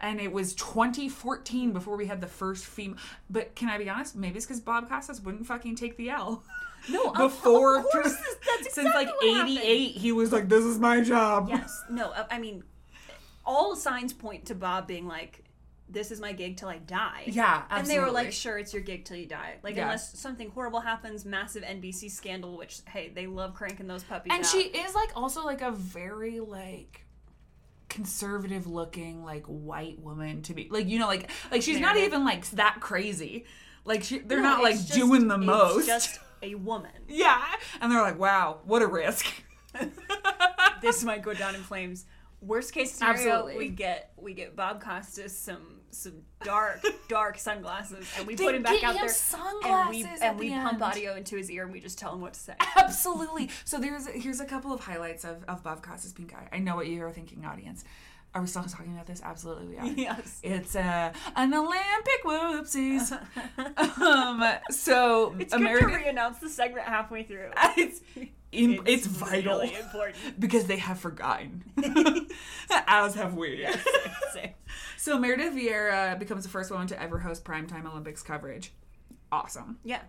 And 0.00 0.20
it 0.20 0.32
was 0.32 0.54
2014 0.54 1.72
before 1.72 1.96
we 1.96 2.06
had 2.06 2.20
the 2.20 2.28
first 2.28 2.64
female 2.66 2.98
but 3.28 3.56
can 3.56 3.68
i 3.68 3.76
be 3.78 3.88
honest? 3.90 4.14
Maybe 4.14 4.36
it's 4.36 4.46
because 4.46 4.60
bob 4.60 4.88
costas 4.88 5.20
wouldn't 5.20 5.46
fucking 5.46 5.74
take 5.76 5.96
the 5.96 6.10
l. 6.10 6.44
No, 6.88 7.10
before 7.10 7.82
course, 7.82 8.16
that's 8.46 8.72
since 8.72 8.94
like 8.94 9.08
88 9.20 9.96
he 9.96 10.12
was 10.12 10.30
like 10.32 10.48
this 10.48 10.64
is 10.64 10.78
my 10.78 11.00
job. 11.00 11.48
Yes. 11.50 11.82
No, 11.90 12.10
uh, 12.12 12.24
I 12.30 12.38
mean, 12.38 12.62
all 13.44 13.74
signs 13.74 14.12
point 14.12 14.46
to 14.46 14.54
Bob 14.54 14.86
being 14.86 15.08
like, 15.08 15.42
this 15.90 16.10
is 16.10 16.20
my 16.20 16.32
gig 16.32 16.56
till 16.56 16.68
I 16.68 16.78
die. 16.78 17.24
yeah 17.26 17.62
And 17.70 17.86
they 17.86 17.98
were 17.98 18.10
like, 18.10 18.32
sure, 18.32 18.58
it's 18.58 18.72
your 18.74 18.82
gig 18.82 19.04
till 19.04 19.16
you 19.16 19.26
die. 19.26 19.54
Like, 19.62 19.76
Yeah. 19.76 19.84
unless 19.84 20.18
something 20.18 20.50
horrible 20.50 20.80
happens, 20.80 21.24
massive 21.24 21.62
NBC 21.62 22.10
scandal, 22.10 22.58
which, 22.58 22.80
hey, 22.86 23.10
they 23.14 23.26
love 23.26 23.54
cranking 23.54 23.86
those 23.86 24.04
puppies 24.04 24.32
and 24.34 24.44
out. 24.44 24.50
she 24.50 24.60
is 24.64 24.94
like 24.94 25.10
also 25.16 25.44
like 25.44 25.62
a 25.62 25.70
very 25.70 26.40
like 26.40 27.04
conservative 27.88 28.66
looking 28.66 29.24
like 29.24 29.44
white 29.46 29.98
woman 30.00 30.42
to 30.42 30.52
be 30.52 30.68
like 30.70 30.86
you 30.86 30.98
know 30.98 31.06
like 31.06 31.30
like 31.50 31.62
she's 31.62 31.80
not 31.80 31.96
even 31.96 32.22
like 32.22 32.44
that 32.50 32.76
crazy 32.80 33.46
like 33.86 34.02
she, 34.04 34.18
they're 34.18 34.42
No, 34.42 34.50
not 34.56 34.62
like 34.62 34.74
just- 34.74 34.92
doing 34.92 35.26
the 35.26 35.38
most 35.38 35.86
just 35.86 36.20
a 36.42 36.54
woman. 36.54 36.90
yeah 37.08 37.42
and 37.80 37.90
they're 37.90 38.02
like 38.02 38.18
wow 38.18 38.58
what 38.64 38.82
a 38.82 38.86
risk 38.86 39.24
this 40.82 41.02
might 41.10 41.22
go 41.22 41.32
down 41.34 41.54
in 41.54 41.62
flames. 41.62 42.04
Worst 42.40 42.72
case 42.72 42.92
scenario, 42.92 43.18
Absolutely. 43.32 43.56
we 43.58 43.68
get 43.68 44.12
we 44.16 44.32
get 44.34 44.54
Bob 44.54 44.80
Costas 44.82 45.36
some 45.36 45.77
some 45.90 46.22
dark 46.42 46.84
dark 47.08 47.38
sunglasses, 47.38 48.06
and 48.16 48.26
we 48.26 48.34
They 48.34 48.44
put 48.44 48.54
him 48.54 48.62
back 48.62 48.82
out 48.84 48.96
him 48.96 49.06
there, 49.06 49.14
and 49.64 49.88
we 49.90 50.06
and 50.20 50.38
we 50.38 50.50
pump 50.50 50.74
end. 50.74 50.82
audio 50.82 51.14
into 51.14 51.36
his 51.36 51.50
ear, 51.50 51.64
and 51.64 51.72
we 51.72 51.80
just 51.80 51.98
tell 51.98 52.12
him 52.12 52.20
what 52.20 52.34
to 52.34 52.40
say. 52.40 52.54
Absolutely. 52.76 53.50
So 53.64 53.78
there's 53.78 54.06
here's 54.08 54.40
a 54.40 54.46
couple 54.46 54.72
of 54.72 54.80
highlights 54.80 55.24
of, 55.24 55.44
of 55.48 55.62
Bob 55.62 55.82
Costas' 55.82 56.12
Pink 56.12 56.34
Eye. 56.34 56.48
I 56.52 56.58
know 56.58 56.76
what 56.76 56.86
you 56.86 57.02
are 57.04 57.10
thinking, 57.10 57.44
audience. 57.44 57.84
Are 58.34 58.42
we 58.42 58.46
still 58.46 58.62
talking 58.64 58.92
about 58.92 59.06
this? 59.06 59.22
Absolutely, 59.24 59.68
we 59.68 59.78
are. 59.78 59.86
yes. 59.86 60.40
It's 60.42 60.76
uh, 60.76 61.12
an 61.34 61.54
Olympic 61.54 62.24
whoopsies. 62.24 63.10
um, 64.00 64.44
so 64.70 65.34
It's 65.38 65.52
America, 65.52 65.86
good 65.86 65.92
to 65.92 65.96
re-announce 66.04 66.38
the 66.38 66.48
segment 66.48 66.86
halfway 66.86 67.22
through. 67.22 67.50
it's, 67.76 68.00
im- 68.52 68.82
it's, 68.86 69.06
vital 69.06 69.60
really 69.60 69.74
important. 69.74 70.16
because 70.38 70.66
they 70.66 70.76
have 70.76 71.00
forgotten, 71.00 71.64
as 72.86 73.14
have 73.14 73.34
we. 73.34 73.66
Same. 74.32 74.50
So 74.98 75.18
Meredith 75.18 75.54
Vieira 75.54 76.18
becomes 76.18 76.44
the 76.44 76.50
first 76.50 76.70
woman 76.70 76.86
to 76.88 77.02
ever 77.02 77.18
host 77.18 77.44
primetime 77.44 77.90
Olympics 77.90 78.22
coverage. 78.22 78.72
Awesome. 79.32 79.78
Yeah. 79.84 80.00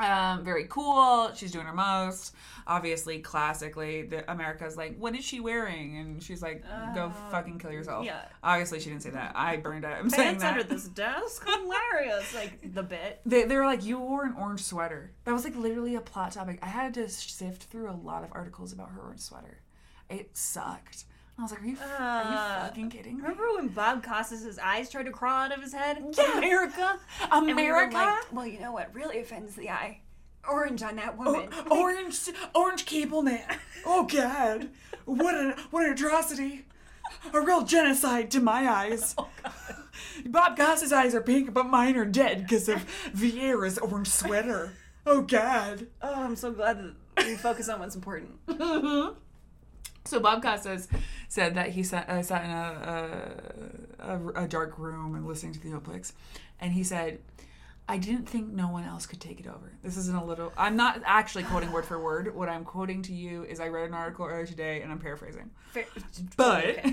Um, 0.00 0.44
very 0.44 0.64
cool. 0.68 1.30
She's 1.34 1.52
doing 1.52 1.66
her 1.66 1.72
most. 1.74 2.34
Obviously, 2.66 3.18
classically, 3.18 4.02
the 4.02 4.30
America's 4.30 4.76
like, 4.76 4.96
"What 4.98 5.14
is 5.16 5.24
she 5.24 5.40
wearing?" 5.40 5.98
And 5.98 6.22
she's 6.22 6.40
like, 6.42 6.62
"Go 6.94 7.06
Uh, 7.06 7.30
fucking 7.30 7.58
kill 7.58 7.72
yourself." 7.72 8.04
yeah. 8.04 8.24
Obviously, 8.42 8.80
she 8.80 8.90
didn't 8.90 9.02
say 9.02 9.10
that. 9.10 9.32
I 9.34 9.56
burned 9.56 9.84
it. 9.84 9.88
I'm 9.88 10.08
saying 10.10 10.38
Pants 10.38 10.42
that. 10.42 10.52
under 10.52 10.62
this 10.62 10.88
desk, 10.88 11.46
hilarious. 11.48 12.34
Like 12.34 12.72
the 12.74 12.82
bit. 12.82 13.20
They, 13.26 13.44
they 13.44 13.56
were 13.56 13.66
like, 13.66 13.84
"You 13.84 13.98
wore 13.98 14.24
an 14.24 14.34
orange 14.38 14.62
sweater." 14.62 15.12
That 15.24 15.32
was 15.32 15.44
like 15.44 15.56
literally 15.56 15.94
a 15.96 16.00
plot 16.00 16.32
topic. 16.32 16.58
I 16.62 16.66
had 16.68 16.94
to 16.94 17.08
sift 17.08 17.64
through 17.64 17.90
a 17.90 17.92
lot 17.96 18.22
of 18.24 18.30
articles 18.32 18.72
about 18.72 18.90
her 18.92 19.00
orange 19.00 19.20
sweater. 19.20 19.60
It 20.08 20.36
sucked. 20.36 21.04
I 21.40 21.42
was 21.42 21.52
like, 21.52 21.62
"Are 21.62 21.66
you, 21.66 21.76
are 21.78 22.02
Uh, 22.02 22.30
you 22.30 22.66
fucking 22.68 22.90
kidding 22.90 23.16
me?" 23.16 23.22
Remember 23.22 23.44
when 23.54 23.68
Bob 23.68 24.04
Costas' 24.04 24.58
eyes 24.58 24.90
tried 24.90 25.04
to 25.06 25.10
crawl 25.10 25.44
out 25.46 25.52
of 25.52 25.62
his 25.62 25.72
head? 25.72 26.04
Yeah. 26.16 26.36
America. 26.38 26.98
And 27.32 27.46
we 27.46 27.52
America. 27.52 27.94
like, 27.94 28.32
well, 28.32 28.46
you 28.46 28.60
know 28.60 28.72
what 28.72 28.94
really 28.94 29.18
offends 29.20 29.54
the 29.56 29.70
eye? 29.70 30.00
Orange 30.48 30.82
on 30.82 30.96
that 30.96 31.16
woman. 31.18 31.48
Oh, 31.70 31.80
orange, 31.82 32.18
orange 32.54 32.84
cable 32.86 33.22
net. 33.22 33.58
Oh 33.86 34.04
God, 34.04 34.68
what 35.06 35.34
an 35.34 35.54
what 35.70 35.86
an 35.86 35.92
atrocity! 35.92 36.66
A 37.32 37.40
real 37.40 37.62
genocide 37.64 38.30
to 38.32 38.40
my 38.40 38.68
eyes. 38.68 39.14
Oh, 40.22 40.26
Bob 40.26 40.56
Costas's 40.56 40.92
eyes 40.92 41.14
are 41.14 41.20
pink, 41.20 41.52
but 41.52 41.66
mine 41.66 41.96
are 41.96 42.04
dead 42.04 42.42
because 42.42 42.68
of 42.68 42.84
Vieira's 43.14 43.78
orange 43.78 44.08
sweater. 44.08 44.72
Oh 45.06 45.22
God. 45.22 45.86
Oh, 46.02 46.14
I'm 46.22 46.36
so 46.36 46.52
glad 46.52 46.78
that 47.16 47.26
we 47.26 47.36
focus 47.36 47.68
on 47.68 47.80
what's 47.80 47.94
important. 47.96 48.38
So 50.06 50.18
Bob 50.18 50.42
Costas 50.42 50.88
said 51.30 51.54
that 51.54 51.70
he 51.70 51.84
sat, 51.84 52.08
uh, 52.10 52.20
sat 52.22 52.44
in 52.44 52.50
a, 52.50 53.32
a, 54.00 54.42
a, 54.42 54.48
dark 54.48 54.76
room 54.80 55.14
and 55.14 55.24
listening 55.24 55.52
to 55.52 55.60
the 55.60 55.68
Olympics, 55.68 56.12
and 56.60 56.72
he 56.72 56.82
said, 56.82 57.20
"I 57.88 57.98
didn't 57.98 58.28
think 58.28 58.48
no 58.48 58.66
one 58.68 58.82
else 58.82 59.06
could 59.06 59.20
take 59.20 59.38
it 59.38 59.46
over." 59.46 59.72
This 59.84 59.96
isn't 59.96 60.16
a 60.16 60.24
little. 60.24 60.52
I'm 60.58 60.74
not 60.74 61.00
actually 61.06 61.44
quoting 61.44 61.70
word 61.70 61.84
for 61.84 62.00
word. 62.00 62.34
What 62.34 62.48
I'm 62.48 62.64
quoting 62.64 63.00
to 63.02 63.12
you 63.14 63.44
is 63.44 63.60
I 63.60 63.68
read 63.68 63.86
an 63.86 63.94
article 63.94 64.26
earlier 64.26 64.44
today, 64.44 64.82
and 64.82 64.90
I'm 64.90 64.98
paraphrasing. 64.98 65.50
Fair- 65.70 65.86
But 66.36 66.84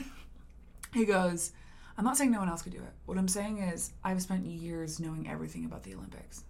he 0.94 1.06
goes, 1.06 1.52
"I'm 1.98 2.06
not 2.06 2.16
saying 2.16 2.30
no 2.30 2.40
one 2.40 2.48
else 2.48 2.62
could 2.62 2.74
do 2.74 2.84
it. 2.84 2.94
What 3.08 3.18
I'm 3.18 3.28
saying 3.28 3.58
is 3.58 3.92
I've 4.04 4.22
spent 4.22 4.46
years 4.46 5.00
knowing 5.00 5.28
everything 5.28 5.66
about 5.66 5.82
the 5.82 5.96
Olympics, 5.96 6.44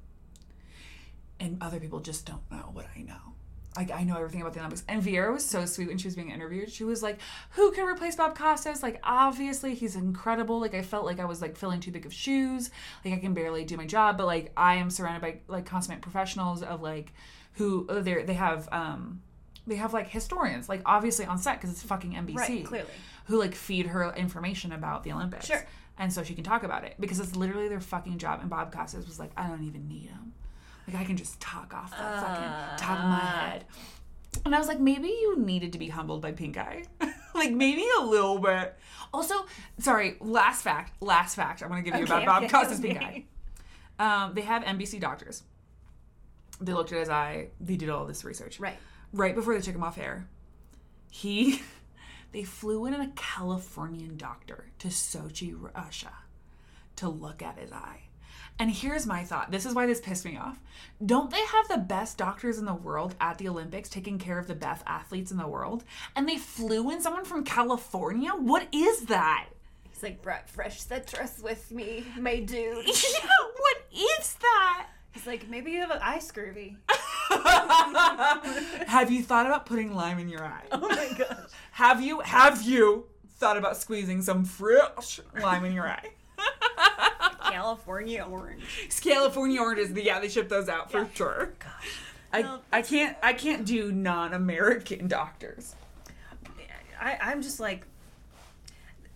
and 1.39 1.57
other 1.61 1.79
people 1.79 2.01
just 2.01 2.25
don't 2.25 2.51
know 2.51 2.69
what 2.73 2.85
I 2.97 3.01
know." 3.03 3.33
Like 3.77 3.91
I 3.91 4.03
know 4.03 4.15
everything 4.17 4.41
about 4.41 4.53
the 4.53 4.59
Olympics. 4.59 4.83
And 4.87 5.01
Vieira 5.03 5.31
was 5.31 5.45
so 5.45 5.65
sweet 5.65 5.87
when 5.87 5.97
she 5.97 6.07
was 6.07 6.15
being 6.15 6.31
interviewed. 6.31 6.71
She 6.71 6.83
was 6.83 7.01
like, 7.03 7.19
"Who 7.51 7.71
can 7.71 7.85
replace 7.87 8.15
Bob 8.15 8.35
Costas? 8.37 8.81
Like 8.83 8.99
obviously 9.03 9.75
he's 9.75 9.95
incredible. 9.95 10.59
Like 10.59 10.73
I 10.73 10.81
felt 10.81 11.05
like 11.05 11.19
I 11.19 11.25
was 11.25 11.41
like 11.41 11.55
filling 11.55 11.79
too 11.79 11.91
big 11.91 12.05
of 12.05 12.13
shoes. 12.13 12.71
Like 13.05 13.13
I 13.13 13.17
can 13.17 13.33
barely 13.33 13.63
do 13.63 13.77
my 13.77 13.85
job, 13.85 14.17
but 14.17 14.25
like 14.25 14.51
I 14.57 14.75
am 14.75 14.89
surrounded 14.89 15.21
by 15.21 15.39
like 15.47 15.65
consummate 15.65 16.01
professionals 16.01 16.63
of 16.63 16.81
like 16.81 17.13
who 17.53 17.85
they 17.89 18.23
they 18.23 18.33
have 18.33 18.67
um 18.71 19.21
they 19.65 19.75
have 19.75 19.93
like 19.93 20.07
historians 20.09 20.69
like 20.69 20.81
obviously 20.85 21.25
on 21.25 21.37
set 21.37 21.57
because 21.57 21.71
it's 21.71 21.83
fucking 21.83 22.13
NBC 22.13 22.35
Right, 22.37 22.65
clearly. 22.65 22.89
who 23.25 23.37
like 23.37 23.53
feed 23.53 23.87
her 23.87 24.11
information 24.15 24.71
about 24.71 25.03
the 25.03 25.11
Olympics. 25.11 25.45
Sure. 25.47 25.65
And 25.99 26.13
so 26.13 26.23
she 26.23 26.35
can 26.35 26.43
talk 26.43 26.63
about 26.63 26.83
it 26.83 26.95
because 26.99 27.19
it's 27.19 27.35
literally 27.35 27.67
their 27.67 27.79
fucking 27.81 28.19
job. 28.19 28.39
And 28.41 28.49
Bob 28.49 28.71
Costas 28.71 29.05
was 29.07 29.17
like, 29.19 29.31
I 29.35 29.47
don't 29.47 29.63
even 29.63 29.87
need 29.87 30.09
him. 30.09 30.33
Like 30.87 30.95
I 30.95 31.03
can 31.03 31.17
just 31.17 31.39
talk 31.41 31.73
off 31.73 31.91
the 31.91 31.97
fucking 31.97 32.77
top 32.77 32.99
of 32.99 33.05
my 33.05 33.19
head. 33.19 33.65
And 34.45 34.55
I 34.55 34.59
was 34.59 34.67
like, 34.67 34.79
maybe 34.79 35.07
you 35.09 35.37
needed 35.37 35.73
to 35.73 35.79
be 35.79 35.89
humbled 35.89 36.21
by 36.21 36.31
Pink 36.31 36.57
Eye. 36.57 36.83
like 37.35 37.51
maybe 37.51 37.83
a 37.99 38.03
little 38.03 38.39
bit. 38.39 38.75
Also, 39.13 39.45
sorry, 39.79 40.15
last 40.21 40.61
fact, 40.63 41.01
last 41.01 41.35
fact 41.35 41.61
I'm 41.61 41.69
gonna 41.69 41.81
give 41.81 41.95
you 41.95 42.03
Okay, 42.03 42.23
about 42.23 42.25
Bob 42.25 42.43
okay, 42.43 42.51
Costas 42.51 42.79
okay. 42.79 42.93
Pink 42.93 43.03
Eye. 43.99 44.23
Um, 44.25 44.33
they 44.33 44.41
have 44.41 44.63
NBC 44.63 44.99
doctors. 44.99 45.43
They 46.61 46.73
looked 46.73 46.91
at 46.91 46.99
his 46.99 47.09
eye, 47.09 47.49
they 47.59 47.75
did 47.75 47.89
all 47.89 48.05
this 48.05 48.23
research 48.23 48.59
Right. 48.59 48.77
right 49.13 49.35
before 49.35 49.53
they 49.53 49.61
took 49.61 49.75
him 49.75 49.83
off 49.83 49.97
air, 49.97 50.27
he 51.11 51.61
they 52.31 52.43
flew 52.43 52.85
in 52.85 52.93
a 52.93 53.11
Californian 53.15 54.17
doctor 54.17 54.65
to 54.79 54.87
Sochi, 54.87 55.53
Russia, 55.55 56.13
to 56.95 57.09
look 57.09 57.41
at 57.43 57.57
his 57.59 57.71
eye. 57.71 58.06
And 58.59 58.71
here's 58.71 59.05
my 59.05 59.23
thought. 59.23 59.51
This 59.51 59.65
is 59.65 59.75
why 59.75 59.85
this 59.85 60.01
pissed 60.01 60.25
me 60.25 60.37
off. 60.37 60.59
Don't 61.05 61.29
they 61.29 61.41
have 61.41 61.67
the 61.67 61.77
best 61.77 62.17
doctors 62.17 62.57
in 62.57 62.65
the 62.65 62.73
world 62.73 63.15
at 63.21 63.37
the 63.37 63.47
Olympics 63.47 63.87
taking 63.87 64.17
care 64.17 64.39
of 64.39 64.47
the 64.47 64.55
best 64.55 64.83
athletes 64.87 65.31
in 65.31 65.37
the 65.37 65.47
world? 65.47 65.83
And 66.15 66.27
they 66.27 66.37
flew 66.37 66.89
in 66.89 67.01
someone 67.01 67.25
from 67.25 67.43
California? 67.43 68.31
What 68.31 68.67
is 68.71 69.01
that? 69.01 69.47
He's 69.91 70.01
like, 70.01 70.21
brought 70.21 70.49
fresh 70.49 70.81
citrus 70.81 71.39
with 71.43 71.71
me, 71.71 72.05
my 72.19 72.39
dude. 72.39 72.85
yeah, 72.87 73.29
what 73.57 73.77
is 73.93 74.33
that? 74.35 74.87
He's 75.11 75.27
like, 75.27 75.49
maybe 75.49 75.71
you 75.71 75.79
have 75.79 75.91
an 75.91 76.01
eye 76.01 76.19
scurvy. 76.19 76.77
have 78.87 79.11
you 79.11 79.21
thought 79.21 79.45
about 79.45 79.65
putting 79.65 79.93
lime 79.93 80.19
in 80.19 80.29
your 80.29 80.43
eye? 80.43 80.63
Oh 80.71 80.87
my 80.87 81.11
gosh. 81.17 81.49
Have 81.71 82.01
you 82.01 82.21
have 82.21 82.61
you 82.63 83.05
thought 83.37 83.57
about 83.57 83.77
squeezing 83.77 84.21
some 84.21 84.45
fresh 84.45 85.19
lime 85.39 85.65
in 85.65 85.73
your 85.73 85.87
eye? 85.87 86.09
California 87.51 88.23
orange. 88.29 88.63
California 89.01 89.59
oranges, 89.61 89.91
yeah, 89.91 90.19
they 90.19 90.29
ship 90.29 90.49
those 90.49 90.69
out 90.69 90.91
for 90.91 90.99
Yeah. 91.01 91.07
sure. 91.13 91.49
I, 92.33 92.41
Well, 92.41 92.61
I 92.71 92.81
can't 92.81 93.15
I 93.23 93.33
can't 93.33 93.65
do 93.65 93.91
non-American 93.91 95.07
doctors. 95.19 95.75
I, 96.99 97.17
I'm 97.21 97.41
just 97.43 97.59
like, 97.59 97.85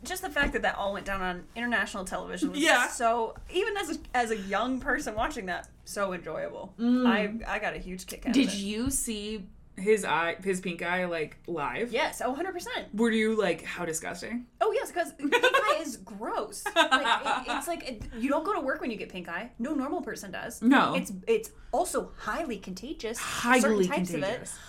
just 0.03 0.21
the 0.21 0.29
fact 0.29 0.53
that 0.53 0.61
that 0.61 0.75
all 0.77 0.93
went 0.93 1.05
down 1.05 1.21
on 1.21 1.43
international 1.55 2.05
television 2.05 2.51
was 2.51 2.59
Yeah. 2.59 2.87
so, 2.87 3.35
even 3.51 3.75
as 3.77 3.89
a, 3.91 3.99
as 4.13 4.31
a 4.31 4.37
young 4.37 4.79
person 4.79 5.15
watching 5.15 5.47
that, 5.47 5.67
so 5.85 6.13
enjoyable. 6.13 6.73
Mm. 6.79 7.07
I, 7.07 7.55
I 7.55 7.59
got 7.59 7.73
a 7.75 7.79
huge 7.79 8.05
kick 8.05 8.25
out 8.27 8.33
Did 8.33 8.47
of 8.47 8.53
it. 8.53 8.57
Did 8.57 8.61
you 8.61 8.89
see 8.91 9.45
his 9.81 10.05
eye, 10.05 10.35
his 10.43 10.61
pink 10.61 10.81
eye, 10.81 11.05
like 11.05 11.37
live? 11.47 11.91
Yes, 11.91 12.21
oh, 12.23 12.33
100%. 12.35 12.93
Were 12.93 13.11
you 13.11 13.35
like, 13.35 13.63
how 13.63 13.85
disgusting? 13.85 14.45
Oh, 14.59 14.71
yes, 14.71 14.91
because 14.91 15.13
pink 15.13 15.33
eye 15.33 15.79
is 15.81 15.97
gross. 15.97 16.63
Like, 16.75 17.47
it, 17.47 17.51
it's 17.51 17.67
like 17.67 17.87
it, 17.87 18.03
you 18.17 18.29
don't 18.29 18.43
go 18.43 18.53
to 18.53 18.59
work 18.59 18.81
when 18.81 18.91
you 18.91 18.97
get 18.97 19.09
pink 19.09 19.29
eye. 19.29 19.51
No 19.59 19.73
normal 19.73 20.01
person 20.01 20.31
does. 20.31 20.61
No. 20.61 20.93
It's 20.93 21.11
it's 21.27 21.51
also 21.71 22.11
highly 22.17 22.57
contagious. 22.57 23.17
Highly 23.17 23.61
Certain 23.61 23.87
types 23.87 24.11
contagious. 24.11 24.59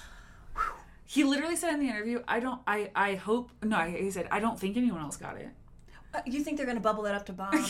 He 1.05 1.24
literally 1.24 1.56
said 1.56 1.74
in 1.74 1.80
the 1.80 1.89
interview, 1.89 2.22
"I 2.26 2.40
don't. 2.40 2.60
I. 2.66 2.90
I 2.94 3.14
hope. 3.16 3.51
No, 3.62 3.80
he 3.80 4.10
said, 4.10 4.28
I 4.30 4.40
don't 4.40 4.59
think 4.59 4.76
anyone 4.76 5.02
else 5.02 5.16
got 5.16 5.36
it. 5.36 5.51
Uh, 6.14 6.20
you 6.26 6.43
think 6.43 6.56
they're 6.56 6.66
going 6.66 6.78
to 6.78 6.82
bubble 6.82 7.02
that 7.02 7.14
up 7.14 7.26
to 7.26 7.32
Bob? 7.32 7.55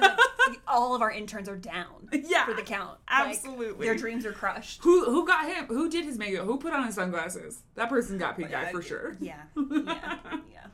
Like, 0.00 0.18
all 0.66 0.94
of 0.94 1.02
our 1.02 1.10
interns 1.10 1.48
are 1.48 1.56
down 1.56 2.08
Yeah, 2.12 2.44
for 2.46 2.54
the 2.54 2.62
count. 2.62 2.98
Like, 3.10 3.36
absolutely. 3.36 3.86
their 3.86 3.96
dreams 3.96 4.24
are 4.26 4.32
crushed. 4.32 4.82
Who 4.82 5.04
who 5.04 5.26
got 5.26 5.46
him? 5.46 5.66
Who 5.66 5.88
did 5.90 6.04
his 6.04 6.18
makeup? 6.18 6.44
Who 6.46 6.58
put 6.58 6.72
on 6.72 6.84
his 6.86 6.94
sunglasses? 6.94 7.62
That 7.74 7.88
person 7.88 8.18
got 8.18 8.36
pink 8.36 8.52
eye 8.54 8.70
for 8.72 8.82
sure. 8.82 9.16
Yeah, 9.20 9.42
yeah, 9.56 10.18
yeah. 10.52 10.66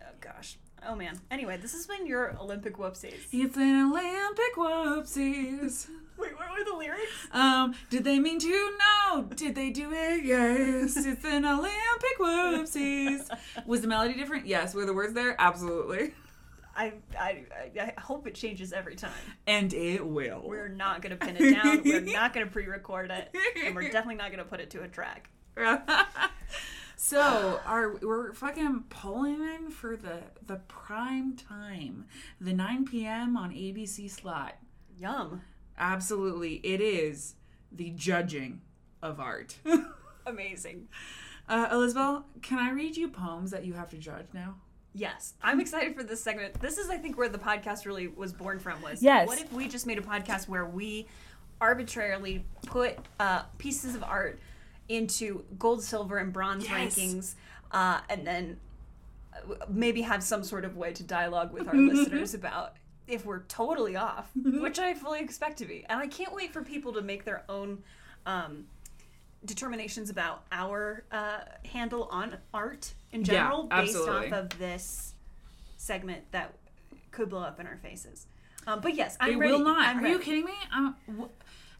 Oh, 0.00 0.12
gosh. 0.20 0.56
Oh, 0.86 0.94
man. 0.94 1.18
Anyway, 1.30 1.56
this 1.60 1.72
has 1.72 1.86
been 1.86 2.06
your 2.06 2.36
Olympic 2.40 2.76
whoopsies. 2.78 3.14
It's 3.32 3.56
an 3.56 3.90
Olympic 3.90 4.54
whoopsies. 4.56 5.88
Wait, 6.18 6.36
what 6.36 6.48
were 6.50 6.64
the 6.64 6.76
lyrics? 6.76 7.28
Um, 7.32 7.74
did 7.90 8.04
they 8.04 8.18
mean 8.18 8.38
to? 8.40 8.76
No. 8.78 9.22
Did 9.36 9.54
they 9.54 9.70
do 9.70 9.92
it? 9.92 10.24
Yes. 10.24 10.96
It's 10.96 11.24
an 11.24 11.44
Olympic 11.44 12.18
whoopsies. 12.18 13.28
Was 13.66 13.82
the 13.82 13.88
melody 13.88 14.14
different? 14.14 14.46
Yes. 14.46 14.74
Were 14.74 14.84
the 14.86 14.94
words 14.94 15.14
there? 15.14 15.36
Absolutely. 15.38 16.12
I, 16.78 16.92
I, 17.18 17.44
I 17.80 18.00
hope 18.00 18.28
it 18.28 18.36
changes 18.36 18.72
every 18.72 18.94
time. 18.94 19.10
And 19.48 19.74
it 19.74 20.06
will. 20.06 20.42
We're 20.44 20.68
not 20.68 21.02
going 21.02 21.10
to 21.10 21.16
pin 21.16 21.36
it 21.36 21.54
down. 21.54 21.82
We're 21.84 22.00
not 22.00 22.32
going 22.32 22.46
to 22.46 22.52
pre 22.52 22.66
record 22.66 23.10
it. 23.10 23.34
And 23.64 23.74
we're 23.74 23.90
definitely 23.90 24.14
not 24.14 24.30
going 24.30 24.38
to 24.38 24.48
put 24.48 24.60
it 24.60 24.70
to 24.70 24.82
a 24.82 24.88
track. 24.88 25.28
so 26.96 27.60
are 27.66 27.96
we're 27.96 28.32
fucking 28.32 28.84
pulling 28.90 29.40
in 29.42 29.70
for 29.70 29.96
the 29.96 30.20
the 30.46 30.56
prime 30.68 31.34
time, 31.34 32.04
the 32.40 32.52
9 32.52 32.84
p.m. 32.86 33.36
on 33.36 33.50
ABC 33.50 34.08
slot. 34.08 34.54
Yum. 34.96 35.42
Absolutely, 35.76 36.54
it 36.64 36.80
is 36.80 37.34
the 37.72 37.90
judging 37.90 38.60
of 39.02 39.18
art. 39.18 39.56
Amazing. 40.26 40.88
uh, 41.48 41.68
Elizabeth, 41.72 42.22
can 42.42 42.58
I 42.58 42.70
read 42.70 42.96
you 42.96 43.08
poems 43.08 43.50
that 43.50 43.64
you 43.64 43.72
have 43.74 43.90
to 43.90 43.96
judge 43.98 44.26
now? 44.32 44.56
Yes, 44.94 45.34
I'm 45.42 45.60
excited 45.60 45.94
for 45.94 46.02
this 46.02 46.22
segment. 46.22 46.60
This 46.60 46.78
is, 46.78 46.88
I 46.90 46.96
think, 46.96 47.16
where 47.18 47.28
the 47.28 47.38
podcast 47.38 47.86
really 47.86 48.08
was 48.08 48.32
born 48.32 48.58
from. 48.58 48.80
Was 48.82 49.02
Yes. 49.02 49.26
What 49.28 49.40
if 49.40 49.52
we 49.52 49.68
just 49.68 49.86
made 49.86 49.98
a 49.98 50.02
podcast 50.02 50.48
where 50.48 50.64
we 50.66 51.06
arbitrarily 51.60 52.44
put 52.66 52.96
uh, 53.20 53.42
pieces 53.58 53.94
of 53.94 54.02
art 54.02 54.38
into 54.88 55.44
gold, 55.58 55.82
silver, 55.82 56.18
and 56.18 56.32
bronze 56.32 56.64
Yes. 56.68 56.96
rankings, 56.96 57.34
uh, 57.72 58.00
and 58.08 58.26
then 58.26 58.58
uh, 59.34 59.54
maybe 59.68 60.02
have 60.02 60.22
some 60.22 60.42
sort 60.42 60.64
of 60.64 60.76
way 60.76 60.92
to 60.92 61.02
dialogue 61.02 61.52
with 61.52 61.68
our 61.68 61.74
listeners 61.76 62.34
about 62.34 62.74
if 63.06 63.24
we're 63.24 63.40
totally 63.44 63.96
off, 63.96 64.30
which 64.36 64.78
I 64.78 64.94
fully 64.94 65.20
expect 65.20 65.58
to 65.58 65.64
be. 65.66 65.84
And 65.88 65.98
I 66.00 66.06
can't 66.06 66.32
wait 66.34 66.52
for 66.52 66.62
people 66.62 66.92
to 66.94 67.02
make 67.02 67.24
their 67.24 67.44
own. 67.48 67.82
Um, 68.26 68.66
determinations 69.44 70.10
about 70.10 70.44
our 70.52 71.04
uh, 71.12 71.40
handle 71.72 72.08
on 72.10 72.36
art 72.52 72.92
in 73.12 73.20
Yeah, 73.20 73.26
general 73.26 73.64
based 73.64 73.96
off 73.96 74.32
of 74.32 74.48
this 74.58 75.14
segment 75.76 76.24
that 76.32 76.54
could 77.10 77.28
blow 77.30 77.40
up 77.42 77.60
in 77.60 77.66
our 77.66 77.76
faces. 77.76 78.26
Um, 78.66 78.80
but 78.80 78.94
yes, 78.94 79.16
I'm 79.20 79.34
It 79.34 79.36
ready. 79.38 79.52
will 79.52 79.60
not. 79.64 79.86
I'm 79.86 80.04
Are 80.04 80.08
you 80.08 80.18
kidding 80.18 80.44
me? 80.44 80.52
I'm, 80.72 80.94
wh- 81.18 81.28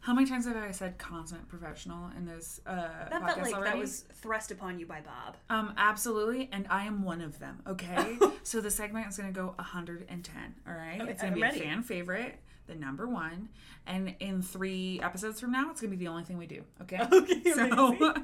how 0.01 0.13
many 0.13 0.25
times 0.27 0.45
have 0.47 0.55
I 0.55 0.71
said 0.71 0.97
consummate 0.97 1.47
professional 1.49 2.09
in 2.17 2.25
this 2.25 2.61
uh, 2.65 2.71
That 3.09 3.21
podcast 3.21 3.25
felt 3.25 3.41
like 3.41 3.53
already? 3.53 3.69
that 3.71 3.77
was 3.77 4.05
thrust 4.13 4.49
upon 4.49 4.79
you 4.79 4.85
by 4.87 5.01
Bob. 5.01 5.35
Um, 5.49 5.73
absolutely, 5.77 6.49
and 6.51 6.65
I 6.69 6.85
am 6.85 7.03
one 7.03 7.21
of 7.21 7.37
them. 7.39 7.59
Okay, 7.67 8.17
so 8.43 8.61
the 8.61 8.71
segment 8.71 9.07
is 9.07 9.17
going 9.17 9.31
to 9.31 9.37
go 9.39 9.47
110. 9.57 10.55
All 10.67 10.73
right, 10.73 10.99
Okay, 11.01 11.11
it's 11.11 11.21
going 11.21 11.33
to 11.33 11.35
be 11.35 11.41
ready. 11.41 11.59
a 11.59 11.63
fan 11.63 11.83
favorite, 11.83 12.39
the 12.69 12.75
number 12.75 13.07
one, 13.07 13.49
and 13.85 14.15
in 14.19 14.41
three 14.41 15.01
episodes 15.03 15.39
from 15.39 15.51
now, 15.51 15.71
it's 15.71 15.81
to 15.81 15.87
be 15.87 15.95
the 15.95 16.07
only 16.07 16.23
thing 16.23 16.37
we 16.37 16.47
do. 16.47 16.63
Okay. 16.81 16.99
Okay, 17.11 17.41
So, 17.51 18.15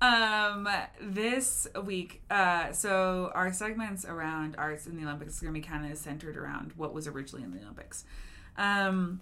um, 0.00 0.68
this 1.00 1.66
week, 1.84 2.22
uh, 2.30 2.72
so 2.72 3.32
our 3.34 3.52
segments 3.52 4.04
around 4.04 4.54
arts 4.58 4.86
in 4.86 4.96
the 4.96 5.04
Olympics 5.04 5.34
is 5.34 5.40
to 5.40 5.50
be 5.50 5.60
kind 5.60 5.90
of 5.90 5.98
centered 5.98 6.36
around 6.36 6.72
what 6.76 6.94
was 6.94 7.06
originally 7.06 7.44
in 7.44 7.52
the 7.52 7.60
Olympics. 7.62 8.04
Um, 8.56 9.20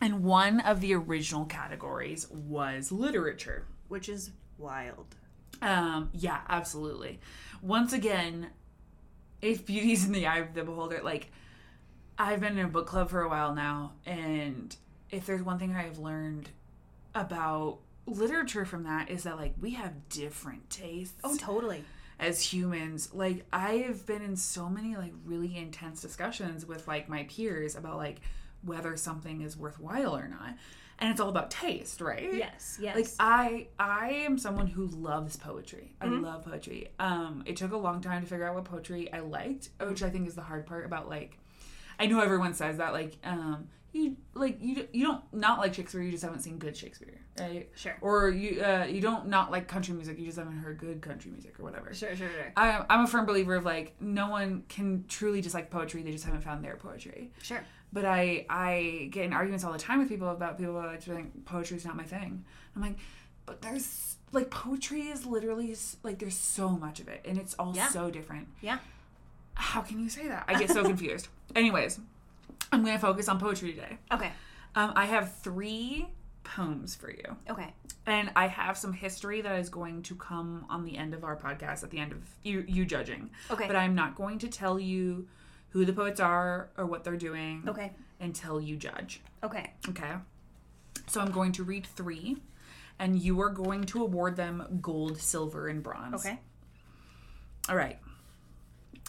and 0.00 0.24
one 0.24 0.60
of 0.60 0.80
the 0.80 0.94
original 0.94 1.44
categories 1.44 2.28
was 2.30 2.90
literature. 2.90 3.66
Which 3.88 4.08
is 4.08 4.30
wild. 4.58 5.14
Um, 5.60 6.10
yeah, 6.14 6.40
absolutely. 6.48 7.20
Once 7.60 7.92
again, 7.92 8.48
if 9.42 9.66
beauty's 9.66 10.06
in 10.06 10.12
the 10.12 10.26
eye 10.26 10.38
of 10.38 10.54
the 10.54 10.64
beholder, 10.64 11.00
like 11.02 11.30
I've 12.18 12.40
been 12.40 12.58
in 12.58 12.64
a 12.64 12.68
book 12.68 12.86
club 12.86 13.10
for 13.10 13.22
a 13.22 13.28
while 13.28 13.54
now, 13.54 13.92
and 14.06 14.74
if 15.10 15.26
there's 15.26 15.42
one 15.42 15.58
thing 15.58 15.74
I've 15.74 15.98
learned 15.98 16.48
about 17.14 17.78
literature 18.06 18.64
from 18.64 18.84
that 18.84 19.10
is 19.10 19.22
that 19.24 19.36
like 19.36 19.54
we 19.60 19.70
have 19.72 20.08
different 20.08 20.68
tastes 20.70 21.14
Oh, 21.22 21.36
totally. 21.36 21.84
as 22.18 22.40
humans. 22.40 23.10
Like 23.12 23.44
I've 23.52 24.04
been 24.06 24.22
in 24.22 24.36
so 24.36 24.68
many 24.68 24.96
like 24.96 25.12
really 25.24 25.56
intense 25.56 26.00
discussions 26.02 26.66
with 26.66 26.88
like 26.88 27.08
my 27.08 27.24
peers 27.24 27.76
about 27.76 27.96
like 27.98 28.20
whether 28.64 28.96
something 28.96 29.40
is 29.42 29.56
worthwhile 29.56 30.16
or 30.16 30.28
not. 30.28 30.56
And 30.98 31.10
it's 31.10 31.20
all 31.20 31.28
about 31.28 31.50
taste, 31.50 32.00
right? 32.00 32.32
Yes, 32.32 32.78
yes. 32.80 32.94
Like 32.96 33.08
I 33.18 33.66
I 33.78 34.10
am 34.26 34.38
someone 34.38 34.66
who 34.68 34.86
loves 34.86 35.36
poetry. 35.36 35.94
I 36.00 36.06
Mm-hmm. 36.06 36.24
love 36.24 36.44
poetry. 36.44 36.88
Um 36.98 37.42
it 37.46 37.56
took 37.56 37.72
a 37.72 37.76
long 37.76 38.00
time 38.00 38.22
to 38.22 38.28
figure 38.28 38.46
out 38.48 38.54
what 38.54 38.64
poetry 38.64 39.12
I 39.12 39.20
liked, 39.20 39.70
which 39.80 40.02
I 40.02 40.10
think 40.10 40.26
is 40.28 40.34
the 40.34 40.42
hard 40.42 40.66
part 40.66 40.86
about 40.86 41.08
like 41.08 41.38
I 42.02 42.06
know 42.06 42.20
everyone 42.20 42.54
says 42.54 42.76
that 42.78 42.92
like 42.92 43.16
um 43.24 43.68
you 43.92 44.16
like 44.34 44.56
you 44.60 44.88
you 44.92 45.04
don't 45.04 45.22
not 45.32 45.58
like 45.58 45.74
Shakespeare, 45.74 46.02
you 46.02 46.10
just 46.10 46.22
haven't 46.24 46.40
seen 46.40 46.56
good 46.58 46.74
Shakespeare, 46.76 47.20
right? 47.38 47.68
Sure. 47.74 47.96
Or 48.00 48.30
you 48.30 48.62
uh 48.62 48.84
you 48.88 49.00
don't 49.02 49.26
not 49.28 49.50
like 49.50 49.68
country 49.68 49.94
music, 49.94 50.18
you 50.18 50.26
just 50.26 50.38
haven't 50.38 50.58
heard 50.58 50.78
good 50.78 51.00
country 51.02 51.30
music 51.30 51.60
or 51.60 51.64
whatever. 51.64 51.92
sure, 51.92 52.16
sure, 52.16 52.28
sure. 52.30 52.52
I, 52.56 52.84
I'm 52.88 53.04
a 53.04 53.06
firm 53.06 53.26
believer 53.26 53.54
of 53.54 53.64
like 53.64 53.94
no 54.00 54.28
one 54.30 54.64
can 54.68 55.04
truly 55.08 55.40
dislike 55.42 55.70
poetry; 55.70 56.02
they 56.02 56.10
just 56.12 56.24
haven't 56.24 56.40
found 56.42 56.64
their 56.64 56.76
poetry. 56.76 57.32
Sure. 57.42 57.62
But 57.92 58.06
I 58.06 58.46
I 58.48 59.08
get 59.10 59.26
in 59.26 59.34
arguments 59.34 59.62
all 59.64 59.72
the 59.72 59.78
time 59.78 59.98
with 59.98 60.08
people 60.08 60.30
about 60.30 60.56
people 60.58 60.72
like 60.74 61.02
think 61.02 61.44
poetry's 61.44 61.84
not 61.84 61.94
my 61.94 62.04
thing. 62.04 62.44
I'm 62.74 62.80
like, 62.80 62.96
but 63.44 63.60
there's 63.60 64.16
like 64.32 64.48
poetry 64.48 65.02
is 65.02 65.26
literally 65.26 65.76
like 66.02 66.18
there's 66.18 66.38
so 66.38 66.70
much 66.70 67.00
of 67.00 67.08
it, 67.08 67.20
and 67.26 67.36
it's 67.36 67.52
all 67.58 67.74
Yeah. 67.76 67.88
so 67.90 68.10
different. 68.10 68.48
Yeah. 68.62 68.78
How 69.62 69.80
can 69.80 70.00
you 70.00 70.08
say 70.10 70.26
that? 70.28 70.44
I 70.48 70.58
get 70.58 70.70
so 70.70 70.82
confused. 70.92 71.28
Anyways, 71.54 72.00
I'm 72.72 72.84
gonna 72.84 72.98
focus 72.98 73.28
on 73.28 73.38
poetry 73.38 73.72
today. 73.72 73.96
Okay. 74.12 74.32
Um, 74.74 74.92
I 74.96 75.04
have 75.04 75.36
three 75.36 76.08
poems 76.44 76.94
for 76.96 77.10
you. 77.10 77.36
Okay. 77.48 77.72
And 78.06 78.30
I 78.34 78.48
have 78.48 78.76
some 78.76 78.92
history 78.92 79.40
that 79.42 79.60
is 79.60 79.68
going 79.68 80.02
to 80.04 80.16
come 80.16 80.66
on 80.68 80.84
the 80.84 80.96
end 80.96 81.14
of 81.14 81.22
our 81.22 81.36
podcast 81.36 81.84
at 81.84 81.90
the 81.90 81.98
end 81.98 82.10
of 82.12 82.18
you 82.42 82.64
you 82.66 82.84
judging. 82.84 83.30
Okay. 83.50 83.66
But 83.68 83.76
I'm 83.76 83.94
not 83.94 84.16
going 84.16 84.38
to 84.40 84.48
tell 84.48 84.80
you 84.80 85.28
who 85.70 85.84
the 85.84 85.92
poets 85.92 86.18
are 86.20 86.68
or 86.76 86.84
what 86.86 87.04
they're 87.04 87.16
doing 87.16 87.62
Okay. 87.68 87.92
until 88.20 88.60
you 88.60 88.76
judge. 88.76 89.20
Okay. 89.44 89.72
Okay. 89.90 90.10
So 91.06 91.20
I'm 91.20 91.30
going 91.30 91.52
to 91.52 91.62
read 91.64 91.86
three 91.86 92.36
and 92.98 93.20
you 93.22 93.40
are 93.40 93.48
going 93.50 93.84
to 93.84 94.02
award 94.02 94.36
them 94.36 94.78
gold, 94.82 95.18
silver, 95.20 95.68
and 95.68 95.82
bronze. 95.82 96.26
Okay. 96.26 96.38
All 97.68 97.76
right. 97.76 97.98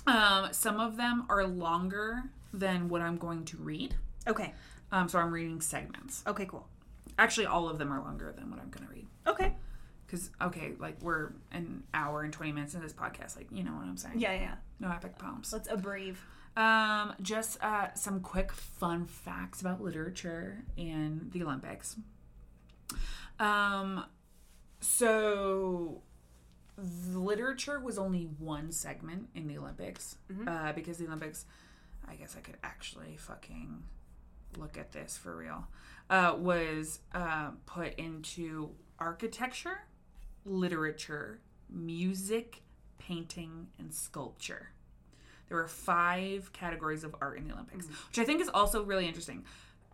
Um, 0.06 0.50
some 0.52 0.80
of 0.80 0.98
them 0.98 1.26
are 1.30 1.46
longer 1.46 2.24
than 2.54 2.90
what 2.90 3.02
I'm 3.02 3.18
going 3.18 3.46
to 3.46 3.58
read. 3.58 3.96
Okay. 4.28 4.54
Um, 4.92 5.10
so 5.10 5.20
I'm 5.20 5.32
reading 5.32 5.62
segments. 5.62 6.24
Okay, 6.28 6.46
cool. 6.46 6.68
Actually, 7.18 7.48
all 7.48 7.70
of 7.70 7.78
them 7.78 7.92
are 7.92 8.02
longer 8.02 8.34
than 8.36 8.50
what 8.50 8.60
I'm 8.60 8.70
going 8.70 8.86
to 8.88 8.94
read. 8.94 9.08
Okay. 9.28 9.56
Because, 10.06 10.30
okay, 10.42 10.74
like 10.80 11.02
we're 11.02 11.32
an 11.52 11.84
hour 11.94 12.22
and 12.22 12.32
20 12.32 12.52
minutes 12.52 12.74
into 12.74 12.86
this 12.86 12.96
podcast. 12.96 13.36
Like, 13.36 13.48
you 13.52 13.64
know 13.64 13.72
what 13.72 13.86
I'm 13.86 13.98
saying? 13.98 14.20
Yeah, 14.20 14.34
yeah. 14.34 14.56
No 14.80 14.90
epic 14.90 15.18
poems. 15.18 15.52
Let's 15.52 15.70
abreve. 15.70 16.24
Um, 16.56 17.14
just 17.22 17.64
uh, 17.64 17.94
some 17.96 18.20
quick 18.20 18.52
fun 18.52 19.06
facts 19.06 19.62
about 19.62 19.82
literature 19.82 20.64
and 20.78 21.32
the 21.32 21.42
Olympics. 21.44 21.96
Um, 23.40 24.06
so 24.80 26.02
literature 26.78 27.80
was 27.80 27.98
only 27.98 28.24
one 28.40 28.72
segment 28.72 29.30
in 29.36 29.48
the 29.48 29.58
Olympics 29.58 30.18
uh, 30.48 30.74
because 30.74 30.98
the 30.98 31.06
Olympics, 31.08 31.46
I 32.08 32.16
guess 32.16 32.36
I 32.38 32.42
could 32.42 32.58
actually 32.64 33.18
fucking 33.18 33.84
look 34.58 34.78
at 34.78 34.92
this 34.92 35.18
for 35.18 35.36
real, 35.36 35.68
uh, 36.10 36.36
was 36.38 37.00
uh, 37.14 37.52
put 37.66 37.96
into 37.96 38.72
architecture, 39.00 39.82
literature, 40.46 41.40
music, 41.70 42.62
painting, 42.98 43.68
and 43.80 43.94
sculpture. 43.94 44.70
There 45.50 45.58
were 45.58 45.68
five 45.68 46.52
categories 46.54 47.04
of 47.04 47.16
art 47.22 47.38
in 47.38 47.48
the 47.48 47.54
Olympics, 47.54 47.88
which 48.08 48.18
I 48.20 48.24
think 48.24 48.42
is 48.42 48.50
also 48.50 48.84
really 48.84 49.08
interesting. 49.08 49.46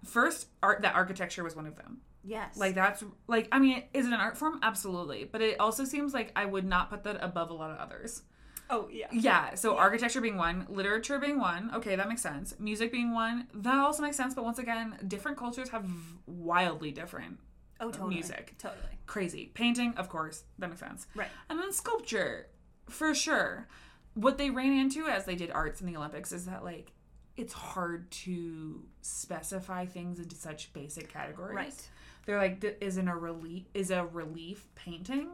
First, 0.05 0.47
art 0.63 0.81
that 0.83 0.95
architecture 0.95 1.43
was 1.43 1.55
one 1.55 1.65
of 1.65 1.75
them. 1.75 1.97
Yes. 2.23 2.57
Like 2.57 2.75
that's 2.75 3.03
like 3.27 3.47
I 3.51 3.59
mean, 3.59 3.83
is 3.93 4.05
it 4.05 4.13
an 4.13 4.19
art 4.19 4.37
form? 4.37 4.59
Absolutely, 4.61 5.23
but 5.25 5.41
it 5.41 5.59
also 5.59 5.83
seems 5.85 6.13
like 6.13 6.31
I 6.35 6.45
would 6.45 6.65
not 6.65 6.89
put 6.89 7.03
that 7.03 7.17
above 7.23 7.49
a 7.49 7.53
lot 7.53 7.71
of 7.71 7.77
others. 7.77 8.23
oh 8.69 8.87
yeah. 8.91 9.07
Yeah, 9.11 9.55
so 9.55 9.77
architecture 9.77 10.21
being 10.21 10.37
one, 10.37 10.65
literature 10.69 11.17
being 11.19 11.39
one, 11.39 11.71
okay, 11.73 11.95
that 11.95 12.07
makes 12.09 12.21
sense. 12.21 12.53
Music 12.59 12.91
being 12.91 13.13
one, 13.13 13.47
that 13.53 13.77
also 13.79 14.03
makes 14.03 14.17
sense, 14.17 14.35
but 14.35 14.43
once 14.43 14.59
again, 14.59 14.97
different 15.07 15.37
cultures 15.37 15.69
have 15.69 15.89
wildly 16.27 16.91
different 16.91 17.39
Oh 17.79 17.89
totally. 17.91 18.15
music. 18.15 18.55
Totally. 18.59 18.81
crazy. 19.07 19.51
Painting, 19.53 19.93
of 19.95 20.09
course, 20.09 20.43
that 20.59 20.67
makes 20.69 20.81
sense. 20.81 21.07
Right. 21.15 21.29
And 21.49 21.57
then 21.57 21.71
sculpture, 21.71 22.47
for 22.89 23.15
sure. 23.15 23.67
What 24.15 24.37
they 24.37 24.49
ran 24.49 24.73
into 24.73 25.07
as 25.07 25.23
they 25.25 25.35
did 25.35 25.49
arts 25.51 25.79
in 25.81 25.87
the 25.87 25.95
Olympics 25.95 26.31
is 26.33 26.45
that 26.45 26.63
like 26.65 26.91
it's 27.37 27.53
hard 27.53 28.11
to 28.11 28.83
specify 29.01 29.85
things 29.85 30.19
into 30.19 30.35
such 30.35 30.73
basic 30.73 31.11
categories. 31.11 31.55
Right. 31.55 31.89
They're 32.29 32.37
like, 32.37 32.77
is 32.79 32.97
in 32.97 33.07
a 33.07 33.17
relief 33.17 33.63
is 33.73 33.89
a 33.89 34.05
relief 34.05 34.67
painting 34.75 35.29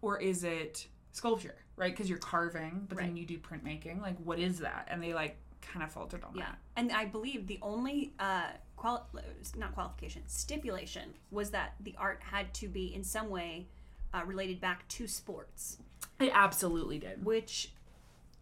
or 0.00 0.20
is 0.20 0.44
it 0.44 0.86
sculpture? 1.10 1.56
Right? 1.74 1.90
Because 1.90 2.08
you're 2.08 2.20
carving, 2.20 2.86
but 2.88 2.98
then 2.98 3.16
you 3.16 3.26
do 3.26 3.36
printmaking. 3.38 4.00
Like, 4.00 4.16
what 4.22 4.38
is 4.38 4.60
that? 4.60 4.86
And 4.88 5.02
they 5.02 5.12
like 5.12 5.38
kind 5.60 5.82
of 5.82 5.90
faltered 5.90 6.22
on 6.22 6.36
Yeah. 6.36 6.44
that. 6.44 6.58
And 6.76 6.92
I 6.92 7.04
believe 7.06 7.48
the 7.48 7.58
only 7.62 8.12
uh 8.20 8.44
qual 8.76 9.08
not 9.56 9.74
qualification, 9.74 10.22
stipulation 10.28 11.14
was 11.32 11.50
that 11.50 11.74
the 11.80 11.96
art 11.98 12.20
had 12.22 12.54
to 12.54 12.68
be 12.68 12.94
in 12.94 13.02
some 13.02 13.28
way 13.28 13.66
uh, 14.14 14.22
related 14.24 14.60
back 14.60 14.86
to 14.86 15.08
sports, 15.08 15.78
It 16.20 16.30
absolutely 16.32 17.00
did. 17.00 17.24
which 17.24 17.72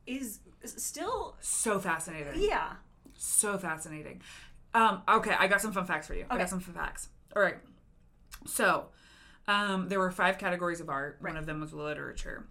is 0.06 0.40
still 0.66 1.36
So 1.40 1.78
fascinating. 1.80 2.34
yeah. 2.36 2.74
So 3.16 3.56
fascinating. 3.56 4.20
Um, 4.74 5.00
okay, 5.08 5.34
I 5.38 5.46
got 5.48 5.62
some 5.62 5.72
fun 5.72 5.86
facts 5.86 6.06
for 6.06 6.12
you. 6.14 6.26
I 6.28 6.36
got 6.36 6.50
some 6.50 6.60
fun 6.60 6.74
facts. 6.74 7.08
All 7.34 7.40
right. 7.40 7.56
So, 8.46 8.86
um, 9.46 9.88
there 9.88 9.98
were 9.98 10.10
five 10.10 10.38
categories 10.38 10.80
of 10.80 10.88
art. 10.88 11.18
One 11.20 11.36
of 11.36 11.46
them 11.46 11.60
was 11.60 11.72
literature. 11.72 12.46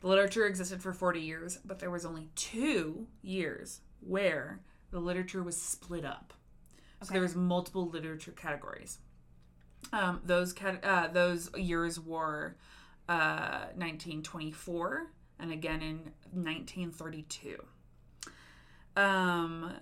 The 0.00 0.08
literature 0.08 0.46
existed 0.46 0.82
for 0.82 0.92
40 0.92 1.20
years, 1.20 1.58
but 1.64 1.78
there 1.78 1.90
was 1.90 2.04
only 2.04 2.28
two 2.34 3.06
years 3.22 3.80
where 4.00 4.60
the 4.90 5.00
literature 5.00 5.42
was 5.42 5.60
split 5.60 6.04
up. 6.04 6.32
So 7.02 7.12
there 7.12 7.22
was 7.22 7.34
multiple 7.34 7.88
literature 7.88 8.32
categories. 8.32 8.98
Um, 9.92 10.20
those 10.24 10.52
cat- 10.52 10.84
uh, 10.84 11.08
those 11.08 11.50
years 11.56 12.00
were 12.00 12.56
uh, 13.08 13.66
1924 13.74 15.06
and 15.38 15.52
again 15.52 15.82
in 15.82 15.96
1932. 16.32 17.62
Um, 18.96 19.72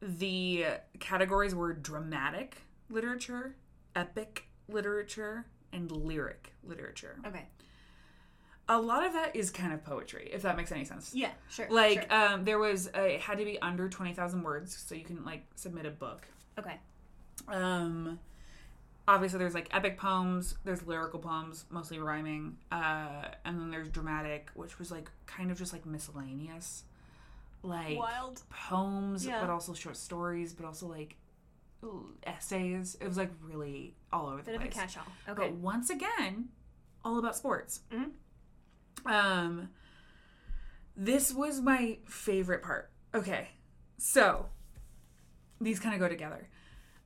the 0.00 0.66
categories 1.00 1.54
were 1.54 1.72
dramatic 1.72 2.58
literature, 2.88 3.56
epic 3.94 4.48
literature, 4.68 5.46
and 5.72 5.90
lyric 5.90 6.52
literature. 6.64 7.16
Okay. 7.26 7.44
A 8.68 8.80
lot 8.80 9.04
of 9.06 9.12
that 9.12 9.36
is 9.36 9.50
kind 9.50 9.72
of 9.72 9.84
poetry, 9.84 10.28
if 10.32 10.42
that 10.42 10.56
makes 10.56 10.72
any 10.72 10.84
sense. 10.84 11.12
Yeah. 11.14 11.30
Sure. 11.48 11.68
Like, 11.70 12.02
sure. 12.10 12.12
um, 12.12 12.44
there 12.44 12.58
was 12.58 12.90
a, 12.94 13.14
it 13.14 13.20
had 13.20 13.38
to 13.38 13.44
be 13.44 13.60
under 13.62 13.88
twenty 13.88 14.12
thousand 14.12 14.42
words, 14.42 14.76
so 14.76 14.94
you 14.96 15.04
can 15.04 15.24
like 15.24 15.44
submit 15.54 15.86
a 15.86 15.90
book. 15.90 16.26
okay. 16.58 16.80
Um, 17.48 18.18
obviously, 19.06 19.38
there's 19.38 19.54
like 19.54 19.68
epic 19.72 19.98
poems, 19.98 20.56
there's 20.64 20.84
lyrical 20.84 21.20
poems, 21.20 21.64
mostly 21.70 21.98
rhyming, 22.00 22.56
uh, 22.72 23.26
and 23.44 23.60
then 23.60 23.70
there's 23.70 23.88
dramatic, 23.88 24.50
which 24.54 24.78
was 24.80 24.90
like 24.90 25.10
kind 25.26 25.52
of 25.52 25.58
just 25.58 25.72
like 25.72 25.86
miscellaneous, 25.86 26.82
like 27.62 27.96
Wild. 27.96 28.42
poems, 28.50 29.24
Yeah. 29.24 29.40
but 29.40 29.48
also 29.50 29.74
short 29.74 29.96
stories, 29.96 30.54
but 30.54 30.66
also 30.66 30.86
like 30.88 31.14
essays. 32.24 32.96
It 33.00 33.06
was 33.06 33.16
like 33.16 33.30
really 33.42 33.94
all 34.12 34.26
over 34.28 34.38
the 34.38 34.44
Bit 34.52 34.54
of 34.56 34.60
a 34.62 34.64
place. 34.66 34.74
catch-all. 34.74 35.12
Okay. 35.32 35.42
But 35.42 35.52
once 35.54 35.90
again, 35.90 36.48
all 37.04 37.18
about 37.18 37.36
sports. 37.36 37.80
Mhm. 37.90 38.10
Um, 39.04 39.68
this 40.96 41.32
was 41.32 41.60
my 41.60 41.98
favorite 42.06 42.62
part. 42.62 42.90
Okay, 43.14 43.48
so 43.98 44.48
these 45.60 45.78
kind 45.78 45.94
of 45.94 46.00
go 46.00 46.08
together. 46.08 46.48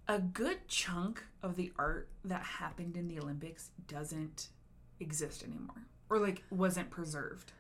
A 0.08 0.18
good 0.18 0.66
chunk 0.68 1.24
of 1.42 1.56
the 1.56 1.72
art 1.76 2.08
that 2.24 2.42
happened 2.42 2.96
in 2.96 3.06
the 3.08 3.18
Olympics 3.20 3.70
doesn't 3.86 4.48
exist 4.98 5.42
anymore, 5.44 5.86
or 6.08 6.18
like 6.18 6.42
wasn't 6.50 6.90
preserved. 6.90 7.52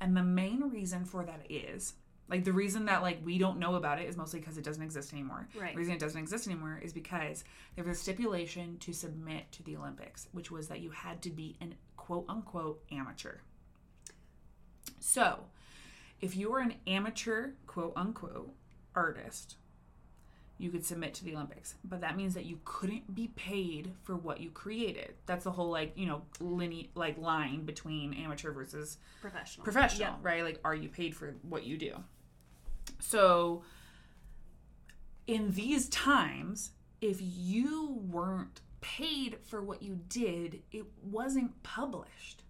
And 0.00 0.16
the 0.16 0.22
main 0.22 0.70
reason 0.70 1.04
for 1.04 1.24
that 1.24 1.50
is 1.50 1.94
like 2.28 2.44
the 2.44 2.52
reason 2.52 2.84
that 2.86 3.02
like 3.02 3.18
we 3.24 3.38
don't 3.38 3.58
know 3.58 3.74
about 3.76 4.00
it 4.00 4.08
is 4.08 4.16
mostly 4.16 4.38
because 4.40 4.58
it 4.58 4.64
doesn't 4.64 4.82
exist 4.82 5.12
anymore. 5.12 5.48
Right. 5.58 5.72
The 5.72 5.78
reason 5.78 5.94
it 5.94 6.00
doesn't 6.00 6.20
exist 6.20 6.46
anymore 6.46 6.78
is 6.82 6.92
because 6.92 7.44
there 7.74 7.84
was 7.84 7.96
a 7.96 8.00
stipulation 8.00 8.76
to 8.80 8.92
submit 8.92 9.50
to 9.52 9.62
the 9.62 9.76
Olympics, 9.76 10.28
which 10.32 10.50
was 10.50 10.68
that 10.68 10.80
you 10.80 10.90
had 10.90 11.22
to 11.22 11.30
be 11.30 11.56
an 11.60 11.74
quote 11.96 12.26
unquote 12.28 12.82
amateur. 12.92 13.36
So, 15.00 15.44
if 16.20 16.36
you 16.36 16.50
were 16.50 16.58
an 16.60 16.74
amateur 16.86 17.50
quote 17.66 17.92
unquote 17.96 18.52
artist, 18.94 19.56
you 20.60 20.70
could 20.70 20.84
submit 20.84 21.14
to 21.14 21.24
the 21.24 21.34
Olympics. 21.34 21.76
But 21.84 22.00
that 22.00 22.16
means 22.16 22.34
that 22.34 22.44
you 22.44 22.58
couldn't 22.64 23.14
be 23.14 23.28
paid 23.36 23.92
for 24.02 24.16
what 24.16 24.40
you 24.40 24.50
created. 24.50 25.14
That's 25.26 25.44
the 25.44 25.52
whole 25.52 25.70
like, 25.70 25.92
you 25.96 26.06
know, 26.06 26.22
linear 26.40 26.86
like 26.94 27.16
line 27.16 27.64
between 27.64 28.12
amateur 28.14 28.50
versus 28.50 28.98
Professional. 29.20 29.64
professional, 29.64 30.08
Yeah. 30.08 30.16
right? 30.22 30.42
Like, 30.44 30.58
are 30.64 30.74
you 30.74 30.88
paid 30.88 31.14
for 31.14 31.36
what 31.42 31.64
you 31.64 31.78
do? 31.78 31.94
So, 33.00 33.62
in 35.26 35.52
these 35.52 35.88
times, 35.88 36.72
if 37.00 37.18
you 37.20 38.00
weren't 38.10 38.60
paid 38.80 39.38
for 39.44 39.62
what 39.62 39.82
you 39.82 40.00
did, 40.08 40.62
it 40.72 40.84
wasn't 41.02 41.62
published. 41.62 42.42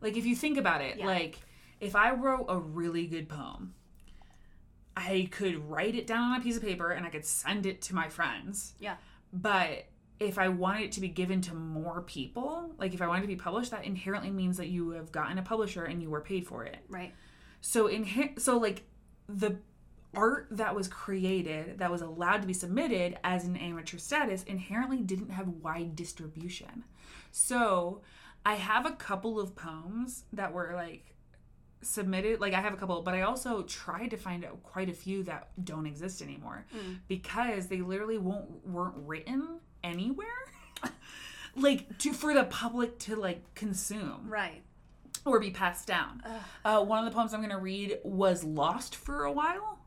Like, 0.00 0.16
if 0.16 0.24
you 0.26 0.36
think 0.36 0.58
about 0.58 0.80
it, 0.80 0.98
Yeah. 0.98 1.06
like, 1.06 1.38
if 1.80 1.96
I 1.96 2.12
wrote 2.12 2.46
a 2.48 2.58
really 2.58 3.06
good 3.06 3.28
poem, 3.28 3.74
I 4.96 5.28
could 5.32 5.68
write 5.68 5.94
it 5.96 6.06
down 6.06 6.32
on 6.32 6.40
a 6.40 6.44
piece 6.44 6.56
of 6.56 6.62
paper 6.62 6.90
and 6.90 7.04
I 7.04 7.10
could 7.10 7.24
send 7.24 7.66
it 7.66 7.82
to 7.82 7.94
my 7.94 8.08
friends. 8.08 8.74
Yeah. 8.78 8.96
But 9.32 9.86
if 10.20 10.38
I 10.38 10.48
wanted 10.48 10.84
it 10.84 10.92
to 10.92 11.00
be 11.00 11.08
given 11.08 11.40
to 11.42 11.54
more 11.54 12.00
people, 12.02 12.72
like 12.78 12.94
if 12.94 13.02
I 13.02 13.08
wanted 13.08 13.22
to 13.22 13.26
be 13.26 13.34
published, 13.36 13.72
that 13.72 13.84
inherently 13.84 14.30
means 14.30 14.56
that 14.58 14.68
you 14.68 14.90
have 14.90 15.10
gotten 15.10 15.36
a 15.38 15.42
publisher 15.42 15.84
and 15.84 16.00
you 16.00 16.10
were 16.10 16.20
paid 16.20 16.46
for 16.46 16.64
it. 16.64 16.78
Right. 16.88 17.12
So 17.60 17.88
in 17.88 18.38
so 18.38 18.56
like 18.58 18.84
the 19.28 19.56
art 20.16 20.46
that 20.50 20.74
was 20.76 20.86
created 20.86 21.78
that 21.78 21.90
was 21.90 22.00
allowed 22.00 22.40
to 22.40 22.46
be 22.46 22.52
submitted 22.52 23.18
as 23.24 23.44
an 23.44 23.56
amateur 23.56 23.98
status 23.98 24.44
inherently 24.44 24.98
didn't 25.00 25.30
have 25.30 25.48
wide 25.48 25.96
distribution. 25.96 26.84
So 27.32 28.00
I 28.46 28.54
have 28.54 28.86
a 28.86 28.92
couple 28.92 29.40
of 29.40 29.56
poems 29.56 30.24
that 30.32 30.52
were 30.52 30.72
like 30.74 31.14
submitted 31.82 32.40
like 32.40 32.54
I 32.54 32.60
have 32.62 32.72
a 32.72 32.76
couple 32.78 33.02
but 33.02 33.12
I 33.14 33.22
also 33.22 33.62
tried 33.64 34.08
to 34.12 34.16
find 34.16 34.42
out 34.44 34.62
quite 34.62 34.88
a 34.88 34.94
few 34.94 35.22
that 35.24 35.48
don't 35.62 35.84
exist 35.86 36.22
anymore 36.22 36.64
Mm. 36.74 37.00
because 37.08 37.66
they 37.66 37.82
literally 37.82 38.16
won't 38.16 38.66
weren't 38.66 38.94
written 38.96 39.58
anywhere 39.82 40.26
like 41.56 41.98
to 41.98 42.12
for 42.14 42.32
the 42.34 42.44
public 42.44 42.98
to 43.00 43.16
like 43.16 43.54
consume 43.54 44.26
Right. 44.28 44.62
Or 45.24 45.40
be 45.40 45.50
passed 45.50 45.86
down. 45.86 46.22
Uh, 46.64 46.84
one 46.84 46.98
of 46.98 47.04
the 47.04 47.16
poems 47.16 47.32
I'm 47.32 47.40
going 47.40 47.50
to 47.50 47.58
read 47.58 47.98
was 48.04 48.44
lost 48.44 48.94
for 48.96 49.24
a 49.24 49.32
while. 49.32 49.78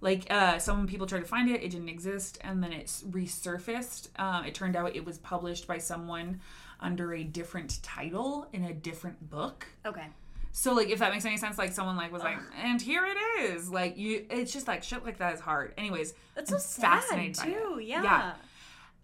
Like 0.00 0.26
uh, 0.30 0.58
some 0.58 0.86
people 0.86 1.06
tried 1.06 1.20
to 1.20 1.26
find 1.26 1.48
it, 1.48 1.62
it 1.62 1.70
didn't 1.70 1.88
exist, 1.88 2.38
and 2.42 2.62
then 2.62 2.72
it 2.72 2.86
resurfaced. 3.10 4.08
Uh, 4.16 4.42
it 4.46 4.54
turned 4.54 4.76
out 4.76 4.94
it 4.94 5.04
was 5.04 5.18
published 5.18 5.66
by 5.66 5.78
someone 5.78 6.40
under 6.80 7.14
a 7.14 7.24
different 7.24 7.82
title 7.82 8.46
in 8.52 8.64
a 8.64 8.74
different 8.74 9.30
book. 9.30 9.66
Okay. 9.86 10.06
So 10.52 10.74
like 10.74 10.88
if 10.88 10.98
that 11.00 11.12
makes 11.12 11.24
any 11.24 11.36
sense, 11.38 11.58
like 11.58 11.72
someone 11.72 11.96
like 11.96 12.12
was 12.12 12.22
like, 12.22 12.38
and 12.62 12.80
here 12.80 13.04
it 13.06 13.42
is. 13.42 13.70
Like 13.70 13.96
you, 13.96 14.26
it's 14.30 14.52
just 14.52 14.68
like 14.68 14.82
shit 14.82 15.04
like 15.04 15.18
that 15.18 15.34
is 15.34 15.40
hard. 15.40 15.74
Anyways, 15.76 16.14
That's 16.34 16.50
so 16.50 16.56
I'm 16.56 16.60
sad 16.60 17.02
fascinated 17.02 17.36
by 17.36 17.46
it. 17.48 17.52
too. 17.54 17.80
Yeah. 17.80 18.02
Yeah. 18.02 18.32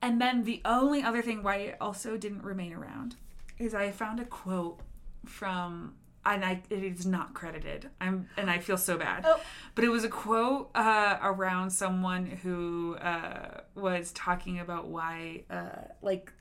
And 0.03 0.21
then 0.21 0.45
the 0.45 0.61
only 0.65 1.03
other 1.03 1.23
thing 1.23 1.43
why 1.43 1.57
it 1.57 1.77
also 1.81 2.17
didn't 2.17 2.43
remain 2.43 2.73
around 2.73 3.17
is 3.59 3.75
I 3.75 3.91
found 3.93 4.19
a 4.21 4.25
quote 4.25 4.81
from 5.25 5.95
and 6.25 6.45
I 6.45 6.63
it 6.71 6.85
is 6.85 7.07
not 7.07 7.35
credited. 7.35 7.91
I'm 8.01 8.29
and 8.37 8.51
I 8.51 8.59
feel 8.59 8.79
so 8.79 8.97
bad. 8.97 9.25
Oh. 9.27 9.41
But 9.75 9.85
it 9.85 9.89
was 9.89 10.05
a 10.05 10.09
quote 10.09 10.71
uh, 10.75 11.19
around 11.23 11.71
someone 11.71 12.27
who 12.27 12.97
uh, 12.97 13.63
was 13.75 14.13
talking 14.13 14.61
about 14.61 14.89
why 14.89 15.45
uh, 15.51 15.89
like 16.01 16.33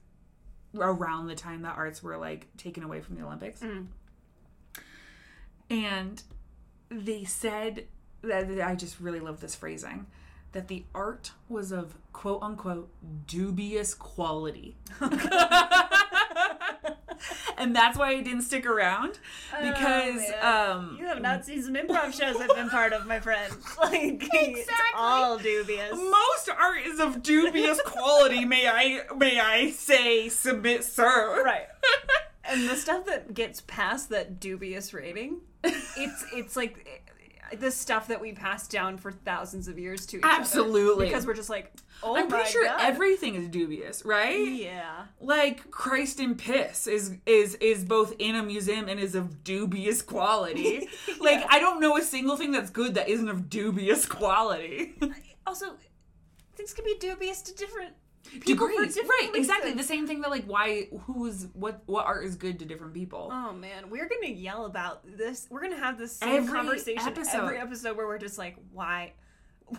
around 0.76 1.28
the 1.28 1.36
time 1.36 1.62
the 1.62 1.70
arts 1.70 2.04
were 2.04 2.18
like 2.18 2.48
taken 2.58 2.84
away 2.84 3.02
from 3.02 3.16
the 3.16 3.26
Olympics. 3.26 3.62
Mm. 3.62 3.88
And 5.70 6.24
they 6.90 7.24
said 7.24 7.88
that 8.22 8.62
I 8.62 8.76
just 8.76 9.00
really 9.00 9.20
love 9.20 9.40
this 9.40 9.56
phrasing 9.56 10.06
that 10.52 10.68
the 10.68 10.84
art 10.94 11.32
was 11.50 11.72
of 11.72 11.96
quote 12.14 12.44
unquote 12.44 12.92
dubious 13.26 13.94
quality. 13.94 14.78
and 17.58 17.76
that's 17.76 17.98
why 17.98 18.10
I 18.10 18.22
didn't 18.22 18.44
stick 18.44 18.66
around 18.66 19.20
because 19.62 20.22
Oh, 20.42 20.72
um 20.72 20.98
you 21.00 21.06
have 21.08 21.22
not 21.22 21.46
seen 21.46 21.62
some 21.64 21.76
improv 21.76 22.14
shows 22.14 22.36
I've 22.40 22.56
been 22.56 22.70
part 22.70 22.94
of, 22.94 23.06
my 23.08 23.20
friend. 23.20 23.54
Like 23.82 24.28
it's 24.34 24.70
all 24.96 25.38
dubious. 25.38 25.92
most 25.94 26.50
art 26.50 26.82
is 26.86 27.00
of 27.00 27.22
dubious 27.24 27.80
quality. 27.86 28.46
May 28.46 28.68
I 28.68 29.02
may 29.16 29.40
I 29.40 29.72
say, 29.72 30.30
submit, 30.30 30.84
sir. 30.84 31.44
Right. 31.44 31.68
and 32.46 32.70
the 32.70 32.76
stuff 32.76 33.06
that 33.06 33.34
gets 33.34 33.62
past 33.62 34.10
that 34.10 34.40
dubious 34.40 34.94
rating, 34.94 35.42
it's 35.64 36.26
it's 36.34 36.56
like 36.56 37.11
the 37.60 37.72
stuff 37.72 38.08
that 38.08 38.22
we 38.22 38.34
passed 38.34 38.72
down 38.72 38.98
for 38.98 39.12
thousands 39.12 39.68
of 39.68 39.78
years 39.78 40.06
to 40.08 40.18
each 40.18 40.24
other. 40.24 40.40
Absolutely. 40.40 41.06
because 41.08 41.26
we're 41.26 41.34
just 41.34 41.50
like, 41.50 41.72
oh 42.04 42.16
I'm 42.16 42.28
pretty 42.28 42.50
sure 42.50 42.66
God. 42.66 42.80
everything 42.82 43.36
is 43.36 43.48
dubious, 43.48 44.04
right? 44.06 44.38
Yeah. 44.48 45.06
Like 45.20 45.70
Christ 45.72 46.20
in 46.20 46.36
piss 46.36 46.88
is 46.88 47.18
is 47.26 47.56
is 47.56 47.84
both 47.84 48.14
in 48.20 48.36
a 48.36 48.44
museum 48.44 48.88
and 48.88 49.00
is 49.00 49.16
of 49.16 49.44
dubious 49.44 50.02
quality. 50.02 50.88
Like 51.20 51.46
I 51.50 51.60
don't 51.60 51.80
know 51.80 51.98
a 51.98 52.02
single 52.02 52.36
thing 52.38 52.52
that's 52.52 52.72
good 52.72 52.96
that 52.96 53.08
isn't 53.08 53.30
of 53.30 53.50
dubious 53.50 54.06
quality. 54.06 54.96
Also, 55.48 55.72
things 56.56 56.72
can 56.72 56.86
be 56.86 56.96
dubious 57.00 57.42
to 57.42 57.54
different 57.56 57.94
Degrees, 58.46 58.98
right? 58.98 59.32
Exactly. 59.34 59.74
The 59.74 59.84
same 59.84 60.08
thing 60.08 60.22
that 60.22 60.30
like 60.30 60.46
why 60.46 60.88
who's 61.06 61.48
what 61.54 61.82
what 61.86 62.06
art 62.06 62.26
is 62.26 62.36
good 62.36 62.60
to 62.60 62.66
different 62.66 62.94
people. 62.94 63.30
Oh 63.32 63.52
man, 63.54 63.90
we're 63.90 64.08
gonna 64.08 64.32
yell 64.34 64.66
about 64.66 65.02
this. 65.18 65.48
We're 65.50 65.62
gonna 65.62 65.78
have 65.78 65.98
this 65.98 66.18
same 66.18 66.44
Every 66.44 66.54
conversation 66.54 67.02
episode. 67.08 67.38
every 67.44 67.58
episode 67.58 67.98
where 67.98 68.08
we're 68.08 68.20
just 68.20 68.38
like, 68.38 68.56
why? 68.72 69.14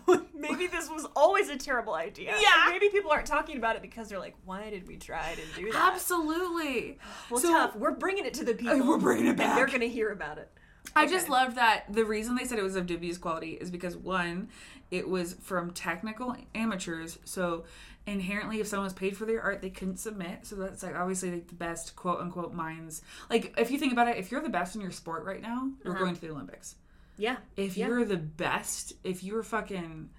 maybe 0.34 0.66
this 0.68 0.88
was 0.88 1.06
always 1.14 1.48
a 1.50 1.56
terrible 1.56 1.94
idea. 1.94 2.34
Yeah. 2.40 2.48
And 2.64 2.72
maybe 2.72 2.88
people 2.88 3.10
aren't 3.10 3.26
talking 3.26 3.58
about 3.58 3.76
it 3.76 3.82
because 3.82 4.08
they're 4.08 4.18
like, 4.18 4.34
why 4.44 4.70
did 4.70 4.88
we 4.88 4.96
try 4.96 5.34
to 5.34 5.60
do 5.60 5.70
that? 5.72 5.92
Absolutely. 5.92 6.98
Well, 7.30 7.40
So- 7.40 7.50
tough. 7.50 7.76
We're 7.76 7.92
bringing 7.92 8.24
it 8.24 8.34
to 8.34 8.44
the 8.44 8.54
people. 8.54 8.86
We're 8.86 8.98
bringing 8.98 9.26
it 9.26 9.40
And 9.40 9.56
they're 9.56 9.66
gonna 9.66 9.86
hear 9.86 10.10
about 10.10 10.38
it. 10.38 10.50
I 10.96 11.06
just 11.06 11.28
love 11.28 11.54
that 11.54 11.84
the 11.92 12.04
reason 12.04 12.34
they 12.34 12.44
said 12.44 12.58
it 12.58 12.62
was 12.62 12.74
of 12.76 12.86
dubious 12.86 13.16
quality 13.16 13.52
is 13.52 13.70
because 13.70 13.96
one, 13.96 14.48
it 14.90 15.08
was 15.08 15.34
from 15.40 15.70
technical 15.70 16.36
amateurs, 16.54 17.18
so 17.24 17.64
inherently 18.06 18.58
if 18.60 18.66
someone 18.66 18.84
was 18.84 18.92
paid 18.92 19.16
for 19.16 19.24
their 19.26 19.40
art 19.42 19.62
they 19.62 19.70
couldn't 19.70 19.96
submit 19.98 20.44
so 20.44 20.56
that's 20.56 20.82
like 20.82 20.96
obviously 20.96 21.30
like 21.30 21.46
the 21.48 21.54
best 21.54 21.94
quote 21.94 22.20
unquote 22.20 22.52
minds 22.52 23.00
like 23.30 23.54
if 23.56 23.70
you 23.70 23.78
think 23.78 23.92
about 23.92 24.08
it 24.08 24.16
if 24.16 24.30
you're 24.32 24.42
the 24.42 24.48
best 24.48 24.74
in 24.74 24.80
your 24.80 24.90
sport 24.90 25.24
right 25.24 25.40
now 25.42 25.70
you're 25.84 25.94
Uh-huh. 25.94 26.02
going 26.04 26.14
to 26.14 26.20
the 26.20 26.30
olympics 26.30 26.74
Yeah. 27.16 27.36
if 27.56 27.76
Yeah. 27.76 27.86
you're 27.86 28.04
the 28.04 28.16
best 28.16 28.94
if 29.04 29.22
you're 29.22 29.44
fucking 29.44 30.10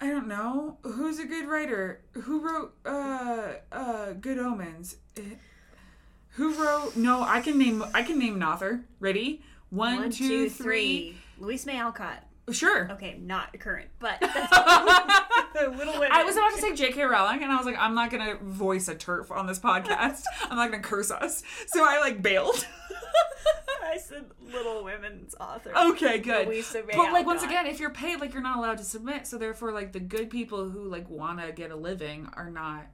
i 0.00 0.06
don't 0.10 0.26
know 0.28 0.76
who's 0.82 1.18
a 1.18 1.24
good 1.24 1.46
writer 1.48 2.02
who 2.12 2.40
wrote 2.40 2.74
uh 2.84 3.52
uh 3.72 4.12
good 4.12 4.38
omens 4.38 4.96
Eh, 5.16 5.22
who 6.30 6.52
wrote 6.62 6.94
no 6.96 7.22
i 7.22 7.40
can 7.40 7.56
name 7.58 7.82
i 7.94 8.02
can 8.02 8.18
name 8.18 8.34
an 8.36 8.42
author 8.42 8.84
ready 9.00 9.40
One, 9.70 9.96
One, 9.96 10.10
two, 10.10 10.50
three. 10.50 11.16
Louisa 11.38 11.66
May 11.66 11.78
Alcott. 11.78 12.22
sure 12.52 12.90
Okay, 12.92 13.18
not 13.20 13.58
current, 13.58 13.88
but 13.98 14.18
Little 15.54 15.94
Women. 15.94 16.08
I 16.12 16.24
was 16.24 16.36
about 16.36 16.52
to 16.54 16.58
say 16.58 16.74
J.K. 16.74 17.02
Rowling, 17.04 17.42
and 17.42 17.52
I 17.52 17.56
was 17.56 17.66
like, 17.66 17.78
I'm 17.78 17.94
not 17.94 18.10
gonna 18.10 18.36
voice 18.36 18.88
a 18.88 18.94
TERF 18.94 19.30
on 19.30 19.46
this 19.46 19.58
podcast. 19.58 20.22
I'm 20.42 20.56
not 20.56 20.70
gonna 20.70 20.82
curse 20.82 21.10
us, 21.10 21.42
so 21.66 21.84
I 21.84 22.00
like 22.00 22.22
bailed. 22.22 22.66
I 23.84 23.98
said 23.98 24.24
Little 24.52 24.82
Women's 24.82 25.34
author. 25.38 25.72
okay, 25.76 26.18
good. 26.18 26.48
But 26.96 27.12
like 27.12 27.26
once 27.26 27.42
again, 27.42 27.66
if 27.66 27.78
you're 27.78 27.90
paid, 27.90 28.20
like 28.20 28.32
you're 28.32 28.42
not 28.42 28.58
allowed 28.58 28.78
to 28.78 28.84
submit. 28.84 29.26
So 29.26 29.38
therefore, 29.38 29.72
like 29.72 29.92
the 29.92 30.00
good 30.00 30.30
people 30.30 30.68
who 30.68 30.88
like 30.88 31.08
want 31.08 31.40
to 31.40 31.52
get 31.52 31.70
a 31.70 31.76
living 31.76 32.28
are 32.34 32.50
not 32.50 32.86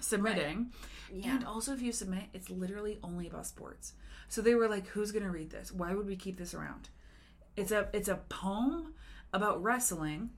submitting. 0.00 0.72
Yeah. 1.12 1.36
And 1.36 1.44
also, 1.44 1.72
if 1.72 1.82
you 1.82 1.92
submit, 1.92 2.24
it's 2.32 2.48
literally 2.50 2.98
only 3.02 3.26
about 3.26 3.46
sports. 3.46 3.94
So 4.28 4.40
they 4.40 4.54
were 4.54 4.68
like, 4.68 4.86
"Who's 4.88 5.12
gonna 5.12 5.30
read 5.30 5.50
this? 5.50 5.72
Why 5.72 5.94
would 5.94 6.06
we 6.06 6.16
keep 6.16 6.38
this 6.38 6.54
around?" 6.54 6.88
It's 7.56 7.72
a 7.72 7.88
it's 7.92 8.08
a 8.08 8.16
poem 8.28 8.94
about 9.32 9.62
wrestling. 9.62 10.30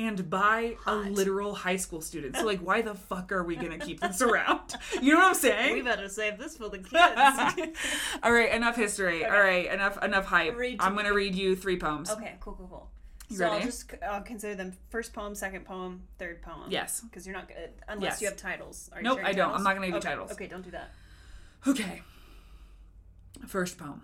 And 0.00 0.30
by 0.30 0.76
a 0.86 0.94
literal 0.96 1.54
high 1.54 1.76
school 1.76 2.00
student. 2.00 2.34
So, 2.34 2.46
like, 2.46 2.60
why 2.60 2.80
the 2.80 2.94
fuck 2.94 3.30
are 3.32 3.44
we 3.44 3.54
gonna 3.54 3.76
keep 3.78 4.00
this 4.00 4.22
around? 4.22 4.74
You 5.02 5.12
know 5.12 5.18
what 5.20 5.28
I'm 5.28 5.34
saying? 5.34 5.74
We 5.74 5.82
better 5.82 6.08
save 6.08 6.38
this 6.38 6.56
for 6.56 6.68
the 6.70 6.78
kids. 6.78 7.78
All 8.22 8.32
right, 8.32 8.50
enough 8.52 8.76
history. 8.76 9.24
All 9.24 9.30
right, 9.40 9.66
enough 9.66 10.02
enough 10.02 10.24
hype. 10.24 10.56
Read 10.56 10.78
I'm 10.80 10.94
gonna 10.96 11.12
read 11.12 11.34
you 11.34 11.54
three 11.54 11.78
poems. 11.78 12.10
okay, 12.10 12.36
cool, 12.40 12.54
cool, 12.54 12.66
cool. 12.68 12.90
You 13.28 13.36
so 13.36 13.46
I'll 13.48 13.60
just 13.60 13.92
I'll 14.08 14.22
consider 14.22 14.54
them 14.54 14.72
first 14.88 15.12
poem, 15.12 15.34
second 15.34 15.64
poem, 15.66 16.02
third 16.18 16.40
poem. 16.42 16.64
Yes. 16.70 17.00
Because 17.02 17.26
you're 17.26 17.36
not 17.36 17.46
good 17.48 17.70
unless 17.88 18.12
Yes. 18.14 18.20
you 18.22 18.28
have 18.28 18.36
titles. 18.36 18.88
Are 18.92 19.02
Nope, 19.02 19.18
sharing 19.18 19.26
I 19.26 19.32
don't. 19.32 19.46
titles? 19.48 19.58
I'm 19.58 19.64
not 19.64 19.74
gonna 19.74 19.86
give 19.86 19.94
you 19.94 19.98
Okay, 19.98 20.08
titles. 20.08 20.32
Okay, 20.32 20.46
don't 20.46 20.62
do 20.64 20.70
that. 20.70 20.90
Okay. 21.66 22.02
First 23.46 23.78
poem. 23.78 24.02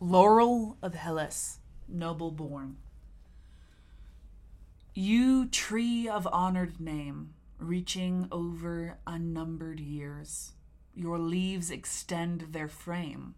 Laurel 0.00 0.76
of 0.82 0.94
Hellas, 0.94 1.58
noble 1.88 2.30
born. 2.30 2.76
You 4.94 5.46
tree 5.46 6.06
of 6.06 6.28
honored 6.30 6.78
name, 6.78 7.32
reaching 7.58 8.28
over 8.30 8.98
unnumbered 9.06 9.80
years, 9.80 10.52
your 10.94 11.18
leaves 11.18 11.70
extend 11.70 12.48
their 12.50 12.68
frame, 12.68 13.34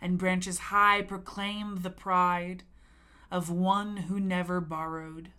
and 0.00 0.18
branches 0.18 0.58
high 0.58 1.02
proclaim 1.02 1.82
the 1.82 1.90
pride 1.90 2.64
of 3.30 3.48
one 3.48 3.98
who 3.98 4.18
never 4.18 4.60
borrowed, 4.60 5.30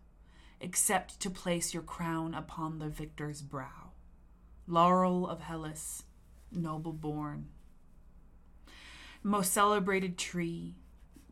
except 0.62 1.20
to 1.20 1.30
place 1.30 1.74
your 1.74 1.84
crown 1.84 2.34
upon 2.34 2.80
the 2.80 2.88
victor's 2.88 3.42
brow. 3.42 3.92
Laurel 4.68 5.28
of 5.28 5.42
Hellas, 5.42 6.04
noble 6.50 6.94
born. 6.94 7.50
Most 9.22 9.52
celebrated 9.52 10.18
tree, 10.18 10.76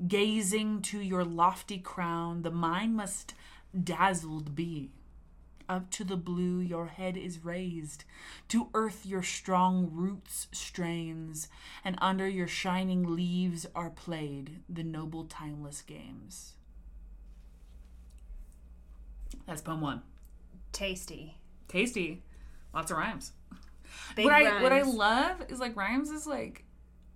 gazing 0.05 0.81
to 0.81 0.99
your 0.99 1.23
lofty 1.23 1.79
crown, 1.79 2.41
the 2.41 2.51
mind 2.51 2.97
must 2.97 3.33
dazzled 3.83 4.55
be. 4.55 4.91
Up 5.67 5.91
to 5.91 6.03
the 6.03 6.17
blue 6.17 6.59
your 6.59 6.87
head 6.87 7.15
is 7.15 7.45
raised, 7.45 8.03
to 8.47 8.69
earth 8.73 9.05
your 9.05 9.21
strong 9.21 9.89
roots 9.93 10.47
strains, 10.51 11.47
and 11.83 11.95
under 12.01 12.27
your 12.27 12.47
shining 12.47 13.15
leaves 13.15 13.67
are 13.75 13.91
played 13.91 14.61
the 14.67 14.83
noble 14.83 15.25
timeless 15.25 15.83
games. 15.83 16.53
That's 19.45 19.61
poem 19.61 19.81
one. 19.81 20.01
Tasty. 20.71 21.35
Tasty. 21.67 22.23
Lots 22.73 22.91
of 22.91 22.97
rhymes. 22.97 23.31
Big 24.15 24.25
what 24.25 24.33
I 24.33 24.61
what 24.61 24.71
I 24.73 24.81
love 24.83 25.43
is 25.49 25.59
like 25.59 25.75
rhymes 25.75 26.09
is 26.09 26.27
like 26.27 26.63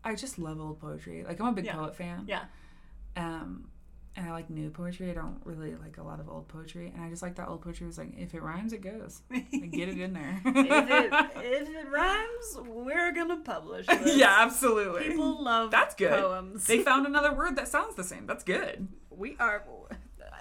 I 0.04 0.16
just 0.16 0.38
love 0.40 0.60
old 0.60 0.80
poetry. 0.80 1.24
Like 1.24 1.40
I'm 1.40 1.48
a 1.48 1.52
big 1.54 1.66
Yeah. 1.66 1.76
poet 1.76 1.96
fan. 1.96 2.26
Yeah. 2.28 2.44
Um 3.16 3.68
and 4.16 4.28
I 4.28 4.32
like 4.32 4.50
new 4.50 4.70
poetry. 4.70 5.10
I 5.10 5.14
don't 5.14 5.40
really 5.44 5.76
like 5.76 5.98
a 5.98 6.04
lot 6.04 6.20
of 6.20 6.30
old 6.30 6.48
poetry. 6.48 6.92
And 6.96 7.04
I 7.04 7.10
just 7.10 7.22
like 7.24 7.36
that 7.36 7.48
old 7.48 7.62
poetry 7.62 7.88
was 7.88 7.98
like 7.98 8.14
if 8.18 8.34
it 8.34 8.42
rhymes 8.42 8.74
it 8.74 8.82
goes. 8.82 9.22
Like, 9.32 9.72
get 9.72 9.90
it 9.90 10.00
in 10.00 10.14
there. 10.14 10.42
if 10.46 10.56
it 10.56 11.14
if 11.38 11.70
it 11.70 11.90
rhymes, 11.90 12.58
we're 12.68 13.12
gonna 13.12 13.38
publish 13.38 13.86
this. 14.04 14.16
yeah, 14.18 14.36
absolutely. 14.40 15.10
People 15.10 15.44
love 15.44 15.72
That's 15.72 15.96
good. 15.96 16.12
poems. 16.12 16.66
They 16.68 16.80
found 16.80 17.06
another 17.08 17.34
word 17.34 17.56
that 17.56 17.68
sounds 17.68 17.96
the 17.96 18.04
same. 18.04 18.28
That's 18.28 18.44
good. 18.44 18.88
we 19.10 19.36
are 19.40 19.64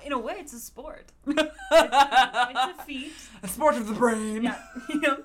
in 0.04 0.12
a 0.12 0.18
way 0.18 0.34
it's 0.38 0.52
a 0.52 0.58
sport. 0.58 1.12
It's 1.26 1.40
a 1.70 2.74
feat. 2.84 3.12
A 3.42 3.48
sport 3.48 3.76
of 3.76 3.86
the 3.86 3.94
brain. 3.94 4.42
Yeah. 4.42 4.58
yeah. 5.02 5.16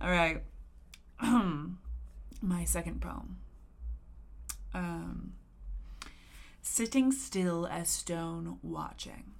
All 0.00 0.10
right. 0.10 0.42
My 2.42 2.64
second 2.64 3.00
poem. 3.00 3.36
Um, 4.74 5.32
sitting 6.62 7.12
still 7.12 7.66
as 7.66 7.88
stone 7.88 8.58
watching. 8.62 9.32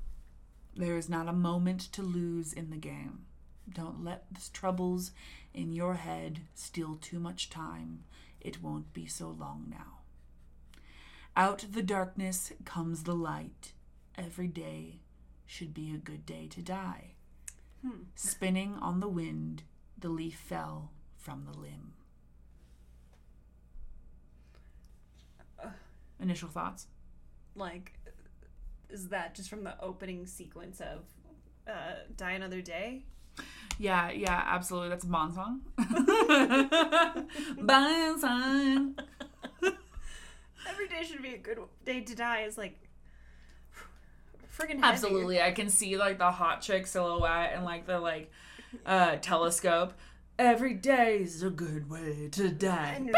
There 0.76 0.96
is 0.96 1.08
not 1.08 1.28
a 1.28 1.32
moment 1.32 1.80
to 1.92 2.02
lose 2.02 2.52
in 2.52 2.70
the 2.70 2.76
game. 2.76 3.26
Don't 3.72 4.04
let 4.04 4.24
the 4.32 4.40
troubles 4.52 5.12
in 5.52 5.72
your 5.72 5.94
head 5.94 6.40
steal 6.54 6.96
too 7.00 7.18
much 7.18 7.50
time. 7.50 8.04
It 8.40 8.62
won't 8.62 8.92
be 8.92 9.06
so 9.06 9.28
long 9.28 9.66
now. 9.68 9.98
Out 11.36 11.62
of 11.62 11.74
the 11.74 11.82
darkness 11.82 12.52
comes 12.64 13.02
the 13.02 13.14
light. 13.14 13.72
Every 14.16 14.48
day 14.48 15.00
should 15.46 15.74
be 15.74 15.92
a 15.92 15.98
good 15.98 16.26
day 16.26 16.48
to 16.50 16.62
die. 16.62 17.14
Hmm. 17.82 18.04
Spinning 18.14 18.74
on 18.80 19.00
the 19.00 19.08
wind, 19.08 19.62
the 19.98 20.08
leaf 20.08 20.36
fell 20.36 20.90
from 21.16 21.44
the 21.44 21.58
limb. 21.58 21.92
Uh. 25.62 25.68
Initial 26.18 26.48
thoughts? 26.48 26.86
Like, 27.54 27.92
is 28.88 29.08
that 29.08 29.34
just 29.34 29.50
from 29.50 29.64
the 29.64 29.74
opening 29.82 30.26
sequence 30.26 30.80
of 30.80 31.04
uh, 31.68 31.94
Die 32.16 32.30
Another 32.32 32.60
Day? 32.60 33.04
Yeah, 33.78 34.10
yeah, 34.10 34.42
absolutely. 34.46 34.90
That's 34.90 35.04
a 35.04 35.08
Bond 35.08 35.34
song. 35.34 35.60
Bond 37.58 38.20
song. 38.20 38.94
Every 40.68 40.88
day 40.88 41.02
should 41.02 41.22
be 41.22 41.34
a 41.34 41.38
good 41.38 41.58
day 41.84 42.02
to 42.02 42.14
die 42.14 42.42
is 42.42 42.58
like 42.58 42.78
friggin' 44.54 44.80
heavy. 44.80 44.82
Absolutely. 44.82 45.40
I 45.40 45.52
can 45.52 45.68
see 45.70 45.96
like 45.96 46.18
the 46.18 46.30
hot 46.30 46.60
chick 46.60 46.86
silhouette 46.86 47.52
and 47.54 47.64
like 47.64 47.86
the 47.86 47.98
like 47.98 48.30
uh 48.84 49.16
telescope. 49.16 49.94
Every 50.38 50.74
day 50.74 51.18
is 51.22 51.42
a 51.42 51.50
good 51.50 51.90
way 51.90 52.28
to 52.32 52.48
die. 52.50 53.00
Pew. 53.02 53.12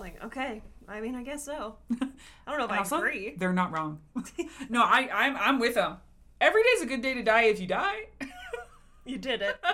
Like, 0.00 0.24
okay. 0.24 0.62
I 0.88 1.00
mean, 1.00 1.14
I 1.14 1.22
guess 1.22 1.44
so. 1.44 1.76
I 1.90 2.50
don't 2.50 2.58
know 2.58 2.64
if 2.64 2.70
And 2.70 2.72
I 2.72 2.78
also, 2.78 2.98
agree. 2.98 3.34
They're 3.36 3.52
not 3.52 3.72
wrong. 3.72 4.00
no, 4.68 4.82
I, 4.82 5.08
I'm, 5.12 5.36
I'm 5.36 5.58
with 5.58 5.74
them. 5.74 5.96
Every 6.40 6.62
day's 6.62 6.82
a 6.82 6.86
good 6.86 7.02
day 7.02 7.14
to 7.14 7.22
die 7.22 7.42
if 7.44 7.60
you 7.60 7.66
die. 7.66 8.06
You 9.04 9.18
did 9.18 9.42
it. 9.42 9.56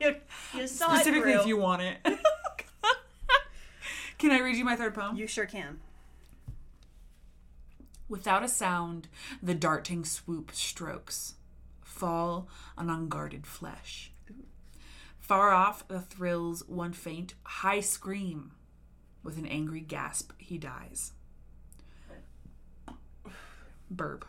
You, 0.00 0.16
you 0.54 0.66
saw 0.66 0.92
Specifically 0.92 1.32
it 1.32 1.40
if 1.40 1.46
you 1.46 1.56
want 1.56 1.80
it. 1.80 1.96
Can 4.18 4.32
I 4.32 4.40
read 4.40 4.56
you 4.56 4.64
my 4.64 4.76
third 4.76 4.92
poem? 4.92 5.16
You 5.16 5.26
sure 5.26 5.46
can. 5.46 5.78
Without 8.08 8.42
a 8.42 8.48
sound, 8.48 9.08
the 9.42 9.54
darting 9.54 10.04
swoop 10.04 10.50
strokes 10.52 11.34
fall 11.80 12.48
on 12.76 12.90
unguarded 12.90 13.46
flesh. 13.46 14.12
Far 15.18 15.52
off, 15.52 15.88
the 15.88 16.00
thrills 16.00 16.62
one 16.66 16.92
faint, 16.92 17.34
high 17.44 17.80
scream. 17.80 18.50
With 19.24 19.38
an 19.38 19.46
angry 19.46 19.80
gasp, 19.80 20.32
he 20.38 20.58
dies. 20.58 21.12
Burb. 23.92 24.22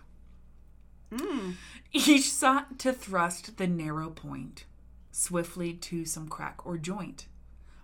Mm. 1.11 1.55
Each 1.93 2.31
sought 2.31 2.79
to 2.79 2.93
thrust 2.93 3.57
the 3.57 3.67
narrow 3.67 4.09
point 4.09 4.65
swiftly 5.11 5.73
to 5.73 6.03
some 6.05 6.27
crack 6.27 6.65
or 6.65 6.77
joint, 6.77 7.27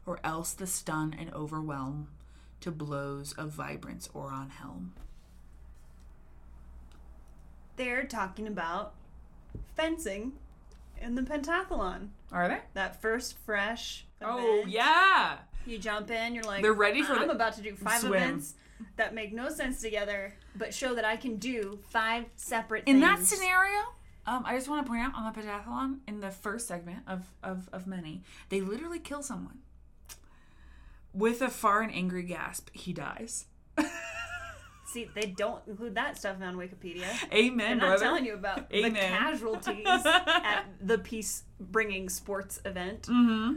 or 0.06 0.20
else 0.24 0.54
the 0.54 0.68
stun 0.68 1.16
and 1.18 1.34
overwhelm 1.34 2.08
to 2.62 2.72
blows 2.72 3.34
of 3.34 3.52
vibrance 3.52 4.10
or 4.14 4.32
on 4.32 4.50
helm. 4.50 4.94
They're 7.78 8.04
talking 8.04 8.48
about 8.48 8.94
fencing 9.76 10.34
in 11.02 11.16
the 11.16 11.22
pentathlon. 11.22 12.10
Are 12.32 12.48
they? 12.48 12.60
That 12.74 13.02
first 13.02 13.38
fresh. 13.46 14.06
Oh 14.22 14.60
event. 14.60 14.70
yeah. 14.70 15.38
You 15.66 15.78
jump 15.78 16.10
in, 16.12 16.34
you're 16.36 16.44
like, 16.44 16.62
They're 16.62 16.74
ready 16.74 17.02
for 17.04 17.14
I'm 17.14 17.28
the 17.28 17.34
about 17.34 17.54
to 17.56 17.62
do 17.62 17.76
five 17.76 18.02
swim. 18.02 18.14
events 18.14 18.56
that 18.98 19.14
make 19.14 19.32
no 19.34 19.50
sense 19.50 19.80
together, 19.82 20.34
but 20.56 20.74
show 20.74 20.96
that 20.96 21.06
I 21.06 21.16
can 21.16 21.38
do 21.38 21.80
five 21.90 22.26
separate 22.36 22.84
In 22.88 23.00
things. 23.00 23.30
that 23.30 23.36
scenario, 23.36 23.80
um, 24.26 24.44
I 24.46 24.56
just 24.56 24.68
want 24.68 24.86
to 24.86 24.90
point 24.90 25.04
out 25.04 25.14
on 25.16 25.32
the 25.32 25.40
pentathlon 25.40 26.00
in 26.08 26.20
the 26.20 26.32
first 26.32 26.68
segment 26.68 27.00
of, 27.08 27.26
of 27.44 27.70
of 27.72 27.86
many, 27.88 28.24
they 28.50 28.60
literally 28.62 29.00
kill 29.00 29.22
someone. 29.22 29.60
With 31.14 31.42
a 31.42 31.50
far 31.50 31.82
and 31.82 31.94
angry 31.94 32.24
gasp, 32.24 32.70
he 32.74 32.94
dies. 32.94 33.46
See, 34.88 35.10
they 35.16 35.28
don't 35.28 35.62
include 35.68 35.96
that 35.96 36.18
stuff 36.18 36.38
on 36.42 36.56
Wikipedia. 36.58 37.06
Amen, 37.34 37.74
I'm 37.74 37.78
not 37.78 37.88
brother. 37.88 38.04
telling 38.06 38.26
you 38.26 38.34
about 38.34 38.70
the 38.70 38.90
casualties 38.92 39.86
at 40.06 40.66
the 40.82 40.98
peace 40.98 41.44
bringing 41.60 42.10
sports 42.10 42.60
event. 42.66 43.06
hmm 43.10 43.56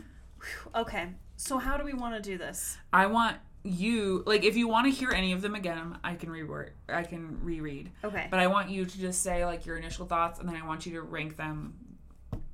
Okay, 0.75 1.09
so 1.37 1.59
how 1.59 1.77
do 1.77 1.85
we 1.85 1.93
want 1.93 2.15
to 2.15 2.21
do 2.21 2.39
this? 2.39 2.79
I 2.93 3.07
want 3.07 3.39
you 3.65 4.23
like 4.27 4.45
if 4.45 4.57
you 4.57 4.69
want 4.69 4.87
to 4.87 4.91
hear 4.91 5.11
any 5.11 5.33
of 5.33 5.41
them 5.43 5.55
again, 5.55 5.99
I 6.05 6.15
can 6.15 6.29
reword. 6.29 6.71
I 6.89 7.03
can 7.03 7.39
reread. 7.43 7.91
Okay. 8.05 8.27
But 8.31 8.41
I 8.41 8.47
want 8.47 8.71
you 8.71 8.85
to 8.85 8.99
just 8.99 9.23
say 9.23 9.45
like 9.45 9.67
your 9.67 9.77
initial 9.77 10.07
thoughts, 10.07 10.39
and 10.39 10.49
then 10.49 10.57
I 10.57 10.67
want 10.67 10.87
you 10.87 10.93
to 10.93 11.03
rank 11.03 11.37
them 11.37 11.75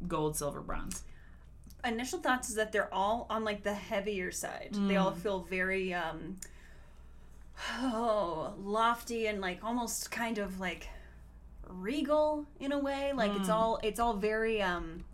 gold, 0.07 0.36
silver, 0.36 0.61
bronze. 0.61 1.02
Initial 1.85 2.19
thoughts 2.19 2.51
is 2.51 2.57
that 2.57 2.73
they're 2.73 2.93
all 2.93 3.27
on 3.31 3.43
like 3.43 3.62
the 3.62 3.74
heavier 3.74 4.31
side. 4.31 4.70
They 4.73 4.97
all 4.97 5.12
feel 5.12 5.40
very 5.40 5.94
um 5.94 6.36
oh, 7.78 8.55
lofty 8.59 9.27
and 9.27 9.40
like 9.40 9.65
almost 9.65 10.11
kind 10.11 10.39
of 10.39 10.61
like 10.61 10.89
regal 11.69 12.47
in 12.59 12.73
a 12.73 12.78
way. 12.78 13.12
Like 13.15 13.32
it's 13.35 13.48
all 13.48 13.81
it's 13.82 13.98
all 13.98 14.15
very 14.15 14.62
um 14.62 15.05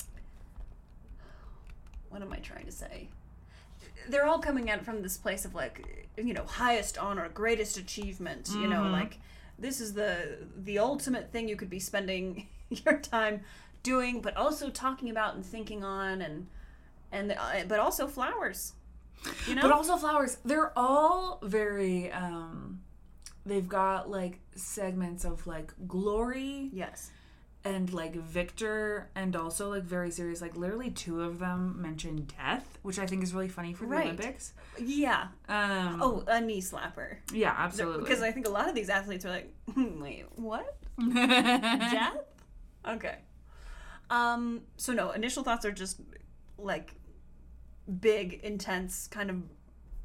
what 2.09 2.23
am 2.23 2.33
I 2.33 2.39
trying 2.39 2.67
to 2.67 2.73
say? 2.73 3.09
They're 4.09 4.27
all 4.27 4.39
coming 4.39 4.71
at 4.71 4.79
it 4.79 4.85
from 4.85 5.03
this 5.03 5.17
place 5.17 5.45
of 5.45 5.55
like 5.55 6.07
you 6.17 6.33
know, 6.33 6.45
highest 6.45 6.99
honor, 6.99 7.29
greatest 7.29 7.77
achievement, 7.77 8.49
you 8.55 8.67
know, 8.67 8.85
like 8.85 9.19
this 9.59 9.81
is 9.81 9.95
the 9.95 10.39
the 10.57 10.79
ultimate 10.79 11.33
thing 11.33 11.49
you 11.49 11.57
could 11.57 11.71
be 11.71 11.81
spending 11.81 12.49
your 12.71 12.99
time 12.99 13.43
doing, 13.83 14.21
but 14.21 14.37
also 14.37 14.71
talking 14.71 15.11
about 15.11 15.35
and 15.35 15.45
thinking 15.45 15.85
on 15.85 16.23
and 16.23 16.47
and 17.13 17.33
uh, 17.33 17.65
but 17.69 17.79
also 17.79 18.07
flowers. 18.07 18.73
You 19.49 19.55
know? 19.55 19.63
But 19.63 19.73
also 19.73 19.97
flowers. 19.97 20.39
They're 20.45 20.73
all 20.77 21.39
very 21.43 22.13
um 22.13 22.81
they've 23.45 23.69
got 23.69 24.11
like 24.11 24.41
segments 24.55 25.25
of 25.25 25.47
like 25.47 25.73
glory 25.87 26.71
yes. 26.73 27.11
And 27.67 27.93
like 27.93 28.15
victor 28.15 29.09
and 29.15 29.35
also 29.35 29.71
like 29.71 29.83
very 29.83 30.11
serious 30.11 30.41
like 30.41 30.57
literally 30.57 30.91
two 30.91 31.21
of 31.23 31.39
them 31.39 31.81
mentioned 31.83 32.33
death 32.39 32.79
which 32.83 32.99
i 32.99 33.07
think 33.07 33.23
is 33.23 33.35
really 33.35 33.49
funny 33.49 33.73
for 33.73 33.85
the 33.87 33.91
Right. 33.91 34.07
olympics 34.07 34.53
Yeah. 34.79 35.29
um 35.49 36.01
Oh, 36.03 36.25
a 36.29 36.41
knee 36.41 36.61
slapper. 36.61 37.17
yeah 37.33 37.55
absolutely 37.57 38.05
Because 38.05 38.23
I 38.23 38.31
think 38.31 38.47
a 38.47 38.51
lot 38.51 38.69
of 38.69 38.75
these 38.75 38.89
athletes 38.89 39.25
are 39.25 39.31
like, 39.31 39.53
"Hmm, 39.75 40.01
wait, 40.05 40.25
what? 40.37 40.77
Death? 41.15 42.19
Okay. 42.87 43.17
Um. 44.11 44.63
So 44.77 44.93
no, 44.93 45.11
initial 45.11 45.43
thoughts 45.43 45.65
are 45.65 45.73
just 45.73 46.01
like 46.59 46.95
big, 48.01 48.41
intense, 48.45 49.09
kind 49.09 49.29
of 49.31 49.37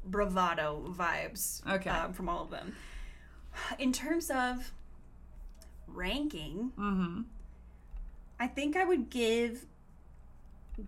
bravado 0.04 0.92
vibes. 0.96 1.64
Okay. 1.66 1.90
um, 1.90 2.12
from 2.12 2.28
all 2.28 2.42
of 2.42 2.50
them. 2.50 2.74
In 3.78 3.92
terms 3.92 4.30
of 4.30 4.72
ranking, 5.86 6.72
mm-hmm 6.78 7.22
I 8.42 8.48
think 8.48 8.76
I 8.76 8.82
would 8.82 9.08
give 9.08 9.66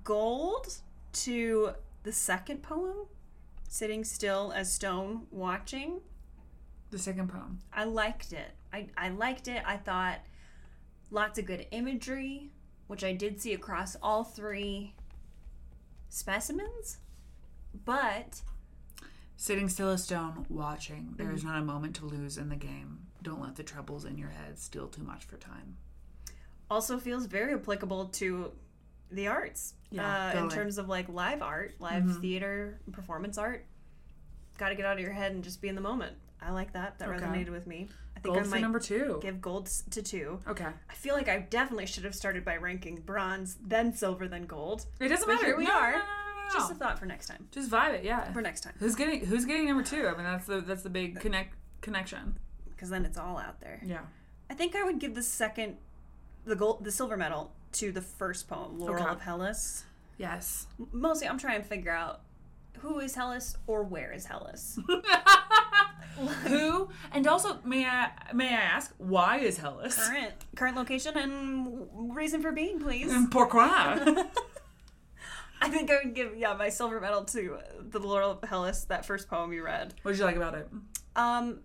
gold 0.02 0.78
to 1.12 1.70
the 2.02 2.10
second 2.10 2.64
poem, 2.64 3.06
"Sitting 3.68 4.02
Still 4.02 4.52
as 4.52 4.72
Stone 4.72 5.28
Watching." 5.31 6.01
the 6.90 6.98
second 6.98 7.28
poem 7.28 7.60
I 7.72 7.85
liked 7.85 8.32
it. 8.32 8.51
I, 8.72 8.89
I 8.97 9.10
liked 9.10 9.47
it. 9.47 9.62
I 9.64 9.76
thought 9.76 10.18
lots 11.12 11.39
of 11.39 11.47
good 11.47 11.68
imagery, 11.70 12.51
which 12.89 13.05
I 13.05 13.12
did 13.12 13.40
see 13.40 13.55
across 13.55 13.97
all 14.02 14.24
three 14.24 14.94
specimens. 16.09 16.98
But 17.85 18.43
sitting 19.36 19.68
still 19.68 19.90
as 19.90 20.02
stone 20.02 20.44
watching 20.48 21.14
there 21.18 21.31
is 21.31 21.43
mm-hmm. 21.43 21.51
not 21.51 21.62
a 21.62 21.64
moment 21.64 21.94
to 21.97 22.06
lose 22.06 22.36
in 22.36 22.48
the 22.48 22.56
game 22.56 23.06
don't 23.22 23.40
let 23.40 23.55
the 23.55 23.62
troubles 23.62 24.05
in 24.05 24.18
your 24.18 24.31
head 24.31 24.59
steal 24.59 24.86
too 24.89 25.02
much 25.02 25.24
for 25.24 25.36
time 25.36 25.76
also 26.70 26.99
feels 26.99 27.27
very 27.27 27.55
applicable 27.55 28.07
to 28.07 28.53
the 29.11 29.28
arts. 29.28 29.74
Yeah, 29.91 30.32
uh, 30.35 30.43
in 30.45 30.49
terms 30.51 30.78
of 30.78 30.89
like 30.89 31.09
live 31.09 31.41
art, 31.43 31.74
live 31.78 32.19
theater, 32.20 32.81
performance 32.93 33.39
art. 33.39 33.65
Got 34.59 34.70
to 34.70 34.74
get 34.74 34.86
out 34.86 34.95
of 34.97 35.01
your 35.03 35.12
head 35.12 35.32
and 35.32 35.43
just 35.45 35.61
be 35.61 35.69
in 35.69 35.74
the 35.74 35.81
moment. 35.81 36.16
I 36.41 36.51
like 36.51 36.73
that. 36.73 36.99
That 36.99 37.09
Okay. 37.09 37.24
resonated 37.24 37.51
with 37.51 37.66
me. 37.66 37.89
I 38.16 38.20
think 38.20 38.35
gold 38.35 38.47
I 38.47 38.51
might 38.51 38.61
number 38.61 38.78
two 38.81 39.19
give 39.23 39.41
gold 39.41 39.66
to 39.91 40.03
two. 40.03 40.41
okay 40.49 40.66
I 40.89 40.95
feel 40.95 41.15
like 41.15 41.28
I 41.28 41.41
definitely 41.41 41.86
should 41.86 42.05
have 42.05 42.15
started 42.15 42.45
by 42.45 42.57
ranking 42.57 42.97
bronze, 43.01 43.57
then 43.65 43.93
silver, 43.95 44.27
then 44.28 44.47
gold. 44.47 44.86
it 45.01 45.09
doesn't 45.09 45.27
But 45.27 45.35
matter 45.35 45.47
here 45.47 45.57
we 45.59 45.65
No, 45.65 45.73
are. 45.73 45.93
no, 45.93 45.99
no. 45.99 46.05
Just 46.53 46.70
a 46.73 46.74
thought 46.74 46.99
for 46.99 47.07
next 47.07 47.27
time. 47.27 47.49
just 47.51 47.70
vibe 47.70 47.95
it 47.95 48.05
yeah 48.05 48.32
For 48.32 48.41
next 48.41 48.62
time, 48.62 48.74
who's 48.78 48.95
getting 48.95 49.24
who's 49.27 49.45
getting 49.45 49.66
number 49.66 49.82
two 49.82 50.07
i 50.09 50.12
mean 50.15 50.24
that's 50.24 50.47
the 50.47 50.61
that's 50.61 50.82
the 50.82 50.91
big 50.91 51.20
connect 51.20 51.55
connection 51.82 52.39
because 52.70 52.89
then 52.91 53.05
it's 53.05 53.19
all 53.19 53.36
out 53.39 53.61
there. 53.61 53.81
yeah 53.85 54.01
I 54.49 54.55
think 54.55 54.74
I 54.77 54.85
would 54.85 54.99
give 54.99 55.15
the 55.15 55.23
second, 55.23 55.77
the 56.44 56.56
gold, 56.56 56.84
the 56.84 56.90
silver 56.92 57.16
medal 57.16 57.52
to 57.72 57.90
the 57.92 58.00
first 58.02 58.48
poem, 58.48 58.78
Laurel 58.78 59.02
Okay. 59.02 59.10
of 59.12 59.20
Hellas. 59.20 59.84
yes 60.18 60.66
Mostly, 60.92 61.26
I'm 61.28 61.38
trying 61.38 61.60
to 61.62 61.66
figure 61.66 61.92
out 61.92 62.20
who 62.78 62.98
is 63.00 63.14
Hellas 63.14 63.56
or 63.66 63.82
where 63.84 64.12
is 64.12 64.26
Hellas. 64.26 64.78
Who 66.44 66.88
and 67.12 67.26
also 67.26 67.58
may 67.64 67.84
I 67.84 68.10
may 68.32 68.48
I 68.48 68.60
ask 68.60 68.94
why 68.98 69.38
is 69.38 69.58
Hellas? 69.58 69.96
current 70.06 70.32
current 70.54 70.76
location 70.76 71.16
and 71.18 71.88
reason 72.14 72.40
for 72.40 72.52
being, 72.52 72.78
please. 72.78 73.12
And 73.12 73.30
Pourquoi? 73.32 73.58
I 75.60 75.68
think 75.70 75.90
I 75.90 75.98
would 76.04 76.14
give 76.14 76.36
yeah 76.36 76.54
my 76.54 76.68
silver 76.68 77.00
medal 77.00 77.24
to 77.24 77.58
the 77.80 77.98
Laurel 77.98 78.30
of 78.32 78.48
Hellas, 78.48 78.84
that 78.84 79.04
first 79.04 79.28
poem 79.28 79.52
you 79.52 79.64
read. 79.64 79.94
what 80.02 80.12
did 80.12 80.18
you 80.18 80.24
like 80.24 80.36
about 80.36 80.54
it? 80.54 80.68
Um, 81.16 81.60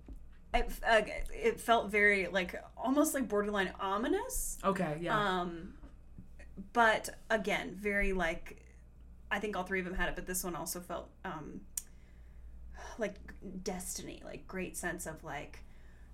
it, 0.54 0.70
uh, 0.88 1.02
it 1.34 1.60
felt 1.60 1.90
very 1.92 2.28
like 2.28 2.56
almost 2.78 3.14
like 3.14 3.28
borderline 3.28 3.72
ominous. 3.80 4.58
Okay, 4.64 4.98
yeah. 5.02 5.18
Um, 5.42 5.74
but 6.74 7.10
again, 7.30 7.76
very 7.80 8.14
like 8.14 8.64
I 9.32 9.40
think 9.40 9.56
all 9.56 9.64
three 9.64 9.80
of 9.80 9.86
them 9.86 9.94
had 9.96 10.10
it, 10.10 10.16
but 10.16 10.26
this 10.26 10.44
one 10.44 10.56
also 10.56 10.80
felt 10.80 11.10
um 11.24 11.62
like 12.98 13.16
destiny, 13.64 14.22
like 14.26 14.48
great 14.48 14.76
sense 14.76 15.06
of 15.06 15.24
like 15.24 15.60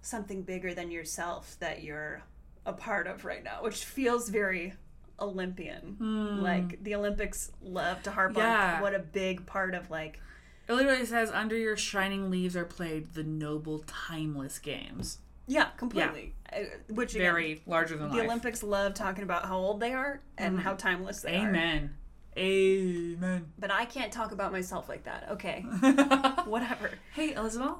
something 0.02 0.44
bigger 0.44 0.74
than 0.74 0.92
yourself 0.92 1.56
that 1.60 1.82
you're 1.84 2.22
a 2.66 2.74
part 2.74 3.08
of 3.08 3.26
right 3.26 3.44
now, 3.44 3.60
which 3.64 3.86
feels 3.86 4.30
very 4.30 4.74
Olympian. 5.20 5.98
Like 6.44 6.84
the 6.84 6.96
Olympics 6.96 7.52
love 7.62 8.04
to 8.04 8.12
harp 8.12 8.36
Yeah. 8.36 8.76
on 8.76 8.82
what 8.82 8.94
a 8.94 9.00
big 9.00 9.46
part 9.46 9.74
of 9.74 9.90
like 9.90 10.20
it 10.68 10.74
literally 10.74 11.06
says 11.06 11.32
under 11.32 11.58
your 11.58 11.78
shining 11.78 12.30
leaves 12.30 12.56
are 12.56 12.66
played 12.66 13.14
the 13.14 13.24
noble 13.24 13.80
timeless 13.88 14.60
games. 14.60 15.20
yeah, 15.48 15.66
completely. 15.78 16.34
Uh, 16.52 16.60
Which 16.90 17.14
again, 17.16 17.26
Very 17.32 17.62
larger 17.66 17.98
than 17.98 18.10
the 18.10 18.16
life. 18.16 18.26
Olympics 18.26 18.64
love 18.64 18.94
talking 18.94 19.24
about 19.24 19.46
how 19.46 19.58
old 19.58 19.80
they 19.80 19.94
are 19.94 20.22
and 20.38 20.60
how 20.60 20.74
timeless 20.74 21.22
they 21.22 21.36
are. 21.38 21.48
Amen. 21.50 21.96
Amen. 22.38 23.52
But 23.58 23.72
I 23.72 23.86
can't 23.86 24.12
talk 24.12 24.32
about 24.32 24.52
myself 24.52 24.90
like 24.90 25.04
that. 25.06 25.28
Okay. 25.32 25.62
Whatever. 26.46 26.92
hey, 27.14 27.34
Elizabeth, 27.34 27.78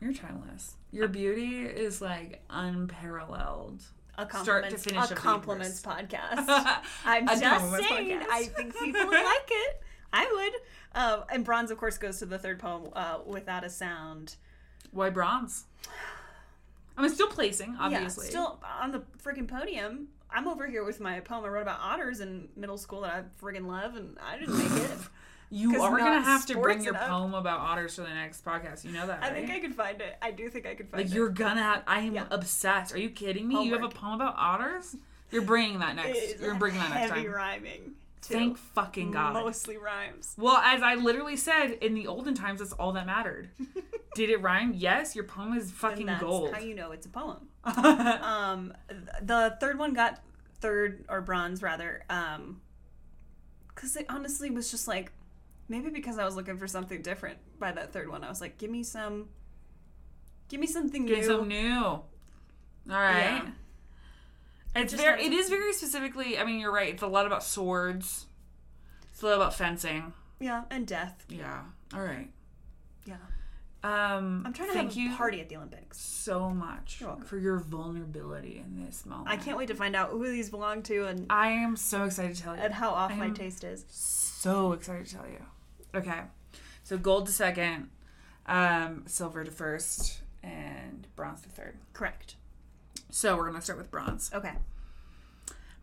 you're 0.00 0.12
timeless. 0.14 0.74
Your 0.92 1.08
beauty 1.08 1.60
is 1.66 2.00
like 2.00 2.42
unparalleled. 2.48 3.82
A 4.16 4.26
Start 4.42 4.68
to 4.70 4.76
finish 4.78 5.10
a 5.12 5.14
compliments 5.14 5.80
podcast. 5.80 6.44
I'm 7.04 7.28
A 7.28 7.38
just 7.38 7.70
saying. 7.88 8.18
podcast. 8.20 8.26
I 8.32 8.44
think 8.46 8.76
people 8.76 9.06
like 9.06 9.48
it. 9.50 9.82
I 10.12 10.26
would. 10.30 11.00
Um, 11.00 11.24
and 11.30 11.44
bronze, 11.44 11.70
of 11.70 11.78
course, 11.78 11.98
goes 11.98 12.18
to 12.18 12.26
the 12.26 12.38
third 12.38 12.58
poem, 12.58 12.88
uh, 12.94 13.18
"Without 13.26 13.64
a 13.64 13.70
Sound." 13.70 14.36
Why 14.90 15.10
bronze? 15.10 15.64
I 16.96 17.02
mean, 17.02 17.10
still 17.10 17.28
placing, 17.28 17.76
obviously. 17.78 18.26
Yeah, 18.26 18.30
still 18.30 18.60
on 18.80 18.90
the 18.92 19.02
freaking 19.22 19.46
podium. 19.46 20.08
I'm 20.30 20.48
over 20.48 20.66
here 20.66 20.84
with 20.84 21.00
my 21.00 21.20
poem 21.20 21.44
I 21.44 21.48
wrote 21.48 21.62
about 21.62 21.78
otters 21.80 22.20
in 22.20 22.48
middle 22.56 22.76
school 22.78 23.02
that 23.02 23.12
I 23.14 23.44
friggin' 23.44 23.66
love, 23.66 23.96
and 23.96 24.16
I 24.20 24.38
didn't 24.38 24.58
make 24.58 24.82
it. 24.82 24.98
you 25.50 25.80
are 25.82 25.96
gonna 25.96 26.20
have 26.20 26.44
to 26.46 26.54
bring 26.58 26.82
your 26.82 26.94
enough. 26.94 27.08
poem 27.08 27.34
about 27.34 27.60
otters 27.60 27.94
for 27.94 28.02
the 28.02 28.08
next 28.08 28.44
podcast. 28.44 28.84
You 28.84 28.92
know 28.92 29.06
that, 29.06 29.22
I 29.22 29.30
think 29.30 29.50
I 29.50 29.60
could 29.60 29.74
find 29.74 30.00
it. 30.00 30.16
I 30.20 30.30
do 30.30 30.50
think 30.50 30.66
I 30.66 30.74
could 30.74 30.88
find 30.90 31.02
like 31.04 31.12
it. 31.12 31.14
you're 31.14 31.28
gonna. 31.30 31.62
Have, 31.62 31.82
I 31.86 32.00
am 32.00 32.14
Yeah. 32.14 32.26
obsessed. 32.30 32.94
Are 32.94 32.98
you 32.98 33.10
kidding 33.10 33.46
me? 33.46 33.64
You 33.64 33.72
have 33.74 33.84
a 33.84 33.88
poem 33.88 34.14
about 34.14 34.34
otters? 34.36 34.96
You're 35.30 35.42
bringing 35.42 35.78
that 35.80 35.94
next. 35.96 36.40
You're 36.40 36.54
bringing 36.54 36.80
that 36.80 36.90
next 36.90 37.10
time. 37.10 37.18
heavy 37.18 37.28
rhyming. 37.28 37.94
Too. 38.20 38.34
Thank 38.34 38.58
fucking 38.58 39.12
god. 39.12 39.34
Mostly 39.34 39.76
rhymes. 39.76 40.34
Well, 40.36 40.56
as 40.56 40.82
I 40.82 40.94
literally 40.94 41.36
said, 41.36 41.72
in 41.80 41.94
the 41.94 42.06
olden 42.06 42.34
times, 42.34 42.58
that's 42.60 42.72
all 42.72 42.92
that 42.92 43.06
mattered. 43.06 43.50
Did 44.14 44.30
it 44.30 44.42
rhyme? 44.42 44.72
Yes. 44.74 45.14
Your 45.14 45.24
poem 45.24 45.54
is 45.54 45.70
fucking 45.70 46.00
and 46.00 46.08
that's 46.08 46.22
gold. 46.22 46.52
how 46.52 46.60
you 46.60 46.74
know 46.74 46.90
it's 46.92 47.06
a 47.06 47.10
poem. 47.10 47.48
Um, 47.64 48.72
the 49.22 49.56
third 49.60 49.78
one 49.78 49.92
got 49.92 50.20
third 50.60 51.04
or 51.08 51.20
bronze 51.20 51.62
rather, 51.62 52.02
um, 52.10 52.60
because 53.68 53.94
it 53.94 54.06
honestly 54.08 54.50
was 54.50 54.70
just 54.70 54.88
like 54.88 55.12
maybe 55.68 55.90
because 55.90 56.18
I 56.18 56.24
was 56.24 56.34
looking 56.34 56.56
for 56.58 56.66
something 56.66 57.02
different 57.02 57.38
by 57.58 57.72
that 57.72 57.92
third 57.92 58.08
one. 58.08 58.24
I 58.24 58.28
was 58.28 58.40
like, 58.40 58.58
give 58.58 58.70
me 58.70 58.82
some, 58.82 59.28
give 60.48 60.60
me 60.60 60.66
something 60.66 61.06
Get 61.06 61.18
new. 61.18 61.24
some 61.24 61.48
new. 61.48 61.84
All 61.84 62.02
right. 62.88 63.42
Yeah. 63.44 63.50
It's 64.84 64.94
very. 64.94 65.24
It 65.24 65.32
is 65.32 65.48
very 65.48 65.72
specifically. 65.72 66.38
I 66.38 66.44
mean, 66.44 66.60
you're 66.60 66.72
right. 66.72 66.92
It's 66.92 67.02
a 67.02 67.06
lot 67.06 67.26
about 67.26 67.42
swords. 67.42 68.26
It's 69.12 69.22
a 69.22 69.26
lot 69.26 69.34
about 69.36 69.54
fencing. 69.54 70.12
yeah, 70.40 70.64
and 70.70 70.86
death. 70.86 71.24
Yeah. 71.28 71.62
All 71.94 72.02
right. 72.02 72.28
Yeah, 73.04 73.14
Um, 73.82 74.42
I'm 74.44 74.52
trying 74.52 74.68
to 74.68 74.74
thank 74.74 74.90
have 74.90 74.96
a 74.98 75.00
you 75.00 75.16
party 75.16 75.40
at 75.40 75.48
the 75.48 75.56
Olympics. 75.56 75.98
so 75.98 76.50
much 76.50 77.02
for 77.24 77.38
your 77.38 77.58
vulnerability 77.58 78.62
in 78.64 78.84
this 78.84 79.06
moment. 79.06 79.28
I 79.30 79.36
can't 79.38 79.56
wait 79.56 79.68
to 79.68 79.74
find 79.74 79.96
out 79.96 80.10
who 80.10 80.28
these 80.30 80.50
belong 80.50 80.82
to 80.84 81.06
and 81.06 81.24
I 81.30 81.48
am 81.48 81.74
so 81.76 82.04
excited 82.04 82.36
to 82.36 82.42
tell 82.42 82.54
you. 82.54 82.60
and 82.62 82.74
how 82.74 82.90
off 82.90 83.16
my 83.16 83.30
taste 83.30 83.64
is. 83.64 83.86
so 83.88 84.72
excited 84.72 85.06
to 85.06 85.14
tell 85.14 85.26
you. 85.26 85.42
Okay, 85.94 86.20
so 86.84 86.98
gold 86.98 87.26
to 87.26 87.32
second, 87.32 87.88
um, 88.46 89.04
silver 89.06 89.42
to 89.42 89.50
first, 89.50 90.20
and 90.42 91.06
bronze 91.16 91.40
to 91.40 91.48
third. 91.48 91.78
Correct. 91.94 92.36
So 93.10 93.36
we're 93.36 93.46
gonna 93.46 93.62
start 93.62 93.78
with 93.78 93.90
bronze. 93.90 94.30
Okay. 94.34 94.52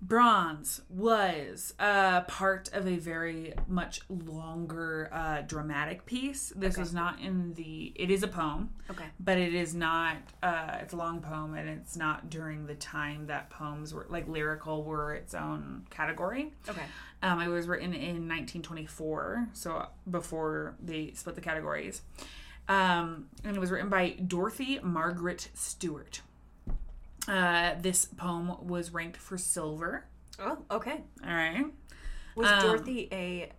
Bronze 0.01 0.81
was 0.89 1.73
uh, 1.79 2.21
part 2.21 2.69
of 2.73 2.85
a 2.85 2.97
very 2.97 3.53
much 3.67 4.01
longer 4.09 5.09
uh, 5.11 5.41
dramatic 5.41 6.05
piece. 6.05 6.53
This 6.55 6.73
Okay. 6.75 6.81
was 6.81 6.93
not 6.93 7.19
in 7.21 7.53
the. 7.53 7.91
It 7.95 8.11
is 8.11 8.21
a 8.21 8.27
poem, 8.27 8.69
Okay. 8.91 9.05
but 9.19 9.37
it 9.39 9.55
is 9.55 9.73
not. 9.73 10.17
Uh, 10.43 10.77
it's 10.81 10.93
a 10.93 10.97
long 10.97 11.21
poem, 11.21 11.55
and 11.55 11.67
it's 11.67 11.95
not 11.95 12.29
during 12.29 12.67
the 12.67 12.75
time 12.75 13.25
that 13.27 13.49
poems 13.49 13.93
were 13.93 14.05
like 14.09 14.27
lyrical 14.27 14.83
were 14.83 15.13
its 15.15 15.33
own 15.33 15.87
category. 15.89 16.51
Okay. 16.69 16.83
Um, 17.23 17.41
it 17.41 17.47
was 17.47 17.65
written 17.65 17.93
in 17.93 18.27
1924, 18.27 19.47
so 19.53 19.87
before 20.11 20.75
they 20.83 21.13
split 21.15 21.35
the 21.35 21.41
categories. 21.41 22.01
Um, 22.67 23.27
and 23.43 23.55
it 23.55 23.59
was 23.59 23.71
written 23.71 23.89
by 23.89 24.09
Dorothy 24.11 24.79
Margaret 24.83 25.49
Stewart. 25.55 26.21
Uh, 27.27 27.75
this 27.81 28.05
poem 28.05 28.55
was 28.67 28.91
ranked 28.91 29.17
for 29.17 29.37
silver. 29.37 30.05
Oh, 30.39 30.57
okay. 30.69 31.01
All 31.25 31.33
right. 31.33 31.65
Was 32.35 32.47
Um, 32.47 32.59
Dorothy 32.61 33.07
a 33.11 33.49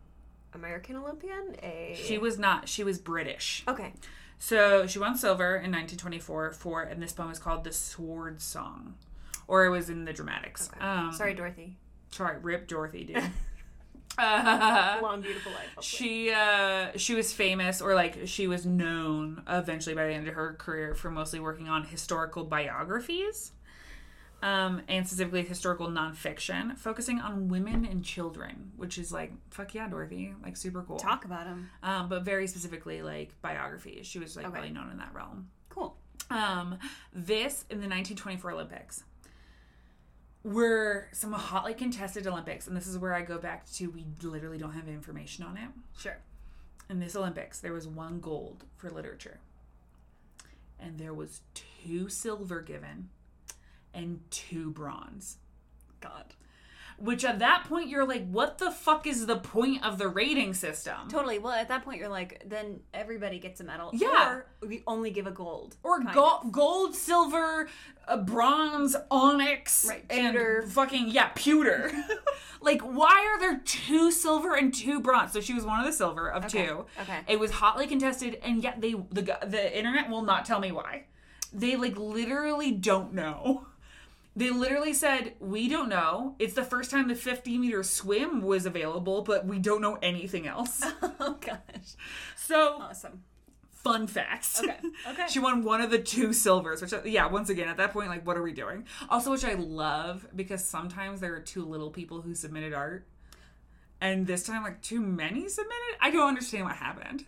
American 0.54 0.96
Olympian? 0.96 1.56
A 1.62 1.98
She 2.00 2.18
was 2.18 2.38
not, 2.38 2.68
she 2.68 2.84
was 2.84 2.98
British. 2.98 3.64
okay. 3.66 3.92
So 4.38 4.86
she 4.86 4.98
won 4.98 5.16
silver 5.16 5.56
in 5.56 5.72
1924 5.72 6.52
for, 6.52 6.82
and 6.82 7.02
this 7.02 7.12
poem 7.12 7.30
is 7.30 7.38
called 7.38 7.64
The 7.64 7.72
Sword 7.72 8.40
Song. 8.42 8.94
Or 9.48 9.64
it 9.64 9.70
was 9.70 9.88
in 9.88 10.04
the 10.04 10.12
dramatics. 10.12 10.68
Okay. 10.76 10.84
Um, 10.84 11.12
Sorry, 11.12 11.32
Dorothy. 11.34 11.76
Sorry, 12.10 12.38
rip 12.42 12.68
Dorothy, 12.68 13.04
dude. 13.04 13.16
uh, 14.18 14.98
Long, 15.02 15.20
beautiful 15.22 15.52
life. 15.52 15.60
hopefully. 15.74 15.82
She 15.82 16.30
uh 16.32 16.88
she 16.96 17.14
was 17.14 17.32
famous 17.32 17.80
or 17.82 17.94
like 17.94 18.26
she 18.26 18.46
was 18.46 18.64
known 18.66 19.42
eventually 19.48 19.94
by 19.94 20.06
the 20.06 20.12
end 20.14 20.26
of 20.28 20.34
her 20.34 20.54
career 20.54 20.94
for 20.94 21.10
mostly 21.10 21.38
working 21.40 21.68
on 21.68 21.84
historical 21.84 22.44
biographies. 22.44 23.52
Um, 24.42 24.82
and 24.86 25.06
specifically 25.06 25.42
historical 25.42 25.88
nonfiction, 25.88 26.76
focusing 26.78 27.20
on 27.20 27.48
women 27.48 27.86
and 27.86 28.04
children, 28.04 28.70
which 28.76 28.98
is 28.98 29.10
like 29.10 29.32
fuck 29.50 29.74
yeah, 29.74 29.88
Dorothy, 29.88 30.34
like 30.42 30.56
super 30.56 30.82
cool. 30.82 30.98
Talk 30.98 31.24
about 31.24 31.44
them, 31.46 31.70
Um, 31.82 32.08
but 32.08 32.22
very 32.22 32.46
specifically 32.46 33.02
like 33.02 33.30
biographies. 33.40 34.06
She 34.06 34.18
was 34.18 34.36
like 34.36 34.46
Okay. 34.46 34.54
really 34.54 34.70
known 34.70 34.90
in 34.90 34.98
that 34.98 35.14
realm. 35.14 35.48
Cool. 35.70 35.96
Um, 36.30 36.78
this 37.14 37.64
in 37.70 37.78
the 37.80 37.88
1924 37.88 38.50
Olympics 38.52 39.04
were 40.44 41.08
some 41.12 41.32
hotly 41.32 41.74
contested 41.74 42.26
Olympics, 42.26 42.66
and 42.68 42.76
this 42.76 42.86
is 42.86 42.98
where 42.98 43.14
I 43.14 43.22
go 43.22 43.38
back 43.38 43.68
to 43.72 43.90
we 43.90 44.04
literally 44.22 44.58
don't 44.58 44.72
have 44.72 44.86
information 44.86 45.44
on 45.44 45.56
it 45.56 45.68
Sure. 45.98 46.18
in 46.88 47.00
this 47.00 47.16
Olympics, 47.16 47.58
there 47.58 47.72
was 47.72 47.88
one 47.88 48.20
gold 48.20 48.64
for 48.76 48.90
literature. 48.90 49.40
And 50.78 50.98
there 50.98 51.14
was 51.14 51.40
two 51.54 52.08
silver 52.08 52.60
given 52.60 53.08
and 53.96 54.20
two 54.30 54.70
bronze. 54.70 55.38
God. 56.00 56.34
Which 56.98 57.26
at 57.26 57.40
that 57.40 57.64
point 57.68 57.90
you're 57.90 58.06
like, 58.06 58.26
what 58.30 58.56
the 58.56 58.70
fuck 58.70 59.06
is 59.06 59.26
the 59.26 59.36
point 59.36 59.84
of 59.84 59.98
the 59.98 60.08
rating 60.08 60.54
system? 60.54 61.08
Totally. 61.10 61.38
Well, 61.38 61.52
at 61.52 61.68
that 61.68 61.84
point, 61.84 62.00
you're 62.00 62.08
like, 62.08 62.42
then 62.46 62.80
everybody 62.94 63.38
gets 63.38 63.60
a 63.60 63.64
medal. 63.64 63.90
Yeah. 63.92 64.30
Or 64.30 64.46
we 64.66 64.82
only 64.86 65.10
give 65.10 65.26
a 65.26 65.30
gold. 65.30 65.76
Or 65.82 66.02
go- 66.02 66.48
gold, 66.50 66.94
silver, 66.94 67.68
uh, 68.08 68.16
bronze, 68.16 68.96
onyx, 69.10 69.84
Right, 69.86 70.06
and 70.08 70.72
fucking 70.72 71.08
yeah, 71.08 71.32
pewter. 71.34 71.92
like, 72.62 72.80
why 72.80 73.26
are 73.26 73.40
there 73.40 73.60
two 73.62 74.10
silver 74.10 74.54
and 74.54 74.72
two 74.72 74.98
bronze? 75.00 75.32
So 75.34 75.42
she 75.42 75.52
was 75.52 75.66
one 75.66 75.78
of 75.80 75.84
the 75.84 75.92
silver 75.92 76.30
of 76.30 76.46
Okay, 76.46 76.66
two. 76.66 76.86
okay. 77.02 77.18
It 77.28 77.38
was 77.38 77.50
hotly 77.50 77.86
contested, 77.86 78.38
and 78.42 78.62
yet 78.62 78.80
they 78.80 78.92
the 78.92 79.38
the 79.46 79.76
internet 79.76 80.08
will 80.08 80.22
not 80.22 80.46
tell 80.46 80.60
me 80.60 80.72
why. 80.72 81.04
They 81.52 81.76
like 81.76 81.98
literally 81.98 82.72
don't 82.72 83.12
know. 83.12 83.66
They 84.36 84.50
literally 84.50 84.92
said, 84.92 85.32
"We 85.40 85.66
don't 85.66 85.88
know. 85.88 86.34
It's 86.38 86.52
the 86.52 86.62
first 86.64 86.90
time 86.90 87.08
the 87.08 87.14
50 87.14 87.56
meter 87.56 87.82
swim 87.82 88.42
was 88.42 88.66
available, 88.66 89.22
but 89.22 89.46
we 89.46 89.58
don't 89.58 89.80
know 89.80 89.96
anything 90.02 90.46
else." 90.46 90.82
oh 91.20 91.38
gosh. 91.40 91.94
So 92.36 92.78
Awesome. 92.82 93.22
fun 93.70 94.06
facts. 94.06 94.60
Okay, 94.62 94.76
okay. 95.08 95.26
she 95.30 95.38
won 95.38 95.64
one 95.64 95.80
of 95.80 95.90
the 95.90 95.98
two 95.98 96.34
silvers, 96.34 96.82
which 96.82 96.92
yeah, 97.06 97.26
once 97.28 97.48
again 97.48 97.68
at 97.68 97.78
that 97.78 97.92
point, 97.94 98.08
like, 98.10 98.26
what 98.26 98.36
are 98.36 98.42
we 98.42 98.52
doing? 98.52 98.84
Also, 99.08 99.30
which 99.30 99.44
I 99.44 99.54
love 99.54 100.26
because 100.36 100.62
sometimes 100.62 101.20
there 101.20 101.34
are 101.34 101.40
too 101.40 101.64
little 101.64 101.90
people 101.90 102.20
who 102.20 102.34
submitted 102.34 102.74
art, 102.74 103.06
and 104.02 104.26
this 104.26 104.44
time 104.44 104.62
like 104.62 104.82
too 104.82 105.00
many 105.00 105.48
submitted. 105.48 105.96
I 106.00 106.10
don't 106.10 106.28
understand 106.28 106.64
what 106.66 106.76
happened. 106.76 107.24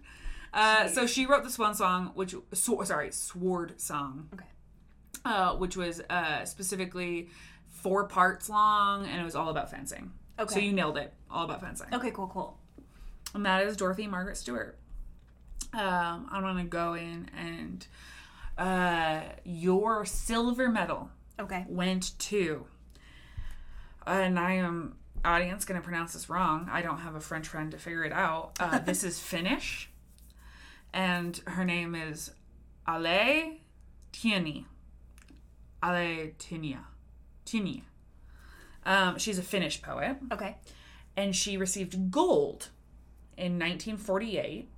Uh, 0.52 0.88
so 0.88 1.06
she 1.06 1.24
wrote 1.26 1.44
this 1.44 1.58
one 1.58 1.74
song, 1.74 2.10
which 2.14 2.34
sw- 2.52 2.84
sorry, 2.84 3.12
sword 3.12 3.80
song, 3.80 4.28
Okay. 4.34 4.44
Uh, 5.24 5.54
which 5.56 5.76
was 5.76 6.00
uh, 6.10 6.44
specifically 6.44 7.28
four 7.68 8.04
parts 8.08 8.48
long, 8.48 9.06
and 9.06 9.20
it 9.20 9.24
was 9.24 9.34
all 9.34 9.48
about 9.50 9.70
fencing. 9.70 10.12
Okay. 10.38 10.54
So 10.54 10.60
you 10.60 10.72
nailed 10.72 10.96
it, 10.96 11.12
all 11.30 11.44
about 11.44 11.60
fencing 11.60 11.88
Okay. 11.92 12.10
Cool. 12.10 12.28
Cool. 12.28 12.56
and 13.34 13.44
that 13.44 13.64
is 13.66 13.76
Dorothy 13.76 14.06
Margaret 14.06 14.36
Stewart. 14.36 14.78
Um, 15.74 16.28
I'm 16.30 16.42
gonna 16.42 16.64
go 16.64 16.94
in 16.94 17.28
and 17.36 17.86
uh, 18.56 19.20
your 19.44 20.04
silver 20.06 20.68
medal 20.68 21.10
Okay. 21.40 21.64
went 21.68 22.18
to, 22.20 22.66
and 24.06 24.38
I 24.38 24.52
am 24.54 24.96
audience 25.24 25.64
gonna 25.64 25.80
pronounce 25.80 26.12
this 26.14 26.30
wrong. 26.30 26.68
I 26.72 26.80
don't 26.82 26.98
have 26.98 27.14
a 27.16 27.20
French 27.20 27.48
friend 27.48 27.70
to 27.72 27.78
figure 27.78 28.04
it 28.04 28.12
out. 28.12 28.56
Uh, 28.60 28.78
this 28.84 29.04
is 29.04 29.18
Finnish, 29.18 29.90
and 30.92 31.40
her 31.46 31.64
name 31.64 31.94
is 31.94 32.30
Ale 32.88 33.56
Tieni. 34.12 34.64
Ale 35.82 36.32
Tinia. 36.38 36.80
Tinia. 37.46 37.82
Um, 38.84 39.18
she's 39.18 39.38
a 39.38 39.42
Finnish 39.42 39.82
poet 39.82 40.16
Okay. 40.32 40.56
and 41.16 41.34
she 41.36 41.56
received 41.56 42.10
gold 42.10 42.68
in 43.36 43.52
1948 43.58 44.68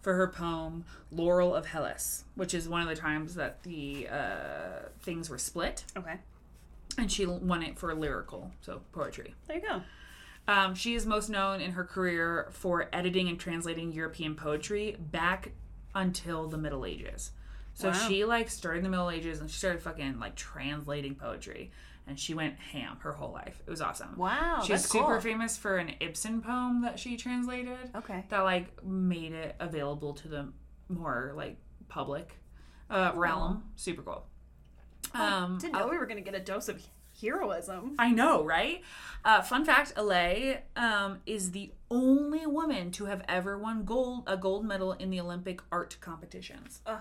for 0.00 0.14
her 0.14 0.28
poem 0.28 0.84
Laurel 1.10 1.54
of 1.54 1.66
Hellas, 1.66 2.24
which 2.34 2.54
is 2.54 2.68
one 2.68 2.82
of 2.82 2.88
the 2.88 2.96
times 2.96 3.34
that 3.34 3.62
the 3.62 4.08
uh, 4.08 4.88
things 5.00 5.28
were 5.30 5.38
split, 5.38 5.84
Okay. 5.96 6.16
and 6.98 7.10
she 7.10 7.26
won 7.26 7.62
it 7.62 7.78
for 7.78 7.94
lyrical, 7.94 8.50
so 8.60 8.82
poetry. 8.92 9.34
There 9.46 9.56
you 9.56 9.62
go. 9.62 9.82
Um, 10.48 10.74
she 10.76 10.94
is 10.94 11.06
most 11.06 11.28
known 11.28 11.60
in 11.60 11.72
her 11.72 11.84
career 11.84 12.48
for 12.52 12.88
editing 12.92 13.28
and 13.28 13.38
translating 13.38 13.92
European 13.92 14.34
poetry 14.36 14.96
back 14.98 15.50
until 15.94 16.46
the 16.48 16.58
Middle 16.58 16.84
Ages. 16.84 17.32
So 17.76 17.90
Wow. 17.90 17.94
she 18.08 18.24
like 18.24 18.48
started 18.50 18.78
in 18.78 18.84
the 18.84 18.90
Middle 18.90 19.10
Ages 19.10 19.40
and 19.40 19.50
she 19.50 19.58
started 19.58 19.82
fucking 19.82 20.18
like 20.18 20.34
translating 20.34 21.14
poetry. 21.14 21.70
And 22.08 22.18
she 22.18 22.34
went 22.34 22.56
ham 22.58 22.96
her 23.00 23.12
whole 23.12 23.32
life. 23.32 23.60
It 23.66 23.70
was 23.70 23.80
awesome. 23.82 24.16
Wow, 24.16 24.62
She's 24.64 24.84
super 24.88 25.14
cool. 25.14 25.20
famous 25.20 25.56
for 25.58 25.76
an 25.76 25.92
Ibsen 26.00 26.40
poem 26.40 26.82
that 26.82 26.98
she 27.00 27.16
translated 27.16 27.76
Okay. 27.96 28.24
that 28.28 28.40
like 28.40 28.82
made 28.84 29.32
it 29.32 29.56
available 29.60 30.14
to 30.14 30.28
the 30.28 30.48
more 30.88 31.32
like 31.36 31.56
public 31.88 32.38
uh, 32.88 33.10
realm. 33.14 33.64
Super 33.76 34.02
cool. 34.02 34.24
Um, 35.14 35.58
Didn't 35.58 35.74
know 35.74 35.88
we 35.88 35.98
were 35.98 36.06
gonna 36.06 36.20
get 36.20 36.34
a 36.34 36.40
dose 36.40 36.68
of 36.68 36.80
heroism. 37.20 37.96
I 37.98 38.10
know, 38.12 38.44
right? 38.44 38.82
Uh, 39.24 39.42
fun 39.42 39.64
fact: 39.64 39.94
Alay 39.96 40.60
um, 40.76 41.20
is 41.26 41.50
the 41.52 41.72
only 41.90 42.46
woman 42.46 42.90
to 42.92 43.06
have 43.06 43.22
ever 43.28 43.58
won 43.58 43.84
gold 43.84 44.24
a 44.26 44.36
gold 44.36 44.64
medal 44.64 44.92
in 44.92 45.10
the 45.10 45.20
Olympic 45.20 45.60
art 45.72 45.96
competitions. 46.00 46.80
Ugh. 46.86 47.00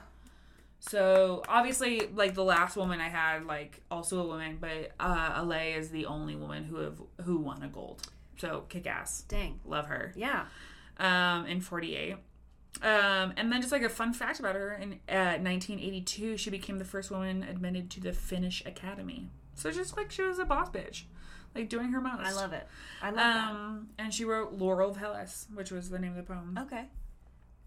So 0.87 1.41
obviously, 1.47 2.07
like 2.13 2.35
the 2.35 2.43
last 2.43 2.75
woman 2.77 2.99
I 3.01 3.09
had, 3.09 3.45
like 3.45 3.81
also 3.89 4.21
a 4.23 4.27
woman, 4.27 4.57
but 4.59 4.91
uh, 4.99 5.41
Alay 5.41 5.75
is 5.77 5.89
the 5.89 6.05
only 6.05 6.35
woman 6.35 6.63
who 6.63 6.77
have 6.77 7.01
who 7.23 7.37
won 7.37 7.63
a 7.63 7.67
gold. 7.67 8.03
So 8.37 8.65
kick 8.69 8.85
ass, 8.85 9.23
Dang. 9.27 9.59
love 9.65 9.87
her. 9.87 10.13
Yeah. 10.15 10.45
Um, 10.97 11.45
in 11.47 11.61
forty 11.61 11.95
eight. 11.95 12.17
Um, 12.81 13.33
and 13.37 13.51
then 13.51 13.61
just 13.61 13.71
like 13.71 13.83
a 13.83 13.89
fun 13.89 14.11
fact 14.13 14.39
about 14.41 14.55
her, 14.55 14.73
in 14.73 14.99
uh, 15.07 15.39
1982, 15.39 16.35
she 16.35 16.49
became 16.49 16.77
the 16.77 16.83
first 16.83 17.09
woman 17.09 17.41
admitted 17.43 17.89
to 17.91 18.01
the 18.01 18.11
Finnish 18.11 18.61
Academy. 18.65 19.29
So 19.55 19.71
just 19.71 19.95
like 19.95 20.11
she 20.11 20.23
was 20.23 20.39
a 20.39 20.45
boss 20.45 20.69
bitch, 20.69 21.03
like 21.55 21.69
doing 21.69 21.93
her 21.93 22.01
most. 22.01 22.19
I 22.21 22.33
love 22.33 22.51
it. 22.51 22.67
I 23.01 23.11
love 23.11 23.55
Um, 23.55 23.87
and 23.97 24.13
she 24.13 24.25
wrote 24.25 24.53
Laurel 24.53 24.89
of 24.91 24.97
Hellas, 24.97 25.47
which 25.53 25.71
was 25.71 25.89
the 25.89 25.97
name 25.99 26.11
of 26.11 26.17
the 26.17 26.23
poem. 26.23 26.59
Okay. 26.63 26.85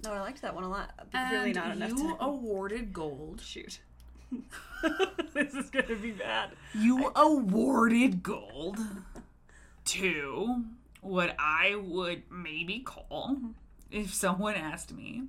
No, 0.05 0.13
I 0.13 0.21
liked 0.21 0.43
that 0.43 0.55
one 0.55 0.65
a 0.65 0.69
lot. 0.69 0.91
Really 1.33 1.53
not 1.53 1.77
enough 1.77 1.91
you 1.91 2.17
awarded 2.21 2.93
gold. 2.93 3.41
shoot. 3.45 3.81
this 5.35 5.55
is 5.55 5.71
gonna 5.71 5.97
be 5.97 6.13
bad. 6.13 6.51
You 6.75 7.11
awarded 7.17 8.23
gold 8.23 8.79
to 9.87 10.65
what 11.01 11.35
I 11.39 11.75
would 11.77 12.23
maybe 12.31 12.81
call, 12.81 13.37
if 13.91 14.13
someone 14.13 14.55
asked 14.55 14.93
me, 14.93 15.25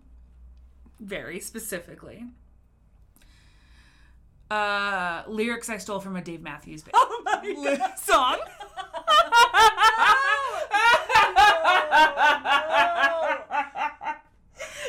very 0.99 1.39
specifically, 1.39 2.25
uh, 4.51 5.23
lyrics 5.27 5.69
I 5.69 5.77
stole 5.77 5.99
from 5.99 6.15
a 6.15 6.21
Dave 6.21 6.41
Matthews 6.41 6.83
Band 6.83 6.91
Oh 6.95 7.21
my 7.23 7.77
god. 7.77 7.99
song. 7.99 8.37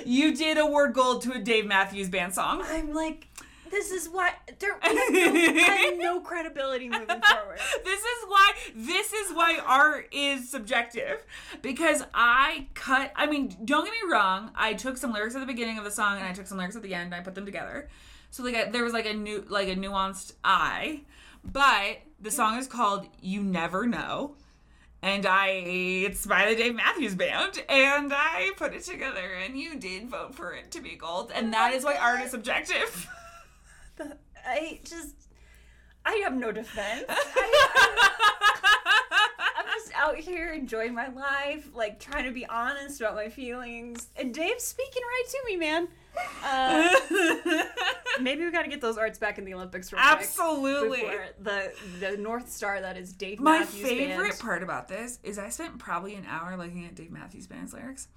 You 0.06 0.36
did 0.36 0.59
award 0.59 0.94
gold 0.94 1.22
to 1.22 1.32
a 1.32 1.39
Dave 1.39 1.66
Matthews 1.66 2.09
Band 2.09 2.35
song. 2.35 2.62
I'm 2.64 2.93
like, 2.93 3.28
this 3.70 3.90
is 3.93 4.09
why 4.09 4.32
there. 4.59 4.78
I 4.82 4.89
have 4.89 5.12
no, 5.12 5.40
I 5.40 5.77
have 5.90 5.98
no 5.98 6.20
credibility 6.20 6.89
moving 6.89 7.06
forward. 7.06 7.59
this 7.85 8.01
is 8.01 8.24
why 8.27 8.52
this 8.74 9.12
is 9.12 9.32
why 9.32 9.59
art 9.64 10.09
is 10.12 10.48
subjective 10.51 11.24
because 11.62 12.02
i 12.14 12.66
cut 12.74 13.12
i 13.16 13.27
mean 13.27 13.55
don't 13.64 13.85
get 13.85 13.93
me 13.93 14.12
wrong 14.12 14.51
i 14.55 14.74
took 14.74 14.97
some 14.97 15.12
lyrics 15.12 15.35
at 15.35 15.40
the 15.40 15.47
beginning 15.47 15.78
of 15.78 15.85
the 15.85 15.90
song 15.90 16.18
and 16.18 16.27
i 16.27 16.32
took 16.32 16.47
some 16.47 16.59
lyrics 16.59 16.77
at 16.77 16.82
the 16.82 16.94
end 16.94 17.06
and 17.06 17.14
i 17.14 17.20
put 17.20 17.35
them 17.35 17.44
together 17.44 17.89
so 18.31 18.43
like 18.43 18.55
I, 18.55 18.70
there 18.70 18.85
was 18.85 18.93
like 18.93 19.06
a 19.06 19.12
new 19.12 19.44
like 19.48 19.68
a 19.68 19.74
nuanced 19.74 20.32
i 20.44 21.02
but 21.44 21.98
the 22.20 22.31
song 22.31 22.59
is 22.59 22.66
called 22.66 23.06
you 23.20 23.43
never 23.43 23.86
know 23.86 24.36
and 25.02 25.27
I 25.27 25.48
it's 25.48 26.27
by 26.27 26.48
the 26.48 26.56
Dave 26.56 26.74
Matthews 26.74 27.14
Band, 27.14 27.62
and 27.68 28.12
I 28.12 28.51
put 28.56 28.74
it 28.74 28.82
together, 28.82 29.35
and 29.44 29.59
you 29.59 29.77
did 29.77 30.09
vote 30.09 30.35
for 30.35 30.52
it 30.52 30.70
to 30.72 30.81
be 30.81 30.97
gold, 30.97 31.32
and 31.35 31.48
oh 31.48 31.51
that 31.52 31.72
is 31.72 31.85
why 31.85 31.97
art 31.97 32.20
is 32.20 32.31
subjective. 32.31 33.09
I 34.47 34.81
just, 34.85 35.14
I 36.05 36.22
have 36.24 36.35
no 36.35 36.52
defense. 36.52 37.05
I, 37.09 38.10
I'm 39.56 39.66
just 39.66 39.93
out 39.94 40.16
here 40.16 40.52
enjoying 40.52 40.94
my 40.94 41.09
life, 41.09 41.68
like 41.74 42.01
trying 42.01 42.24
to 42.24 42.32
be 42.32 42.47
honest 42.47 43.01
about 43.01 43.14
my 43.14 43.28
feelings. 43.28 44.09
And 44.16 44.35
Dave's 44.35 44.64
speaking 44.64 45.02
right 45.02 45.24
to 45.31 45.39
me, 45.47 45.56
man. 45.56 45.89
Uh, 46.45 46.89
maybe 48.20 48.45
we 48.45 48.51
got 48.51 48.62
to 48.62 48.69
get 48.69 48.81
those 48.81 48.99
arts 48.99 49.19
back 49.19 49.39
in 49.39 49.45
the 49.45 49.55
Olympics. 49.55 49.91
For 49.91 49.97
real 49.97 50.05
Absolutely. 50.05 51.03
the 51.41 51.73
the 51.99 52.16
North 52.16 52.51
Star 52.51 52.81
that 52.81 52.97
is 52.97 53.12
Dave 53.12 53.41
My 53.41 53.61
Matthews 53.61 53.82
favorite 53.82 54.28
Band. 54.28 54.41
part 54.41 54.62
about 54.62 54.89
this 54.89 55.19
is 55.23 55.39
I 55.39 55.49
spent 55.49 55.78
probably 55.78 56.15
an 56.15 56.27
hour 56.28 56.57
looking 56.57 56.87
at 56.87 56.95
Dave 56.95 57.11
Matthews 57.11 57.47
Band's 57.47 57.73
lyrics, 57.73 58.09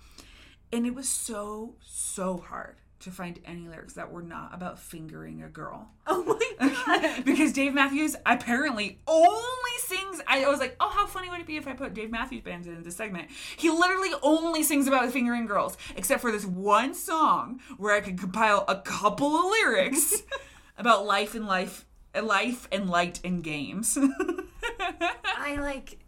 and 0.72 0.86
it 0.86 0.95
was 0.95 1.07
so 1.07 1.76
so 1.82 2.38
hard 2.38 2.76
to 3.03 3.11
find 3.11 3.39
any 3.45 3.67
lyrics 3.67 3.93
that 3.93 4.11
were 4.11 4.21
not 4.21 4.53
about 4.53 4.80
fingering 4.80 5.43
a 5.43 5.49
girl. 5.49 5.89
Oh 6.05 6.23
my 6.59 6.73
god! 6.85 7.25
because 7.25 7.53
Dave 7.53 7.73
Matthews 7.73 8.15
apparently 8.25 8.99
only 9.07 9.77
sings. 9.80 10.21
I 10.27 10.47
was 10.47 10.59
like, 10.59 10.75
oh, 10.80 10.89
how 10.89 11.07
funny 11.07 11.30
would 11.30 11.39
it 11.39 11.47
be 11.47 11.57
if 11.57 11.67
I 11.67 11.73
put 11.73 11.93
Dave 11.93 12.11
Matthews 12.11 12.41
Band 12.41 12.65
in 12.67 12.84
this 12.84 12.95
segment? 12.95 13.30
He 13.57 13.69
literally 13.69 14.11
only 14.21 14.63
sings 14.63 14.88
about 14.88 15.09
fingering 15.11 15.45
girls, 15.45 15.77
except 15.95 16.21
for 16.21 16.31
this 16.31 16.45
one 16.45 16.93
song 16.93 17.61
where 17.77 17.95
I 17.95 18.01
could 18.01 18.19
compile 18.19 18.65
a 18.67 18.75
couple 18.75 19.35
of 19.35 19.45
lyrics 19.45 20.23
about 20.77 21.05
life 21.05 21.35
and 21.35 21.47
life, 21.47 21.85
life 22.21 22.67
and 22.71 22.89
light 22.89 23.19
and 23.23 23.43
games. 23.43 23.97
I 23.97 25.57
like, 25.59 25.99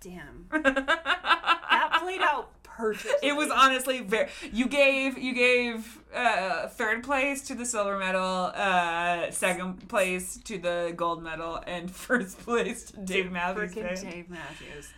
damn, 0.00 0.46
that 0.50 1.98
played 2.02 2.22
out 2.22 2.50
perfectly. 2.62 3.28
It 3.28 3.36
was 3.36 3.50
honestly 3.50 4.00
very. 4.00 4.28
You 4.52 4.66
gave 4.66 5.16
you 5.16 5.34
gave 5.34 5.97
uh, 6.14 6.68
third 6.68 7.02
place 7.04 7.42
to 7.48 7.54
the 7.54 7.64
silver 7.64 7.98
medal, 7.98 8.52
uh, 8.54 9.30
second 9.30 9.88
place 9.88 10.36
to 10.44 10.58
the 10.58 10.92
gold 10.96 11.22
medal, 11.22 11.60
and 11.66 11.90
first 12.06 12.38
place 12.40 12.84
to 12.90 12.96
Dave 13.00 13.30
Matthews. 13.30 13.74
freaking. 13.74 14.10
Dave 14.10 14.30
Matthews. 14.30 14.90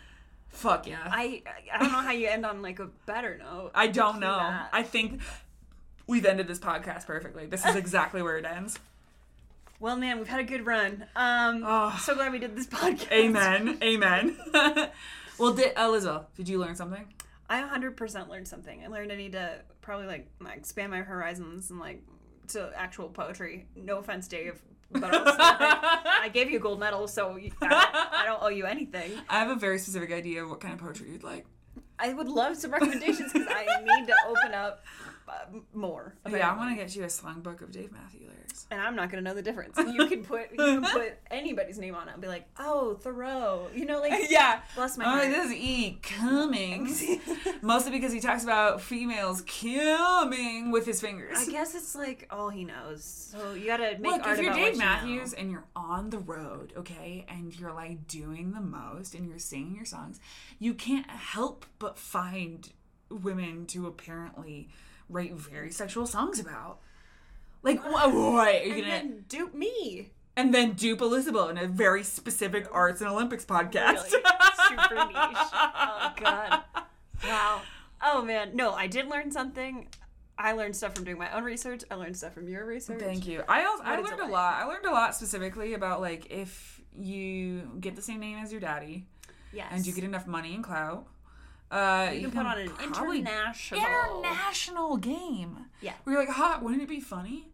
Fuck 0.48 0.86
yeah! 0.88 0.98
I 1.06 1.42
I 1.72 1.78
don't 1.78 1.92
know 1.92 2.00
how 2.00 2.10
you 2.10 2.26
end 2.28 2.44
on 2.44 2.60
like 2.62 2.80
a 2.80 2.88
better 3.06 3.38
note. 3.38 3.70
I 3.74 3.86
don't 3.86 4.18
know. 4.18 4.36
that. 4.36 4.68
I 4.72 4.82
think 4.82 5.20
we've 6.08 6.26
ended 6.26 6.48
this 6.48 6.58
podcast 6.58 7.06
perfectly. 7.06 7.46
This 7.46 7.64
is 7.64 7.76
exactly 7.76 8.20
where 8.20 8.36
it 8.36 8.44
ends. 8.44 8.78
Well, 9.78 9.96
man, 9.96 10.18
we've 10.18 10.28
had 10.28 10.40
a 10.40 10.44
good 10.44 10.66
run. 10.66 11.04
Um, 11.16 11.62
Oh. 11.64 11.96
so 12.02 12.14
glad 12.14 12.32
we 12.32 12.38
did 12.38 12.54
this 12.56 12.66
podcast. 12.68 13.10
Amen. 13.12 13.78
Amen. 13.82 14.36
well, 15.38 15.54
did 15.54 15.72
Elizabeth? 15.78 16.26
Did 16.36 16.48
you 16.48 16.58
learn 16.58 16.74
something? 16.76 17.06
I 17.50 17.62
100% 17.62 18.28
learned 18.28 18.46
something. 18.46 18.82
I 18.84 18.86
learned 18.86 19.10
I 19.10 19.16
need 19.16 19.32
to 19.32 19.60
probably 19.82 20.06
like, 20.06 20.28
like 20.40 20.56
expand 20.56 20.92
my 20.92 20.98
horizons 20.98 21.70
and 21.70 21.80
like 21.80 22.02
to 22.48 22.70
actual 22.76 23.08
poetry. 23.08 23.66
No 23.74 23.98
offense, 23.98 24.28
Dave, 24.28 24.62
but 24.92 25.12
also, 25.12 25.36
like, 25.36 25.58
I 25.60 26.30
gave 26.32 26.50
you 26.50 26.58
a 26.58 26.60
gold 26.60 26.80
medal, 26.80 27.08
so 27.08 27.36
you, 27.36 27.50
I, 27.60 28.08
I 28.22 28.26
don't 28.26 28.42
owe 28.42 28.48
you 28.48 28.66
anything. 28.66 29.12
I 29.28 29.40
have 29.40 29.50
a 29.50 29.56
very 29.56 29.78
specific 29.78 30.12
idea 30.12 30.44
of 30.44 30.50
what 30.50 30.60
kind 30.60 30.74
of 30.74 30.80
poetry 30.80 31.10
you'd 31.10 31.24
like. 31.24 31.44
I 31.98 32.14
would 32.14 32.28
love 32.28 32.56
some 32.56 32.70
recommendations 32.70 33.32
because 33.32 33.48
I 33.50 33.66
need 33.84 34.06
to 34.06 34.14
open 34.26 34.54
up 34.54 34.84
uh, 35.30 35.58
more. 35.72 36.14
Yeah, 36.28 36.50
I 36.52 36.56
want 36.56 36.70
to 36.70 36.82
get 36.82 36.94
you 36.96 37.04
a 37.04 37.10
song 37.10 37.40
book 37.40 37.60
of 37.62 37.70
Dave 37.70 37.92
Matthews 37.92 38.22
lyrics. 38.28 38.66
and 38.70 38.80
I'm 38.80 38.96
not 38.96 39.10
gonna 39.10 39.22
know 39.22 39.34
the 39.34 39.42
difference. 39.42 39.78
You 39.90 40.06
can 40.08 40.24
put 40.24 40.50
you 40.50 40.56
can 40.56 40.82
put 40.82 41.14
anybody's 41.30 41.78
name 41.78 41.94
on 41.94 42.08
it 42.08 42.12
and 42.12 42.20
be 42.22 42.28
like, 42.28 42.46
oh, 42.58 42.94
Thoreau. 42.94 43.68
You 43.74 43.84
know, 43.86 44.00
like 44.00 44.12
Yeah. 44.30 44.60
bless 44.74 44.96
my 44.98 45.04
Oh, 45.04 45.08
heart. 45.10 45.28
this 45.30 45.46
is 45.46 45.52
E. 45.52 45.98
Cummings. 46.02 47.04
Mostly 47.62 47.92
because 47.92 48.12
he 48.12 48.20
talks 48.20 48.42
about 48.44 48.80
females 48.80 49.42
coming 49.42 50.70
with 50.70 50.86
his 50.86 51.00
fingers. 51.00 51.36
I 51.38 51.50
guess 51.50 51.74
it's 51.74 51.94
like 51.94 52.26
all 52.30 52.48
he 52.50 52.64
knows. 52.64 53.04
So 53.04 53.52
you 53.54 53.66
gotta 53.66 53.96
make 53.98 54.12
Look, 54.12 54.26
art 54.26 54.38
if 54.38 54.44
you're 54.44 54.52
about 54.52 54.56
Dave 54.64 54.64
what 54.64 54.72
you 54.74 54.78
Matthews 54.78 55.32
know. 55.32 55.38
and 55.38 55.50
you're 55.50 55.64
on 55.76 56.10
the 56.10 56.18
road, 56.18 56.72
okay, 56.76 57.24
and 57.28 57.58
you're 57.58 57.72
like 57.72 58.06
doing 58.08 58.52
the 58.52 58.60
most 58.60 59.14
and 59.14 59.28
you're 59.28 59.38
singing 59.38 59.74
your 59.76 59.84
songs, 59.84 60.20
you 60.58 60.74
can't 60.74 61.08
help 61.10 61.66
but 61.78 61.98
find 61.98 62.70
women 63.10 63.66
to 63.66 63.86
apparently 63.86 64.68
write 65.10 65.32
very 65.34 65.70
sexual 65.70 66.06
songs 66.06 66.38
about. 66.40 66.78
Like, 67.62 67.84
what? 67.84 68.12
what 68.14 68.48
are 68.48 68.52
you 68.52 68.72
and 68.72 68.80
gonna. 68.82 68.88
then 68.90 69.24
dupe 69.28 69.54
me. 69.54 70.10
and 70.36 70.54
then 70.54 70.72
dupe 70.72 71.00
Elizabeth 71.00 71.50
in 71.50 71.58
a 71.58 71.66
very 71.66 72.02
specific 72.04 72.66
arts 72.72 73.00
and 73.00 73.10
Olympics 73.10 73.44
podcast. 73.44 74.10
Really 74.10 74.22
super 74.68 74.94
niche. 75.06 75.50
Oh 75.52 76.12
god. 76.16 76.60
Wow. 77.24 77.62
Oh 78.02 78.22
man. 78.22 78.56
No, 78.56 78.72
I 78.72 78.86
did 78.86 79.08
learn 79.08 79.30
something. 79.30 79.88
I 80.38 80.52
learned 80.52 80.74
stuff 80.74 80.94
from 80.94 81.04
doing 81.04 81.18
my 81.18 81.30
own 81.36 81.44
research. 81.44 81.82
I 81.90 81.96
learned 81.96 82.16
stuff 82.16 82.32
from 82.32 82.48
your 82.48 82.64
research. 82.64 82.98
Thank 83.00 83.26
you. 83.26 83.42
I 83.46 83.64
also 83.66 83.82
I 83.84 83.96
learned 84.00 84.20
a 84.20 84.26
lot. 84.26 84.54
I 84.54 84.64
learned 84.64 84.86
a 84.86 84.90
lot 84.90 85.14
specifically 85.14 85.74
about 85.74 86.00
like 86.00 86.30
if 86.30 86.80
you 86.98 87.70
get 87.78 87.94
the 87.94 88.02
same 88.02 88.20
name 88.20 88.38
as 88.38 88.50
your 88.50 88.60
daddy 88.60 89.06
Yes. 89.52 89.66
and 89.70 89.86
you 89.86 89.92
get 89.92 90.04
enough 90.04 90.26
money 90.26 90.54
and 90.54 90.64
clout, 90.64 91.06
uh, 91.70 92.10
you 92.12 92.22
can 92.22 92.30
put 92.32 92.46
on 92.46 92.58
an 92.58 92.70
international. 92.82 94.22
international 94.22 94.96
game. 94.96 95.66
Yeah. 95.80 95.92
Where 96.04 96.16
you're 96.16 96.24
like, 96.26 96.34
hot, 96.34 96.62
wouldn't 96.62 96.82
it 96.82 96.88
be 96.88 97.00
funny? 97.00 97.48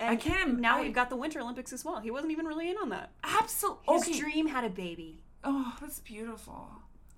And 0.00 0.10
I 0.10 0.16
can't- 0.16 0.58
Now 0.60 0.78
I- 0.78 0.82
we've 0.82 0.92
got 0.92 1.10
the 1.10 1.16
Winter 1.16 1.40
Olympics 1.40 1.72
as 1.72 1.84
well. 1.84 2.00
He 2.00 2.10
wasn't 2.10 2.32
even 2.32 2.46
really 2.46 2.70
in 2.70 2.76
on 2.76 2.88
that. 2.90 3.10
Absolutely. 3.24 3.94
His 4.12 4.18
dream 4.18 4.46
had 4.48 4.64
a 4.64 4.68
baby. 4.70 5.22
Oh, 5.44 5.74
that's 5.80 5.98
beautiful. 6.00 6.68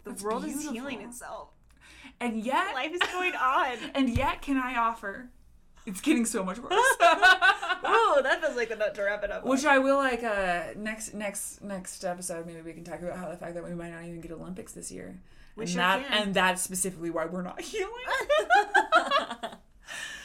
The 0.04 0.10
That's 0.10 0.22
world 0.22 0.44
is 0.46 0.68
healing 0.68 1.02
itself. 1.02 1.48
And 2.20 2.42
yet, 2.42 2.74
Life 2.74 2.92
is 2.92 3.00
going 3.12 3.34
on. 3.40 3.76
and 3.94 4.08
yet, 4.08 4.40
can 4.42 4.56
I 4.56 4.76
offer? 4.76 5.28
It's 5.86 6.00
getting 6.00 6.24
so 6.26 6.44
much 6.44 6.58
worse. 6.58 6.70
oh, 7.02 8.20
that 8.22 8.40
feels 8.42 8.56
like 8.56 8.68
the 8.68 8.76
nut 8.76 8.94
to 8.94 9.02
wrap 9.02 9.24
it 9.24 9.30
up. 9.30 9.42
on. 9.44 9.48
Which 9.50 9.64
I 9.64 9.78
will 9.78 9.96
like 9.96 10.22
uh 10.22 10.64
next 10.76 11.14
next 11.14 11.62
next 11.62 12.04
episode 12.04 12.46
maybe 12.46 12.60
we 12.60 12.72
can 12.74 12.84
talk 12.84 13.00
about 13.00 13.16
how 13.16 13.28
the 13.30 13.36
fact 13.36 13.54
that 13.54 13.64
we 13.64 13.74
might 13.74 13.90
not 13.90 14.04
even 14.04 14.20
get 14.20 14.30
Olympics 14.32 14.72
this 14.72 14.92
year. 14.92 15.18
We 15.56 15.62
and 15.64 15.70
sure 15.70 15.78
that 15.78 16.06
can. 16.08 16.22
and 16.22 16.34
that's 16.34 16.62
specifically 16.62 17.10
why 17.10 17.26
we're 17.26 17.42
not 17.42 17.60
healing. 17.72 17.90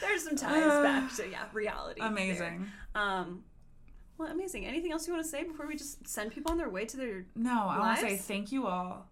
There's 0.00 0.22
some 0.24 0.36
ties 0.36 0.62
Uh, 0.62 0.82
back 0.84 1.14
to 1.16 1.28
yeah 1.28 1.44
reality. 1.52 2.00
there. 2.00 2.08
Amazing. 2.08 2.66
Um, 2.94 3.42
well, 4.18 4.28
amazing. 4.30 4.64
Anything 4.66 4.92
else 4.92 5.06
you 5.06 5.12
want 5.12 5.24
to 5.24 5.30
say 5.30 5.44
before 5.44 5.66
we 5.66 5.76
just 5.76 6.06
send 6.08 6.32
people 6.32 6.50
on 6.52 6.58
their 6.58 6.70
way 6.70 6.84
to 6.86 6.96
their? 6.96 7.26
No, 7.34 7.66
I 7.68 7.78
want 7.78 7.98
to 8.00 8.06
say 8.06 8.16
thank 8.16 8.52
you 8.52 8.66
all. 8.66 9.08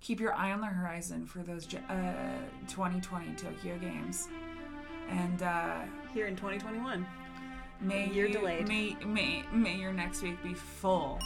Keep 0.00 0.20
your 0.20 0.34
eye 0.34 0.52
on 0.52 0.60
the 0.60 0.66
horizon 0.66 1.26
for 1.26 1.38
those 1.42 1.66
uh, 1.88 2.12
2020 2.68 3.34
Tokyo 3.36 3.78
Games, 3.78 4.28
and 5.08 5.42
uh, 5.42 5.78
Here 6.12 6.26
in 6.26 6.36
2021. 6.36 7.06
may 7.80 8.08
Year 8.10 8.26
you- 8.26 8.34
delayed. 8.34 8.68
May 8.68 8.96
may 9.06 9.44
may 9.52 9.76
your 9.76 9.92
next 9.94 10.22
week 10.22 10.40
be 10.42 10.52
full 10.54 11.18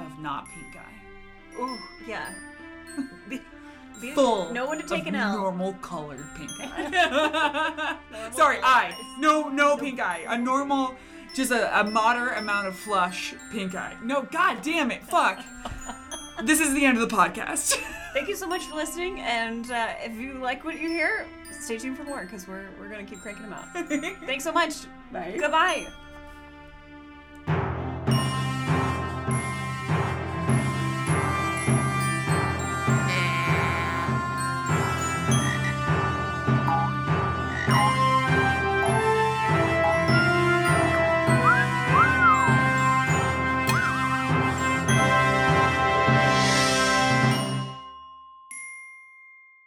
of 0.00 0.18
not 0.20 0.46
pink 0.46 0.76
eye. 0.76 1.60
Ooh, 1.60 1.76
yeah. 2.06 2.32
Be, 4.00 4.10
Full. 4.12 4.52
No 4.52 4.66
one 4.66 4.78
to 4.80 4.86
take 4.86 5.06
an 5.06 5.14
L. 5.14 5.36
Normal 5.38 5.74
colored 5.74 6.24
pink 6.36 6.50
eye. 6.60 7.96
Sorry, 8.32 8.58
eye. 8.62 8.94
No, 9.18 9.48
no 9.48 9.76
pink 9.76 10.00
eye. 10.00 10.24
A 10.28 10.36
normal, 10.36 10.94
just 11.34 11.50
a, 11.52 11.80
a 11.80 11.84
moderate 11.84 12.38
amount 12.38 12.66
of 12.66 12.76
flush 12.76 13.34
pink 13.52 13.74
eye. 13.74 13.96
No, 14.02 14.22
god 14.22 14.62
damn 14.62 14.90
it, 14.90 15.04
fuck. 15.04 15.42
this 16.44 16.60
is 16.60 16.74
the 16.74 16.84
end 16.84 16.98
of 16.98 17.08
the 17.08 17.16
podcast. 17.16 17.74
Thank 18.14 18.28
you 18.28 18.36
so 18.36 18.46
much 18.46 18.62
for 18.64 18.76
listening, 18.76 19.20
and 19.20 19.70
uh, 19.70 19.88
if 20.00 20.16
you 20.16 20.34
like 20.34 20.64
what 20.64 20.78
you 20.78 20.88
hear, 20.88 21.26
stay 21.50 21.78
tuned 21.78 21.96
for 21.96 22.04
more 22.04 22.22
because 22.22 22.46
we're 22.46 22.68
we're 22.78 22.88
gonna 22.88 23.04
keep 23.04 23.20
cranking 23.20 23.48
them 23.48 23.52
out. 23.54 23.66
Thanks 24.24 24.44
so 24.44 24.52
much. 24.52 24.84
Bye. 25.12 25.36
Goodbye. 25.38 25.86